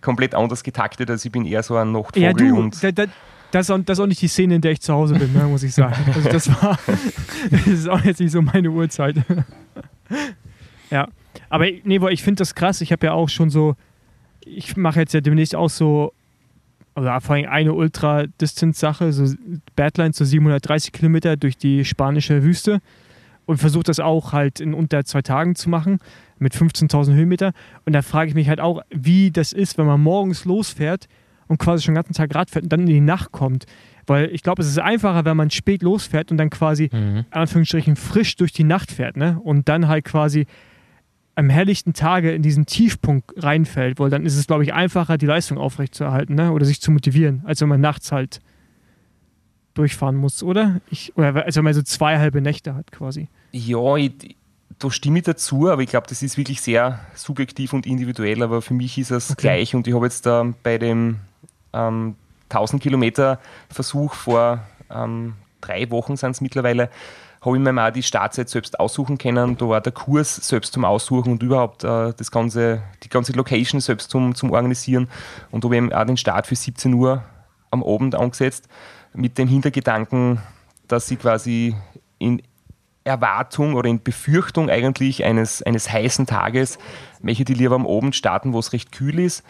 komplett 0.00 0.34
anders 0.34 0.64
getaktet, 0.64 1.10
also 1.10 1.26
ich 1.26 1.32
bin 1.32 1.44
eher 1.44 1.62
so 1.62 1.76
ein 1.76 1.92
Nachtvogel. 1.92 2.22
Ja, 2.22 2.32
du, 2.32 2.58
und 2.58 2.82
da, 2.82 2.90
da, 2.90 3.04
das 3.52 3.66
ist, 3.66 3.70
auch, 3.70 3.78
das 3.84 3.98
ist 3.98 4.02
auch 4.02 4.06
nicht 4.06 4.22
die 4.22 4.28
Szene, 4.28 4.56
in 4.56 4.60
der 4.62 4.72
ich 4.72 4.80
zu 4.80 4.92
Hause 4.92 5.14
bin, 5.14 5.32
ne, 5.32 5.44
muss 5.44 5.62
ich 5.62 5.74
sagen. 5.74 5.94
Also 6.14 6.28
das 6.28 6.48
war, 6.48 6.78
das 7.50 7.66
ist 7.66 7.88
auch 7.88 8.02
jetzt 8.02 8.18
nicht 8.18 8.32
so 8.32 8.42
meine 8.42 8.70
Uhrzeit. 8.70 9.16
ja, 10.90 11.06
aber 11.50 11.66
nee, 11.84 12.00
ich 12.10 12.22
finde 12.22 12.40
das 12.40 12.54
krass. 12.54 12.80
Ich 12.80 12.92
habe 12.92 13.06
ja 13.06 13.12
auch 13.12 13.28
schon 13.28 13.50
so, 13.50 13.76
ich 14.40 14.76
mache 14.76 15.00
jetzt 15.00 15.12
ja 15.12 15.20
demnächst 15.20 15.54
auch 15.54 15.68
so, 15.68 16.14
oder 16.96 17.20
vor 17.20 17.36
allem 17.36 17.48
eine 17.48 17.74
Ultra-Distanz-Sache, 17.74 19.12
so 19.12 19.34
Badlands, 19.76 20.18
so 20.18 20.24
730 20.24 20.92
Kilometer 20.92 21.36
durch 21.36 21.56
die 21.58 21.84
spanische 21.84 22.42
Wüste 22.42 22.80
und 23.44 23.58
versuche 23.58 23.84
das 23.84 24.00
auch 24.00 24.32
halt 24.32 24.60
in 24.60 24.72
unter 24.72 25.04
zwei 25.04 25.20
Tagen 25.20 25.56
zu 25.56 25.68
machen 25.68 25.98
mit 26.38 26.54
15.000 26.54 27.14
Höhenmeter. 27.14 27.52
Und 27.84 27.92
da 27.92 28.00
frage 28.00 28.30
ich 28.30 28.34
mich 28.34 28.48
halt 28.48 28.60
auch, 28.60 28.80
wie 28.90 29.30
das 29.30 29.52
ist, 29.52 29.76
wenn 29.76 29.86
man 29.86 30.02
morgens 30.02 30.46
losfährt 30.46 31.06
und 31.52 31.58
quasi 31.58 31.84
schon 31.84 31.94
den 31.94 32.02
ganzen 32.02 32.14
Tag 32.14 32.34
Rad 32.34 32.50
fährt 32.50 32.64
und 32.64 32.72
dann 32.72 32.80
in 32.80 32.86
die 32.86 33.00
Nacht 33.00 33.30
kommt. 33.30 33.66
Weil 34.06 34.30
ich 34.30 34.42
glaube, 34.42 34.62
es 34.62 34.68
ist 34.68 34.78
einfacher, 34.80 35.24
wenn 35.24 35.36
man 35.36 35.50
spät 35.50 35.82
losfährt 35.82 36.30
und 36.30 36.38
dann 36.38 36.50
quasi, 36.50 36.88
mhm. 36.92 37.24
Anführungsstrichen, 37.30 37.94
frisch 37.94 38.36
durch 38.36 38.52
die 38.52 38.64
Nacht 38.64 38.90
fährt, 38.90 39.16
ne? 39.16 39.38
Und 39.44 39.68
dann 39.68 39.86
halt 39.86 40.04
quasi 40.04 40.46
am 41.34 41.50
helllichten 41.50 41.92
Tage 41.92 42.32
in 42.32 42.42
diesen 42.42 42.66
Tiefpunkt 42.66 43.32
reinfällt, 43.36 44.00
weil 44.00 44.10
dann 44.10 44.26
ist 44.26 44.36
es, 44.36 44.46
glaube 44.46 44.64
ich, 44.64 44.72
einfacher, 44.72 45.18
die 45.18 45.26
Leistung 45.26 45.58
aufrechtzuerhalten, 45.58 46.34
ne? 46.34 46.52
Oder 46.52 46.64
sich 46.64 46.80
zu 46.80 46.90
motivieren, 46.90 47.42
als 47.44 47.60
wenn 47.60 47.68
man 47.68 47.80
nachts 47.80 48.10
halt 48.10 48.40
durchfahren 49.74 50.16
muss, 50.16 50.42
oder? 50.42 50.80
Ich, 50.90 51.16
oder 51.16 51.44
als 51.44 51.56
wenn 51.56 51.64
man 51.64 51.74
so 51.74 51.82
zwei 51.82 52.18
halbe 52.18 52.40
Nächte 52.40 52.74
hat, 52.74 52.90
quasi. 52.92 53.28
Ja, 53.52 53.96
ich, 53.96 54.36
da 54.78 54.90
stimme 54.90 55.18
ich 55.18 55.24
dazu, 55.24 55.70
aber 55.70 55.82
ich 55.82 55.90
glaube, 55.90 56.06
das 56.08 56.22
ist 56.22 56.36
wirklich 56.36 56.60
sehr 56.60 57.00
subjektiv 57.14 57.72
und 57.72 57.86
individuell, 57.86 58.42
aber 58.42 58.62
für 58.62 58.74
mich 58.74 58.98
ist 58.98 59.10
es 59.10 59.30
okay. 59.30 59.42
gleich 59.42 59.74
und 59.74 59.86
ich 59.86 59.94
habe 59.94 60.06
jetzt 60.06 60.26
da 60.26 60.52
bei 60.62 60.78
dem 60.78 61.16
ähm, 61.72 62.16
1000 62.50 62.82
Kilometer 62.82 63.38
Versuch 63.70 64.14
vor 64.14 64.60
ähm, 64.90 65.34
drei 65.60 65.90
Wochen 65.90 66.16
sind 66.16 66.32
es 66.32 66.40
mittlerweile, 66.40 66.90
habe 67.40 67.56
ich 67.56 67.62
mir 67.62 67.72
mal 67.72 67.92
die 67.92 68.02
Startzeit 68.02 68.48
selbst 68.48 68.78
aussuchen 68.78 69.18
können. 69.18 69.56
Da 69.56 69.68
war 69.68 69.80
der 69.80 69.92
Kurs 69.92 70.36
selbst 70.36 70.72
zum 70.72 70.84
Aussuchen 70.84 71.32
und 71.32 71.42
überhaupt 71.42 71.82
äh, 71.82 72.12
das 72.16 72.30
ganze, 72.30 72.82
die 73.02 73.08
ganze 73.08 73.32
Location 73.32 73.80
selbst 73.80 74.10
zum, 74.10 74.34
zum 74.34 74.50
Organisieren. 74.50 75.08
Und 75.50 75.64
da 75.64 75.68
habe 75.68 75.76
ich 75.76 75.94
auch 75.94 76.04
den 76.04 76.16
Start 76.16 76.46
für 76.46 76.56
17 76.56 76.94
Uhr 76.94 77.22
am 77.70 77.82
Abend 77.82 78.14
angesetzt, 78.14 78.68
mit 79.14 79.38
dem 79.38 79.48
Hintergedanken, 79.48 80.40
dass 80.88 81.10
ich 81.10 81.18
quasi 81.18 81.74
in 82.18 82.42
Erwartung 83.04 83.74
oder 83.74 83.88
in 83.88 84.02
Befürchtung 84.02 84.70
eigentlich 84.70 85.24
eines, 85.24 85.62
eines 85.62 85.90
heißen 85.90 86.26
Tages 86.26 86.78
möchte 87.20 87.52
ich 87.52 87.58
lieber 87.58 87.74
am 87.74 87.86
Abend 87.86 88.14
starten, 88.14 88.52
wo 88.52 88.58
es 88.58 88.72
recht 88.72 88.92
kühl 88.92 89.18
ist. 89.18 89.42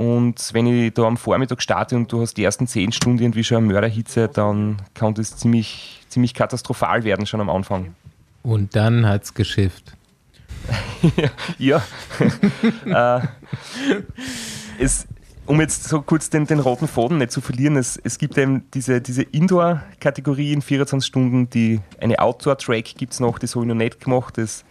Und 0.00 0.54
wenn 0.54 0.66
ich 0.66 0.94
da 0.94 1.02
am 1.02 1.18
Vormittag 1.18 1.60
starte 1.60 1.94
und 1.94 2.10
du 2.10 2.22
hast 2.22 2.32
die 2.38 2.42
ersten 2.42 2.66
zehn 2.66 2.90
Stunden 2.90 3.22
irgendwie 3.22 3.44
schon 3.44 3.58
eine 3.58 3.66
Mörderhitze, 3.66 4.28
dann 4.28 4.78
kann 4.94 5.12
das 5.12 5.36
ziemlich, 5.36 6.00
ziemlich 6.08 6.32
katastrophal 6.32 7.04
werden 7.04 7.26
schon 7.26 7.42
am 7.42 7.50
Anfang. 7.50 7.94
Und 8.42 8.74
dann 8.74 9.06
hat 9.06 9.24
es 9.24 9.34
geschifft. 9.34 9.92
ja. 11.58 11.82
äh, 12.86 13.20
es, 14.78 15.06
um 15.44 15.60
jetzt 15.60 15.84
so 15.84 16.00
kurz 16.00 16.30
den, 16.30 16.46
den 16.46 16.60
roten 16.60 16.88
Faden 16.88 17.18
nicht 17.18 17.32
zu 17.32 17.42
verlieren, 17.42 17.76
es, 17.76 18.00
es 18.02 18.16
gibt 18.16 18.38
eben 18.38 18.70
diese, 18.72 19.02
diese 19.02 19.22
Indoor-Kategorie 19.22 20.54
in 20.54 20.62
24 20.62 21.06
Stunden, 21.06 21.50
die 21.50 21.78
eine 22.00 22.18
Outdoor-Track 22.20 22.94
gibt 22.96 23.12
es 23.12 23.20
noch, 23.20 23.38
das 23.38 23.54
habe 23.54 23.66
ich 23.66 23.68
noch 23.68 23.74
nicht 23.74 24.02
gemacht. 24.02 24.38
Das, 24.38 24.64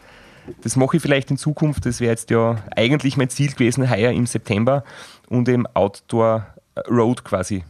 das 0.62 0.76
mache 0.76 0.98
ich 0.98 1.02
vielleicht 1.02 1.32
in 1.32 1.38
Zukunft. 1.38 1.86
Das 1.86 2.00
wäre 2.00 2.12
jetzt 2.12 2.30
ja 2.30 2.58
eigentlich 2.76 3.18
mein 3.18 3.30
Ziel 3.30 3.52
gewesen, 3.52 3.90
heuer 3.90 4.12
im 4.12 4.26
September 4.26 4.84
und 5.28 5.48
eben 5.50 5.68
Outdoor 5.68 6.48
Road 6.90 7.24
quasi. 7.24 7.64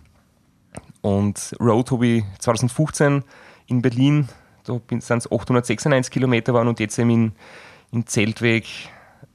Und 1.02 1.56
Road 1.60 1.92
habe 1.92 2.08
ich 2.08 2.24
2015 2.40 3.24
in 3.68 3.82
Berlin, 3.82 4.28
da 4.66 4.80
sind 4.90 5.04
es 5.04 5.32
896 5.32 6.12
Kilometer 6.12 6.54
waren 6.54 6.68
und 6.68 6.80
jetzt 6.80 6.98
eben 7.00 7.10
in, 7.10 7.32
in 7.92 8.06
Zeltweg 8.08 8.66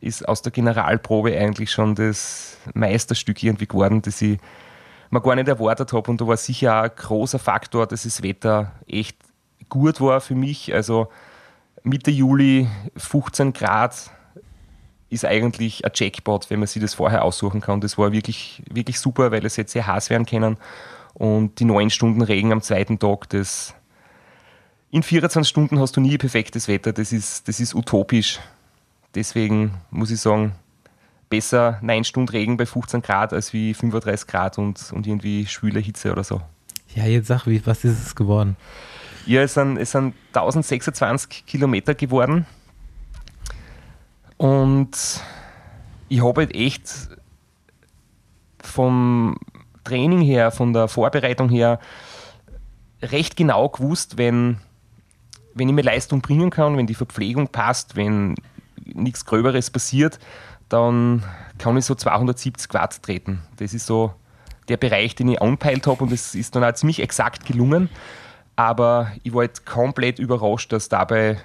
ist 0.00 0.28
aus 0.28 0.42
der 0.42 0.52
Generalprobe 0.52 1.36
eigentlich 1.36 1.70
schon 1.70 1.94
das 1.94 2.58
Meisterstück 2.74 3.42
irgendwie 3.42 3.66
geworden, 3.66 4.02
das 4.02 4.20
ich 4.20 4.38
mir 5.10 5.20
gar 5.20 5.34
nicht 5.34 5.48
erwartet 5.48 5.92
habe. 5.92 6.10
Und 6.10 6.20
da 6.20 6.26
war 6.26 6.36
sicher 6.36 6.78
auch 6.78 6.84
ein 6.84 6.90
großer 6.94 7.38
Faktor, 7.38 7.86
dass 7.86 8.02
das 8.02 8.22
Wetter 8.22 8.72
echt 8.86 9.16
gut 9.68 10.00
war 10.00 10.20
für 10.20 10.34
mich. 10.34 10.74
Also 10.74 11.08
Mitte 11.84 12.10
Juli 12.10 12.66
15 12.96 13.52
Grad 13.52 14.10
ist 15.10 15.26
eigentlich 15.26 15.84
ein 15.84 15.92
Jackpot, 15.94 16.48
wenn 16.48 16.58
man 16.58 16.66
sich 16.66 16.80
das 16.80 16.94
vorher 16.94 17.22
aussuchen 17.22 17.60
kann. 17.60 17.82
Das 17.82 17.98
war 17.98 18.10
wirklich, 18.10 18.62
wirklich 18.70 18.98
super, 18.98 19.30
weil 19.30 19.44
es 19.44 19.56
jetzt 19.56 19.72
sehr 19.72 19.86
heiß 19.86 20.08
werden 20.08 20.24
können. 20.24 20.56
Und 21.12 21.60
die 21.60 21.66
neun 21.66 21.90
Stunden 21.90 22.22
Regen 22.22 22.52
am 22.52 22.62
zweiten 22.62 22.98
Tag, 22.98 23.28
das 23.28 23.74
in 24.90 25.02
24 25.02 25.48
Stunden 25.48 25.78
hast 25.78 25.96
du 25.96 26.00
nie 26.00 26.16
perfektes 26.16 26.68
Wetter. 26.68 26.94
Das 26.94 27.12
ist, 27.12 27.48
das 27.48 27.60
ist 27.60 27.74
utopisch. 27.74 28.40
Deswegen 29.14 29.74
muss 29.90 30.10
ich 30.10 30.20
sagen, 30.20 30.54
besser 31.28 31.78
9 31.82 32.04
Stunden 32.04 32.30
Regen 32.30 32.56
bei 32.56 32.64
15 32.64 33.02
Grad 33.02 33.34
als 33.34 33.52
wie 33.52 33.74
35 33.74 34.26
Grad 34.26 34.56
und, 34.56 34.90
und 34.92 35.06
irgendwie 35.06 35.46
schwüle 35.46 35.80
Hitze 35.80 36.12
oder 36.12 36.24
so. 36.24 36.40
Ja, 36.94 37.04
jetzt 37.04 37.26
sag, 37.26 37.46
wie, 37.46 37.64
was 37.66 37.84
ist 37.84 38.02
es 38.02 38.14
geworden? 38.14 38.56
Ja, 39.26 39.42
es 39.42 39.54
sind, 39.54 39.78
es 39.78 39.92
sind 39.92 40.14
1026 40.34 41.46
Kilometer 41.46 41.94
geworden. 41.94 42.46
Und 44.36 44.90
ich 46.08 46.22
habe 46.22 46.42
halt 46.42 46.54
echt 46.54 47.08
vom 48.62 49.36
Training 49.84 50.20
her, 50.20 50.50
von 50.50 50.72
der 50.72 50.88
Vorbereitung 50.88 51.48
her, 51.48 51.78
recht 53.00 53.36
genau 53.36 53.68
gewusst, 53.68 54.18
wenn, 54.18 54.58
wenn 55.54 55.68
ich 55.68 55.74
mir 55.74 55.82
Leistung 55.82 56.20
bringen 56.20 56.50
kann, 56.50 56.76
wenn 56.76 56.86
die 56.86 56.94
Verpflegung 56.94 57.48
passt, 57.48 57.96
wenn 57.96 58.34
nichts 58.84 59.24
Gröberes 59.24 59.70
passiert, 59.70 60.18
dann 60.68 61.22
kann 61.58 61.76
ich 61.76 61.84
so 61.84 61.94
270 61.94 62.74
Watt 62.74 63.02
treten. 63.02 63.42
Das 63.56 63.72
ist 63.74 63.86
so 63.86 64.14
der 64.68 64.76
Bereich, 64.76 65.14
den 65.14 65.28
ich 65.28 65.40
anpeilt 65.40 65.86
habe 65.86 66.04
und 66.04 66.12
es 66.12 66.34
ist 66.34 66.56
dann 66.56 66.64
auch 66.64 66.72
ziemlich 66.72 67.00
exakt 67.00 67.46
gelungen. 67.46 67.88
Aber 68.56 69.12
ich 69.22 69.32
war 69.34 69.40
halt 69.40 69.66
komplett 69.66 70.18
überrascht, 70.18 70.72
dass 70.72 70.88
dabei 70.88 71.38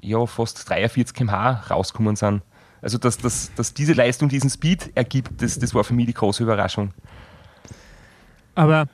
ja, 0.00 0.24
fast 0.26 0.68
43 0.68 1.14
km/h 1.14 1.64
rausgekommen 1.70 2.16
sind. 2.16 2.42
Also, 2.82 2.96
dass, 2.96 3.18
dass, 3.18 3.52
dass 3.54 3.74
diese 3.74 3.92
Leistung 3.92 4.28
diesen 4.28 4.48
Speed 4.48 4.90
ergibt, 4.94 5.42
das, 5.42 5.58
das 5.58 5.74
war 5.74 5.84
für 5.84 5.92
mich 5.92 6.06
die 6.06 6.14
große 6.14 6.42
Überraschung. 6.42 6.92
Aber, 8.54 8.86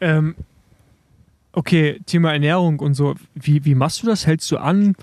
ähm, 0.00 0.34
okay, 1.52 2.00
Thema 2.06 2.32
Ernährung 2.32 2.80
und 2.80 2.94
so, 2.94 3.14
wie, 3.34 3.64
wie 3.66 3.74
machst 3.74 4.02
du 4.02 4.06
das? 4.06 4.26
Hältst 4.26 4.50
du 4.50 4.56
an? 4.56 4.96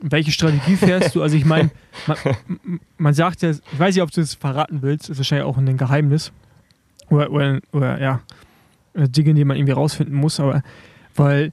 Welche 0.00 0.30
Strategie 0.30 0.76
fährst 0.76 1.14
du? 1.16 1.22
Also, 1.22 1.36
ich 1.36 1.44
meine, 1.44 1.70
man, 2.06 2.80
man, 2.98 3.14
sagt 3.14 3.42
ja, 3.42 3.50
ich 3.50 3.78
weiß 3.78 3.96
nicht, 3.96 4.02
ob 4.02 4.12
du 4.12 4.20
das 4.20 4.34
verraten 4.34 4.82
willst, 4.82 5.10
ist 5.10 5.18
wahrscheinlich 5.18 5.46
auch 5.46 5.58
ein 5.58 5.76
Geheimnis. 5.76 6.30
Oder, 7.08 7.32
oder, 7.32 7.60
oder 7.72 8.00
ja, 8.00 8.20
Dinge, 8.94 9.34
die 9.34 9.44
man 9.44 9.56
irgendwie 9.56 9.72
rausfinden 9.72 10.14
muss, 10.14 10.38
aber 10.38 10.62
weil, 11.14 11.52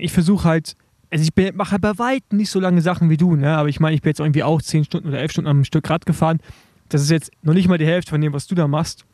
ich 0.00 0.12
versuche 0.12 0.44
halt, 0.44 0.76
also 1.10 1.24
ich 1.24 1.54
mache 1.54 1.72
halt 1.72 1.82
bei 1.82 1.98
weitem 1.98 2.38
nicht 2.38 2.50
so 2.50 2.60
lange 2.60 2.80
Sachen 2.80 3.10
wie 3.10 3.16
du, 3.16 3.36
ne? 3.36 3.56
aber 3.56 3.68
ich 3.68 3.80
meine, 3.80 3.94
ich 3.94 4.02
bin 4.02 4.10
jetzt 4.10 4.20
irgendwie 4.20 4.42
auch 4.42 4.62
10 4.62 4.84
Stunden 4.84 5.08
oder 5.08 5.18
11 5.18 5.32
Stunden 5.32 5.50
am 5.50 5.64
Stück 5.64 5.88
Rad 5.90 6.06
gefahren. 6.06 6.40
Das 6.88 7.02
ist 7.02 7.10
jetzt 7.10 7.30
noch 7.42 7.54
nicht 7.54 7.68
mal 7.68 7.78
die 7.78 7.86
Hälfte 7.86 8.10
von 8.10 8.20
dem, 8.20 8.32
was 8.32 8.46
du 8.46 8.54
da 8.54 8.68
machst. 8.68 9.04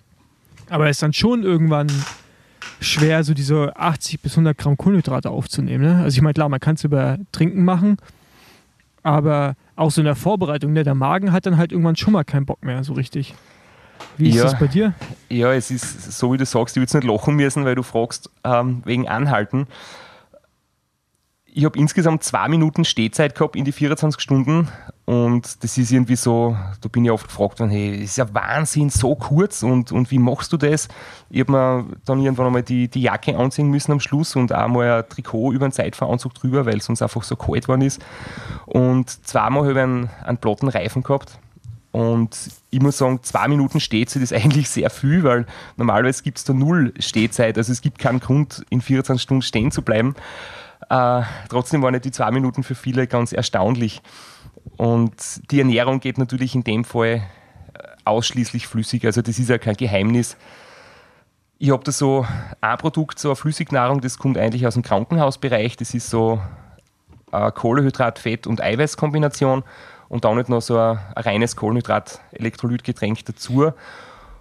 Aber 0.68 0.88
es 0.88 0.96
ist 0.96 1.02
dann 1.02 1.12
schon 1.12 1.42
irgendwann 1.42 1.88
schwer, 2.80 3.24
so 3.24 3.34
diese 3.34 3.76
80 3.76 4.20
bis 4.20 4.32
100 4.32 4.56
Gramm 4.56 4.76
Kohlenhydrate 4.76 5.30
aufzunehmen. 5.30 5.84
Ne? 5.84 6.02
Also 6.02 6.16
ich 6.16 6.22
meine, 6.22 6.34
klar, 6.34 6.48
man 6.48 6.60
kann 6.60 6.74
es 6.74 6.84
über 6.84 7.18
Trinken 7.32 7.64
machen, 7.64 7.96
aber 9.02 9.54
auch 9.76 9.90
so 9.90 10.00
in 10.00 10.04
der 10.04 10.16
Vorbereitung, 10.16 10.72
ne? 10.72 10.84
der 10.84 10.94
Magen 10.94 11.32
hat 11.32 11.46
dann 11.46 11.56
halt 11.56 11.72
irgendwann 11.72 11.96
schon 11.96 12.12
mal 12.12 12.24
keinen 12.24 12.46
Bock 12.46 12.64
mehr, 12.64 12.84
so 12.84 12.92
richtig. 12.92 13.34
Wie 14.16 14.30
ist 14.30 14.36
ja, 14.36 14.42
das 14.44 14.58
bei 14.58 14.66
dir? 14.66 14.94
Ja, 15.28 15.52
es 15.52 15.70
ist 15.70 16.12
so, 16.12 16.32
wie 16.32 16.36
du 16.36 16.44
sagst, 16.44 16.76
ich 16.76 16.80
würde 16.80 16.88
es 16.88 16.94
nicht 16.94 17.04
lachen 17.04 17.36
müssen, 17.36 17.64
weil 17.64 17.74
du 17.74 17.82
fragst 17.82 18.30
ähm, 18.44 18.82
wegen 18.84 19.08
Anhalten. 19.08 19.66
Ich 21.46 21.64
habe 21.64 21.78
insgesamt 21.78 22.22
zwei 22.22 22.48
Minuten 22.48 22.84
Stehzeit 22.84 23.34
gehabt 23.34 23.56
in 23.56 23.64
die 23.64 23.72
24 23.72 24.20
Stunden 24.20 24.68
und 25.06 25.64
das 25.64 25.78
ist 25.78 25.90
irgendwie 25.90 26.16
so, 26.16 26.54
da 26.82 26.88
bin 26.88 27.04
ich 27.04 27.10
oft 27.10 27.28
gefragt 27.28 27.60
worden, 27.60 27.70
hey, 27.70 27.92
das 27.92 28.10
ist 28.10 28.18
ja 28.18 28.32
Wahnsinn, 28.34 28.90
so 28.90 29.14
kurz 29.14 29.62
und, 29.62 29.90
und 29.90 30.10
wie 30.10 30.18
machst 30.18 30.52
du 30.52 30.58
das? 30.58 30.88
Ich 31.30 31.40
habe 31.40 31.52
mir 31.52 31.86
dann 32.04 32.20
irgendwann 32.20 32.46
einmal 32.46 32.62
die, 32.62 32.88
die 32.88 33.00
Jacke 33.00 33.36
anziehen 33.36 33.70
müssen 33.70 33.92
am 33.92 34.00
Schluss 34.00 34.36
und 34.36 34.52
auch 34.52 34.68
mal 34.68 34.98
ein 34.98 35.08
Trikot 35.08 35.52
über 35.52 35.66
den 35.66 35.72
Zeitfahranzug 35.72 36.34
drüber, 36.34 36.66
weil 36.66 36.76
es 36.76 36.88
uns 36.90 37.00
einfach 37.00 37.22
so 37.22 37.36
kalt 37.36 37.68
worden 37.68 37.82
ist. 37.82 38.04
Und 38.66 39.08
zweimal 39.26 39.62
habe 39.62 39.72
ich 39.72 39.78
einen, 39.78 40.10
einen 40.24 40.38
platten 40.38 40.68
Reifen 40.68 41.02
gehabt 41.02 41.38
und 41.98 42.52
ich 42.70 42.80
muss 42.80 42.98
sagen, 42.98 43.24
zwei 43.24 43.48
Minuten 43.48 43.80
Stehzeit 43.80 44.22
ist 44.22 44.32
eigentlich 44.32 44.70
sehr 44.70 44.88
viel, 44.88 45.24
weil 45.24 45.46
normalerweise 45.76 46.22
gibt 46.22 46.38
es 46.38 46.44
da 46.44 46.52
null 46.52 46.94
Stehzeit. 47.00 47.58
Also 47.58 47.72
es 47.72 47.80
gibt 47.80 47.98
keinen 47.98 48.20
Grund, 48.20 48.64
in 48.70 48.80
24 48.80 49.20
Stunden 49.20 49.42
stehen 49.42 49.72
zu 49.72 49.82
bleiben. 49.82 50.14
Äh, 50.90 51.22
trotzdem 51.48 51.82
waren 51.82 52.00
die 52.00 52.12
zwei 52.12 52.30
Minuten 52.30 52.62
für 52.62 52.76
viele 52.76 53.08
ganz 53.08 53.32
erstaunlich. 53.32 54.00
Und 54.76 55.12
die 55.50 55.58
Ernährung 55.58 55.98
geht 55.98 56.18
natürlich 56.18 56.54
in 56.54 56.62
dem 56.62 56.84
Fall 56.84 57.14
äh, 57.14 57.22
ausschließlich 58.04 58.68
flüssig. 58.68 59.04
Also 59.04 59.20
das 59.20 59.40
ist 59.40 59.50
ja 59.50 59.58
kein 59.58 59.74
Geheimnis. 59.74 60.36
Ich 61.58 61.72
habe 61.72 61.82
da 61.82 61.90
so 61.90 62.24
ein 62.60 62.78
Produkt, 62.78 63.18
so 63.18 63.30
eine 63.30 63.36
Flüssignahrung, 63.36 64.00
das 64.02 64.18
kommt 64.18 64.38
eigentlich 64.38 64.68
aus 64.68 64.74
dem 64.74 64.84
Krankenhausbereich. 64.84 65.76
Das 65.76 65.94
ist 65.94 66.10
so 66.10 66.40
eine 67.32 67.50
Kohlehydrat, 67.50 68.20
Fett 68.20 68.46
und 68.46 68.60
Eiweißkombination 68.60 69.64
und 70.08 70.24
dann 70.24 70.36
nicht 70.36 70.48
noch 70.48 70.62
so 70.62 70.78
ein, 70.78 70.98
ein 71.14 71.22
reines 71.22 71.56
Kohlenhydrat-Elektrolytgetränk 71.56 73.24
dazu. 73.24 73.72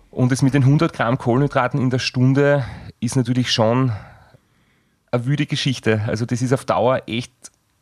Und 0.09 0.31
es 0.31 0.41
mit 0.41 0.53
den 0.53 0.63
100 0.63 0.93
Gramm 0.93 1.17
Kohlenhydraten 1.17 1.79
in 1.79 1.89
der 1.89 1.99
Stunde 1.99 2.65
ist 2.99 3.15
natürlich 3.15 3.51
schon 3.51 3.91
eine 5.11 5.25
wüde 5.25 5.45
Geschichte. 5.45 6.01
Also 6.07 6.25
das 6.25 6.41
ist 6.41 6.53
auf 6.53 6.65
Dauer 6.65 7.01
echt, 7.07 7.31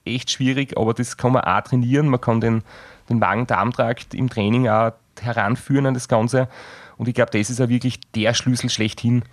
echt 0.04 0.32
schwierig, 0.32 0.78
aber 0.78 0.94
das 0.94 1.18
kann 1.18 1.32
man 1.32 1.44
auch 1.44 1.62
trainieren. 1.62 2.08
Man 2.08 2.22
kann 2.22 2.42
den, 2.42 2.64
den 3.10 3.20
Magen-Darm-Trakt 3.20 4.14
im 4.14 4.30
Training 4.30 4.68
auch 4.68 4.94
heranführen 5.22 5.86
an 5.86 5.94
das 5.94 6.08
Ganze. 6.08 6.50
Und 6.98 7.08
ich 7.08 7.14
glaube, 7.14 7.32
das 7.32 7.50
ist 7.50 7.62
auch 7.62 7.70
wirklich 7.70 8.00
der 8.16 8.34
Schlüssel 8.34 8.70
schlechthin. 8.70 9.24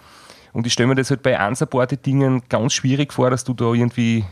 Und 0.52 0.66
ich 0.66 0.72
stelle 0.72 0.88
mir 0.88 0.94
das 0.94 1.10
halt 1.10 1.22
bei 1.22 1.46
unsupported 1.46 2.04
Dingen 2.04 2.42
ganz 2.48 2.74
schwierig 2.74 3.12
vor, 3.12 3.30
dass 3.30 3.44
du 3.44 3.54
da 3.54 3.72
irgendwie 3.72 4.24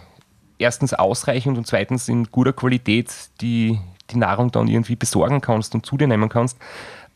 erstens 0.58 0.92
ausreichend 0.92 1.56
und 1.56 1.66
zweitens 1.66 2.08
in 2.08 2.24
guter 2.24 2.52
Qualität 2.52 3.10
die, 3.40 3.80
die 4.10 4.18
Nahrung 4.18 4.50
dann 4.50 4.68
irgendwie 4.68 4.96
besorgen 4.96 5.40
kannst 5.40 5.74
und 5.74 5.86
zu 5.86 5.96
dir 5.96 6.06
nehmen 6.06 6.28
kannst. 6.28 6.58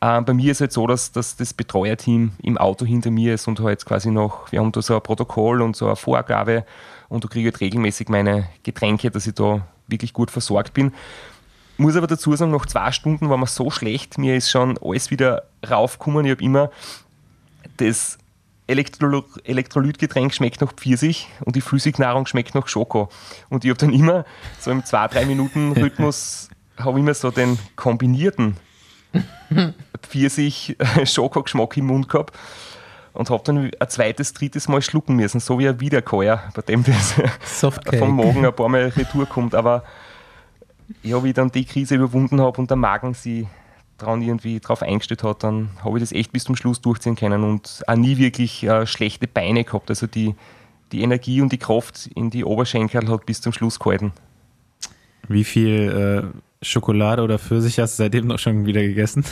Äh, 0.01 0.21
bei 0.21 0.33
mir 0.33 0.51
ist 0.51 0.57
es 0.57 0.61
halt 0.61 0.71
so, 0.73 0.87
dass, 0.87 1.11
dass 1.11 1.35
das 1.35 1.53
Betreuerteam 1.53 2.33
im 2.41 2.57
Auto 2.57 2.85
hinter 2.85 3.11
mir 3.11 3.33
ist 3.33 3.47
und 3.47 3.59
halt 3.59 3.85
quasi 3.85 4.11
noch, 4.11 4.51
wir 4.51 4.59
haben 4.59 4.71
da 4.71 4.81
so 4.81 4.95
ein 4.95 5.01
Protokoll 5.01 5.61
und 5.61 5.75
so 5.75 5.87
eine 5.87 5.95
Vorgabe 5.95 6.65
und 7.09 7.23
du 7.23 7.27
kriegst 7.27 7.45
halt 7.45 7.61
regelmäßig 7.61 8.09
meine 8.09 8.49
Getränke, 8.63 9.11
dass 9.11 9.27
ich 9.27 9.33
da 9.33 9.61
wirklich 9.87 10.13
gut 10.13 10.31
versorgt 10.31 10.73
bin. 10.73 10.93
Muss 11.77 11.95
aber 11.95 12.07
dazu 12.07 12.35
sagen, 12.35 12.51
nach 12.51 12.65
zwei 12.65 12.91
Stunden 12.91 13.29
war 13.29 13.37
mir 13.37 13.47
so 13.47 13.69
schlecht, 13.69 14.17
mir 14.17 14.35
ist 14.35 14.49
schon 14.49 14.77
alles 14.81 15.11
wieder 15.11 15.43
raufgekommen. 15.69 16.25
Ich 16.25 16.31
habe 16.31 16.43
immer 16.43 16.71
das 17.77 18.17
Elektro 18.67 19.23
Elektrolytgetränk 19.43 20.33
schmeckt 20.33 20.61
nach 20.61 20.73
Pfirsich 20.73 21.27
und 21.43 21.55
die 21.55 21.61
Flüssignahrung 21.61 22.25
schmeckt 22.25 22.55
nach 22.55 22.67
Schoko. 22.67 23.09
Und 23.49 23.63
ich 23.63 23.69
habe 23.69 23.79
dann 23.79 23.93
immer 23.93 24.25
so 24.59 24.71
im 24.71 24.81
2-3 24.81 25.25
Minuten 25.25 25.71
Rhythmus 25.77 26.49
habe 26.77 26.99
immer 26.99 27.13
so 27.13 27.31
den 27.31 27.57
kombinierten 27.75 28.57
Pfirsich-Schokogeschmack 30.01 31.77
im 31.77 31.87
Mund 31.87 32.09
gehabt. 32.09 32.35
und 33.13 33.29
habe 33.29 33.43
dann 33.45 33.71
ein 33.79 33.89
zweites, 33.89 34.33
drittes 34.33 34.67
Mal 34.67 34.81
schlucken 34.81 35.15
müssen, 35.15 35.39
so 35.39 35.57
wie 35.57 35.69
ein 35.69 35.79
Wiederkäuer, 35.79 36.43
bei 36.53 36.61
dem 36.61 36.83
das 36.83 37.15
vom 37.97 38.15
Magen 38.17 38.45
ein 38.45 38.55
paar 38.55 38.69
Mal 38.69 38.89
retour 38.89 39.25
kommt. 39.25 39.55
Aber 39.55 39.83
ja, 41.01 41.23
wie 41.23 41.29
ich 41.29 41.33
dann 41.33 41.51
die 41.51 41.65
Krise 41.65 41.95
überwunden 41.95 42.41
habe 42.41 42.59
und 42.59 42.69
der 42.69 42.77
Magen 42.77 43.13
sie 43.13 43.47
dran 43.97 44.21
irgendwie 44.21 44.59
drauf 44.59 44.81
eingestellt 44.81 45.23
hat, 45.23 45.43
dann 45.43 45.69
habe 45.83 45.97
ich 45.97 46.03
das 46.03 46.11
echt 46.11 46.31
bis 46.33 46.43
zum 46.43 46.55
Schluss 46.55 46.81
durchziehen 46.81 47.15
können 47.15 47.43
und 47.43 47.83
auch 47.87 47.95
nie 47.95 48.17
wirklich 48.17 48.63
äh, 48.63 48.85
schlechte 48.85 49.27
Beine 49.27 49.63
gehabt. 49.63 49.89
Also 49.89 50.07
die, 50.07 50.35
die 50.91 51.01
Energie 51.01 51.41
und 51.41 51.51
die 51.51 51.57
Kraft 51.57 52.07
in 52.15 52.29
die 52.29 52.43
Oberschenkel 52.43 53.09
hat 53.09 53.25
bis 53.25 53.41
zum 53.41 53.53
Schluss 53.53 53.79
gehalten. 53.79 54.11
Wie 55.27 55.43
viel 55.43 56.31
äh, 56.33 56.37
Schokolade 56.65 57.21
oder 57.21 57.37
Pfirsich 57.37 57.79
hast 57.79 57.99
du 57.99 58.03
seitdem 58.03 58.27
noch 58.27 58.39
schon 58.39 58.65
wieder 58.65 58.81
gegessen? 58.81 59.23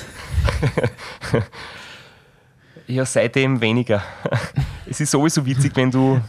ja, 2.88 3.06
seitdem 3.06 3.60
weniger. 3.60 4.04
es 4.90 5.00
ist 5.00 5.12
sowieso 5.12 5.46
witzig, 5.46 5.72
wenn 5.76 5.92
du 5.92 6.22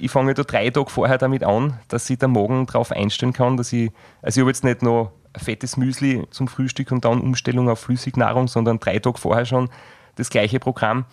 ich 0.00 0.10
fange 0.10 0.34
da 0.34 0.44
drei 0.44 0.70
Tage 0.70 0.90
vorher 0.90 1.18
damit 1.18 1.44
an, 1.44 1.78
dass 1.88 2.06
sich 2.06 2.18
der 2.18 2.28
Magen 2.28 2.66
darauf 2.66 2.92
einstellen 2.92 3.32
kann, 3.32 3.56
dass 3.56 3.72
ich, 3.72 3.90
also 4.22 4.38
ich 4.38 4.42
habe 4.42 4.50
jetzt 4.50 4.64
nicht 4.64 4.82
noch 4.82 5.12
fettes 5.36 5.76
Müsli 5.76 6.24
zum 6.30 6.48
Frühstück 6.48 6.92
und 6.92 7.04
dann 7.04 7.20
Umstellung 7.20 7.68
auf 7.68 7.80
Flüssignahrung, 7.80 8.48
sondern 8.48 8.78
drei 8.78 8.98
Tage 8.98 9.18
vorher 9.18 9.44
schon 9.44 9.68
das 10.16 10.30
gleiche 10.30 10.60
Programm. 10.60 11.04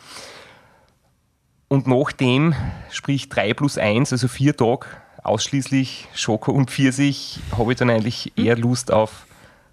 Und 1.67 1.87
nachdem, 1.87 2.53
sprich 2.91 3.29
3 3.29 3.53
plus 3.53 3.77
1, 3.77 4.11
also 4.11 4.27
vier 4.27 4.55
Tage 4.55 4.85
ausschließlich 5.23 6.07
Schoko 6.13 6.51
und 6.51 6.69
Pfirsich, 6.69 7.39
habe 7.57 7.71
ich 7.71 7.79
dann 7.79 7.89
eigentlich 7.89 8.33
eher 8.37 8.55
Lust 8.55 8.91
auf 8.91 9.25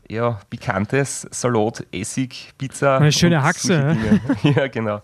ja, 0.08 0.40
pikantes, 0.50 1.26
Salat, 1.30 1.86
Essig, 1.92 2.52
Pizza. 2.58 2.98
Eine 2.98 3.12
schöne 3.12 3.42
Haxe. 3.42 3.96
ja, 4.42 4.66
genau. 4.68 5.02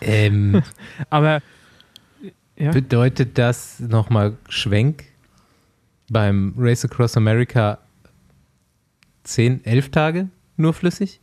Ähm, 0.00 0.62
Aber 1.10 1.42
ja. 2.58 2.72
Bedeutet 2.72 3.38
das 3.38 3.78
nochmal 3.78 4.36
Schwenk 4.48 5.04
beim 6.10 6.54
Race 6.58 6.84
Across 6.84 7.16
America 7.16 7.78
10, 9.22 9.64
11 9.64 9.90
Tage 9.92 10.28
nur 10.56 10.74
flüssig? 10.74 11.20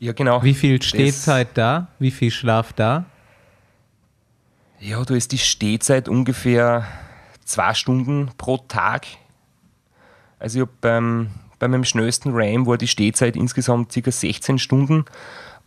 Ja, 0.00 0.12
genau. 0.12 0.42
Wie 0.42 0.54
viel 0.54 0.82
Stehzeit 0.82 1.48
das, 1.48 1.54
da? 1.54 1.88
Wie 2.00 2.10
viel 2.10 2.32
Schlaf 2.32 2.72
da? 2.72 3.04
Ja, 4.80 5.04
da 5.04 5.14
ist 5.14 5.30
die 5.30 5.38
Stehzeit 5.38 6.08
ungefähr 6.08 6.88
zwei 7.44 7.74
Stunden 7.74 8.30
pro 8.36 8.56
Tag. 8.56 9.06
Also 10.40 10.58
ich 10.58 10.62
habe 10.62 10.72
beim, 10.80 11.30
bei 11.60 11.68
meinem 11.68 11.84
schnellsten 11.84 12.30
Ram 12.32 12.66
war 12.66 12.76
die 12.76 12.88
Stehzeit 12.88 13.36
insgesamt 13.36 13.92
ca. 13.92 14.10
16 14.10 14.58
Stunden 14.58 15.04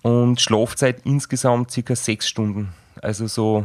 und 0.01 0.41
Schlafzeit 0.41 1.01
insgesamt 1.05 1.73
ca. 1.73 1.95
6 1.95 2.27
Stunden. 2.27 2.73
Also 3.01 3.27
so 3.27 3.63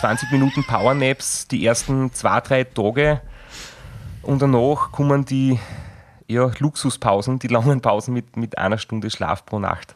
20 0.00 0.32
Minuten 0.32 0.64
Powernaps 0.64 1.46
die 1.46 1.64
ersten 1.64 2.12
zwei, 2.12 2.40
drei 2.40 2.64
Tage 2.64 3.20
und 4.22 4.42
danach 4.42 4.90
kommen 4.92 5.24
die 5.24 5.58
ja, 6.26 6.50
Luxuspausen, 6.58 7.38
die 7.38 7.48
langen 7.48 7.80
Pausen 7.80 8.14
mit, 8.14 8.36
mit 8.36 8.56
einer 8.56 8.78
Stunde 8.78 9.10
Schlaf 9.10 9.44
pro 9.44 9.58
Nacht. 9.58 9.94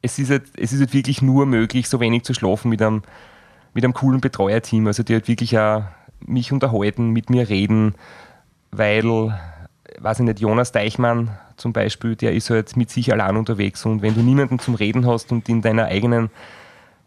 Es 0.00 0.18
ist, 0.18 0.30
halt, 0.30 0.44
es 0.56 0.72
ist 0.72 0.80
halt 0.80 0.94
wirklich 0.94 1.22
nur 1.22 1.44
möglich, 1.46 1.88
so 1.88 2.00
wenig 2.00 2.24
zu 2.24 2.34
schlafen 2.34 2.70
mit 2.70 2.80
einem, 2.80 3.02
mit 3.74 3.84
einem 3.84 3.94
coolen 3.94 4.20
Betreuerteam, 4.20 4.86
also 4.86 5.02
die 5.02 5.14
halt 5.14 5.28
wirklich 5.28 5.58
auch 5.58 5.84
mich 6.20 6.52
unterhalten, 6.52 7.10
mit 7.10 7.28
mir 7.28 7.48
reden, 7.48 7.94
weil, 8.70 9.38
weiß 9.98 10.20
ich 10.20 10.24
nicht, 10.24 10.40
Jonas 10.40 10.72
Deichmann 10.72 11.30
zum 11.56 11.72
Beispiel, 11.72 12.16
der 12.16 12.32
ist 12.32 12.50
halt 12.50 12.76
mit 12.76 12.90
sich 12.90 13.12
allein 13.12 13.36
unterwegs 13.36 13.84
und 13.84 14.02
wenn 14.02 14.14
du 14.14 14.20
niemanden 14.20 14.58
zum 14.58 14.74
Reden 14.74 15.06
hast 15.06 15.30
und 15.32 15.48
in 15.48 15.62
deiner 15.62 15.86
eigenen 15.86 16.30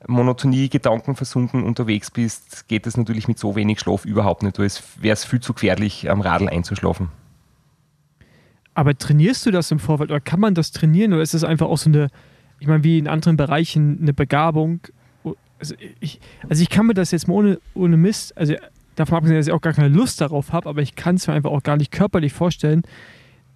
Monotonie, 0.06 0.70
Gedanken 0.70 1.16
versunken 1.16 1.64
unterwegs 1.64 2.12
bist, 2.12 2.68
geht 2.68 2.86
es 2.86 2.98
natürlich 2.98 3.28
mit 3.28 3.40
so 3.40 3.56
wenig 3.56 3.80
Schlaf 3.80 4.06
überhaupt 4.06 4.44
nicht. 4.44 4.60
Wäre 4.60 5.14
es 5.14 5.26
viel 5.26 5.40
zu 5.40 5.54
gefährlich, 5.54 6.10
am 6.10 6.22
Radl 6.22 6.48
einzuschlafen. 6.50 7.10
Aber 8.76 8.96
trainierst 8.96 9.46
du 9.46 9.52
das 9.52 9.72
im 9.72 9.80
Vorfeld 9.80 10.12
oder 10.12 10.20
kann 10.20 10.40
man 10.40 10.54
das 10.54 10.72
trainieren 10.72 11.14
oder 11.14 11.24
ist 11.24 11.34
das 11.34 11.44
einfach 11.44 11.68
auch 11.68 11.80
so 11.80 11.90
eine, 11.90 12.10
ich 12.60 12.68
meine, 12.68 12.84
wie 12.84 13.00
in 13.00 13.08
anderen 13.08 13.36
Bereichen 13.36 13.98
eine 14.00 14.14
Begabung? 14.14 14.82
Also 15.60 15.74
ich, 16.00 16.20
also 16.48 16.62
ich 16.62 16.70
kann 16.70 16.86
mir 16.86 16.94
das 16.94 17.10
jetzt 17.10 17.28
mal 17.28 17.34
ohne, 17.34 17.60
ohne 17.74 17.98
Mist, 17.98 18.38
also 18.38 18.54
davon 18.98 19.18
abgesehen, 19.18 19.38
dass 19.38 19.48
ich 19.48 19.54
auch 19.54 19.62
gar 19.62 19.74
keine 19.74 19.88
Lust 19.90 20.20
darauf 20.20 20.52
habe, 20.52 20.68
aber 20.68 20.82
ich 20.82 20.96
kann 20.96 21.16
es 21.16 21.28
mir 21.28 21.34
einfach 21.34 21.52
auch 21.52 21.64
gar 21.64 21.78
nicht 21.78 21.92
körperlich 21.92 22.34
vorstellen, 22.34 22.82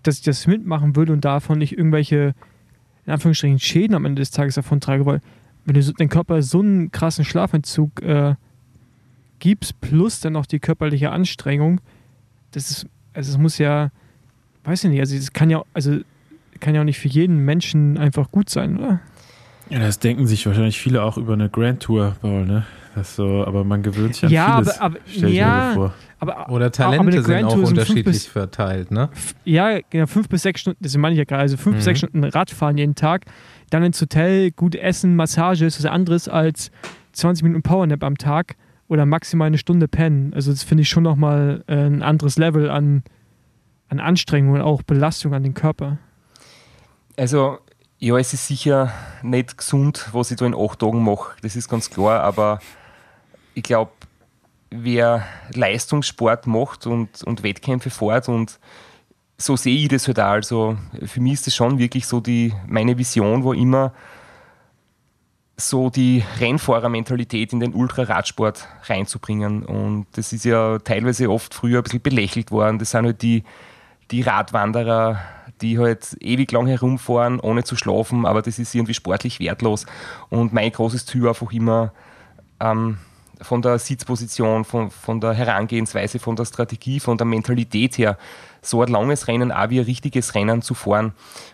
dass 0.04 0.18
ich 0.18 0.22
das 0.22 0.48
mitmachen 0.48 0.96
würde 0.96 1.12
und 1.12 1.26
davon 1.26 1.58
nicht 1.58 1.78
irgendwelche, 1.78 2.34
in 3.06 3.14
Anführungsstrichen, 3.14 3.60
Schäden 3.60 3.96
am 3.96 4.06
Ende 4.06 4.22
des 4.22 4.32
Tages 4.32 4.56
davon 4.56 4.80
trage, 4.80 5.06
weil 5.06 5.20
wenn 5.66 5.74
du 5.74 5.94
deinem 5.94 6.10
Körper 6.10 6.42
so 6.44 6.60
einen 6.60 6.92
krassen 6.92 7.26
Schlafentzug 7.26 8.02
äh, 8.02 8.36
gibst, 9.40 9.82
plus 9.82 10.20
dann 10.20 10.34
noch 10.34 10.46
die 10.46 10.60
körperliche 10.60 11.12
Anstrengung, 11.12 11.82
das 12.52 12.70
ist, 12.70 12.88
also 13.14 13.32
es 13.32 13.38
muss 13.38 13.58
ja, 13.58 13.90
weiß 14.64 14.84
ich 14.84 14.92
nicht, 14.92 15.00
also 15.00 15.16
es 15.16 15.34
kann 15.34 15.50
ja, 15.50 15.64
also 15.74 16.00
kann 16.60 16.76
ja 16.76 16.82
auch 16.82 16.86
nicht 16.86 17.00
für 17.00 17.08
jeden 17.08 17.38
Menschen 17.38 17.98
einfach 17.98 18.32
gut 18.32 18.50
sein, 18.50 18.78
oder? 18.78 19.00
Ja, 19.72 19.80
das 19.80 19.98
denken 19.98 20.28
sich 20.28 20.46
wahrscheinlich 20.46 20.80
viele 20.80 21.02
auch 21.02 21.18
über 21.18 21.34
eine 21.34 21.50
Grand 21.50 21.82
Tour, 21.82 22.16
Paul, 22.22 22.46
ne? 22.46 22.66
Das 22.96 23.16
so, 23.16 23.46
aber 23.46 23.64
man 23.64 23.84
gewöhnt 23.84 24.16
sich 24.16 24.26
an 24.26 24.32
ja, 24.32 24.56
vieles, 24.56 24.80
aber, 24.80 24.98
aber, 25.18 25.28
ja, 25.28 25.72
vor. 25.74 25.94
Aber, 26.20 26.50
Oder 26.50 26.72
Talente 26.72 27.24
sind 27.24 27.46
auch 27.46 27.56
unterschiedlich 27.56 28.06
bis, 28.06 28.28
verteilt, 28.28 28.92
ne? 28.92 29.10
Ja, 29.46 29.80
genau, 29.90 30.06
fünf 30.08 30.30
bis 30.30 30.44
sechs 30.44 30.62
Stunden, 30.62 30.84
das 30.84 30.96
meine 30.98 31.14
ich 31.14 31.20
ja 31.20 31.24
gerade, 31.24 31.42
also 31.42 31.58
fünf 31.58 31.76
mhm. 31.76 31.78
bis 31.78 31.86
sechs 31.86 32.00
Stunden 32.00 32.24
Radfahren 32.24 32.78
jeden 32.78 32.96
Tag, 32.96 33.26
dann 33.70 33.84
ins 33.84 34.00
Hotel, 34.02 34.52
gut 34.52 34.76
essen, 34.76 35.16
Massage 35.16 35.66
ist 35.66 35.80
was 35.80 35.90
anderes 35.90 36.28
als 36.28 36.70
20 37.14 37.44
Minuten 37.44 37.64
Powernap 37.64 38.04
am 38.04 38.18
Tag 38.18 38.56
oder 38.88 39.06
maximal 39.06 39.48
eine 39.48 39.58
Stunde 39.58 39.88
pennen. 39.88 40.34
Also 40.34 40.52
das 40.52 40.64
finde 40.64 40.84
ich 40.84 40.90
schon 40.90 41.04
nochmal 41.04 41.64
äh, 41.68 41.76
ein 41.76 42.04
anderes 42.04 42.38
Level 42.38 42.70
an, 42.70 43.04
an 43.88 44.00
Anstrengung 44.00 44.56
und 44.56 44.62
auch 44.62 44.82
Belastung 44.82 45.34
an 45.34 45.44
den 45.44 45.54
Körper. 45.54 45.98
Also 47.18 47.60
ja, 48.00 48.18
es 48.18 48.34
ist 48.34 48.48
sicher 48.48 48.92
nicht 49.22 49.58
gesund, 49.58 50.10
was 50.12 50.32
ich 50.32 50.38
da 50.38 50.46
in 50.46 50.56
acht 50.56 50.80
Tagen 50.80 51.04
mache. 51.04 51.36
Das 51.42 51.56
ist 51.56 51.70
ganz 51.70 51.90
klar, 51.90 52.22
aber 52.22 52.60
ich 53.54 53.64
glaube, 53.64 53.92
wer 54.70 55.26
Leistungssport 55.54 56.48
macht 56.48 56.88
und, 56.88 57.24
und 57.24 57.44
Wettkämpfe 57.44 57.90
fährt 57.90 58.30
und 58.30 58.60
so 59.38 59.56
sehe 59.56 59.76
ich 59.76 59.88
das 59.90 60.08
halt 60.08 60.20
auch. 60.20 60.32
Also 60.32 60.78
für 61.06 61.20
mich 61.20 61.34
ist 61.34 61.48
das 61.48 61.56
schon 61.56 61.80
wirklich 61.80 62.06
so 62.06 62.20
die, 62.20 62.54
meine 62.68 62.98
Vision 62.98 63.44
war 63.44 63.54
immer, 63.54 63.94
so 65.58 65.90
die 65.90 66.24
Rennfahrermentalität 66.40 67.54
in 67.54 67.60
den 67.60 67.74
Ultraradsport 67.74 68.68
reinzubringen. 68.86 69.64
Und 69.64 70.08
das 70.14 70.34
ist 70.34 70.46
ja 70.46 70.80
teilweise 70.80 71.30
oft 71.30 71.54
früher 71.54 71.80
ein 71.80 71.84
bisschen 71.84 72.02
belächelt 72.02 72.52
worden. 72.52 72.80
Das 72.80 72.92
sind 72.92 73.06
halt 73.06 73.22
die, 73.22 73.44
die 74.10 74.22
Radwanderer, 74.22 75.20
die 75.62 75.78
halt 75.78 76.18
ewig 76.20 76.52
lang 76.52 76.68
herumfahren, 76.68 77.40
ohne 77.40 77.64
zu 77.64 77.76
schlafen, 77.76 78.26
aber 78.26 78.42
das 78.42 78.58
ist 78.58 78.74
irgendwie 78.74 78.94
sportlich 78.94 79.40
wertlos. 79.40 79.86
Und 80.30 80.54
mein 80.54 80.72
großes 80.72 81.06
Ziel 81.06 81.28
einfach 81.28 81.52
immer, 81.52 81.94
ähm, 82.60 82.98
von 83.42 83.62
der 83.62 83.80
Sitzposition, 83.80 84.66
von, 84.66 84.92
von 84.92 85.20
der 85.20 85.34
Herangehensweise, 85.34 86.20
von 86.20 86.36
der 86.36 86.46
Strategie, 86.46 87.00
von 87.00 87.18
der 87.18 87.26
Mentalität 87.26 87.98
her, 87.98 88.18
so 88.62 88.82
ein 88.82 88.90
langes 88.90 89.28
Rennen 89.28 89.52
auch 89.52 89.70
wie 89.70 89.80
ein 89.80 89.86
richtiges 89.86 90.36
Rennen 90.36 90.62
zu 90.62 90.74
fahren. 90.74 91.14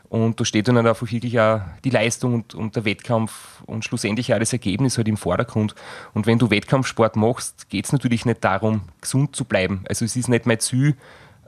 Und 0.10 0.40
da 0.40 0.46
steht 0.46 0.68
dann 0.68 0.78
einfach 0.78 1.10
wirklich 1.10 1.40
auch 1.40 1.62
die 1.84 1.90
Leistung 1.90 2.34
und, 2.34 2.56
und 2.56 2.76
der 2.76 2.86
Wettkampf 2.86 3.62
und 3.66 3.86
schlussendlich 3.86 4.34
auch 4.34 4.40
das 4.40 4.54
Ergebnis 4.54 4.98
halt 4.98 5.08
im 5.08 5.18
Vordergrund. 5.18 5.76
Und 6.14 6.28
wenn 6.28 6.40
du 6.40 6.50
Wettkampfsport 6.50 7.16
machst, 7.16 7.70
geht 7.70 7.86
es 7.86 7.94
natürlich 7.94 8.26
nicht 8.26 8.44
darum, 8.44 8.82
gesund 9.00 9.36
zu 9.36 9.46
bleiben. 9.46 9.84
Also 9.88 10.04
es 10.06 10.16
ist 10.16 10.28
nicht 10.28 10.46
mein 10.46 10.60
Ziel, 10.60 10.96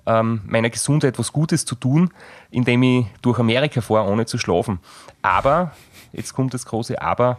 ähm, 0.05 0.41
meiner 0.45 0.69
Gesundheit 0.69 1.19
was 1.19 1.33
Gutes 1.33 1.65
zu 1.65 1.75
tun, 1.75 2.11
indem 2.51 2.83
ich 2.83 3.05
durch 3.21 3.39
Amerika 3.39 3.81
fahre, 3.81 4.09
ohne 4.09 4.25
zu 4.25 4.37
schlafen. 4.37 4.79
Aber, 5.21 5.71
jetzt 6.13 6.33
kommt 6.33 6.53
das 6.53 6.65
große 6.65 7.01
Aber, 7.01 7.37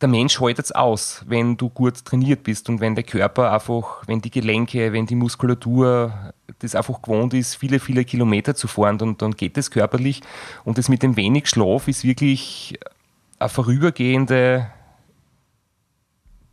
der 0.00 0.08
Mensch 0.08 0.40
hält 0.40 0.58
es 0.58 0.72
aus, 0.72 1.24
wenn 1.26 1.56
du 1.56 1.70
gut 1.70 2.04
trainiert 2.04 2.44
bist 2.44 2.68
und 2.68 2.80
wenn 2.80 2.94
der 2.94 3.04
Körper 3.04 3.52
einfach, 3.52 4.06
wenn 4.06 4.20
die 4.20 4.30
Gelenke, 4.30 4.92
wenn 4.92 5.06
die 5.06 5.16
Muskulatur 5.16 6.32
das 6.60 6.74
einfach 6.74 7.02
gewohnt 7.02 7.34
ist, 7.34 7.56
viele, 7.56 7.80
viele 7.80 8.04
Kilometer 8.04 8.54
zu 8.54 8.68
fahren, 8.68 8.98
dann, 8.98 9.16
dann 9.18 9.32
geht 9.32 9.58
es 9.58 9.70
körperlich. 9.70 10.20
Und 10.64 10.78
das 10.78 10.88
mit 10.88 11.02
dem 11.02 11.16
wenig 11.16 11.48
Schlaf 11.48 11.88
ist 11.88 12.04
wirklich 12.04 12.78
eine 13.38 13.48
vorübergehende, 13.48 14.70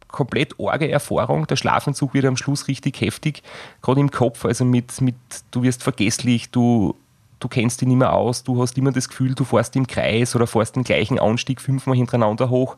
komplett 0.08 0.60
orge 0.60 0.89
Erfahrung. 0.89 1.46
Der 1.46 1.56
Schlafentzug 1.56 2.14
wird 2.14 2.26
am 2.26 2.38
Schluss 2.38 2.68
richtig 2.68 3.00
heftig, 3.02 3.43
gerade 3.82 4.00
im 4.00 4.10
Kopf. 4.10 4.46
Also 4.46 4.66
mit, 4.66 5.02
mit 5.02 5.16
du 5.52 5.62
wirst 5.62 5.84
vergesslich, 5.84 6.50
du, 6.50 6.96
du 7.39 7.48
kennst 7.48 7.82
dich 7.82 7.88
nicht 7.88 7.98
mehr 7.98 8.14
aus, 8.14 8.43
du 8.43 8.60
hast 8.60 8.78
immer 8.78 8.91
das 8.91 9.10
Gefühl, 9.10 9.36
du 9.36 9.43
fährst 9.43 9.76
im 9.76 9.86
Kreis 9.86 10.36
oder 10.36 10.48
fährst 10.48 10.76
den 10.76 10.84
gleichen 10.84 11.20
Anstieg 11.20 11.62
fünfmal 11.62 11.96
hintereinander 11.96 12.50
hoch. 12.50 12.76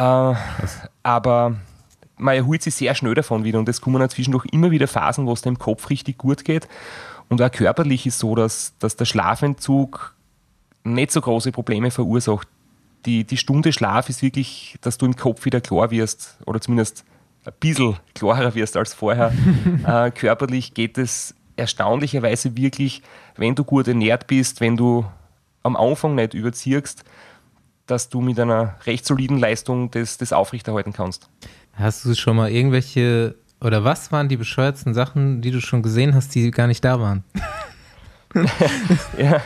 Äh, 0.00 0.34
aber 1.02 1.56
man 2.16 2.34
erholt 2.34 2.62
sich 2.62 2.74
sehr 2.74 2.94
schnell 2.94 3.14
davon 3.14 3.44
wieder 3.44 3.58
und 3.58 3.68
es 3.68 3.80
kommen 3.80 4.00
inzwischen 4.00 4.32
doch 4.32 4.44
immer 4.46 4.70
wieder 4.70 4.88
Phasen, 4.88 5.26
wo 5.26 5.32
es 5.32 5.42
dem 5.42 5.58
Kopf 5.58 5.90
richtig 5.90 6.18
gut 6.18 6.44
geht. 6.44 6.68
Und 7.28 7.40
auch 7.42 7.50
körperlich 7.50 8.06
ist 8.06 8.18
so, 8.18 8.34
dass, 8.34 8.72
dass 8.78 8.96
der 8.96 9.04
Schlafentzug 9.04 10.14
nicht 10.84 11.12
so 11.12 11.20
große 11.20 11.52
Probleme 11.52 11.90
verursacht. 11.90 12.48
die, 13.04 13.24
die 13.24 13.36
Stunde 13.36 13.72
Schlaf 13.72 14.08
ist 14.08 14.22
wirklich, 14.22 14.76
dass 14.80 14.98
du 14.98 15.06
im 15.06 15.16
Kopf 15.16 15.44
wieder 15.44 15.60
klar 15.60 15.90
wirst 15.90 16.38
oder 16.46 16.60
zumindest 16.60 17.04
ein 17.44 17.52
bisschen 17.60 17.96
klarer 18.14 18.54
wirst 18.54 18.76
als 18.76 18.94
vorher. 18.94 19.32
äh, 19.86 20.10
körperlich 20.10 20.74
geht 20.74 20.98
es 20.98 21.34
erstaunlicherweise 21.56 22.56
wirklich, 22.56 23.02
wenn 23.36 23.54
du 23.54 23.64
gut 23.64 23.86
ernährt 23.86 24.26
bist, 24.26 24.60
wenn 24.60 24.76
du 24.76 25.04
am 25.62 25.76
Anfang 25.76 26.14
nicht 26.14 26.34
überziehst, 26.34 27.04
dass 27.90 28.08
du 28.08 28.20
mit 28.20 28.38
einer 28.38 28.76
recht 28.86 29.04
soliden 29.04 29.38
Leistung 29.38 29.90
das, 29.90 30.18
das 30.18 30.32
aufrechterhalten 30.32 30.92
kannst. 30.92 31.28
Hast 31.72 32.04
du 32.04 32.14
schon 32.14 32.36
mal 32.36 32.50
irgendwelche, 32.50 33.34
oder 33.60 33.84
was 33.84 34.12
waren 34.12 34.28
die 34.28 34.36
bescheuertsten 34.36 34.94
Sachen, 34.94 35.40
die 35.40 35.50
du 35.50 35.60
schon 35.60 35.82
gesehen 35.82 36.14
hast, 36.14 36.34
die 36.34 36.50
gar 36.50 36.66
nicht 36.66 36.84
da 36.84 37.00
waren? 37.00 37.24
ja, 39.18 39.40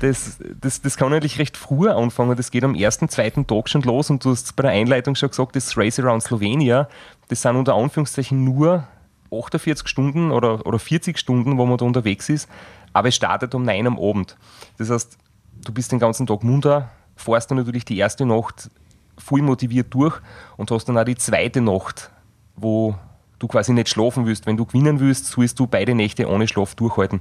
das, 0.00 0.38
das, 0.60 0.80
das 0.80 0.96
kann 0.96 1.12
eigentlich 1.12 1.38
recht 1.38 1.56
früh 1.56 1.90
anfangen. 1.90 2.36
Das 2.36 2.50
geht 2.50 2.64
am 2.64 2.74
ersten, 2.74 3.08
zweiten 3.08 3.46
Tag 3.46 3.68
schon 3.68 3.82
los 3.82 4.08
und 4.08 4.24
du 4.24 4.30
hast 4.30 4.56
bei 4.56 4.62
der 4.62 4.72
Einleitung 4.72 5.14
schon 5.14 5.28
gesagt, 5.28 5.56
das 5.56 5.76
Race 5.76 5.98
Around 5.98 6.22
Slovenia, 6.22 6.88
das 7.28 7.42
sind 7.42 7.56
unter 7.56 7.74
Anführungszeichen 7.74 8.42
nur 8.42 8.86
48 9.30 9.86
Stunden 9.88 10.30
oder, 10.30 10.66
oder 10.66 10.78
40 10.78 11.18
Stunden, 11.18 11.58
wo 11.58 11.66
man 11.66 11.76
da 11.76 11.84
unterwegs 11.84 12.28
ist, 12.28 12.48
aber 12.92 13.08
es 13.08 13.16
startet 13.16 13.54
um 13.54 13.62
9 13.64 13.86
am 13.86 13.98
Abend. 13.98 14.36
Das 14.78 14.90
heißt, 14.90 15.18
du 15.64 15.72
bist 15.72 15.92
den 15.92 15.98
ganzen 15.98 16.26
Tag 16.26 16.42
munter, 16.44 16.90
fährst 17.16 17.50
dann 17.50 17.58
natürlich 17.58 17.84
die 17.84 17.98
erste 17.98 18.26
Nacht 18.26 18.70
voll 19.18 19.42
motiviert 19.42 19.92
durch 19.94 20.20
und 20.56 20.70
hast 20.70 20.86
dann 20.86 20.98
auch 20.98 21.04
die 21.04 21.16
zweite 21.16 21.60
Nacht, 21.60 22.10
wo 22.56 22.96
du 23.38 23.48
quasi 23.48 23.72
nicht 23.72 23.88
schlafen 23.88 24.26
willst. 24.26 24.46
Wenn 24.46 24.56
du 24.56 24.64
gewinnen 24.64 25.00
willst, 25.00 25.26
sollst 25.26 25.58
du 25.58 25.66
beide 25.66 25.94
Nächte 25.94 26.28
ohne 26.28 26.48
Schlaf 26.48 26.74
durchhalten. 26.74 27.20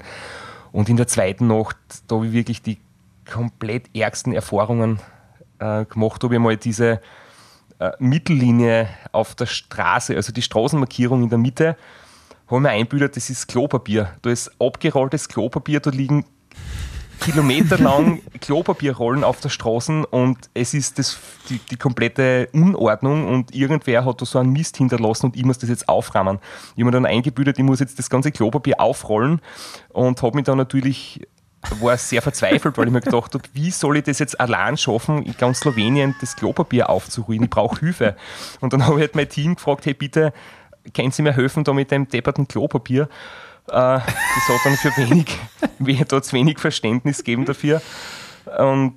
Und 0.72 0.90
in 0.90 0.98
der 0.98 1.08
zweiten 1.08 1.48
Nacht, 1.48 1.78
da 2.08 2.16
habe 2.16 2.28
ich 2.28 2.34
wirklich 2.34 2.62
die 2.62 2.80
komplett 3.30 3.96
ärgsten 3.96 4.34
Erfahrungen 4.34 5.00
äh, 5.60 5.86
gemacht. 5.86 6.24
Habe 6.24 6.36
ich 6.36 6.42
mal 6.42 6.58
diese 6.58 7.00
äh, 7.80 7.92
Mittellinie 8.00 8.90
auf 9.12 9.36
der 9.36 9.46
Straße, 9.46 10.16
also 10.16 10.34
die 10.34 10.42
Straßenmarkierung 10.42 11.24
in 11.24 11.30
der 11.30 11.38
Mitte, 11.38 11.78
habe 12.48 12.58
ich 12.58 12.62
mir 12.62 12.70
einbildet, 12.70 13.16
das 13.16 13.30
ist 13.30 13.48
Klopapier. 13.48 14.14
Da 14.22 14.30
ist 14.30 14.52
abgerolltes 14.60 15.30
Klopapier, 15.30 15.80
da 15.80 15.90
liegen 15.90 16.26
kilometerlang 17.20 18.22
Klopapierrollen 18.42 19.24
auf 19.24 19.40
der 19.40 19.50
Straße 19.50 20.06
und 20.08 20.38
es 20.54 20.74
ist 20.74 21.00
das, 21.00 21.18
die, 21.50 21.60
die, 21.60 21.78
komplette 21.78 22.50
Unordnung 22.54 23.28
und 23.28 23.54
irgendwer 23.56 24.06
hat 24.06 24.22
da 24.22 24.26
so 24.26 24.40
einen 24.40 24.52
Mist 24.52 24.78
hinterlassen 24.78 25.28
und 25.28 25.36
ich 25.36 25.46
muss 25.46 25.58
das 25.58 25.70
jetzt 25.70 25.88
aufrahmen. 25.88 26.40
Ich 26.42 26.72
habe 26.72 26.86
mir 26.86 26.92
dann 26.92 27.06
eingebildet, 27.06 27.58
ich 27.58 27.64
muss 27.64 27.80
jetzt 27.80 28.00
das 28.00 28.10
ganze 28.10 28.32
Klopapier 28.32 28.80
aufrollen 28.80 29.42
und 29.90 30.22
habe 30.22 30.36
mich 30.36 30.46
dann 30.46 30.58
natürlich 30.58 31.22
war 31.80 31.98
sehr 31.98 32.22
verzweifelt, 32.22 32.78
weil 32.78 32.88
ich 32.88 32.94
mir 32.94 33.02
gedacht 33.02 33.34
habe, 33.34 33.44
wie 33.54 33.72
soll 33.72 33.98
ich 33.98 34.04
das 34.04 34.20
jetzt 34.20 34.40
allein 34.40 34.78
schaffen, 34.78 35.24
in 35.24 35.36
ganz 35.38 35.62
Slowenien 35.62 36.14
das 36.20 36.36
Klopapier 36.36 36.90
aufzurühren? 36.90 37.44
Ich 37.44 37.50
brauche 37.50 37.80
Hilfe. 37.80 38.16
Und 38.60 38.74
dann 38.74 38.86
habe 38.86 38.96
ich 38.96 39.02
halt 39.02 39.16
mein 39.16 39.30
Team 39.30 39.56
gefragt, 39.56 39.86
hey 39.86 39.94
bitte, 39.94 40.34
können 40.94 41.12
Sie 41.12 41.22
mir 41.22 41.34
helfen 41.34 41.64
da 41.64 41.74
mit 41.74 41.92
dem 41.92 42.08
depperten 42.08 42.48
Klopapier? 42.48 43.08
Äh, 43.68 43.72
das 43.72 44.50
hat 44.50 44.60
dann 44.66 44.76
für 44.76 44.96
wenig, 44.98 46.06
dort 46.08 46.32
wenig 46.34 46.60
Verständnis 46.60 47.24
geben 47.24 47.46
dafür. 47.46 47.82
Und 48.58 48.96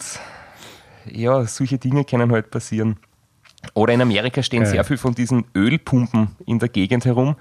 ja, 1.07 1.45
solche 1.47 1.79
Dinge 1.79 2.05
können 2.05 2.33
halt 2.33 2.51
passieren. 2.51 2.99
Oder 3.75 3.95
in 3.95 4.03
Amerika 4.03 4.43
stehen 4.43 4.63
Geil. 4.63 4.73
sehr 4.73 4.85
viele 4.85 4.99
von 4.99 5.15
diesen 5.15 5.45
Ölpumpen 5.55 6.37
in 6.47 6.59
der 6.59 6.69
Gegend 6.69 7.05
herum. 7.05 7.37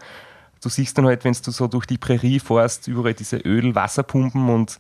Du 0.62 0.70
siehst 0.70 0.98
dann 0.98 1.06
halt, 1.06 1.24
wenn 1.24 1.34
du 1.34 1.52
so 1.52 1.68
durch 1.68 1.86
die 1.86 1.98
Prärie 1.98 2.40
fährst, 2.40 2.88
überall 2.88 3.14
diese 3.14 3.38
Öl-Wasserpumpen 3.38 4.50
und 4.50 4.80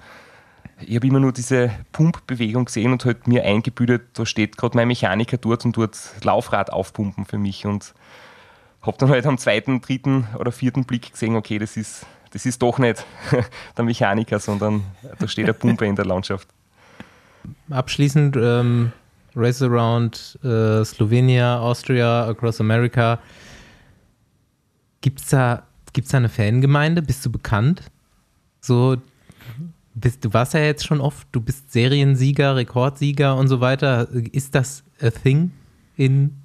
ich 0.79 0.95
habe 0.95 1.07
immer 1.07 1.19
nur 1.19 1.31
diese 1.31 1.71
Pumpbewegung 1.91 2.65
gesehen 2.65 2.91
und 2.91 3.05
halt 3.05 3.27
mir 3.27 3.43
eingebildet, 3.43 4.07
da 4.13 4.25
steht 4.25 4.57
gerade 4.57 4.75
mein 4.75 4.87
Mechaniker 4.87 5.37
dort 5.37 5.63
und 5.63 5.77
dort 5.77 5.97
Laufrad 6.23 6.71
aufpumpen 6.73 7.25
für 7.25 7.37
mich 7.37 7.65
und 7.65 7.93
habe 8.81 8.97
dann 8.97 9.09
halt 9.09 9.25
am 9.25 9.37
zweiten, 9.37 9.81
dritten 9.81 10.27
oder 10.37 10.51
vierten 10.51 10.85
Blick 10.85 11.11
gesehen, 11.11 11.35
okay, 11.35 11.59
das 11.59 11.77
ist 11.77 12.05
das 12.35 12.45
ist 12.45 12.61
doch 12.61 12.79
nicht 12.79 13.05
der 13.77 13.85
Mechaniker, 13.85 14.39
sondern 14.39 14.83
da 15.19 15.25
steht 15.25 15.47
der 15.47 15.53
Pumpe 15.53 15.85
in 15.85 15.95
der 15.95 16.03
Landschaft. 16.03 16.49
Abschließend 17.69 18.35
ähm, 18.35 18.91
Race 19.37 19.61
Around 19.61 20.37
äh, 20.43 20.83
Slovenia, 20.83 21.59
Austria, 21.59 22.27
Across 22.27 22.59
America. 22.59 23.19
Gibt 24.99 25.21
es 25.21 25.29
da, 25.29 25.63
gibt's 25.93 26.11
da 26.11 26.17
eine 26.17 26.27
Fangemeinde? 26.27 27.01
Bist 27.01 27.25
du 27.25 27.31
bekannt? 27.31 27.83
So, 28.59 28.97
bist, 29.93 30.25
du 30.25 30.33
warst 30.33 30.55
ja 30.55 30.59
jetzt 30.59 30.85
schon 30.85 30.99
oft, 30.99 31.29
du 31.31 31.39
bist 31.39 31.71
Seriensieger, 31.71 32.57
Rekordsieger 32.57 33.37
und 33.37 33.47
so 33.47 33.61
weiter. 33.61 34.09
Ist 34.11 34.55
das 34.55 34.83
a 34.99 35.09
thing 35.09 35.53
in 35.95 36.35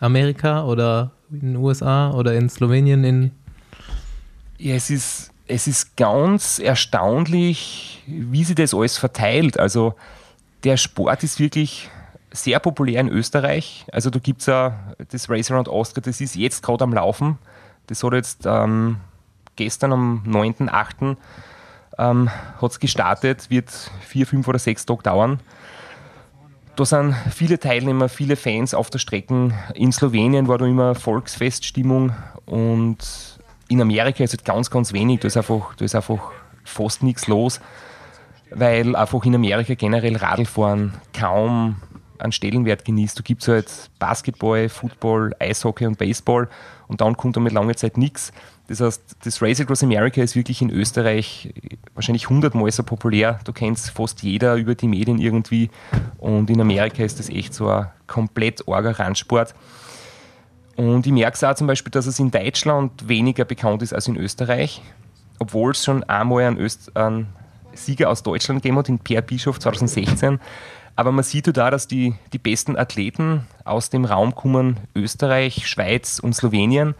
Amerika 0.00 0.64
oder 0.64 1.12
in 1.30 1.40
den 1.40 1.56
USA 1.56 2.10
oder 2.10 2.34
in 2.34 2.48
Slowenien, 2.48 3.04
in 3.04 3.30
ja, 4.60 4.74
es 4.74 4.90
ist, 4.90 5.32
es 5.46 5.66
ist 5.66 5.96
ganz 5.96 6.58
erstaunlich, 6.58 8.02
wie 8.06 8.44
sich 8.44 8.54
das 8.54 8.74
alles 8.74 8.98
verteilt. 8.98 9.58
Also 9.58 9.94
der 10.64 10.76
Sport 10.76 11.24
ist 11.24 11.40
wirklich 11.40 11.88
sehr 12.30 12.60
populär 12.60 13.00
in 13.00 13.08
Österreich. 13.08 13.86
Also 13.90 14.10
da 14.10 14.18
gibt 14.18 14.40
es 14.40 14.46
ja 14.46 14.78
das 15.10 15.30
Race 15.30 15.50
Around 15.50 15.68
Austria, 15.68 16.02
das 16.04 16.20
ist 16.20 16.36
jetzt 16.36 16.62
gerade 16.62 16.84
am 16.84 16.92
Laufen. 16.92 17.38
Das 17.86 18.04
hat 18.04 18.12
jetzt 18.12 18.44
ähm, 18.44 18.98
gestern 19.56 19.92
am 19.92 20.22
9.8. 20.26 21.16
Ähm, 21.98 22.30
hat 22.60 22.70
es 22.70 22.78
gestartet, 22.78 23.50
wird 23.50 23.70
vier, 24.00 24.26
fünf 24.26 24.46
oder 24.46 24.58
sechs 24.58 24.84
Tage 24.86 25.02
dauern. 25.02 25.40
Da 26.76 26.84
sind 26.84 27.14
viele 27.34 27.58
Teilnehmer, 27.58 28.08
viele 28.08 28.36
Fans 28.36 28.74
auf 28.74 28.90
der 28.90 28.98
Strecke. 28.98 29.52
In 29.74 29.90
Slowenien 29.90 30.48
war 30.48 30.58
da 30.58 30.66
immer 30.66 30.94
Volksfeststimmung 30.94 32.12
und 32.46 33.39
in 33.70 33.80
Amerika 33.80 34.24
ist 34.24 34.34
es 34.34 34.44
ganz, 34.44 34.68
ganz 34.68 34.92
wenig. 34.92 35.20
Da 35.20 35.28
ist 35.28 35.36
einfach, 35.36 35.74
da 35.76 35.84
ist 35.84 35.94
einfach 35.94 36.32
fast 36.64 37.02
nichts 37.02 37.28
los, 37.28 37.60
weil 38.50 38.96
einfach 38.96 39.24
in 39.24 39.34
Amerika 39.34 39.74
generell 39.74 40.16
Radlfahren 40.16 40.94
kaum 41.16 41.76
einen 42.18 42.32
Stellenwert 42.32 42.84
genießt. 42.84 43.18
Da 43.18 43.22
gibt 43.22 43.42
es 43.42 43.48
halt 43.48 43.90
Basketball, 43.98 44.68
Football, 44.68 45.34
Eishockey 45.38 45.86
und 45.86 45.98
Baseball 45.98 46.48
und 46.88 47.00
dann 47.00 47.16
kommt 47.16 47.36
damit 47.36 47.52
lange 47.52 47.74
Zeit 47.76 47.96
nichts. 47.96 48.32
Das 48.66 48.80
heißt, 48.80 49.16
das 49.24 49.40
Race 49.40 49.60
Across 49.60 49.84
America 49.84 50.20
ist 50.20 50.36
wirklich 50.36 50.62
in 50.62 50.70
Österreich 50.70 51.52
wahrscheinlich 51.94 52.28
hundertmal 52.28 52.70
so 52.70 52.82
populär. 52.82 53.38
Du 53.44 53.52
kennst 53.52 53.90
fast 53.90 54.22
jeder 54.22 54.56
über 54.56 54.74
die 54.74 54.88
Medien 54.88 55.18
irgendwie 55.18 55.70
und 56.18 56.50
in 56.50 56.60
Amerika 56.60 57.04
ist 57.04 57.18
das 57.20 57.30
echt 57.30 57.54
so 57.54 57.68
ein 57.68 57.86
komplett 58.06 58.68
arger 58.68 58.98
Randsport. 58.98 59.54
Und 60.76 61.06
ich 61.06 61.12
merke 61.12 61.34
es 61.34 61.44
auch 61.44 61.54
zum 61.54 61.66
Beispiel, 61.66 61.90
dass 61.90 62.06
es 62.06 62.18
in 62.18 62.30
Deutschland 62.30 63.08
weniger 63.08 63.44
bekannt 63.44 63.82
ist 63.82 63.92
als 63.92 64.08
in 64.08 64.16
Österreich, 64.16 64.82
obwohl 65.38 65.72
es 65.72 65.84
schon 65.84 66.04
einmal 66.04 66.44
einen, 66.44 66.58
Öst 66.58 66.96
einen 66.96 67.26
Sieger 67.72 68.10
aus 68.10 68.22
Deutschland 68.22 68.62
gegeben 68.62 68.78
hat, 68.78 68.88
in 68.88 68.98
Per 68.98 69.22
Bischof 69.22 69.58
2016. 69.58 70.40
Aber 70.96 71.12
man 71.12 71.24
sieht 71.24 71.54
da, 71.56 71.70
dass 71.70 71.86
die, 71.86 72.14
die 72.32 72.38
besten 72.38 72.76
Athleten 72.76 73.46
aus 73.64 73.90
dem 73.90 74.04
Raum 74.04 74.34
kommen, 74.34 74.78
Österreich, 74.94 75.66
Schweiz 75.66 76.18
und 76.18 76.34
Slowenien, 76.34 76.94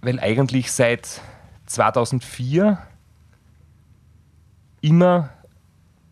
weil 0.00 0.20
eigentlich 0.20 0.70
seit 0.70 1.20
2004 1.66 2.78
immer 4.80 5.30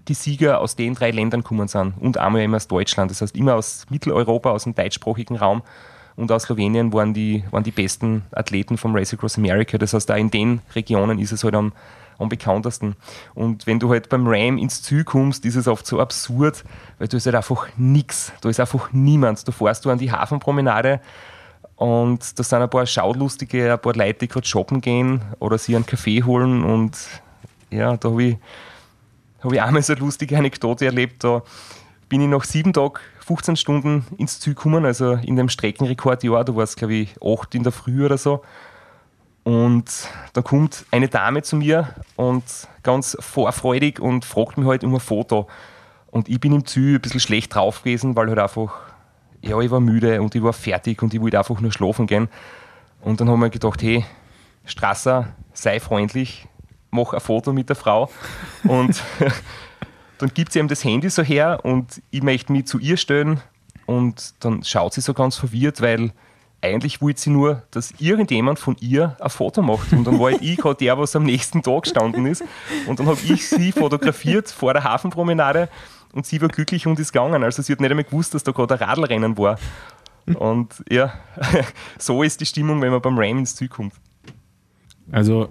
die 0.08 0.14
Sieger 0.14 0.60
aus 0.60 0.74
den 0.74 0.94
drei 0.94 1.10
Ländern 1.10 1.44
kommen 1.44 1.68
sind 1.68 1.94
und 2.00 2.18
einmal 2.18 2.42
immer 2.42 2.56
aus 2.56 2.68
Deutschland. 2.68 3.10
Das 3.10 3.20
heißt 3.20 3.36
immer 3.36 3.54
aus 3.54 3.86
Mitteleuropa, 3.90 4.50
aus 4.50 4.64
dem 4.64 4.74
deutschsprachigen 4.74 5.36
Raum 5.36 5.62
und 6.16 6.30
aus 6.30 6.44
Slowenien 6.44 6.92
waren 6.92 7.14
die, 7.14 7.44
waren 7.50 7.64
die 7.64 7.70
besten 7.70 8.22
Athleten 8.32 8.76
vom 8.76 8.94
Race 8.94 9.12
Across 9.12 9.38
America. 9.38 9.78
Das 9.78 9.94
heißt, 9.94 10.08
da 10.08 10.16
in 10.16 10.30
den 10.30 10.60
Regionen 10.74 11.18
ist 11.18 11.32
es 11.32 11.44
halt 11.44 11.54
am, 11.54 11.72
am 12.18 12.28
bekanntesten. 12.28 12.96
Und 13.34 13.66
wenn 13.66 13.78
du 13.78 13.90
halt 13.90 14.08
beim 14.08 14.26
Ram 14.26 14.58
ins 14.58 14.82
Ziel 14.82 15.04
kommst, 15.04 15.44
ist 15.44 15.56
es 15.56 15.68
oft 15.68 15.86
so 15.86 16.00
absurd, 16.00 16.64
weil 16.98 17.08
du 17.08 17.16
ist 17.16 17.26
halt 17.26 17.36
einfach 17.36 17.66
nichts. 17.76 18.32
Da 18.40 18.48
ist 18.48 18.60
einfach 18.60 18.92
niemand. 18.92 19.46
Du 19.46 19.52
fährst 19.52 19.84
du 19.84 19.90
an 19.90 19.98
die 19.98 20.12
Hafenpromenade 20.12 21.00
und 21.76 22.38
da 22.38 22.42
sind 22.42 22.62
ein 22.62 22.70
paar 22.70 22.86
Schaulustige, 22.86 23.72
ein 23.72 23.80
paar 23.80 23.94
Leute, 23.94 24.20
die 24.20 24.28
gerade 24.28 24.46
shoppen 24.46 24.80
gehen 24.80 25.20
oder 25.38 25.58
sich 25.58 25.74
einen 25.74 25.86
Kaffee 25.86 26.22
holen 26.22 26.62
und 26.62 26.96
ja, 27.70 27.96
da 27.96 28.10
habe 28.10 28.22
ich, 28.22 28.36
hab 29.40 29.52
ich 29.52 29.60
einmal 29.60 29.82
so 29.82 29.94
eine 29.94 30.00
lustige 30.00 30.36
Anekdote 30.36 30.84
erlebt. 30.84 31.24
Da 31.24 31.42
bin 32.08 32.20
ich 32.20 32.28
nach 32.28 32.44
sieben 32.44 32.72
Tagen 32.72 33.00
15 33.24 33.56
Stunden 33.56 34.04
ins 34.18 34.40
Ziel 34.40 34.54
gekommen, 34.54 34.84
also 34.84 35.12
in 35.12 35.36
dem 35.36 35.48
Streckenrekordjahr, 35.48 36.44
da 36.44 36.54
war 36.54 36.64
es 36.64 36.76
glaube 36.76 36.94
ich 36.94 37.14
8 37.22 37.54
in 37.54 37.62
der 37.62 37.72
Früh 37.72 38.04
oder 38.04 38.18
so. 38.18 38.42
Und 39.44 40.08
dann 40.34 40.44
kommt 40.44 40.84
eine 40.90 41.08
Dame 41.08 41.42
zu 41.42 41.56
mir 41.56 41.94
und 42.16 42.44
ganz 42.82 43.16
vorfreudig 43.18 43.98
und 44.00 44.24
fragt 44.24 44.56
mich 44.56 44.66
halt 44.66 44.84
um 44.84 44.94
ein 44.94 45.00
Foto. 45.00 45.48
Und 46.10 46.28
ich 46.28 46.38
bin 46.38 46.52
im 46.52 46.66
Ziel 46.66 46.96
ein 46.96 47.00
bisschen 47.00 47.20
schlecht 47.20 47.54
drauf 47.54 47.82
gewesen, 47.82 48.14
weil 48.14 48.28
halt 48.28 48.38
einfach, 48.38 48.72
ja, 49.40 49.58
ich 49.60 49.70
war 49.70 49.80
müde 49.80 50.22
und 50.22 50.34
ich 50.34 50.42
war 50.42 50.52
fertig 50.52 51.02
und 51.02 51.12
ich 51.12 51.20
wollte 51.20 51.38
einfach 51.38 51.60
nur 51.60 51.72
schlafen 51.72 52.06
gehen. 52.06 52.28
Und 53.00 53.20
dann 53.20 53.28
haben 53.28 53.40
wir 53.40 53.50
gedacht, 53.50 53.82
hey, 53.82 54.04
Strasser, 54.64 55.34
sei 55.52 55.80
freundlich, 55.80 56.46
mach 56.90 57.12
ein 57.12 57.20
Foto 57.20 57.52
mit 57.52 57.68
der 57.68 57.76
Frau. 57.76 58.10
Und 58.64 59.02
dann 60.22 60.32
gibt 60.32 60.52
sie 60.52 60.60
ihm 60.60 60.68
das 60.68 60.84
Handy 60.84 61.10
so 61.10 61.22
her 61.22 61.60
und 61.64 62.00
ich 62.12 62.22
möchte 62.22 62.52
mich 62.52 62.66
zu 62.66 62.78
ihr 62.78 62.96
stellen 62.96 63.40
und 63.86 64.34
dann 64.38 64.62
schaut 64.62 64.94
sie 64.94 65.00
so 65.00 65.14
ganz 65.14 65.36
verwirrt, 65.36 65.80
weil 65.80 66.12
eigentlich 66.60 67.02
wollte 67.02 67.20
sie 67.20 67.30
nur, 67.30 67.62
dass 67.72 67.92
irgendjemand 67.98 68.60
von 68.60 68.76
ihr 68.78 69.16
ein 69.18 69.30
Foto 69.30 69.62
macht. 69.62 69.92
Und 69.92 70.04
dann 70.04 70.20
war 70.20 70.30
halt 70.30 70.40
ich 70.42 70.58
gerade 70.58 70.76
der, 70.76 70.96
was 70.96 71.16
am 71.16 71.24
nächsten 71.24 71.60
Tag 71.60 71.82
gestanden 71.82 72.24
ist. 72.26 72.44
Und 72.86 73.00
dann 73.00 73.08
habe 73.08 73.18
ich 73.24 73.48
sie 73.48 73.72
fotografiert 73.72 74.48
vor 74.48 74.72
der 74.72 74.84
Hafenpromenade 74.84 75.68
und 76.12 76.24
sie 76.24 76.40
war 76.40 76.48
glücklich 76.48 76.86
und 76.86 77.00
ist 77.00 77.12
gegangen. 77.12 77.42
Also 77.42 77.60
sie 77.62 77.72
hat 77.72 77.80
nicht 77.80 77.90
einmal 77.90 78.04
gewusst, 78.04 78.32
dass 78.32 78.44
da 78.44 78.52
gerade 78.52 78.74
ein 78.74 78.88
Radlrennen 78.88 79.36
war. 79.36 79.58
Und 80.34 80.84
ja, 80.88 81.14
so 81.98 82.22
ist 82.22 82.40
die 82.40 82.46
Stimmung, 82.46 82.80
wenn 82.80 82.92
man 82.92 83.02
beim 83.02 83.18
Ram 83.18 83.38
ins 83.38 83.56
Ziel 83.56 83.68
kommt. 83.68 83.94
Also, 85.10 85.48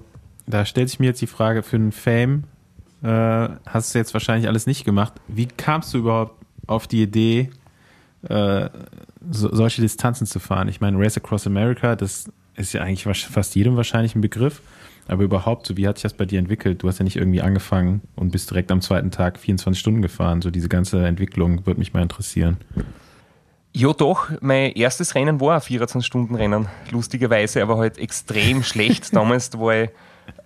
da 0.48 0.64
stellt 0.64 0.90
sich 0.90 1.02
mir 1.02 1.08
jetzt 1.08 1.22
die 1.22 1.28
Frage, 1.28 1.62
für 1.62 1.76
einen 1.76 1.92
Fame 1.92 2.46
äh, 3.04 3.50
hast 3.66 3.94
du 3.94 4.00
jetzt 4.00 4.14
wahrscheinlich 4.14 4.48
alles 4.48 4.68
nicht 4.68 4.86
gemacht. 4.86 5.14
Wie 5.28 5.48
kamst 5.48 5.94
du 5.94 6.00
überhaupt 6.00 6.36
auf 6.68 6.88
die 6.88 7.04
Idee, 7.04 7.50
äh, 8.28 8.70
so, 9.30 9.54
solche 9.54 9.82
Distanzen 9.82 10.28
zu 10.28 10.40
fahren? 10.40 10.68
Ich 10.68 10.82
meine, 10.82 10.98
Race 11.00 11.18
Across 11.18 11.48
America, 11.48 11.96
das 11.96 12.32
ist 12.56 12.74
ja 12.74 12.82
eigentlich 12.82 13.04
fast 13.04 13.56
jedem 13.56 13.76
wahrscheinlich 13.76 14.16
ein 14.16 14.22
Begriff. 14.22 14.62
Aber 15.08 15.24
überhaupt, 15.24 15.66
so 15.66 15.78
wie 15.78 15.88
hat 15.88 15.98
sich 15.98 16.04
das 16.04 16.14
bei 16.14 16.26
dir 16.26 16.40
entwickelt? 16.40 16.84
Du 16.84 16.88
hast 16.88 17.00
ja 17.00 17.04
nicht 17.04 17.18
irgendwie 17.18 17.42
angefangen 17.42 18.02
und 18.16 18.32
bist 18.32 18.50
direkt 18.52 18.72
am 18.72 18.82
zweiten 18.82 19.12
Tag 19.12 19.40
24 19.40 19.80
Stunden 19.80 20.02
gefahren. 20.02 20.42
So 20.42 20.52
diese 20.52 20.70
ganze 20.70 21.06
Entwicklung 21.06 21.66
würde 21.66 21.80
mich 21.80 21.94
mal 21.94 22.02
interessieren. 22.02 22.58
Ja, 23.74 23.94
doch. 23.94 24.30
Mein 24.42 24.74
erstes 24.74 25.16
Rennen 25.16 25.40
war 25.40 25.56
ein 25.56 25.62
24-Stunden-Rennen, 25.62 26.68
lustigerweise, 26.92 27.62
aber 27.64 27.78
halt 27.78 27.98
extrem 27.98 28.64
schlecht. 28.64 29.16
Damals 29.16 29.50
da 29.50 29.60
war 29.60 29.84
ich, 29.84 29.90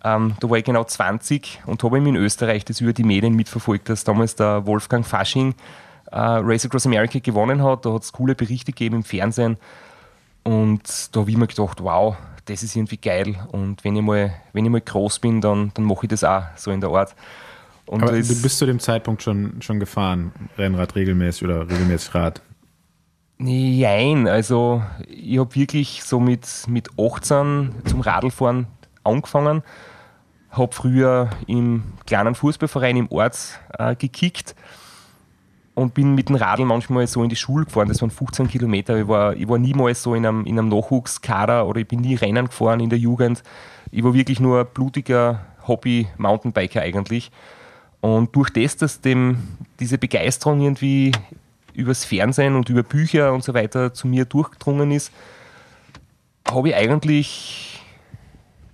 ähm, 0.04 0.36
da 0.40 0.50
war 0.50 0.58
ich 0.58 0.64
genau 0.64 0.84
20 0.84 1.64
und 1.66 1.82
habe 1.84 1.98
in 1.98 2.16
Österreich 2.16 2.64
das 2.64 2.82
über 2.82 2.94
die 2.94 3.04
Medien 3.04 3.36
mitverfolgt, 3.36 3.90
dass 3.90 4.04
damals 4.04 4.36
der 4.36 4.66
Wolfgang 4.68 5.06
Fasching 5.06 5.56
äh, 6.12 6.20
Race 6.20 6.66
Across 6.66 6.86
America 6.86 7.20
gewonnen 7.20 7.64
hat. 7.64 7.86
Da 7.86 7.94
hat 7.94 8.04
es 8.04 8.14
coole 8.14 8.36
Berichte 8.36 8.72
gegeben 8.72 8.98
im 8.98 9.04
Fernsehen. 9.04 9.58
Und 10.44 11.16
da 11.16 11.22
habe 11.22 11.32
ich 11.32 11.38
mir 11.38 11.48
gedacht, 11.48 11.82
wow, 11.82 12.16
das 12.46 12.62
ist 12.62 12.76
irgendwie 12.76 12.98
geil. 12.98 13.36
Und 13.52 13.84
wenn 13.84 13.96
ich 13.96 14.04
mal, 14.04 14.34
wenn 14.54 14.66
ich 14.66 14.72
mal 14.72 14.82
groß 14.82 15.20
bin, 15.20 15.42
dann, 15.42 15.72
dann 15.74 15.86
mache 15.86 16.06
ich 16.06 16.10
das 16.10 16.24
auch 16.24 16.44
so 16.56 16.70
in 16.70 16.82
der 16.82 16.92
Art. 16.92 17.16
Und 17.88 18.04
Aber 18.04 18.12
du 18.12 18.42
bist 18.42 18.58
zu 18.58 18.66
dem 18.66 18.80
Zeitpunkt 18.80 19.24
schon, 19.24 19.62
schon 19.62 19.80
gefahren, 19.80 20.32
Rennrad 20.58 20.96
regelmäßig 20.96 21.44
oder 21.44 21.68
regelmäßig 21.70 22.14
Rad? 22.16 22.42
Nein, 23.38 24.28
also 24.28 24.82
ich 25.08 25.40
habe 25.40 25.54
wirklich 25.56 26.04
so 26.04 26.20
mit, 26.20 26.48
mit 26.68 26.90
18 26.98 27.72
zum 27.86 28.02
Radlfahren 28.02 28.68
angefangen. 29.06 29.64
Habe 30.52 30.74
früher 30.74 31.30
im 31.48 31.84
kleinen 32.06 32.36
Fußballverein 32.36 32.98
im 32.98 33.12
Ort 33.12 33.60
äh, 33.78 33.96
gekickt 33.96 34.56
und 35.76 35.94
bin 35.94 36.16
mit 36.16 36.30
dem 36.30 36.38
Radl 36.38 36.66
manchmal 36.66 37.06
so 37.06 37.22
in 37.22 37.30
die 37.30 37.36
Schule 37.36 37.66
gefahren. 37.66 37.90
Das 37.90 38.02
waren 38.02 38.10
15 38.10 38.48
Kilometer. 38.48 38.98
Ich 38.98 39.08
war, 39.08 39.36
ich 39.36 39.48
war 39.48 39.58
niemals 39.58 40.02
so 40.02 40.16
in 40.16 40.26
einem, 40.26 40.46
in 40.46 40.58
einem 40.58 40.70
Nachwuchskader 40.70 41.68
oder 41.68 41.82
ich 41.82 41.88
bin 41.88 42.00
nie 42.00 42.16
Rennen 42.16 42.46
gefahren 42.46 42.80
in 42.80 42.90
der 42.90 43.00
Jugend. 43.00 43.44
Ich 43.92 44.04
war 44.04 44.14
wirklich 44.14 44.40
nur 44.40 44.64
blutiger 44.64 45.42
Hobby-Mountainbiker 45.68 46.82
eigentlich. 46.82 47.32
Und 48.00 48.36
durch 48.36 48.50
das, 48.52 48.78
dass 48.78 49.02
dem, 49.02 49.58
diese 49.80 49.98
Begeisterung 49.98 50.62
irgendwie 50.62 51.12
übers 51.74 52.06
Fernsehen 52.06 52.56
und 52.56 52.70
über 52.70 52.84
Bücher 52.84 53.34
und 53.34 53.44
so 53.44 53.54
weiter 53.54 53.94
zu 53.94 54.08
mir 54.08 54.26
durchgedrungen 54.26 54.92
ist, 54.92 55.12
habe 56.50 56.70
ich 56.70 56.76
eigentlich 56.76 57.75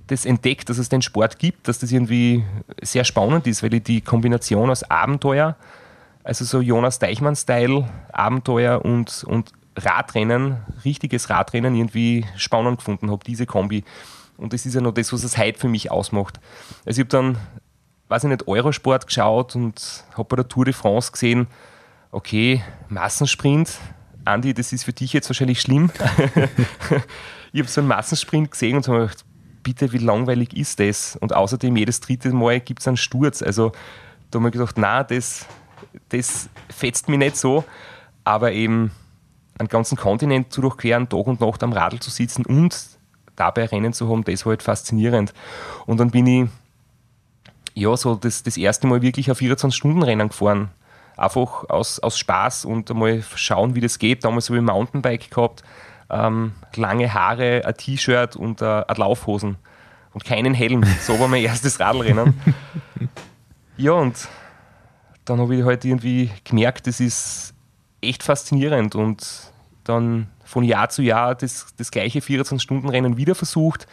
das 0.07 0.25
entdeckt, 0.25 0.69
dass 0.69 0.77
es 0.77 0.89
den 0.89 1.01
Sport 1.01 1.39
gibt, 1.39 1.67
dass 1.67 1.79
das 1.79 1.91
irgendwie 1.91 2.43
sehr 2.81 3.03
spannend 3.03 3.47
ist, 3.47 3.63
weil 3.63 3.73
ich 3.73 3.83
die 3.83 4.01
Kombination 4.01 4.69
aus 4.69 4.83
Abenteuer, 4.83 5.55
also 6.23 6.45
so 6.45 6.61
Jonas 6.61 6.99
Deichmann-Style, 6.99 7.87
Abenteuer 8.11 8.83
und, 8.83 9.23
und 9.23 9.51
Radrennen, 9.75 10.57
richtiges 10.83 11.29
Radrennen 11.29 11.75
irgendwie 11.75 12.25
spannend 12.35 12.79
gefunden 12.79 13.09
habe, 13.09 13.23
diese 13.25 13.45
Kombi. 13.45 13.83
Und 14.37 14.53
das 14.53 14.65
ist 14.65 14.73
ja 14.75 14.81
noch 14.81 14.93
das, 14.93 15.13
was 15.13 15.23
es 15.23 15.37
heute 15.37 15.59
für 15.59 15.69
mich 15.69 15.91
ausmacht. 15.91 16.39
Also 16.85 17.01
ich 17.01 17.05
habe 17.05 17.09
dann, 17.09 17.37
weiß 18.09 18.23
ich 18.23 18.29
nicht, 18.29 18.47
Eurosport 18.47 19.07
geschaut 19.07 19.55
und 19.55 20.03
habe 20.13 20.25
bei 20.25 20.35
der 20.35 20.47
Tour 20.47 20.65
de 20.65 20.73
France 20.73 21.11
gesehen, 21.11 21.47
okay, 22.11 22.61
Massensprint, 22.89 23.77
Andi, 24.25 24.53
das 24.53 24.73
ist 24.73 24.83
für 24.83 24.93
dich 24.93 25.13
jetzt 25.13 25.29
wahrscheinlich 25.29 25.61
schlimm. 25.61 25.89
ich 27.53 27.59
habe 27.59 27.69
so 27.69 27.81
einen 27.81 27.87
Massensprint 27.87 28.51
gesehen 28.51 28.77
und 28.77 28.87
habe 28.87 28.99
mir 28.99 29.07
gedacht, 29.07 29.25
bitte, 29.63 29.91
wie 29.93 29.97
langweilig 29.97 30.55
ist 30.55 30.79
das? 30.79 31.17
Und 31.17 31.35
außerdem, 31.35 31.75
jedes 31.75 31.99
dritte 31.99 32.31
Mal 32.31 32.59
gibt 32.59 32.81
es 32.81 32.87
einen 32.87 32.97
Sturz. 32.97 33.41
Also 33.41 33.71
da 34.29 34.39
habe 34.39 34.49
ich 34.49 34.53
gedacht, 34.53 34.77
na, 34.77 35.03
das, 35.03 35.45
das 36.09 36.49
fetzt 36.69 37.09
mich 37.09 37.19
nicht 37.19 37.37
so. 37.37 37.63
Aber 38.23 38.51
eben 38.51 38.91
einen 39.57 39.67
ganzen 39.67 39.97
Kontinent 39.97 40.53
zu 40.53 40.61
durchqueren, 40.61 41.09
Tag 41.09 41.27
und 41.27 41.41
Nacht 41.41 41.63
am 41.63 41.73
Radl 41.73 41.99
zu 41.99 42.09
sitzen 42.09 42.45
und 42.45 42.77
dabei 43.35 43.65
Rennen 43.65 43.93
zu 43.93 44.09
haben, 44.09 44.23
das 44.23 44.45
war 44.45 44.51
halt 44.51 44.63
faszinierend. 44.63 45.33
Und 45.85 45.99
dann 45.99 46.11
bin 46.11 46.27
ich 46.27 46.49
ja 47.73 47.95
so 47.97 48.15
das, 48.15 48.43
das 48.43 48.57
erste 48.57 48.87
Mal 48.87 49.01
wirklich 49.01 49.31
auf 49.31 49.39
24-Stunden-Rennen 49.39 50.29
gefahren 50.29 50.69
einfach 51.21 51.69
aus, 51.69 51.99
aus 51.99 52.17
Spaß 52.17 52.65
und 52.65 52.89
einmal 52.89 53.23
schauen, 53.35 53.75
wie 53.75 53.81
das 53.81 53.99
geht. 53.99 54.23
Damals 54.23 54.49
habe 54.49 54.57
ich 54.57 54.63
Mountainbike 54.63 55.29
gehabt, 55.29 55.63
ähm, 56.11 56.53
lange 56.75 57.13
Haare, 57.13 57.63
ein 57.65 57.73
T-Shirt 57.75 58.35
und 58.35 58.61
äh, 58.61 58.83
Laufhosen 58.95 59.57
und 60.13 60.25
keinen 60.25 60.53
Helm. 60.53 60.83
So 61.01 61.19
war 61.19 61.27
mein 61.27 61.43
erstes 61.43 61.79
Radlrennen. 61.79 62.39
ja, 63.77 63.93
und 63.93 64.27
dann 65.25 65.39
habe 65.39 65.55
ich 65.55 65.63
halt 65.63 65.85
irgendwie 65.85 66.29
gemerkt, 66.43 66.87
das 66.87 66.99
ist 66.99 67.53
echt 68.01 68.23
faszinierend 68.23 68.95
und 68.95 69.51
dann 69.83 70.27
von 70.43 70.63
Jahr 70.63 70.89
zu 70.89 71.01
Jahr 71.01 71.35
das, 71.35 71.67
das 71.77 71.91
gleiche 71.91 72.19
24-Stunden-Rennen 72.19 73.17
wieder 73.17 73.35
versucht, 73.35 73.87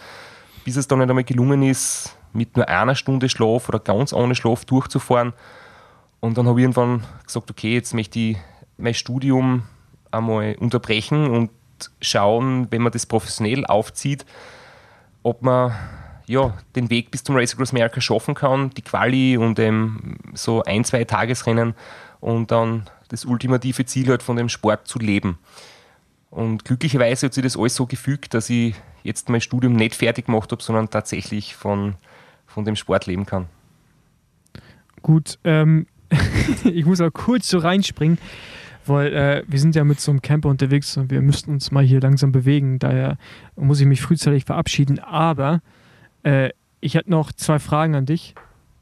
bis 0.65 0.77
es 0.77 0.89
dann 0.89 0.99
nicht 0.99 1.09
einmal 1.09 1.25
gelungen 1.25 1.63
ist, 1.63 2.17
mit 2.33 2.57
nur 2.57 2.69
einer 2.69 2.95
Stunde 2.95 3.29
Schlaf 3.29 3.69
oder 3.69 3.79
ganz 3.79 4.13
ohne 4.13 4.35
Schlaf 4.35 4.65
durchzufahren. 4.65 5.33
Und 6.21 6.37
dann 6.37 6.49
habe 6.49 6.59
ich 6.61 6.65
irgendwann 6.65 7.05
gesagt, 7.25 7.51
okay, 7.51 7.75
jetzt 7.75 7.95
möchte 7.95 8.19
ich 8.19 8.37
mein 8.77 8.95
Studium 8.95 9.63
einmal 10.11 10.57
unterbrechen 10.59 11.31
und 11.31 11.51
schauen, 12.01 12.69
wenn 12.71 12.83
man 12.83 12.93
das 12.93 13.07
professionell 13.07 13.67
aufzieht, 13.67 14.25
ob 15.23 15.43
man 15.43 15.75
ja, 16.27 16.55
den 16.77 16.91
Weg 16.91 17.11
bis 17.11 17.25
zum 17.25 17.37
Race 17.37 17.55
Across 17.55 17.73
America 17.73 18.01
schaffen 18.01 18.35
kann, 18.35 18.71
die 18.71 18.83
Quali 18.83 19.37
und 19.39 19.59
ähm, 19.59 20.19
so 20.35 20.63
ein, 20.63 20.85
zwei 20.85 21.05
Tagesrennen 21.05 21.75
und 22.21 22.51
dann 22.51 22.89
das 23.09 23.25
ultimative 23.25 23.87
Ziel 23.87 24.09
halt 24.09 24.23
von 24.23 24.37
dem 24.37 24.51
Sport 24.51 24.87
zu 24.87 24.99
leben. 24.99 25.39
Und 26.31 26.67
glücklicherweise 26.67 27.27
hat 27.27 27.35
sich 27.35 27.43
das 27.43 27.57
alles 27.57 27.75
so 27.75 27.87
gefügt, 27.87 28.35
dass 28.35 28.51
ich 28.51 28.75
jetzt 29.03 29.31
mein 29.31 29.41
Studium 29.41 29.73
nicht 29.73 29.95
fertig 29.95 30.27
gemacht 30.27 30.53
habe, 30.53 30.63
sondern 30.63 30.91
tatsächlich 30.91 31.57
von, 31.57 31.95
von 32.47 32.67
dem 32.67 32.77
Sport 32.77 33.07
leben 33.07 33.25
kann. 33.25 33.47
Gut, 35.01 35.39
ähm, 35.45 35.87
ich 36.65 36.85
muss 36.85 37.01
auch 37.01 37.11
kurz 37.11 37.49
so 37.49 37.59
reinspringen, 37.59 38.19
weil 38.89 39.13
äh, 39.13 39.43
wir 39.47 39.59
sind 39.59 39.75
ja 39.75 39.85
mit 39.85 40.01
so 40.01 40.11
einem 40.11 40.23
Camper 40.23 40.49
unterwegs 40.49 40.97
und 40.97 41.11
wir 41.11 41.21
müssten 41.21 41.53
uns 41.53 41.71
mal 41.71 41.85
hier 41.85 42.01
langsam 42.01 42.33
bewegen. 42.33 42.79
Daher 42.79 43.17
muss 43.57 43.81
ich 43.81 43.87
mich 43.87 44.01
frühzeitig 44.01 44.45
verabschieden. 44.45 44.99
Aber 44.99 45.61
äh, 46.23 46.51
ich 46.81 46.95
hätte 46.95 47.11
noch 47.11 47.33
zwei 47.33 47.59
Fragen 47.59 47.95
an 47.95 48.07
dich, 48.07 48.35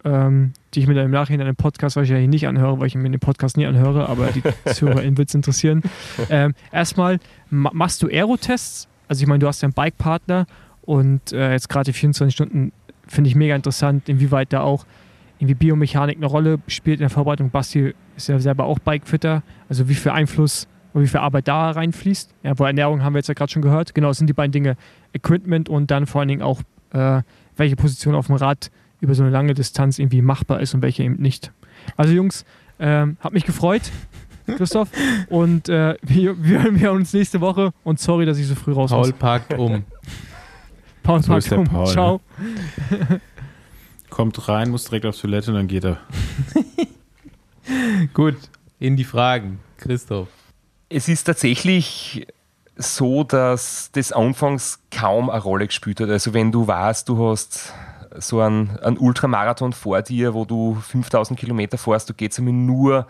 ähm, 0.05 0.53
die 0.75 0.81
ich 0.81 0.87
mir 0.87 0.95
dann 0.95 1.07
im 1.07 1.11
Nachhinein 1.11 1.47
im 1.47 1.57
Podcast 1.57 1.97
wahrscheinlich 1.97 2.29
nicht 2.29 2.47
anhöre, 2.47 2.79
weil 2.79 2.87
ich 2.87 2.95
mir 2.95 3.11
den 3.11 3.21
Podcast 3.21 3.57
nie 3.57 3.67
anhöre, 3.67 4.09
aber 4.09 4.29
die 4.29 4.43
ZuhörerInnen 4.73 5.19
wird 5.19 5.29
es 5.29 5.35
interessieren. 5.35 5.83
Ähm, 6.31 6.55
erstmal, 6.73 7.19
machst 7.51 8.03
du 8.03 8.09
Aerotests? 8.09 8.89
Also 9.09 9.23
ich 9.23 9.29
meine, 9.29 9.41
du 9.41 9.47
hast 9.47 9.63
ja 9.63 9.67
einen 9.67 9.75
Bike-Partner 9.75 10.47
und 10.83 11.33
äh, 11.33 11.53
jetzt 11.53 11.69
gerade 11.69 11.85
die 11.87 11.93
24 11.93 12.35
Stunden 12.35 12.73
finde 13.07 13.29
ich 13.29 13.37
mega 13.37 13.55
interessant, 13.55 14.09
inwieweit 14.09 14.53
da 14.53 14.61
auch 14.61 14.85
irgendwie 15.39 15.55
Biomechanik 15.55 16.17
eine 16.17 16.27
Rolle 16.27 16.59
spielt 16.67 16.99
in 16.99 17.03
der 17.03 17.11
Vorbereitung. 17.11 17.51
Basti 17.51 17.95
ist 18.17 18.29
ja 18.29 18.39
selber 18.39 18.65
auch 18.65 18.79
Bikefitter. 18.79 19.43
Also 19.69 19.89
wie 19.89 19.95
viel 19.95 20.13
Einfluss 20.13 20.67
und 20.93 21.03
wie 21.03 21.07
viel 21.07 21.21
Arbeit 21.21 21.49
da 21.49 21.71
reinfließt. 21.71 22.31
Ja, 22.43 22.59
wo 22.59 22.65
Ernährung 22.65 23.03
haben 23.03 23.15
wir 23.15 23.19
jetzt 23.19 23.29
ja 23.29 23.35
gerade 23.35 23.53
schon 23.53 23.63
gehört. 23.63 23.95
Genau, 23.95 24.09
das 24.09 24.19
sind 24.19 24.29
die 24.29 24.33
beiden 24.33 24.53
Dinge. 24.53 24.77
Equipment 25.13 25.69
und 25.69 25.91
dann 25.91 26.07
vor 26.07 26.21
allen 26.21 26.29
Dingen 26.29 26.43
auch, 26.43 26.63
äh, 26.93 27.23
welche 27.57 27.77
Position 27.77 28.15
auf 28.15 28.27
dem 28.27 28.37
Rad 28.37 28.71
über 29.01 29.15
so 29.15 29.23
eine 29.23 29.31
lange 29.31 29.55
Distanz 29.55 29.99
irgendwie 29.99 30.23
machbar 30.23 30.61
ist 30.61 30.75
und 30.75 30.83
welche 30.83 31.03
eben 31.03 31.17
nicht. 31.17 31.53
Also 31.97 32.15
Jungs, 32.15 32.45
äh, 32.79 33.07
hat 33.21 33.33
mich 33.33 33.45
gefreut. 33.45 33.83
Christoph. 34.47 34.89
Und 35.29 35.69
äh, 35.69 35.97
wir, 36.03 36.43
wir 36.43 36.63
hören 36.63 36.97
uns 36.97 37.13
nächste 37.13 37.41
Woche. 37.41 37.73
Und 37.85 38.01
sorry, 38.01 38.27
dass 38.27 38.39
ich 38.39 38.47
so 38.47 38.55
früh 38.55 38.73
raus 38.73 38.91
Paul 38.91 39.09
muss. 39.09 39.13
packt 39.13 39.55
um. 39.55 39.85
Paul 41.03 41.23
so 41.23 41.33
packt 41.33 41.53
um. 41.53 41.65
Paul, 41.65 41.87
Ciao. 41.87 42.21
Kommt 44.09 44.49
rein, 44.49 44.71
muss 44.71 44.85
direkt 44.85 45.05
auf 45.05 45.21
Toilette 45.21 45.51
und 45.51 45.57
dann 45.57 45.67
geht 45.69 45.85
er. 45.85 45.99
Gut, 48.15 48.37
in 48.79 48.97
die 48.97 49.05
Fragen. 49.05 49.61
Christoph. 49.79 50.29
Es 50.89 51.09
ist 51.09 51.25
tatsächlich 51.25 52.27
so, 52.77 53.25
dass 53.25 53.91
das 53.93 54.13
anfangs 54.13 54.81
kaum 54.91 55.31
eine 55.31 55.43
Rolle 55.43 55.67
gespielt 55.67 56.01
hat. 56.01 56.11
Also 56.11 56.35
wenn 56.35 56.53
du 56.53 56.67
weißt, 56.67 57.09
du 57.09 57.29
hast 57.29 57.73
so 58.19 58.41
einen, 58.41 58.79
einen 58.79 58.99
Ultramarathon 58.99 59.73
vor 59.73 60.03
dir, 60.03 60.35
wo 60.35 60.45
du 60.45 60.75
5000 60.75 61.39
Kilometer 61.39 61.79
fährst, 61.79 62.09
du 62.09 62.15
gehst 62.15 62.39
einmal 62.39 62.55
nur 62.55 63.07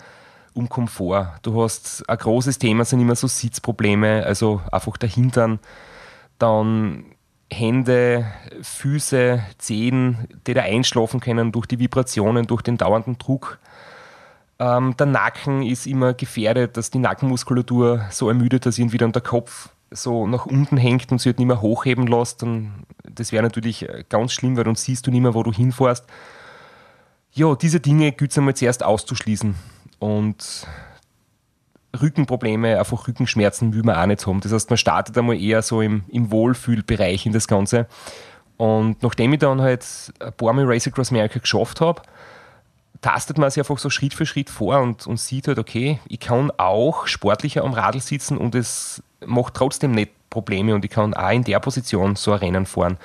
um 0.55 0.69
Komfort. 0.69 1.35
Du 1.43 1.62
hast 1.62 2.09
ein 2.09 2.16
großes 2.16 2.59
Thema, 2.59 2.85
sind 2.85 3.01
immer 3.01 3.15
so 3.15 3.27
Sitzprobleme, 3.27 4.24
also 4.24 4.62
einfach 4.73 4.97
der 4.97 5.09
Hintern. 5.09 5.59
Dann 6.39 7.05
Hände, 7.53 8.27
Füße, 8.62 9.41
Zehen, 9.59 10.28
die 10.47 10.55
da 10.55 10.62
einschlafen 10.62 11.20
können 11.20 11.53
durch 11.53 11.66
die 11.66 11.78
Vibrationen, 11.78 12.47
durch 12.47 12.62
den 12.62 12.77
dauernden 12.77 13.19
Druck. 13.19 13.59
Ähm, 14.59 14.97
der 14.97 15.07
Nacken 15.07 15.62
ist 15.62 15.87
immer 15.87 16.15
gefährdet, 16.15 16.77
dass 16.77 16.91
die 16.91 16.99
Nackenmuskulatur 16.99 18.07
so 18.11 18.28
ermüdet, 18.28 18.65
dass 18.65 18.78
ihn 18.78 18.93
wieder 18.93 19.07
der 19.09 19.23
Kopf 19.23 19.70
so 19.91 20.27
nach 20.27 20.47
unten 20.47 20.77
hängt 20.77 21.12
und 21.12 21.20
sie 21.20 21.28
halt 21.28 21.39
nicht 21.39 21.49
mehr 21.49 21.61
hochheben 21.61 22.07
lässt. 22.07 22.43
Und 22.43 22.87
das 23.05 23.33
wäre 23.33 23.43
natürlich 23.43 23.89
äh, 23.89 24.05
ganz 24.09 24.33
schlimm, 24.33 24.57
weil 24.57 24.65
dann 24.65 24.74
siehst 24.74 25.07
du 25.07 25.11
nicht 25.11 25.20
mehr, 25.20 25.35
wo 25.35 25.43
du 25.43 25.53
hinfährst. 25.53 26.07
Ja, 27.33 27.55
diese 27.55 27.81
Dinge 27.81 28.12
gilt 28.12 28.31
es 28.31 28.39
einmal 28.39 28.55
zuerst 28.55 28.83
auszuschließen. 28.83 29.55
Und 29.99 30.66
Rückenprobleme, 32.01 32.78
einfach 32.78 33.07
Rückenschmerzen 33.09 33.74
will 33.74 33.83
man 33.83 33.97
auch 33.97 34.07
nicht 34.07 34.27
haben. 34.27 34.41
Das 34.41 34.53
heißt, 34.53 34.70
man 34.70 34.77
startet 34.77 35.16
einmal 35.16 35.41
eher 35.41 35.62
so 35.62 35.81
im, 35.83 36.05
im 36.09 36.31
Wohlfühlbereich 36.31 37.27
in 37.27 37.33
das 37.33 37.47
Ganze. 37.47 37.87
Und 38.57 39.03
nachdem 39.03 39.33
ich 39.35 39.39
dann 39.39 39.61
halt 39.61 39.85
ein 40.19 40.33
paar 40.33 40.53
Mal 40.53 40.65
Race 40.65 40.87
Across 40.87 41.11
America 41.11 41.39
geschafft 41.39 41.81
habe, 41.81 42.03
tastet 43.01 43.39
man 43.39 43.51
sich 43.51 43.60
einfach 43.60 43.78
so 43.78 43.90
Schritt 43.90 44.14
für 44.14 44.27
Schritt 44.27 44.51
vor 44.51 44.81
und, 44.81 45.06
und 45.06 45.18
sieht 45.18 45.48
halt, 45.48 45.59
okay, 45.59 46.01
ich 46.09 46.20
kann 46.20 46.51
auch 46.56 47.06
sportlicher 47.06 47.64
am 47.64 47.74
Radl 47.74 48.01
sitzen 48.01 48.39
und 48.39 48.55
es 48.55 49.02
macht 49.24 49.55
trotzdem 49.55 49.93
nicht 49.93 50.12
Probleme 50.31 50.74
und 50.74 50.85
ich 50.85 50.90
kann 50.90 51.14
auch 51.14 51.31
in 51.31 51.44
der 51.44 51.60
Position 51.60 52.16
so 52.16 52.32
ein 52.32 52.39
Rennen 52.39 52.66
fahren. 52.66 52.98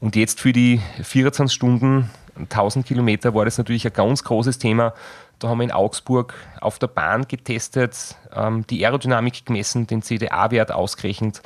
Und 0.00 0.16
jetzt 0.16 0.40
für 0.40 0.52
die 0.52 0.80
24 1.02 1.54
Stunden, 1.54 2.10
1000 2.36 2.86
Kilometer 2.86 3.34
war 3.34 3.44
das 3.44 3.58
natürlich 3.58 3.86
ein 3.86 3.92
ganz 3.92 4.24
großes 4.24 4.58
Thema. 4.58 4.94
Da 5.38 5.48
haben 5.48 5.58
wir 5.58 5.64
in 5.64 5.72
Augsburg 5.72 6.34
auf 6.60 6.78
der 6.78 6.86
Bahn 6.86 7.26
getestet, 7.28 8.16
ähm, 8.34 8.66
die 8.68 8.84
Aerodynamik 8.84 9.44
gemessen, 9.44 9.86
den 9.86 10.02
CDA-Wert 10.02 10.72
ausgerechnet, 10.72 11.42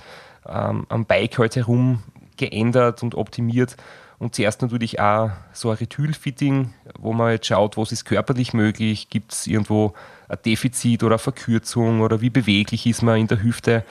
ähm, 0.46 0.86
am 0.88 1.04
Bike 1.06 1.38
halt 1.38 1.56
herum 1.56 2.02
geändert 2.36 3.02
und 3.02 3.14
optimiert. 3.14 3.76
Und 4.18 4.34
zuerst 4.34 4.62
natürlich 4.62 4.98
auch 4.98 5.30
so 5.52 5.70
ein 5.70 5.76
Retül-Fitting, 5.76 6.72
wo 6.98 7.12
man 7.12 7.32
jetzt 7.32 7.47
schaut, 7.47 7.76
was 7.76 7.93
ist 7.93 8.05
körperlich 8.06 8.55
möglich, 8.55 9.10
gibt 9.10 9.32
es 9.32 9.47
irgendwo 9.47 9.93
ein 10.28 10.38
Defizit 10.44 11.02
oder 11.02 11.16
eine 11.16 11.18
Verkürzung 11.18 12.01
oder 12.01 12.20
wie 12.20 12.30
beweglich 12.30 12.86
ist 12.86 13.02
man 13.02 13.18
in 13.18 13.26
der 13.26 13.43
Hüfte. 13.43 13.84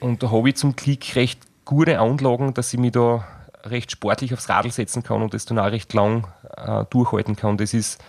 Und 0.00 0.22
da 0.22 0.30
habe 0.30 0.48
ich 0.48 0.56
zum 0.56 0.74
Klick 0.74 1.14
recht 1.14 1.40
gute 1.64 2.00
Anlagen, 2.00 2.54
dass 2.54 2.72
ich 2.74 2.80
mich 2.80 2.92
da 2.92 3.24
recht 3.64 3.92
sportlich 3.92 4.32
aufs 4.34 4.48
Radl 4.48 4.72
setzen 4.72 5.02
kann 5.02 5.22
und 5.22 5.34
das 5.34 5.44
dann 5.44 5.58
auch 5.58 5.70
recht 5.70 5.92
lang 5.92 6.26
äh, 6.56 6.84
durchhalten 6.90 7.36
kann. 7.36 7.56
Das 7.56 7.74
ist 7.74 8.02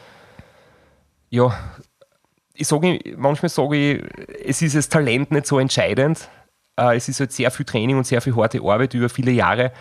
ja, 1.29 1.53
ich 2.53 2.67
sage, 2.67 2.99
manchmal 3.15 3.49
sage 3.49 3.75
ich, 3.75 4.03
es 4.45 4.61
ist 4.61 4.75
das 4.75 4.89
Talent 4.89 5.31
nicht 5.31 5.47
so 5.47 5.59
entscheidend. 5.59 6.29
Äh, 6.77 6.95
es 6.97 7.09
ist 7.09 7.19
halt 7.19 7.31
sehr 7.31 7.51
viel 7.51 7.65
Training 7.65 7.97
und 7.97 8.05
sehr 8.05 8.21
viel 8.21 8.35
harte 8.35 8.61
Arbeit 8.61 8.93
über 8.93 9.09
viele 9.09 9.31
Jahre. 9.31 9.71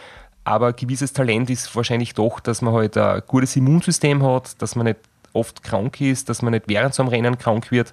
Aber 0.44 0.72
gewisses 0.72 1.12
Talent 1.12 1.50
ist 1.50 1.74
wahrscheinlich 1.76 2.14
doch, 2.14 2.40
dass 2.40 2.62
man 2.62 2.74
halt 2.74 2.96
ein 2.96 3.22
gutes 3.26 3.56
Immunsystem 3.56 4.22
hat, 4.22 4.60
dass 4.62 4.74
man 4.74 4.86
nicht 4.86 5.00
oft 5.32 5.62
krank 5.62 6.00
ist, 6.00 6.28
dass 6.28 6.42
man 6.42 6.52
nicht 6.52 6.66
während 6.66 6.94
so 6.94 7.02
einem 7.02 7.10
Rennen 7.10 7.38
krank 7.38 7.70
wird. 7.70 7.92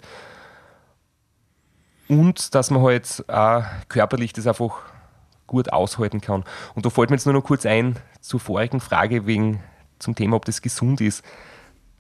Und 2.07 2.55
dass 2.55 2.71
man 2.71 2.81
halt 2.81 3.25
auch 3.27 3.63
körperlich 3.89 4.33
das 4.33 4.47
einfach 4.47 4.79
gut 5.45 5.71
aushalten 5.71 6.21
kann. 6.21 6.43
Und 6.73 6.85
da 6.85 6.89
fällt 6.89 7.09
mir 7.09 7.17
jetzt 7.17 7.25
nur 7.25 7.33
noch 7.33 7.43
kurz 7.43 7.65
ein 7.65 7.97
zur 8.21 8.39
vorigen 8.39 8.79
Frage 8.79 9.25
wegen 9.25 9.61
zum 9.99 10.15
Thema, 10.15 10.35
ob 10.37 10.45
das 10.45 10.61
gesund 10.61 11.01
ist 11.01 11.23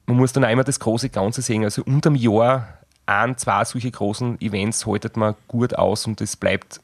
man 0.07 0.17
muss 0.17 0.33
dann 0.33 0.45
einmal 0.45 0.65
das 0.65 0.79
große 0.79 1.09
Ganze 1.09 1.41
sehen. 1.41 1.63
Also 1.63 1.83
unterm 1.83 2.15
Jahr 2.15 2.79
ein, 3.05 3.37
zwei 3.37 3.63
solche 3.65 3.91
großen 3.91 4.41
Events 4.41 4.85
haltet 4.87 5.17
man 5.17 5.35
gut 5.47 5.75
aus 5.75 6.07
und 6.07 6.19
es 6.21 6.35
bleibt 6.35 6.81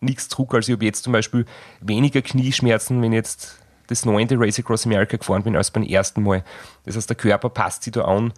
nichts 0.00 0.28
zurück. 0.28 0.54
Also 0.54 0.72
ich 0.72 0.76
habe 0.76 0.84
jetzt 0.84 1.04
zum 1.04 1.12
Beispiel 1.12 1.44
weniger 1.80 2.22
Knieschmerzen, 2.22 3.00
wenn 3.02 3.12
jetzt 3.12 3.58
das 3.86 4.04
neunte 4.04 4.38
Race 4.38 4.58
Across 4.58 4.86
America 4.86 5.16
gefahren 5.16 5.42
bin, 5.42 5.56
als 5.56 5.70
beim 5.70 5.82
ersten 5.82 6.22
Mal. 6.22 6.44
Das 6.84 6.96
heißt, 6.96 7.08
der 7.08 7.16
Körper 7.16 7.50
passt 7.50 7.82
sich 7.82 7.92
da 7.92 8.02
an 8.02 8.32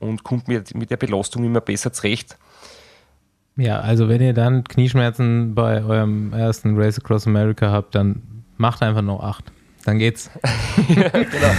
und 0.00 0.24
kommt 0.24 0.48
mit, 0.48 0.74
mit 0.74 0.90
der 0.90 0.96
Belastung 0.96 1.44
immer 1.44 1.60
besser 1.60 1.92
zurecht. 1.92 2.36
Ja, 3.56 3.80
also 3.80 4.08
wenn 4.08 4.22
ihr 4.22 4.32
dann 4.32 4.64
Knieschmerzen 4.64 5.54
bei 5.54 5.84
eurem 5.84 6.32
ersten 6.32 6.76
Race 6.76 6.98
Across 6.98 7.26
America 7.26 7.70
habt, 7.70 7.94
dann 7.94 8.22
macht 8.56 8.82
einfach 8.82 9.02
noch 9.02 9.22
acht. 9.22 9.52
Dann 9.84 9.98
geht's. 9.98 10.30
ja, 10.88 11.08
genau. 11.08 11.54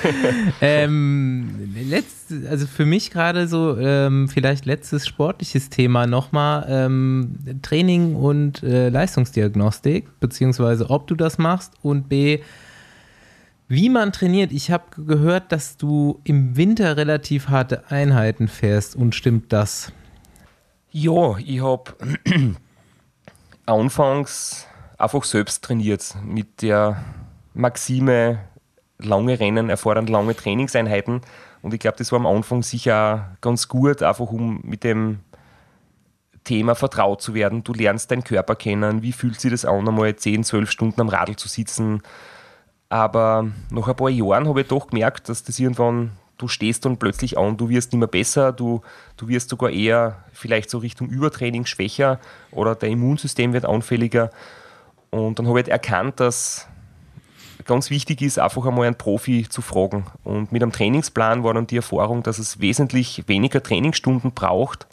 ähm, 0.60 1.72
letzt, 1.88 2.32
also 2.48 2.66
für 2.66 2.84
mich 2.84 3.10
gerade 3.10 3.46
so 3.46 3.78
ähm, 3.78 4.28
vielleicht 4.28 4.66
letztes 4.66 5.06
sportliches 5.06 5.70
Thema 5.70 6.06
nochmal 6.06 6.66
ähm, 6.68 7.36
Training 7.62 8.16
und 8.16 8.62
äh, 8.62 8.88
Leistungsdiagnostik, 8.88 10.18
beziehungsweise 10.18 10.90
ob 10.90 11.06
du 11.06 11.14
das 11.14 11.38
machst 11.38 11.74
und 11.82 12.08
B, 12.08 12.40
wie 13.68 13.88
man 13.88 14.12
trainiert. 14.12 14.50
Ich 14.50 14.72
habe 14.72 15.04
gehört, 15.06 15.52
dass 15.52 15.76
du 15.76 16.20
im 16.24 16.56
Winter 16.56 16.96
relativ 16.96 17.48
harte 17.48 17.88
Einheiten 17.88 18.48
fährst 18.48 18.96
und 18.96 19.14
stimmt 19.14 19.52
das? 19.52 19.92
Ja, 20.90 21.36
ich 21.38 21.62
habe 21.62 21.94
anfangs 23.66 24.66
einfach 24.98 25.22
selbst 25.22 25.62
trainiert 25.62 26.16
mit 26.24 26.62
der 26.62 26.96
Maxime, 27.54 28.38
lange 28.98 29.40
Rennen 29.40 29.70
erfordern 29.70 30.06
lange 30.06 30.36
Trainingseinheiten. 30.36 31.20
Und 31.62 31.74
ich 31.74 31.80
glaube, 31.80 31.98
das 31.98 32.12
war 32.12 32.20
am 32.20 32.26
Anfang 32.26 32.62
sicher 32.62 33.36
ganz 33.40 33.68
gut, 33.68 34.02
einfach 34.02 34.30
um 34.30 34.60
mit 34.62 34.84
dem 34.84 35.20
Thema 36.44 36.74
vertraut 36.74 37.20
zu 37.20 37.34
werden. 37.34 37.64
Du 37.64 37.74
lernst 37.74 38.10
deinen 38.10 38.24
Körper 38.24 38.56
kennen, 38.56 39.02
wie 39.02 39.12
fühlt 39.12 39.40
sich 39.40 39.50
das 39.50 39.64
an, 39.64 39.86
einmal 39.86 40.16
10, 40.16 40.44
12 40.44 40.70
Stunden 40.70 41.00
am 41.00 41.08
Radl 41.08 41.36
zu 41.36 41.48
sitzen. 41.48 42.02
Aber 42.88 43.46
nach 43.70 43.88
ein 43.88 43.96
paar 43.96 44.10
Jahren 44.10 44.48
habe 44.48 44.62
ich 44.62 44.68
doch 44.68 44.88
gemerkt, 44.88 45.28
dass 45.28 45.44
das 45.44 45.58
irgendwann, 45.58 46.12
du 46.38 46.48
stehst 46.48 46.84
dann 46.84 46.96
plötzlich 46.96 47.38
an, 47.38 47.56
du 47.56 47.68
wirst 47.68 47.92
nicht 47.92 48.00
mehr 48.00 48.08
besser, 48.08 48.52
du, 48.52 48.80
du 49.16 49.28
wirst 49.28 49.50
sogar 49.50 49.70
eher 49.70 50.24
vielleicht 50.32 50.70
so 50.70 50.78
Richtung 50.78 51.08
Übertraining 51.08 51.66
schwächer 51.66 52.18
oder 52.50 52.74
dein 52.74 52.92
Immunsystem 52.92 53.52
wird 53.52 53.66
anfälliger. 53.66 54.30
Und 55.10 55.38
dann 55.38 55.46
habe 55.46 55.60
ich 55.60 55.68
erkannt, 55.68 56.20
dass 56.20 56.66
ganz 57.64 57.90
wichtig 57.90 58.22
ist, 58.22 58.38
einfach 58.38 58.66
einmal 58.66 58.86
einen 58.86 58.98
Profi 58.98 59.46
zu 59.48 59.62
fragen. 59.62 60.06
Und 60.24 60.52
mit 60.52 60.62
einem 60.62 60.72
Trainingsplan 60.72 61.44
war 61.44 61.54
dann 61.54 61.66
die 61.66 61.76
Erfahrung, 61.76 62.22
dass 62.22 62.38
es 62.38 62.60
wesentlich 62.60 63.24
weniger 63.26 63.62
Trainingsstunden 63.62 64.32
braucht 64.32 64.86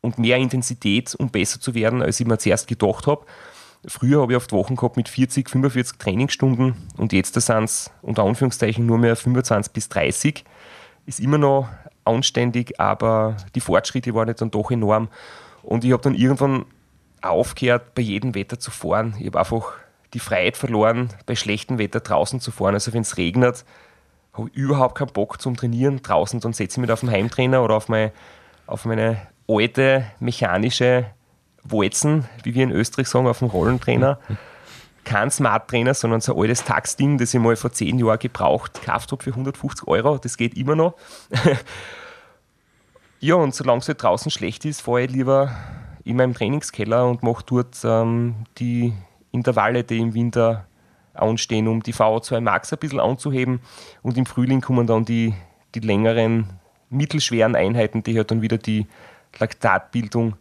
und 0.00 0.18
mehr 0.18 0.36
Intensität, 0.36 1.14
um 1.14 1.30
besser 1.30 1.60
zu 1.60 1.74
werden, 1.74 2.02
als 2.02 2.20
ich 2.20 2.26
mir 2.26 2.38
zuerst 2.38 2.68
gedacht 2.68 3.06
habe. 3.06 3.24
Früher 3.86 4.20
habe 4.20 4.32
ich 4.32 4.36
oft 4.36 4.52
Wochen 4.52 4.76
gehabt 4.76 4.96
mit 4.96 5.08
40, 5.08 5.48
45 5.48 5.98
Trainingsstunden 5.98 6.74
und 6.98 7.12
jetzt 7.12 7.34
sind 7.34 7.64
es 7.64 7.90
unter 8.02 8.24
Anführungszeichen 8.24 8.84
nur 8.84 8.98
mehr 8.98 9.16
25 9.16 9.72
bis 9.72 9.88
30. 9.88 10.44
Ist 11.06 11.20
immer 11.20 11.38
noch 11.38 11.68
anständig, 12.04 12.78
aber 12.78 13.36
die 13.54 13.60
Fortschritte 13.60 14.14
waren 14.14 14.28
jetzt 14.28 14.42
dann 14.42 14.50
doch 14.50 14.70
enorm. 14.70 15.08
Und 15.62 15.84
ich 15.84 15.92
habe 15.92 16.02
dann 16.02 16.14
irgendwann 16.14 16.66
aufgehört, 17.22 17.94
bei 17.94 18.02
jedem 18.02 18.34
Wetter 18.34 18.58
zu 18.58 18.70
fahren. 18.70 19.14
Ich 19.18 19.26
habe 19.26 19.38
einfach 19.38 19.72
die 20.14 20.18
Freiheit 20.18 20.56
verloren, 20.56 21.08
bei 21.26 21.36
schlechtem 21.36 21.78
Wetter 21.78 22.00
draußen 22.00 22.40
zu 22.40 22.50
fahren. 22.50 22.74
Also 22.74 22.92
wenn 22.92 23.02
es 23.02 23.16
regnet, 23.16 23.64
habe 24.32 24.48
ich 24.48 24.56
überhaupt 24.56 24.96
keinen 24.96 25.12
Bock 25.12 25.40
zum 25.40 25.56
Trainieren 25.56 26.02
draußen. 26.02 26.40
Dann 26.40 26.52
setze 26.52 26.78
ich 26.78 26.82
mich 26.82 26.90
auf 26.90 27.00
den 27.00 27.10
Heimtrainer 27.10 27.62
oder 27.62 27.74
auf 27.74 27.88
meine, 27.88 28.12
auf 28.66 28.84
meine 28.84 29.20
alte 29.48 30.04
mechanische 30.18 31.06
Walzen, 31.62 32.26
wie 32.42 32.54
wir 32.54 32.64
in 32.64 32.72
Österreich 32.72 33.08
sagen, 33.08 33.26
auf 33.26 33.40
dem 33.40 33.48
Rollentrainer. 33.48 34.18
Kein 35.04 35.30
Smart-Trainer, 35.30 35.94
sondern 35.94 36.20
so 36.20 36.34
ein 36.34 36.40
altes 36.40 36.64
Taxding, 36.64 37.18
das 37.18 37.32
ich 37.32 37.40
mal 37.40 37.56
vor 37.56 37.72
zehn 37.72 37.98
Jahren 37.98 38.18
gebraucht 38.18 38.80
gekauft 38.80 39.10
habe 39.12 39.22
für 39.22 39.30
150 39.30 39.88
Euro. 39.88 40.18
Das 40.18 40.36
geht 40.36 40.56
immer 40.56 40.76
noch. 40.76 40.94
ja, 43.20 43.34
und 43.34 43.54
solange 43.54 43.80
es 43.80 43.88
halt 43.88 44.02
draußen 44.02 44.30
schlecht 44.30 44.64
ist, 44.64 44.82
fahre 44.82 45.02
ich 45.02 45.10
lieber 45.10 45.56
in 46.04 46.16
meinem 46.16 46.34
Trainingskeller 46.34 47.08
und 47.08 47.22
mache 47.22 47.42
dort 47.46 47.78
ähm, 47.82 48.44
die 48.58 48.92
Intervalle, 49.32 49.84
die 49.84 49.98
im 49.98 50.14
Winter 50.14 50.66
anstehen, 51.14 51.68
um 51.68 51.82
die 51.82 51.94
VO2 51.94 52.40
Max 52.40 52.72
ein 52.72 52.78
bisschen 52.78 53.00
anzuheben. 53.00 53.60
Und 54.02 54.16
im 54.16 54.26
Frühling 54.26 54.60
kommen 54.60 54.86
dann 54.86 55.04
die, 55.04 55.34
die 55.74 55.80
längeren, 55.80 56.46
mittelschweren 56.88 57.54
Einheiten, 57.54 58.02
die 58.02 58.16
halt 58.16 58.30
dann 58.30 58.42
wieder 58.42 58.58
die 58.58 58.86
Laktatbildung 59.38 60.34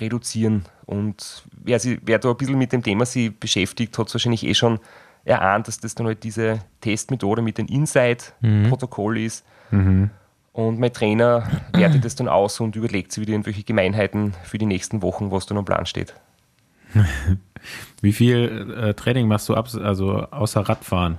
reduzieren. 0.00 0.64
Und 0.86 1.44
wer, 1.52 1.78
sich, 1.78 2.00
wer 2.04 2.18
da 2.18 2.30
ein 2.30 2.36
bisschen 2.36 2.58
mit 2.58 2.72
dem 2.72 2.82
Thema 2.82 3.06
sich 3.06 3.34
beschäftigt, 3.38 3.98
hat 3.98 4.08
es 4.08 4.14
wahrscheinlich 4.14 4.46
eh 4.46 4.54
schon 4.54 4.78
erahnt, 5.24 5.68
dass 5.68 5.78
das 5.78 5.94
dann 5.94 6.06
halt 6.06 6.24
diese 6.24 6.60
Testmethode 6.80 7.42
mit 7.42 7.58
dem 7.58 7.66
Inside-Protokoll 7.66 9.18
mhm. 9.18 9.26
ist. 9.26 9.44
Mhm. 9.70 10.10
Und 10.52 10.80
mein 10.80 10.92
Trainer 10.92 11.48
wertet 11.72 12.04
das 12.04 12.16
dann 12.16 12.26
aus 12.26 12.58
und 12.58 12.74
überlegt 12.74 13.12
sich 13.12 13.20
wieder 13.20 13.32
irgendwelche 13.32 13.62
Gemeinheiten 13.62 14.34
für 14.42 14.58
die 14.58 14.66
nächsten 14.66 15.02
Wochen, 15.02 15.30
was 15.30 15.46
dann 15.46 15.58
am 15.58 15.64
Plan 15.64 15.86
steht. 15.86 16.14
Wie 18.00 18.12
viel 18.12 18.74
äh, 18.78 18.94
Training 18.94 19.28
machst 19.28 19.48
du 19.48 19.54
ab, 19.54 19.68
also 19.74 20.26
außer 20.30 20.60
Radfahren 20.60 21.18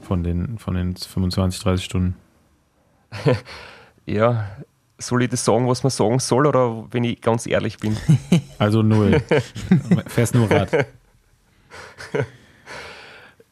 von 0.00 0.22
den, 0.22 0.58
von 0.58 0.74
den 0.74 0.96
25, 0.96 1.62
30 1.62 1.84
Stunden? 1.84 2.16
ja, 4.06 4.46
soll 4.98 5.22
ich 5.22 5.30
das 5.30 5.44
sagen, 5.44 5.68
was 5.68 5.82
man 5.82 5.90
sagen 5.90 6.18
soll, 6.18 6.46
oder 6.46 6.86
wenn 6.90 7.04
ich 7.04 7.20
ganz 7.20 7.46
ehrlich 7.46 7.78
bin? 7.78 7.96
Also 8.58 8.82
null. 8.82 9.20
Fährst 10.06 10.34
nur 10.34 10.50
Rad. 10.50 10.86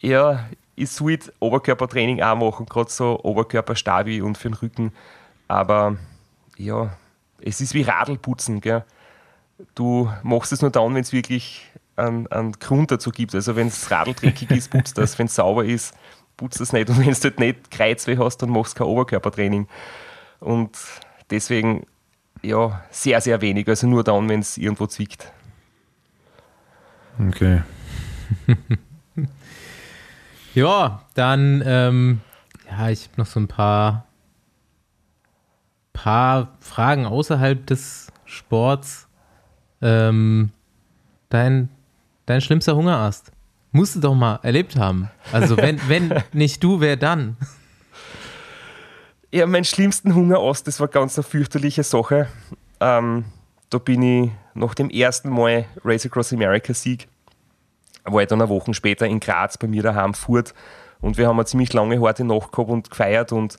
ja, 0.00 0.48
ich 0.74 0.90
sollte 0.90 1.32
Oberkörpertraining 1.40 2.22
auch 2.22 2.36
machen, 2.36 2.66
gerade 2.66 2.90
so 2.90 3.20
Oberkörperstabi 3.22 4.22
und 4.22 4.38
für 4.38 4.48
den 4.48 4.54
Rücken. 4.54 4.92
Aber 5.48 5.96
ja, 6.56 6.96
es 7.40 7.60
ist 7.60 7.74
wie 7.74 7.82
Radlputzen. 7.82 8.60
Gell? 8.60 8.84
Du 9.74 10.10
machst 10.22 10.52
es 10.52 10.62
nur 10.62 10.70
dann, 10.70 10.94
wenn 10.94 11.02
es 11.02 11.12
wirklich 11.12 11.68
einen, 11.96 12.26
einen, 12.28 12.52
Grund 12.52 12.90
dazu 12.90 13.10
gibt. 13.10 13.34
Also 13.34 13.56
wenn 13.56 13.68
es 13.68 13.90
radeltreckig 13.90 14.50
ist, 14.50 14.70
putzt 14.70 14.98
das. 14.98 15.18
Wenn 15.18 15.26
es 15.26 15.34
sauber 15.34 15.64
ist, 15.64 15.94
putzt 16.36 16.60
das 16.60 16.72
nicht. 16.72 16.88
Und 16.88 16.98
wenn 16.98 17.12
du 17.12 17.20
halt 17.20 17.38
nicht 17.38 17.70
Kreuzweh 17.70 18.18
hast, 18.18 18.38
dann 18.38 18.50
machst 18.50 18.74
du 18.74 18.78
kein 18.78 18.88
Oberkörpertraining. 18.88 19.68
Und 20.40 20.76
deswegen, 21.30 21.86
ja, 22.42 22.82
sehr, 22.90 23.20
sehr 23.20 23.40
wenig. 23.40 23.68
Also 23.68 23.86
nur 23.86 24.04
dann, 24.04 24.28
wenn 24.28 24.40
es 24.40 24.58
irgendwo 24.58 24.86
zwickt. 24.86 25.32
Okay. 27.28 27.62
ja, 30.54 31.02
dann, 31.14 31.62
ähm, 31.64 32.20
ja, 32.70 32.88
ich 32.88 33.04
habe 33.04 33.14
noch 33.18 33.26
so 33.26 33.38
ein 33.38 33.48
paar, 33.48 34.06
paar 35.92 36.56
Fragen 36.60 37.06
außerhalb 37.06 37.66
des 37.66 38.10
Sports. 38.24 39.08
Ähm, 39.82 40.50
dein, 41.28 41.68
dein 42.26 42.40
schlimmster 42.40 42.76
Hungerast. 42.76 43.32
Musst 43.70 43.96
du 43.96 44.00
doch 44.00 44.14
mal 44.14 44.38
erlebt 44.42 44.76
haben. 44.76 45.10
Also 45.32 45.56
wenn, 45.56 45.80
wenn 45.88 46.22
nicht 46.32 46.62
du, 46.62 46.80
wer 46.80 46.96
dann? 46.96 47.36
Ja, 49.30 49.46
mein 49.46 49.64
schlimmsten 49.64 50.14
Hungerast, 50.14 50.66
das 50.66 50.78
war 50.78 50.88
ganz 50.88 51.16
eine 51.16 51.24
fürchterliche 51.24 51.82
Sache. 51.82 52.28
Ähm, 52.80 53.24
da 53.70 53.78
bin 53.78 54.02
ich 54.02 54.30
nach 54.54 54.74
dem 54.74 54.90
ersten 54.90 55.30
Mal 55.30 55.64
Race 55.84 56.04
Across 56.04 56.34
America 56.34 56.74
Sieg, 56.74 57.08
war 58.04 58.22
ich 58.22 58.28
dann 58.28 58.42
eine 58.42 58.50
Woche 58.50 58.74
später 58.74 59.06
in 59.06 59.20
Graz 59.20 59.56
bei 59.56 59.66
mir 59.66 59.82
daheim 59.82 60.12
fort 60.12 60.52
und 61.00 61.16
wir 61.16 61.28
haben 61.28 61.38
eine 61.38 61.46
ziemlich 61.46 61.72
lange 61.72 62.00
harte 62.00 62.24
Nacht 62.24 62.52
gehabt 62.52 62.70
und 62.70 62.90
gefeiert 62.90 63.32
und 63.32 63.58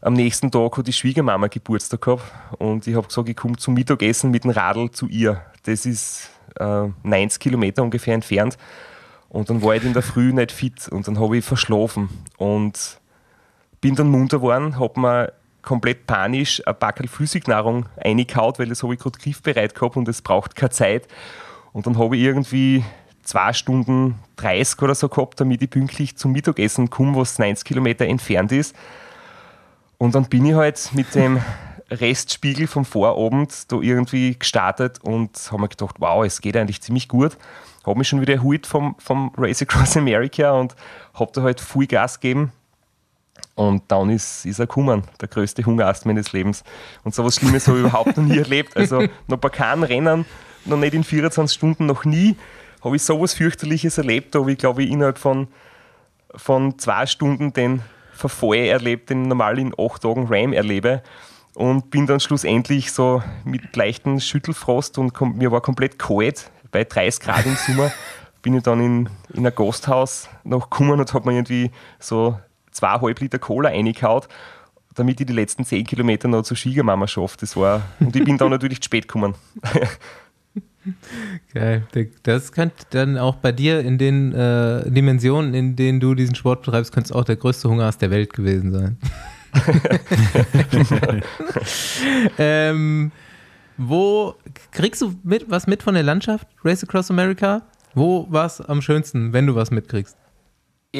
am 0.00 0.14
nächsten 0.14 0.50
Tag 0.50 0.76
hat 0.76 0.86
die 0.86 0.92
Schwiegermama 0.92 1.48
Geburtstag 1.48 2.00
gehabt 2.00 2.22
und 2.58 2.86
ich 2.86 2.94
habe 2.94 3.08
gesagt, 3.08 3.28
ich 3.28 3.36
komme 3.36 3.56
zum 3.56 3.74
Mittagessen 3.74 4.30
mit 4.30 4.44
dem 4.44 4.50
Radl 4.50 4.90
zu 4.90 5.08
ihr. 5.08 5.42
Das 5.64 5.84
ist 5.84 6.30
äh, 6.58 6.88
90 7.02 7.40
Kilometer 7.40 7.82
ungefähr 7.82 8.14
entfernt 8.14 8.56
und 9.28 9.50
dann 9.50 9.62
war 9.62 9.74
ich 9.74 9.84
in 9.84 9.92
der 9.92 10.02
Früh 10.02 10.32
nicht 10.32 10.52
fit 10.52 10.88
und 10.88 11.06
dann 11.08 11.18
habe 11.18 11.38
ich 11.38 11.44
verschlafen 11.44 12.08
und 12.38 13.00
bin 13.80 13.94
dann 13.94 14.08
munter 14.08 14.38
geworden, 14.38 14.78
habe 14.78 15.00
mir 15.00 15.32
komplett 15.62 16.06
panisch 16.06 16.62
ein 16.66 16.74
Backel 16.78 17.08
Flüssignahrung 17.08 17.86
eingehaut, 17.96 18.58
weil 18.58 18.68
das 18.68 18.82
habe 18.82 18.94
ich 18.94 19.00
gerade 19.00 19.18
griffbereit 19.18 19.74
gehabt 19.74 19.96
und 19.96 20.08
es 20.08 20.22
braucht 20.22 20.54
keine 20.54 20.70
Zeit. 20.70 21.08
Und 21.72 21.86
dann 21.86 21.98
habe 21.98 22.16
ich 22.16 22.22
irgendwie 22.22 22.84
zwei 23.22 23.52
Stunden 23.52 24.14
30 24.36 24.80
oder 24.82 24.94
so 24.94 25.08
gehabt, 25.08 25.40
damit 25.40 25.60
ich 25.60 25.68
pünktlich 25.68 26.16
zum 26.16 26.32
Mittagessen 26.32 26.88
komme, 26.88 27.16
was 27.16 27.38
90 27.38 27.64
Kilometer 27.64 28.06
entfernt 28.06 28.52
ist. 28.52 28.74
Und 29.98 30.14
dann 30.14 30.26
bin 30.26 30.46
ich 30.46 30.54
halt 30.54 30.90
mit 30.94 31.14
dem 31.14 31.40
Restspiegel 31.90 32.66
vom 32.66 32.84
Vorabend 32.84 33.70
da 33.70 33.76
irgendwie 33.80 34.38
gestartet 34.38 34.98
und 35.02 35.36
habe 35.50 35.62
mir 35.62 35.68
gedacht, 35.68 35.96
wow, 35.98 36.24
es 36.24 36.40
geht 36.40 36.56
eigentlich 36.56 36.82
ziemlich 36.82 37.08
gut. 37.08 37.36
Habe 37.84 37.98
mich 37.98 38.08
schon 38.08 38.20
wieder 38.20 38.34
erholt 38.34 38.66
vom, 38.66 38.96
vom 38.98 39.32
Race 39.36 39.62
Across 39.62 39.96
America 39.96 40.52
und 40.52 40.74
habe 41.14 41.30
da 41.32 41.42
halt 41.42 41.60
viel 41.60 41.86
Gas 41.86 42.18
gegeben 42.18 42.52
und 43.54 43.84
dann 43.88 44.10
ist, 44.10 44.44
ist 44.44 44.58
er 44.58 44.66
gekommen, 44.66 45.04
der 45.20 45.28
größte 45.28 45.64
Hungerast 45.64 46.04
meines 46.04 46.32
Lebens. 46.32 46.62
Und 47.04 47.14
so 47.14 47.24
was 47.24 47.36
Schlimmes 47.36 47.66
habe 47.66 47.78
ich 47.78 47.84
überhaupt 47.84 48.16
noch 48.16 48.24
nie 48.24 48.38
erlebt. 48.38 48.76
Also 48.76 49.06
noch 49.28 49.38
bei 49.38 49.48
keinem 49.48 49.82
Rennen, 49.82 50.26
noch 50.64 50.76
nicht 50.76 50.94
in 50.94 51.04
24 51.04 51.54
Stunden, 51.54 51.86
noch 51.86 52.04
nie 52.04 52.36
habe 52.84 52.96
ich 52.96 53.02
sowas 53.02 53.34
fürchterliches 53.34 53.98
erlebt. 53.98 54.34
Da 54.34 54.40
habe 54.40 54.52
ich, 54.52 54.58
glaube 54.58 54.84
ich, 54.84 54.90
innerhalb 54.90 55.18
von, 55.18 55.48
von 56.34 56.78
zwei 56.78 57.06
Stunden 57.06 57.52
den 57.52 57.82
Verfall 58.12 58.66
erlebt, 58.66 59.10
den 59.10 59.22
ich 59.22 59.28
normal 59.28 59.58
in 59.58 59.74
acht 59.78 60.02
Tagen 60.02 60.26
RAM 60.28 60.52
erlebe. 60.52 61.02
Und 61.56 61.88
bin 61.88 62.06
dann 62.06 62.20
schlussendlich 62.20 62.92
so 62.92 63.22
mit 63.44 63.74
leichten 63.76 64.20
Schüttelfrost 64.20 64.98
und 64.98 65.18
mir 65.38 65.50
war 65.50 65.62
komplett 65.62 65.98
kalt, 65.98 66.50
bei 66.70 66.84
30 66.84 67.24
Grad 67.24 67.46
im 67.46 67.56
Sommer, 67.56 67.90
bin 68.42 68.52
ich 68.52 68.62
dann 68.62 68.78
in, 68.78 69.08
in 69.32 69.46
ein 69.46 69.54
Gasthaus 69.54 70.28
noch 70.44 70.68
gekommen 70.68 71.00
und 71.00 71.14
habe 71.14 71.26
mir 71.26 71.36
irgendwie 71.36 71.70
so 71.98 72.38
zweieinhalb 72.72 73.18
Liter 73.20 73.38
Cola 73.38 73.70
reingehauen, 73.70 74.24
damit 74.96 75.18
ich 75.18 75.26
die 75.26 75.32
letzten 75.32 75.64
zehn 75.64 75.86
Kilometer 75.86 76.28
noch 76.28 76.42
zur 76.42 76.58
Schwiegermama 76.58 77.06
schaffe. 77.06 77.38
Das 77.40 77.56
war, 77.56 77.80
und 78.00 78.14
ich 78.14 78.24
bin 78.24 78.36
dann 78.36 78.50
natürlich 78.50 78.82
zu 78.82 78.88
spät 78.88 79.08
gekommen. 79.08 79.34
Geil. 81.54 81.86
Das 82.22 82.52
könnte 82.52 82.84
dann 82.90 83.16
auch 83.16 83.36
bei 83.36 83.52
dir 83.52 83.80
in 83.80 83.96
den 83.96 84.34
äh, 84.34 84.90
Dimensionen, 84.90 85.54
in 85.54 85.74
denen 85.74 86.00
du 86.00 86.14
diesen 86.14 86.34
Sport 86.34 86.64
betreibst, 86.66 86.92
könnte 86.92 87.08
es 87.08 87.12
auch 87.12 87.24
der 87.24 87.36
größte 87.36 87.70
Hungerast 87.70 88.02
der 88.02 88.10
Welt 88.10 88.34
gewesen 88.34 88.72
sein. 88.72 88.98
ähm, 92.38 93.12
wo 93.76 94.34
kriegst 94.72 95.02
du 95.02 95.14
mit, 95.22 95.50
was 95.50 95.66
mit 95.66 95.82
von 95.82 95.94
der 95.94 96.02
Landschaft 96.02 96.46
Race 96.64 96.82
Across 96.82 97.10
America? 97.10 97.62
Wo 97.94 98.26
war 98.30 98.46
es 98.46 98.60
am 98.60 98.82
schönsten, 98.82 99.32
wenn 99.32 99.46
du 99.46 99.54
was 99.54 99.70
mitkriegst? 99.70 100.16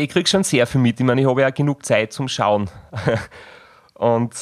ich 0.02 0.09
kriege 0.09 0.28
schon 0.28 0.44
sehr 0.44 0.66
viel 0.66 0.81
mit. 0.81 1.01
Ich 1.01 1.06
meine, 1.06 1.20
ich 1.20 1.27
habe 1.27 1.40
ja 1.40 1.51
genug 1.51 1.85
Zeit 1.85 2.12
zum 2.12 2.28
Schauen. 2.28 2.70
Und 3.94 4.35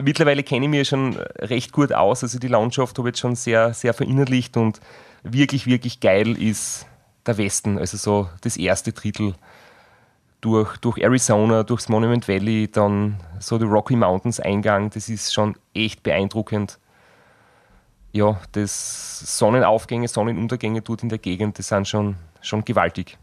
mittlerweile 0.00 0.42
kenne 0.42 0.66
ich 0.66 0.70
mich 0.70 0.88
schon 0.88 1.16
recht 1.38 1.72
gut 1.72 1.92
aus. 1.92 2.22
Also 2.22 2.38
die 2.38 2.48
Landschaft 2.48 2.98
habe 2.98 3.08
ich 3.08 3.12
jetzt 3.14 3.20
schon 3.20 3.34
sehr, 3.34 3.74
sehr 3.74 3.94
verinnerlicht 3.94 4.56
und 4.56 4.80
wirklich, 5.24 5.66
wirklich 5.66 6.00
geil 6.00 6.40
ist 6.40 6.86
der 7.26 7.36
Westen. 7.36 7.78
Also 7.78 7.96
so 7.96 8.28
das 8.42 8.56
erste 8.56 8.92
Drittel 8.92 9.34
durch, 10.44 10.76
durch 10.76 10.98
Arizona, 10.98 11.62
durchs 11.62 11.88
Monument 11.88 12.28
Valley, 12.28 12.70
dann 12.70 13.16
so 13.40 13.56
die 13.56 13.64
Rocky 13.64 13.96
Mountains 13.96 14.40
Eingang. 14.40 14.90
Das 14.90 15.08
ist 15.08 15.32
schon 15.32 15.56
echt 15.72 16.02
beeindruckend. 16.02 16.78
Ja, 18.12 18.38
das 18.52 19.38
Sonnenaufgänge, 19.38 20.06
Sonnenuntergänge 20.06 20.82
dort 20.82 21.02
in 21.02 21.08
der 21.08 21.18
Gegend, 21.18 21.58
das 21.58 21.68
sind 21.68 21.88
schon, 21.88 22.16
schon 22.42 22.62
gewaltig. 22.64 23.16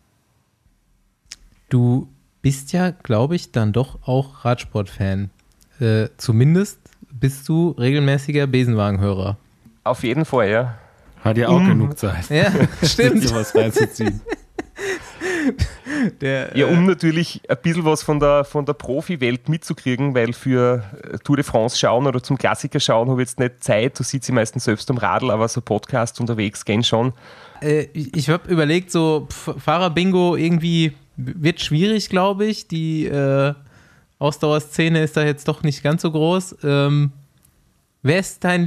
Du 1.69 2.09
bist 2.41 2.73
ja, 2.73 2.89
glaube 2.89 3.35
ich, 3.35 3.51
dann 3.51 3.71
doch 3.71 3.99
auch 4.07 4.43
Radsport-Fan. 4.43 5.29
Äh, 5.79 6.07
zumindest 6.17 6.79
bist 7.11 7.47
du 7.47 7.69
regelmäßiger 7.77 8.47
Besenwagenhörer. 8.47 9.37
Auf 9.83 10.03
jeden 10.03 10.25
Fall, 10.25 10.49
ja. 10.49 10.77
Hat 11.23 11.37
ja 11.37 11.49
auch 11.49 11.57
um, 11.57 11.67
genug 11.67 11.99
Zeit. 11.99 12.29
Ja, 12.29 12.51
stimmt. 12.83 13.23
Dir 13.23 13.35
was 13.35 13.53
reinzuziehen. 13.53 14.21
Der, 16.21 16.55
ja, 16.55 16.67
um 16.67 16.83
äh, 16.83 16.87
natürlich 16.87 17.41
ein 17.47 17.57
bisschen 17.61 17.85
was 17.85 18.03
von 18.03 18.19
der, 18.19 18.43
von 18.43 18.65
der 18.65 18.73
Profi-Welt 18.73 19.49
mitzukriegen, 19.49 20.15
weil 20.15 20.33
für 20.33 20.83
äh, 21.03 21.17
Tour 21.19 21.35
de 21.37 21.43
France 21.43 21.77
schauen 21.77 22.07
oder 22.07 22.21
zum 22.21 22.37
Klassiker 22.37 22.79
schauen 22.79 23.09
habe 23.09 23.21
ich 23.21 23.29
jetzt 23.29 23.39
nicht 23.39 23.63
Zeit. 23.63 23.99
Du 23.99 24.03
sitzt 24.03 24.31
meistens 24.31 24.65
selbst 24.65 24.89
am 24.89 24.97
Radl, 24.97 25.31
aber 25.31 25.47
so 25.47 25.61
Podcast 25.61 26.19
unterwegs 26.19 26.65
gehen 26.65 26.83
schon. 26.83 27.13
Äh, 27.61 27.87
ich 27.93 28.29
habe 28.29 28.49
überlegt, 28.49 28.91
so 28.91 29.27
Fahrer-Bingo 29.29 30.35
irgendwie 30.35 30.93
wird 31.17 31.61
schwierig, 31.61 32.09
glaube 32.09 32.45
ich. 32.45 32.67
Die 32.67 33.05
äh, 33.05 33.53
Ausdauerszene 34.19 35.03
ist 35.03 35.17
da 35.17 35.23
jetzt 35.23 35.47
doch 35.47 35.63
nicht 35.63 35.83
ganz 35.83 36.01
so 36.01 36.11
groß. 36.11 36.57
Ähm, 36.63 37.11
wer 38.01 38.19
ist 38.19 38.43
dein 38.43 38.65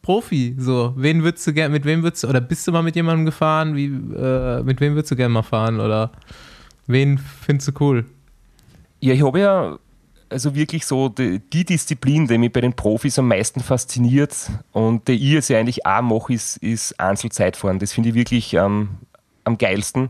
Lieblingsprofi? 0.00 0.56
So, 0.58 0.94
wen 0.96 1.22
würdest 1.22 1.46
du 1.46 1.52
gerne, 1.52 1.72
mit 1.72 1.84
wem 1.84 2.02
würdest 2.02 2.24
du, 2.24 2.28
oder 2.28 2.40
bist 2.40 2.66
du 2.66 2.72
mal 2.72 2.82
mit 2.82 2.96
jemandem 2.96 3.26
gefahren? 3.26 3.76
Wie, 3.76 3.86
äh, 3.86 4.62
mit 4.62 4.80
wem 4.80 4.94
würdest 4.94 5.10
du 5.10 5.16
gerne 5.16 5.32
mal 5.32 5.42
fahren? 5.42 5.80
Oder 5.80 6.10
wen 6.86 7.18
findest 7.18 7.68
du 7.68 7.72
cool? 7.80 8.04
Ja, 9.00 9.14
ich 9.14 9.24
habe 9.24 9.40
ja 9.40 9.78
also 10.28 10.54
wirklich 10.54 10.86
so 10.86 11.08
die, 11.08 11.40
die, 11.40 11.64
Disziplin, 11.64 12.28
die 12.28 12.38
mich 12.38 12.52
bei 12.52 12.60
den 12.60 12.74
Profis 12.74 13.18
am 13.18 13.28
meisten 13.28 13.60
fasziniert 13.60 14.50
und 14.72 15.08
die 15.08 15.14
ich 15.14 15.32
jetzt 15.32 15.48
ja 15.48 15.58
eigentlich 15.58 15.86
auch 15.86 16.02
mache, 16.02 16.32
ist, 16.32 16.56
ist 16.58 16.98
Einzelzeitfahren. 17.00 17.80
Das 17.80 17.92
finde 17.92 18.10
ich 18.10 18.14
wirklich 18.14 18.54
ähm, 18.54 18.90
am 19.44 19.58
geilsten 19.58 20.08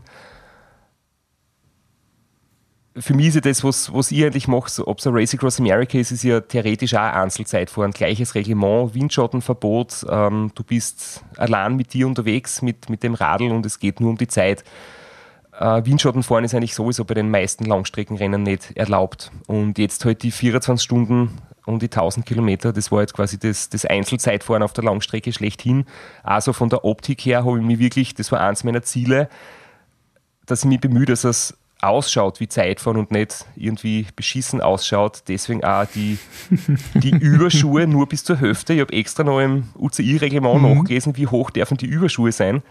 für 2.97 3.13
mich 3.13 3.27
ist 3.27 3.35
ja 3.35 3.41
das, 3.41 3.63
was, 3.63 3.93
was 3.93 4.11
ich 4.11 4.23
eigentlich 4.23 4.47
mache, 4.47 4.85
ob 4.85 4.99
es 4.99 5.07
ein 5.07 5.13
Race 5.13 5.33
Across 5.33 5.59
America 5.59 5.97
ist, 5.97 6.11
ist 6.11 6.23
ja 6.23 6.41
theoretisch 6.41 6.93
auch 6.93 6.99
Einzelzeitfahren. 6.99 7.91
Gleiches 7.91 8.35
Reglement, 8.35 8.93
Windschattenverbot, 8.93 10.05
ähm, 10.09 10.51
du 10.55 10.63
bist 10.63 11.23
allein 11.37 11.77
mit 11.77 11.93
dir 11.93 12.07
unterwegs, 12.07 12.61
mit, 12.61 12.89
mit 12.89 13.03
dem 13.03 13.13
Radl 13.13 13.51
und 13.51 13.65
es 13.65 13.79
geht 13.79 14.01
nur 14.01 14.09
um 14.09 14.17
die 14.17 14.27
Zeit. 14.27 14.65
Äh, 15.57 15.85
Windschattenfahren 15.85 16.43
ist 16.43 16.53
eigentlich 16.53 16.75
sowieso 16.75 17.05
bei 17.05 17.13
den 17.13 17.31
meisten 17.31 17.65
Langstreckenrennen 17.65 18.43
nicht 18.43 18.75
erlaubt. 18.75 19.31
Und 19.47 19.77
jetzt 19.77 20.03
halt 20.03 20.23
die 20.23 20.31
24 20.31 20.83
Stunden 20.83 21.37
um 21.65 21.79
die 21.79 21.85
1000 21.85 22.25
Kilometer. 22.25 22.73
Das 22.73 22.91
war 22.91 23.01
jetzt 23.01 23.13
quasi 23.13 23.39
das, 23.39 23.69
das 23.69 23.85
Einzelzeitfahren 23.85 24.63
auf 24.63 24.73
der 24.73 24.83
Langstrecke 24.83 25.31
schlechthin. 25.31 25.85
Also 26.23 26.51
von 26.51 26.69
der 26.69 26.83
Optik 26.83 27.21
her 27.21 27.45
habe 27.45 27.59
ich 27.59 27.65
mich 27.65 27.79
wirklich, 27.79 28.15
das 28.15 28.31
war 28.31 28.41
eins 28.41 28.63
meiner 28.63 28.81
Ziele, 28.81 29.29
dass 30.45 30.63
ich 30.63 30.65
mich 30.65 30.81
bemühe, 30.81 31.05
dass 31.05 31.23
es 31.23 31.57
ausschaut 31.81 32.39
wie 32.39 32.47
Zeitfahren 32.47 32.97
und 32.97 33.11
nicht 33.11 33.45
irgendwie 33.55 34.05
beschissen 34.15 34.61
ausschaut. 34.61 35.23
Deswegen 35.27 35.63
auch 35.63 35.85
die, 35.85 36.17
die 36.93 37.09
Überschuhe 37.19 37.87
nur 37.87 38.07
bis 38.07 38.23
zur 38.23 38.39
Hüfte. 38.39 38.73
Ich 38.73 38.81
habe 38.81 38.93
extra 38.93 39.23
noch 39.23 39.39
im 39.39 39.69
UCI-Reglement 39.77 40.61
mhm. 40.61 40.77
nachgelesen, 40.77 41.17
wie 41.17 41.27
hoch 41.27 41.49
dürfen 41.49 41.77
die 41.77 41.87
Überschuhe 41.87 42.31
sein. 42.31 42.61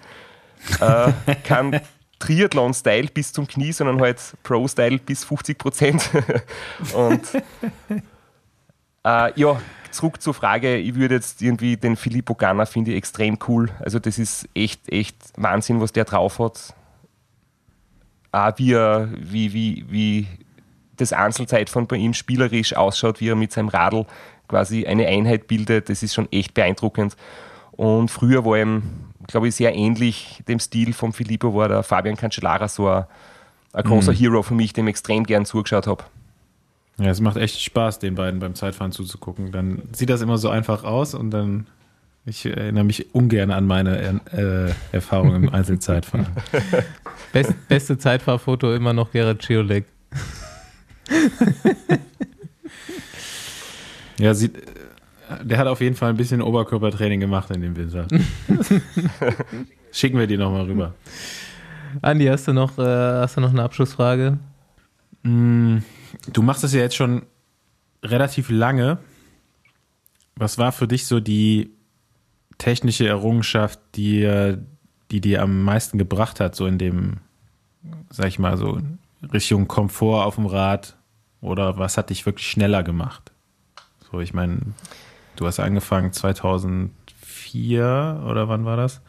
Äh, 0.81 1.13
kein 1.45 1.81
Triathlon-Style 2.21 3.09
bis 3.13 3.33
zum 3.33 3.49
Knie, 3.49 3.73
sondern 3.73 4.01
halt 4.01 4.21
Pro-Style 4.43 4.99
bis 4.99 5.25
50 5.25 5.59
Prozent. 5.59 6.11
und 6.95 7.23
äh, 9.05 9.41
ja, 9.41 9.61
zurück 9.91 10.21
zur 10.23 10.35
Frage, 10.35 10.77
ich 10.77 10.95
würde 10.95 11.17
jetzt 11.17 11.43
irgendwie 11.43 11.77
den 11.77 11.97
Filippo 11.97 12.35
Ganna 12.35 12.67
finde 12.67 12.93
ich 12.93 12.99
extrem 12.99 13.39
cool. 13.49 13.71
Also 13.81 13.99
das 13.99 14.19
ist 14.19 14.49
echt, 14.55 14.89
echt 14.89 15.17
Wahnsinn, 15.37 15.81
was 15.81 15.93
der 15.93 16.05
drauf 16.05 16.39
hat 16.39 16.75
auch 18.33 18.53
wie, 18.57 18.73
er, 18.73 19.09
wie, 19.19 19.53
wie, 19.53 19.85
wie 19.89 20.27
das 20.97 21.13
Einzelzeitfahren 21.13 21.87
bei 21.87 21.97
ihm 21.97 22.15
spielerisch 22.15 22.77
ausschaut, 22.77 23.21
wie 23.21 23.29
er 23.29 23.37
mit 23.37 23.53
seinem 23.53 23.69
Radl 23.69 24.07
quasi 24.49 24.87
eine 24.87 25.07
Einheit 25.07 25.47
bildet, 25.47 25.89
das 25.89 26.03
ist 26.03 26.15
schon 26.15 26.31
echt 26.33 26.55
beeindruckend. 26.55 27.17
Und 27.73 28.11
früher 28.11 28.45
war 28.45 28.59
ihm, 28.59 28.83
glaube 29.27 29.49
ich, 29.49 29.55
sehr 29.55 29.75
ähnlich 29.75 30.43
dem 30.49 30.59
Stil 30.59 30.93
von 30.93 31.13
Filippo, 31.13 31.55
war 31.55 31.69
der 31.69 31.83
Fabian 31.83 32.17
Cancellara 32.17 32.69
so 32.69 32.89
ein, 32.89 33.05
ein 33.73 33.85
großer 33.85 34.13
mhm. 34.13 34.17
Hero 34.17 34.43
für 34.43 34.55
mich, 34.55 34.73
dem 34.73 34.89
ich 34.89 34.93
extrem 34.93 35.25
gern 35.25 35.47
zugeschaut 35.47 35.87
habe. 35.87 36.05
Ja, 36.99 37.07
es 37.07 37.21
macht 37.21 37.39
echt 37.39 37.61
Spaß, 37.61 37.99
den 38.01 38.15
beiden 38.17 38.41
beim 38.41 38.55
Zeitfahren 38.55 38.93
zuzugucken. 38.93 39.53
Dann 39.53 39.83
sieht 39.93 40.11
das 40.11 40.21
immer 40.21 40.37
so 40.37 40.51
einfach 40.51 40.85
aus 40.85 41.15
und 41.15 41.31
dann 41.31 41.67
ich 42.31 42.47
erinnere 42.47 42.85
mich 42.85 43.13
ungern 43.13 43.51
an 43.51 43.67
meine 43.67 44.21
äh, 44.33 44.73
Erfahrung 44.95 45.35
im 45.35 45.49
Einzelzeitfahren. 45.53 46.29
Best, 47.33 47.69
beste 47.69 47.99
Zeitfahrfoto 47.99 48.75
immer 48.75 48.93
noch 48.93 49.11
Gerrit 49.13 49.43
Ciolek. 49.43 49.85
ja, 54.19 54.35
sieht, 54.35 54.55
der 55.43 55.59
hat 55.59 55.67
auf 55.67 55.81
jeden 55.81 55.97
Fall 55.97 56.11
ein 56.11 56.17
bisschen 56.17 56.43
Oberkörpertraining 56.43 57.21
gemacht 57.21 57.51
in 57.51 57.61
dem 57.61 57.77
Winter. 57.77 58.07
Schicken 59.93 60.19
wir 60.19 60.27
die 60.27 60.37
nochmal 60.37 60.67
rüber. 60.67 60.95
Andi, 62.03 62.27
hast 62.27 62.49
du 62.49 62.53
noch, 62.53 62.79
äh, 62.79 62.83
hast 62.83 63.37
du 63.37 63.41
noch 63.41 63.51
eine 63.51 63.63
Abschlussfrage? 63.63 64.39
Mm, 65.23 65.79
du 66.33 66.43
machst 66.43 66.65
es 66.65 66.73
ja 66.73 66.81
jetzt 66.81 66.97
schon 66.97 67.23
relativ 68.03 68.51
lange. 68.51 68.99
Was 70.37 70.59
war 70.59 70.73
für 70.73 70.89
dich 70.89 71.07
so 71.07 71.21
die 71.21 71.71
technische 72.61 73.09
Errungenschaft, 73.09 73.81
die, 73.97 74.55
die 75.11 75.21
dir 75.21 75.43
am 75.43 75.65
meisten 75.65 75.99
gebracht 75.99 76.39
hat, 76.39 76.55
so 76.55 76.67
in 76.67 76.79
dem, 76.79 77.17
sag 78.11 78.29
ich 78.29 78.39
mal, 78.39 78.57
so 78.57 78.79
Richtung 79.33 79.67
Komfort 79.67 80.25
auf 80.25 80.37
dem 80.37 80.47
Rad? 80.47 80.97
Oder 81.41 81.79
was 81.79 81.97
hat 81.97 82.11
dich 82.11 82.27
wirklich 82.27 82.49
schneller 82.49 82.83
gemacht? 82.83 83.33
So, 84.11 84.21
ich 84.21 84.35
meine, 84.35 84.59
du 85.37 85.47
hast 85.47 85.59
angefangen 85.59 86.13
2004 86.13 88.23
oder 88.29 88.49
wann 88.49 88.67
war 88.67 88.77
das? 88.77 89.01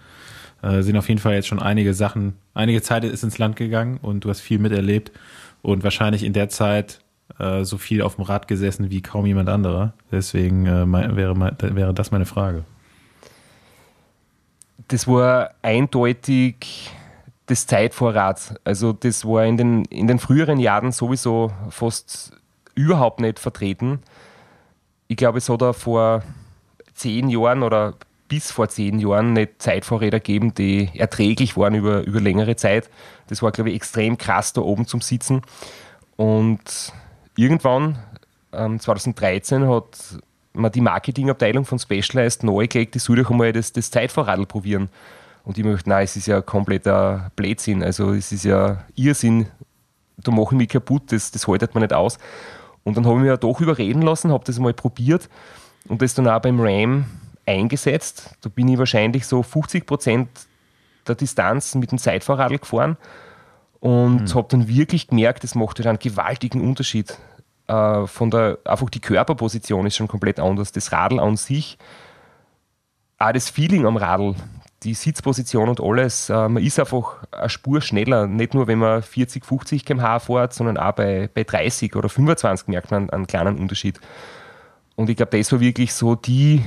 Äh, 0.62 0.82
sind 0.82 0.96
auf 0.96 1.10
jeden 1.10 1.20
Fall 1.20 1.34
jetzt 1.34 1.48
schon 1.48 1.62
einige 1.62 1.94
Sachen, 1.94 2.36
einige 2.54 2.82
Zeit 2.82 3.04
ist 3.04 3.24
ins 3.24 3.38
Land 3.38 3.58
gegangen 3.58 4.00
und 4.02 4.24
du 4.24 4.30
hast 4.30 4.40
viel 4.40 4.60
miterlebt 4.60 5.12
und 5.62 5.84
wahrscheinlich 5.84 6.24
in 6.24 6.34
der 6.34 6.48
Zeit 6.48 7.02
äh, 7.38 7.66
so 7.66 7.78
viel 7.78 8.02
auf 8.02 8.16
dem 8.16 8.24
Rad 8.24 8.48
gesessen 8.48 8.92
wie 8.92 9.02
kaum 9.02 9.26
jemand 9.26 9.50
anderer. 9.50 9.94
Deswegen 10.12 10.66
äh, 10.68 10.86
mein, 10.86 11.18
wäre, 11.18 11.36
wäre 11.60 11.94
das 11.94 12.12
meine 12.12 12.26
Frage 12.26 12.64
das 14.92 15.08
war 15.08 15.52
eindeutig 15.62 16.92
das 17.46 17.66
Zeitvorrat. 17.66 18.60
Also 18.66 18.92
das 18.92 19.26
war 19.26 19.46
in 19.46 19.56
den, 19.56 19.86
in 19.86 20.08
den 20.08 20.20
früheren 20.20 20.60
Jahren 20.60 20.92
sowieso 20.92 21.52
fast 21.70 22.34
überhaupt 22.76 23.22
nicht 23.22 23.40
vertreten. 23.40 24.00
Ich 25.08 25.16
glaube, 25.18 25.38
es 25.38 25.48
hat 25.48 25.62
da 25.62 25.72
vor 25.72 26.24
zehn 26.94 27.30
Jahren 27.30 27.64
oder 27.64 27.96
bis 28.28 28.52
vor 28.52 28.68
zehn 28.68 29.00
Jahren 29.00 29.34
nicht 29.34 29.62
Zeitvorräder 29.62 30.20
gegeben, 30.20 30.54
die 30.54 30.90
erträglich 30.94 31.56
waren 31.56 31.76
über, 31.76 32.04
über 32.04 32.20
längere 32.20 32.58
Zeit. 32.58 32.90
Das 33.28 33.42
war, 33.42 33.52
glaube 33.52 33.70
ich, 33.70 33.78
extrem 33.78 34.18
krass 34.18 34.54
da 34.54 34.62
oben 34.62 34.86
zum 34.88 35.02
Sitzen. 35.02 35.42
Und 36.18 36.94
irgendwann, 37.38 37.98
ähm, 38.52 38.80
2013, 38.80 39.68
hat 39.68 40.22
man 40.54 40.72
die 40.72 40.82
Marketingabteilung 40.82 41.66
von 41.66 41.80
Specialized 41.80 42.44
neu 42.44 42.68
gelegt, 42.68 42.96
die 42.96 43.00
soll 43.00 43.18
doch 43.18 43.32
einmal 43.32 43.54
das, 43.54 43.72
das 43.72 43.92
Zeitfahrradl 43.92 44.46
probieren. 44.46 44.90
Und 45.44 45.58
ich 45.58 45.64
möchte, 45.64 45.90
nein, 45.90 46.04
es 46.04 46.16
ist 46.16 46.28
ja 46.28 46.42
kompletter 46.42 47.32
Blödsinn. 47.36 47.84
Also 47.84 48.14
es 48.14 48.32
ist 48.32 48.46
ja 48.46 48.84
Irrsinn, 48.96 49.48
da 50.18 50.32
mache 50.32 50.54
ich 50.54 50.58
mich 50.58 50.70
kaputt, 50.70 51.12
das, 51.12 51.32
das 51.32 51.48
haltet 51.48 51.74
man 51.74 51.82
nicht 51.82 51.94
aus. 51.94 52.18
Und 52.84 52.98
dann 52.98 53.06
habe 53.06 53.16
ich 53.16 53.22
mich 53.22 53.30
ja 53.30 53.38
doch 53.38 53.60
überreden 53.60 54.02
lassen, 54.02 54.32
habe 54.32 54.44
das 54.46 54.60
mal 54.60 54.74
probiert 54.74 55.30
und 55.88 56.02
das 56.02 56.14
dann 56.14 56.28
auch 56.28 56.42
beim 56.42 56.60
Ram 56.60 57.06
eingesetzt. 57.46 58.36
Da 58.42 58.50
bin 58.50 58.68
ich 58.68 58.78
wahrscheinlich 58.78 59.26
so 59.26 59.44
50 59.44 59.86
Prozent 59.86 60.30
der 61.08 61.16
Distanz 61.16 61.76
mit 61.76 61.92
dem 61.92 61.98
Zeitfahrradl 61.98 62.60
gefahren 62.60 62.98
und 63.80 64.22
mhm. 64.22 64.36
habe 64.36 64.48
dann 64.50 64.68
wirklich 64.68 65.08
gemerkt, 65.08 65.44
das 65.44 65.56
macht 65.56 65.80
halt 65.80 65.88
einen 65.88 66.00
gewaltigen 66.00 66.62
Unterschied 66.62 67.18
äh, 67.72 68.08
von 68.08 68.30
der, 68.30 68.58
einfach 68.66 68.90
die 68.90 69.00
Körperposition 69.00 69.86
ist 69.86 69.96
schon 69.96 70.08
komplett 70.08 70.40
anders. 70.40 70.72
Das 70.72 70.92
Radl 70.92 71.20
an 71.20 71.38
sich, 71.38 71.78
auch 73.18 73.32
das 73.32 73.50
Feeling 73.50 73.86
am 73.86 73.98
Radl, 73.98 74.36
die 74.84 74.94
Sitzposition 74.94 75.70
und 75.70 75.80
alles, 75.80 76.30
äh, 76.30 76.50
man 76.50 76.64
ist 76.64 76.80
einfach 76.80 77.24
eine 77.32 77.50
Spur 77.50 77.82
schneller. 77.82 78.28
Nicht 78.28 78.54
nur, 78.54 78.68
wenn 78.68 78.80
man 78.80 79.02
40, 79.02 79.46
50 79.46 79.86
km/h 79.86 80.20
fährt, 80.20 80.54
sondern 80.54 80.78
auch 80.78 80.92
bei, 80.94 81.30
bei 81.34 81.44
30 81.44 81.96
oder 81.96 82.10
25 82.10 82.68
merkt 82.68 82.92
man 82.92 83.10
einen 83.10 83.28
kleinen 83.28 83.58
Unterschied. 83.58 84.02
Und 84.96 85.10
ich 85.10 85.16
glaube, 85.16 85.38
das 85.38 85.52
war 85.52 85.60
wirklich 85.60 85.94
so 85.94 86.16
die 86.16 86.64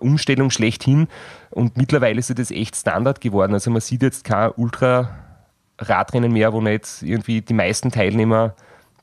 Umstellung 0.00 0.50
schlechthin. 0.50 1.06
Und 1.50 1.76
mittlerweile 1.76 2.18
ist 2.18 2.36
das 2.36 2.50
echt 2.50 2.76
Standard 2.76 3.20
geworden. 3.20 3.52
Also 3.52 3.70
man 3.70 3.80
sieht 3.80 4.02
jetzt 4.02 4.24
kein 4.24 4.50
Ultra-Radrennen 4.56 6.32
mehr, 6.32 6.52
wo 6.52 6.60
nicht 6.60 7.02
irgendwie 7.02 7.42
die 7.42 7.54
meisten 7.54 7.90
Teilnehmer 7.90 8.54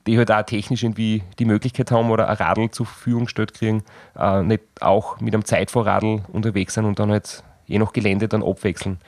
die 0.06 0.18
halt 0.18 0.30
auch 0.30 0.42
technisch 0.42 0.82
irgendwie 0.82 1.22
die 1.38 1.44
Möglichkeit 1.44 1.90
haben 1.90 2.10
oder 2.10 2.28
ein 2.28 2.36
Radl 2.36 2.70
zur 2.70 2.86
Verfügung 2.86 3.24
gestellt 3.24 3.54
kriegen, 3.54 3.82
äh, 4.16 4.42
nicht 4.42 4.62
auch 4.80 5.20
mit 5.20 5.34
einem 5.34 5.44
Zeitvorradl 5.44 6.22
unterwegs 6.32 6.74
sind 6.74 6.84
und 6.84 6.98
dann 6.98 7.10
halt 7.10 7.42
je 7.66 7.78
nach 7.78 7.92
Gelände 7.92 8.28
dann 8.28 8.42
abwechseln. 8.42 8.98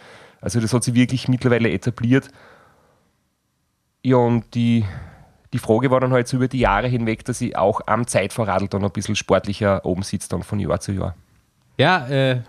Also 0.41 0.61
das 0.61 0.73
hat 0.73 0.85
sich 0.85 0.95
wirklich 0.95 1.29
mittlerweile 1.29 1.71
etabliert. 1.71 2.29
Ja, 4.03 4.17
und 4.17 4.55
die, 4.55 4.85
die 5.53 5.59
Frage 5.59 5.91
war 5.91 6.01
dann 6.01 6.13
halt 6.13 6.29
so 6.29 6.37
über 6.37 6.49
die 6.49 6.61
Jahre 6.61 6.89
hinweg, 6.89 7.25
dass 7.25 7.41
ich 7.41 7.57
auch 7.57 7.81
am 7.87 8.07
Zeitvorradl 8.07 8.69
dann 8.69 8.85
ein 8.85 8.91
bisschen 8.91 9.17
sportlicher 9.17 9.85
oben 9.85 10.03
sitze, 10.03 10.29
dann 10.29 10.43
von 10.43 10.59
Jahr 10.59 10.81
zu 10.81 10.93
Jahr. 10.93 11.15
Ja, 11.77 12.07
äh, 12.09 12.43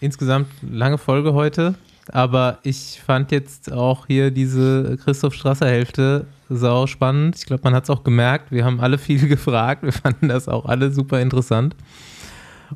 insgesamt 0.00 0.48
lange 0.62 0.98
Folge 0.98 1.34
heute, 1.34 1.74
aber 2.12 2.58
ich 2.62 3.00
fand 3.04 3.32
jetzt 3.32 3.72
auch 3.72 4.06
hier 4.06 4.30
diese 4.30 4.96
Christoph 5.02 5.34
Strasser 5.34 5.66
Hälfte 5.66 6.26
sau 6.56 6.86
spannend. 6.86 7.36
Ich 7.36 7.46
glaube, 7.46 7.62
man 7.64 7.74
hat 7.74 7.84
es 7.84 7.90
auch 7.90 8.04
gemerkt. 8.04 8.50
Wir 8.50 8.64
haben 8.64 8.80
alle 8.80 8.98
viel 8.98 9.28
gefragt. 9.28 9.82
Wir 9.82 9.92
fanden 9.92 10.28
das 10.28 10.48
auch 10.48 10.66
alle 10.66 10.90
super 10.90 11.20
interessant. 11.20 11.76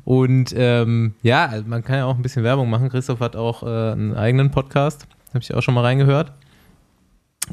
Und 0.05 0.53
ähm, 0.55 1.13
ja, 1.21 1.51
man 1.65 1.83
kann 1.83 1.97
ja 1.97 2.05
auch 2.05 2.15
ein 2.15 2.21
bisschen 2.21 2.43
Werbung 2.43 2.69
machen. 2.69 2.89
Christoph 2.89 3.19
hat 3.19 3.35
auch 3.35 3.63
äh, 3.63 3.91
einen 3.91 4.15
eigenen 4.15 4.51
Podcast. 4.51 5.07
Habe 5.29 5.39
ich 5.39 5.53
auch 5.53 5.61
schon 5.61 5.73
mal 5.73 5.81
reingehört. 5.81 6.31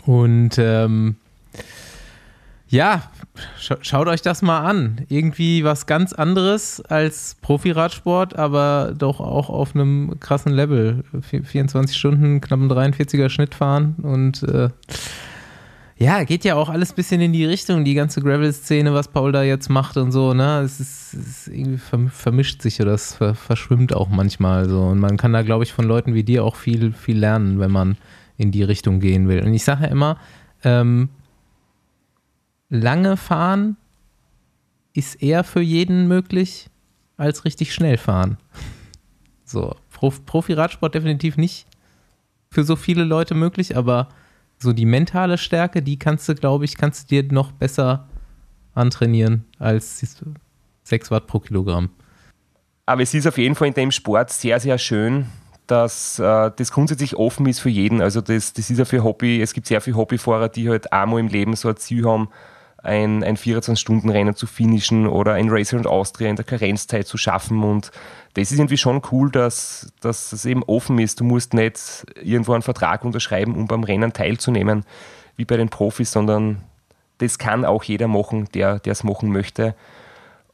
Und 0.04 0.58
ähm, 0.58 1.16
ja, 2.68 3.02
sch 3.58 3.72
schaut 3.82 4.08
euch 4.08 4.22
das 4.22 4.42
mal 4.42 4.60
an. 4.60 5.06
Irgendwie 5.08 5.64
was 5.64 5.86
ganz 5.86 6.12
anderes 6.12 6.80
als 6.80 7.36
Profiradsport, 7.40 8.36
aber 8.36 8.92
doch 8.96 9.20
auch 9.20 9.48
auf 9.50 9.74
einem 9.74 10.18
krassen 10.20 10.52
Level. 10.52 11.04
24 11.22 11.96
Stunden, 11.96 12.40
knapp 12.40 12.60
ein 12.60 12.70
43er 12.70 13.28
Schnitt 13.28 13.54
fahren 13.54 13.94
und 14.02 14.42
äh, 14.42 14.70
ja, 15.98 16.24
geht 16.24 16.44
ja 16.44 16.56
auch 16.56 16.68
alles 16.68 16.92
ein 16.92 16.96
bisschen 16.96 17.20
in 17.22 17.32
die 17.32 17.46
Richtung, 17.46 17.84
die 17.84 17.94
ganze 17.94 18.20
Gravel-Szene, 18.20 18.92
was 18.92 19.08
Paul 19.08 19.32
da 19.32 19.42
jetzt 19.42 19.70
macht 19.70 19.96
und 19.96 20.12
so, 20.12 20.34
ne? 20.34 20.60
Es 20.60 20.78
ist, 20.78 21.14
es 21.14 21.26
ist 21.26 21.48
irgendwie 21.48 22.10
vermischt 22.10 22.60
sich 22.60 22.82
oder 22.82 22.92
es 22.92 23.14
verschwimmt 23.14 23.94
auch 23.94 24.08
manchmal 24.08 24.68
so. 24.68 24.82
Und 24.82 24.98
man 24.98 25.16
kann 25.16 25.32
da, 25.32 25.40
glaube 25.40 25.64
ich, 25.64 25.72
von 25.72 25.86
Leuten 25.86 26.12
wie 26.12 26.22
dir 26.22 26.44
auch 26.44 26.56
viel, 26.56 26.92
viel 26.92 27.18
lernen, 27.18 27.60
wenn 27.60 27.70
man 27.70 27.96
in 28.36 28.52
die 28.52 28.62
Richtung 28.62 29.00
gehen 29.00 29.26
will. 29.26 29.42
Und 29.42 29.54
ich 29.54 29.64
sage 29.64 29.84
ja 29.84 29.88
immer, 29.88 30.18
ähm, 30.64 31.08
lange 32.68 33.16
fahren 33.16 33.76
ist 34.92 35.22
eher 35.22 35.44
für 35.44 35.60
jeden 35.60 36.08
möglich 36.08 36.68
als 37.16 37.46
richtig 37.46 37.72
schnell 37.72 37.96
fahren. 37.96 38.36
So, 39.44 39.76
Profi-Radsport 40.26 40.94
definitiv 40.94 41.38
nicht 41.38 41.66
für 42.50 42.64
so 42.64 42.76
viele 42.76 43.04
Leute 43.04 43.34
möglich, 43.34 43.76
aber 43.76 44.08
so 44.58 44.72
die 44.72 44.86
mentale 44.86 45.38
Stärke, 45.38 45.82
die 45.82 45.98
kannst 45.98 46.28
du, 46.28 46.34
glaube 46.34 46.64
ich, 46.64 46.76
kannst 46.76 47.10
du 47.10 47.22
dir 47.22 47.32
noch 47.32 47.52
besser 47.52 48.08
antrainieren 48.74 49.44
als 49.58 50.04
6 50.84 51.10
Watt 51.10 51.26
pro 51.26 51.40
Kilogramm. 51.40 51.90
Aber 52.86 53.02
es 53.02 53.14
ist 53.14 53.26
auf 53.26 53.38
jeden 53.38 53.54
Fall 53.54 53.68
in 53.68 53.74
dem 53.74 53.90
Sport 53.90 54.30
sehr, 54.30 54.60
sehr 54.60 54.78
schön, 54.78 55.26
dass 55.66 56.18
äh, 56.18 56.50
das 56.54 56.70
grundsätzlich 56.70 57.16
offen 57.16 57.46
ist 57.46 57.58
für 57.58 57.68
jeden. 57.68 58.00
Also 58.00 58.20
das, 58.20 58.52
das 58.52 58.70
ist 58.70 58.78
ja 58.78 58.84
für 58.84 59.02
Hobby, 59.02 59.42
es 59.42 59.52
gibt 59.52 59.66
sehr 59.66 59.80
viele 59.80 59.96
Hobbyfahrer, 59.96 60.48
die 60.48 60.68
halt 60.68 60.92
einmal 60.92 61.20
im 61.20 61.28
Leben 61.28 61.56
so 61.56 61.68
ein 61.68 61.76
Ziel 61.76 62.06
haben, 62.06 62.28
ein, 62.86 63.22
ein 63.22 63.36
24-Stunden-Rennen 63.36 64.34
zu 64.34 64.46
finishen 64.46 65.06
oder 65.06 65.34
ein 65.34 65.48
Racer 65.50 65.76
und 65.76 65.86
Austria 65.86 66.30
in 66.30 66.36
der 66.36 66.44
Karenzzeit 66.44 67.06
zu 67.06 67.18
schaffen. 67.18 67.62
Und 67.62 67.90
das 68.34 68.52
ist 68.52 68.58
irgendwie 68.58 68.78
schon 68.78 69.02
cool, 69.10 69.30
dass, 69.30 69.92
dass 70.00 70.32
es 70.32 70.44
eben 70.44 70.62
offen 70.62 70.98
ist. 70.98 71.20
Du 71.20 71.24
musst 71.24 71.54
nicht 71.54 72.06
irgendwo 72.22 72.52
einen 72.52 72.62
Vertrag 72.62 73.04
unterschreiben, 73.04 73.54
um 73.54 73.66
beim 73.66 73.84
Rennen 73.84 74.12
teilzunehmen, 74.12 74.84
wie 75.36 75.44
bei 75.44 75.56
den 75.56 75.68
Profis, 75.68 76.12
sondern 76.12 76.62
das 77.18 77.38
kann 77.38 77.64
auch 77.64 77.82
jeder 77.84 78.08
machen, 78.08 78.48
der 78.54 78.80
es 78.84 79.04
machen 79.04 79.30
möchte. 79.30 79.74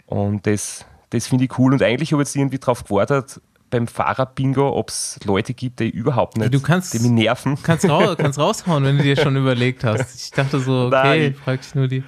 Und 0.07 0.47
das, 0.47 0.87
das 1.11 1.27
finde 1.27 1.45
ich 1.45 1.59
cool. 1.59 1.73
Und 1.73 1.83
eigentlich 1.83 2.13
habe 2.13 2.23
ich 2.23 2.29
jetzt 2.29 2.37
irgendwie 2.37 2.59
darauf 2.59 2.85
gewartet, 2.85 3.41
beim 3.73 3.89
Fahrer-Bingo, 3.89 4.77
ob 4.77 4.91
es 4.91 5.19
Leute 5.25 5.55
gibt, 5.55 5.81
die 5.81 5.89
überhaupt 5.89 6.37
nicht, 6.37 6.53
du 6.53 6.61
kannst, 6.61 6.93
die 6.93 6.99
mich 6.99 7.11
nerven. 7.11 7.59
Kannst, 7.63 7.89
raus, 7.89 8.17
kannst 8.19 8.39
raushauen, 8.39 8.85
wenn 8.85 8.99
du 8.99 9.03
dir 9.03 9.17
schon 9.17 9.35
überlegt 9.45 9.83
hast. 9.83 10.15
Ich 10.15 10.31
dachte 10.31 10.61
so, 10.61 10.87
okay, 10.87 11.31
Nein, 11.31 11.35
frag 11.35 11.63
dich 11.63 11.75
nur 11.75 11.89
die. 11.89 12.05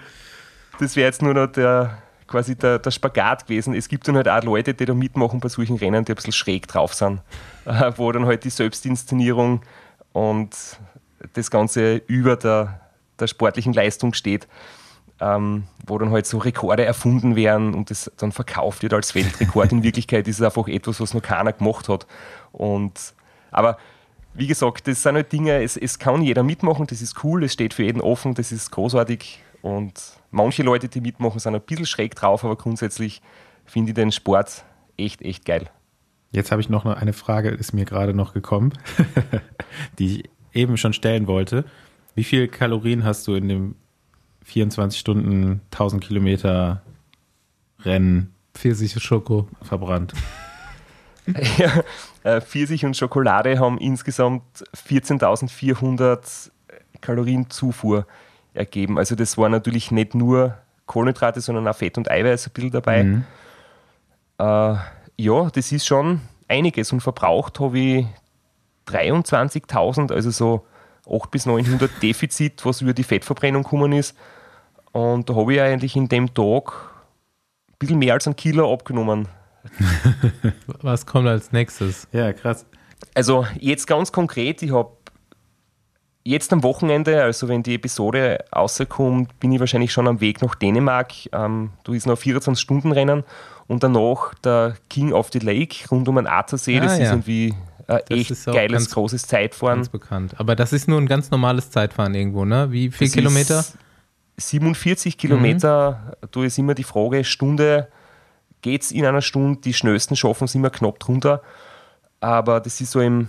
Das 0.79 0.95
wäre 0.95 1.07
jetzt 1.07 1.23
nur 1.23 1.33
noch 1.33 1.47
der, 1.47 1.99
quasi 2.27 2.55
der, 2.55 2.79
der 2.79 2.91
Spagat 2.91 3.47
gewesen. 3.47 3.75
Es 3.75 3.89
gibt 3.89 4.07
dann 4.07 4.17
halt 4.17 4.29
auch 4.29 4.43
Leute, 4.43 4.75
die 4.75 4.85
da 4.85 4.93
mitmachen 4.93 5.41
bei 5.41 5.49
solchen 5.49 5.77
Rennen, 5.77 6.05
die 6.05 6.13
ein 6.13 6.17
bisschen 6.17 6.35
schräg 6.35 6.69
drauf 6.69 6.93
sind, 6.93 7.23
wo 7.97 8.13
dann 8.13 8.27
halt 8.27 8.45
die 8.45 8.51
Selbstinszenierung 8.51 9.63
und 10.13 10.55
das 11.33 11.51
Ganze 11.51 11.97
über 12.07 12.37
der, 12.37 12.79
der 13.19 13.27
sportlichen 13.27 13.73
Leistung 13.73 14.13
steht 14.13 14.47
ähm, 15.21 15.65
wo 15.87 15.99
dann 15.99 16.11
halt 16.11 16.27
so 16.27 16.39
Rekorde 16.39 16.85
erfunden 16.85 17.37
werden 17.37 17.75
und 17.75 17.91
das 17.91 18.11
dann 18.17 18.33
verkauft 18.33 18.83
wird 18.83 18.95
als 18.95 19.15
Weltrekord. 19.15 19.73
In 19.73 19.83
Wirklichkeit 19.83 20.27
ist 20.29 20.41
es 20.41 20.43
einfach 20.43 20.69
etwas, 20.69 21.01
was 21.01 21.15
noch 21.15 21.23
keiner 21.23 21.53
gemacht 21.53 21.89
hat. 21.89 22.07
Und, 22.53 23.15
aber 23.51 23.79
wie 24.35 24.47
gesagt, 24.47 24.89
das 24.89 25.03
sind 25.03 25.15
halt 25.15 25.33
Dinge, 25.33 25.63
es, 25.63 25.77
es 25.77 25.99
kann 25.99 26.23
jeder 26.23 26.43
mitmachen, 26.43 26.87
das 26.87 27.01
ist 27.01 27.23
cool, 27.23 27.45
es 27.45 27.53
steht 27.53 27.73
für 27.75 27.85
jeden 27.85 28.01
offen, 28.01 28.35
das 28.35 28.51
ist 28.51 28.71
großartig. 28.73 29.43
Und 29.63 29.95
manche 30.31 30.63
Leute, 30.63 30.89
die 30.89 31.01
mitmachen, 31.01 31.39
sind 31.39 31.55
ein 31.55 31.61
bisschen 31.61 31.87
schräg 31.87 32.15
drauf, 32.17 32.45
aber 32.45 32.57
grundsätzlich 32.57 33.23
finde 33.65 33.91
ich 33.91 33.95
den 33.95 34.13
Sport 34.13 34.65
echt, 34.97 35.23
echt 35.23 35.45
geil. 35.45 35.71
Jetzt 36.33 36.51
habe 36.51 36.61
ich 36.61 36.69
noch 36.69 36.85
eine 36.85 37.13
Frage, 37.13 37.51
ist 37.51 37.73
mir 37.73 37.85
gerade 37.85 38.13
noch 38.13 38.35
gekommen, 38.35 38.73
die 39.99 40.21
ich 40.21 40.31
eben 40.53 40.77
schon 40.77 40.93
stellen 40.93 41.29
wollte. 41.29 41.65
Wie 42.17 42.25
viele 42.25 42.49
Kalorien 42.49 43.05
hast 43.05 43.27
du 43.29 43.35
in 43.35 43.49
dem 43.49 43.77
24 44.45 44.99
Stunden 44.99 45.61
1000 45.73 46.03
Kilometer 46.05 46.83
Rennen. 47.81 48.35
Pfirsich 48.55 48.95
und 48.95 49.03
Schoko. 49.03 49.49
Verbrannt. 49.63 50.15
ja, 51.59 51.83
äh, 52.23 52.41
Pfirsich 52.41 52.85
und 52.85 52.97
Schokolade 52.97 53.59
haben 53.59 53.79
insgesamt 53.79 54.43
14.400 54.89 56.51
Kalorien 57.01 57.51
Zufuhr 57.51 58.07
ergeben. 58.53 58.99
Also 58.99 59.15
das 59.15 59.37
war 59.37 59.49
natürlich 59.49 59.91
nicht 59.91 60.15
nur 60.15 60.59
Kohlenhydrate, 60.87 61.41
sondern 61.41 61.67
auch 61.67 61.77
Fett 61.77 61.99
und 61.99 62.11
Eiweiß 62.11 62.47
ein 62.47 62.53
bisschen 62.53 62.71
dabei. 62.71 63.03
Mhm. 63.05 63.25
Äh, 64.39 64.75
ja, 65.17 65.51
das 65.53 65.73
ist 65.73 65.87
schon 65.87 66.21
einiges 66.49 66.93
und 66.93 67.01
verbraucht 67.01 67.61
habe 67.61 67.79
ich 67.79 68.07
23.000, 68.89 70.13
also 70.13 70.31
so 70.31 70.67
800 71.07 71.31
bis 71.31 71.47
900 71.47 72.03
Defizit, 72.03 72.65
was 72.65 72.81
über 72.81 72.93
die 72.93 73.05
Fettverbrennung 73.05 73.63
gekommen 73.63 73.93
ist. 73.93 74.17
Und 74.95 75.29
da 75.29 75.35
habe 75.35 75.55
ich 75.55 75.61
eigentlich 75.61 75.97
in 75.97 76.09
dem 76.09 76.33
Tag 76.33 76.73
ein 77.69 77.79
bisschen 77.81 77.99
mehr 77.99 78.15
als 78.15 78.29
ein 78.29 78.37
Kilo 78.37 78.73
abgenommen. 78.73 79.27
Was 80.83 81.05
kommt 81.05 81.27
als 81.27 81.51
nächstes? 81.51 82.07
Ja, 82.13 82.33
krass. 82.33 82.65
Also 83.13 83.45
jetzt 83.59 83.89
ganz 83.89 84.13
konkret, 84.13 84.63
ich 84.63 84.73
habe 84.73 84.93
jetzt 86.23 86.53
am 86.53 86.63
Wochenende, 86.63 87.21
also 87.21 87.49
wenn 87.49 87.65
die 87.65 87.75
Episode 87.75 88.45
rauskommt, 88.55 89.41
bin 89.41 89.51
ich 89.51 89.59
wahrscheinlich 89.59 89.93
schon 89.93 90.07
am 90.07 90.21
Weg 90.21 90.41
nach 90.43 90.55
Dänemark. 90.55 91.13
Ähm, 91.33 91.71
da 91.83 91.93
ist 91.93 92.07
noch 92.07 92.17
24-Stunden-Rennen 92.17 93.25
und 93.67 93.83
danach 93.83 94.33
der 94.45 94.77
King 94.91 95.13
of 95.13 95.31
the 95.33 95.41
Lake 95.41 95.89
rund 95.91 96.09
um 96.09 96.15
den 96.15 96.29
Attersee. 96.29 96.79
Das 96.79 96.93
ah, 96.93 96.97
ja. 96.99 97.03
ist 97.03 97.11
irgendwie 97.11 97.55
ein 97.89 97.99
echt 98.11 98.45
geiles, 98.47 98.85
ganz, 98.85 98.91
großes 98.95 99.27
Zeitfahren. 99.27 99.79
Ganz 99.79 99.89
bekannt. 99.89 100.35
Aber 100.39 100.55
das 100.55 100.73
ist 100.73 100.87
nur 100.87 101.01
ein 101.01 101.09
ganz 101.09 101.33
normales 101.33 101.73
Zeitfahren 101.73 102.15
irgendwo, 102.15 102.45
ne? 102.45 102.71
Wie 102.71 102.93
viele 102.93 103.11
Kilometer? 103.11 103.65
47 104.37 105.17
Kilometer, 105.17 106.15
mhm. 106.23 106.29
da 106.31 106.45
ist 106.45 106.59
immer 106.59 106.75
die 106.75 106.85
Frage, 106.85 107.25
Stunde, 107.25 107.89
geht 108.63 108.83
es 108.83 108.91
in 108.91 109.05
einer 109.05 109.23
Stunde, 109.23 109.61
die 109.61 109.75
schnellsten 109.75 110.17
schaffen 110.17 110.45
es 110.45 110.55
immer 110.55 110.71
knapp 110.71 110.99
drunter, 110.99 111.43
aber 112.21 112.61
das 112.61 112.81
ist 112.81 112.91
so 112.91 113.01
im 113.01 113.29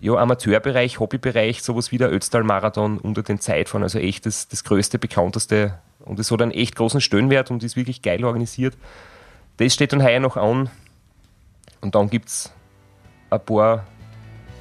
ja, 0.00 0.14
Amateurbereich, 0.14 1.00
Hobbybereich, 1.00 1.62
sowas 1.62 1.90
wie 1.90 1.98
der 1.98 2.12
Ötztal-Marathon 2.12 2.98
unter 2.98 3.22
den 3.22 3.40
Zeitfahren, 3.40 3.82
also 3.82 3.98
echt 3.98 4.26
das, 4.26 4.48
das 4.48 4.62
größte, 4.64 4.98
bekannteste. 4.98 5.78
Und 6.00 6.18
es 6.18 6.30
hat 6.30 6.42
einen 6.42 6.50
echt 6.50 6.76
großen 6.76 7.00
Stöhnwert 7.00 7.50
und 7.50 7.62
ist 7.64 7.76
wirklich 7.76 8.02
geil 8.02 8.22
organisiert. 8.24 8.76
Das 9.56 9.72
steht 9.72 9.94
dann 9.94 10.02
heuer 10.02 10.20
noch 10.20 10.36
an. 10.36 10.68
Und 11.80 11.94
dann 11.94 12.10
gibt 12.10 12.28
es 12.28 12.52
ein 13.30 13.40
paar 13.40 13.86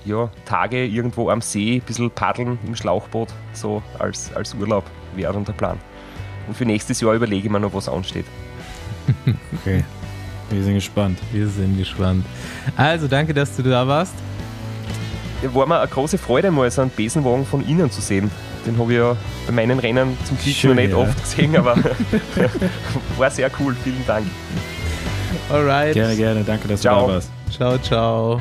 ja, 0.06 0.32
Tage 0.46 0.86
irgendwo 0.86 1.30
am 1.30 1.42
See, 1.42 1.76
ein 1.76 1.82
bisschen 1.82 2.10
paddeln 2.12 2.58
im 2.66 2.76
Schlauchboot, 2.76 3.30
so 3.52 3.84
als, 4.00 4.34
als 4.34 4.54
Urlaub 4.54 4.86
wäre 5.16 5.34
dann 5.34 5.46
der 5.46 5.54
Plan. 5.54 5.78
Und 6.48 6.56
für 6.56 6.66
nächstes 6.66 7.00
Jahr 7.02 7.14
überlege 7.14 7.46
ich 7.46 7.52
mir 7.52 7.60
noch, 7.60 7.74
was 7.74 7.88
ansteht. 7.88 8.26
okay. 9.62 9.84
Wir 10.50 10.64
sind 10.64 10.76
gespannt. 10.76 11.20
Wir 11.32 11.48
sind 11.48 11.78
gespannt. 11.78 12.26
Also, 12.76 13.08
danke, 13.08 13.34
dass 13.34 13.56
du 13.56 13.64
da 13.64 13.88
warst. 13.88 14.14
War 15.42 15.68
mir 15.68 15.80
eine 15.80 15.90
große 15.90 16.18
Freude, 16.18 16.52
mal 16.52 16.70
so 16.72 16.82
einen 16.82 16.92
Besenwagen 16.92 17.46
von 17.46 17.68
Ihnen 17.68 17.92
zu 17.92 18.02
sehen. 18.02 18.32
Den 18.66 18.78
habe 18.78 18.94
ich 18.94 18.98
ja 18.98 19.18
bei 19.46 19.52
meinen 19.52 19.80
Rennen 19.80 20.18
zum 20.24 20.38
Glück 20.38 20.56
Schön, 20.56 20.70
noch 20.70 20.82
nicht 20.82 20.92
ja. 20.92 20.98
oft 20.98 21.22
gesehen, 21.22 21.56
aber 21.58 21.76
war 23.18 23.30
sehr 23.30 23.52
cool. 23.60 23.76
Vielen 23.84 24.06
Dank. 24.08 24.26
Alright. 25.50 25.94
Gerne, 25.94 26.16
gerne. 26.16 26.44
Danke, 26.44 26.68
dass 26.68 26.82
ciao. 26.82 27.02
du 27.02 27.08
da 27.08 27.14
warst. 27.14 27.32
Ciao, 27.52 27.78
ciao. 27.78 28.40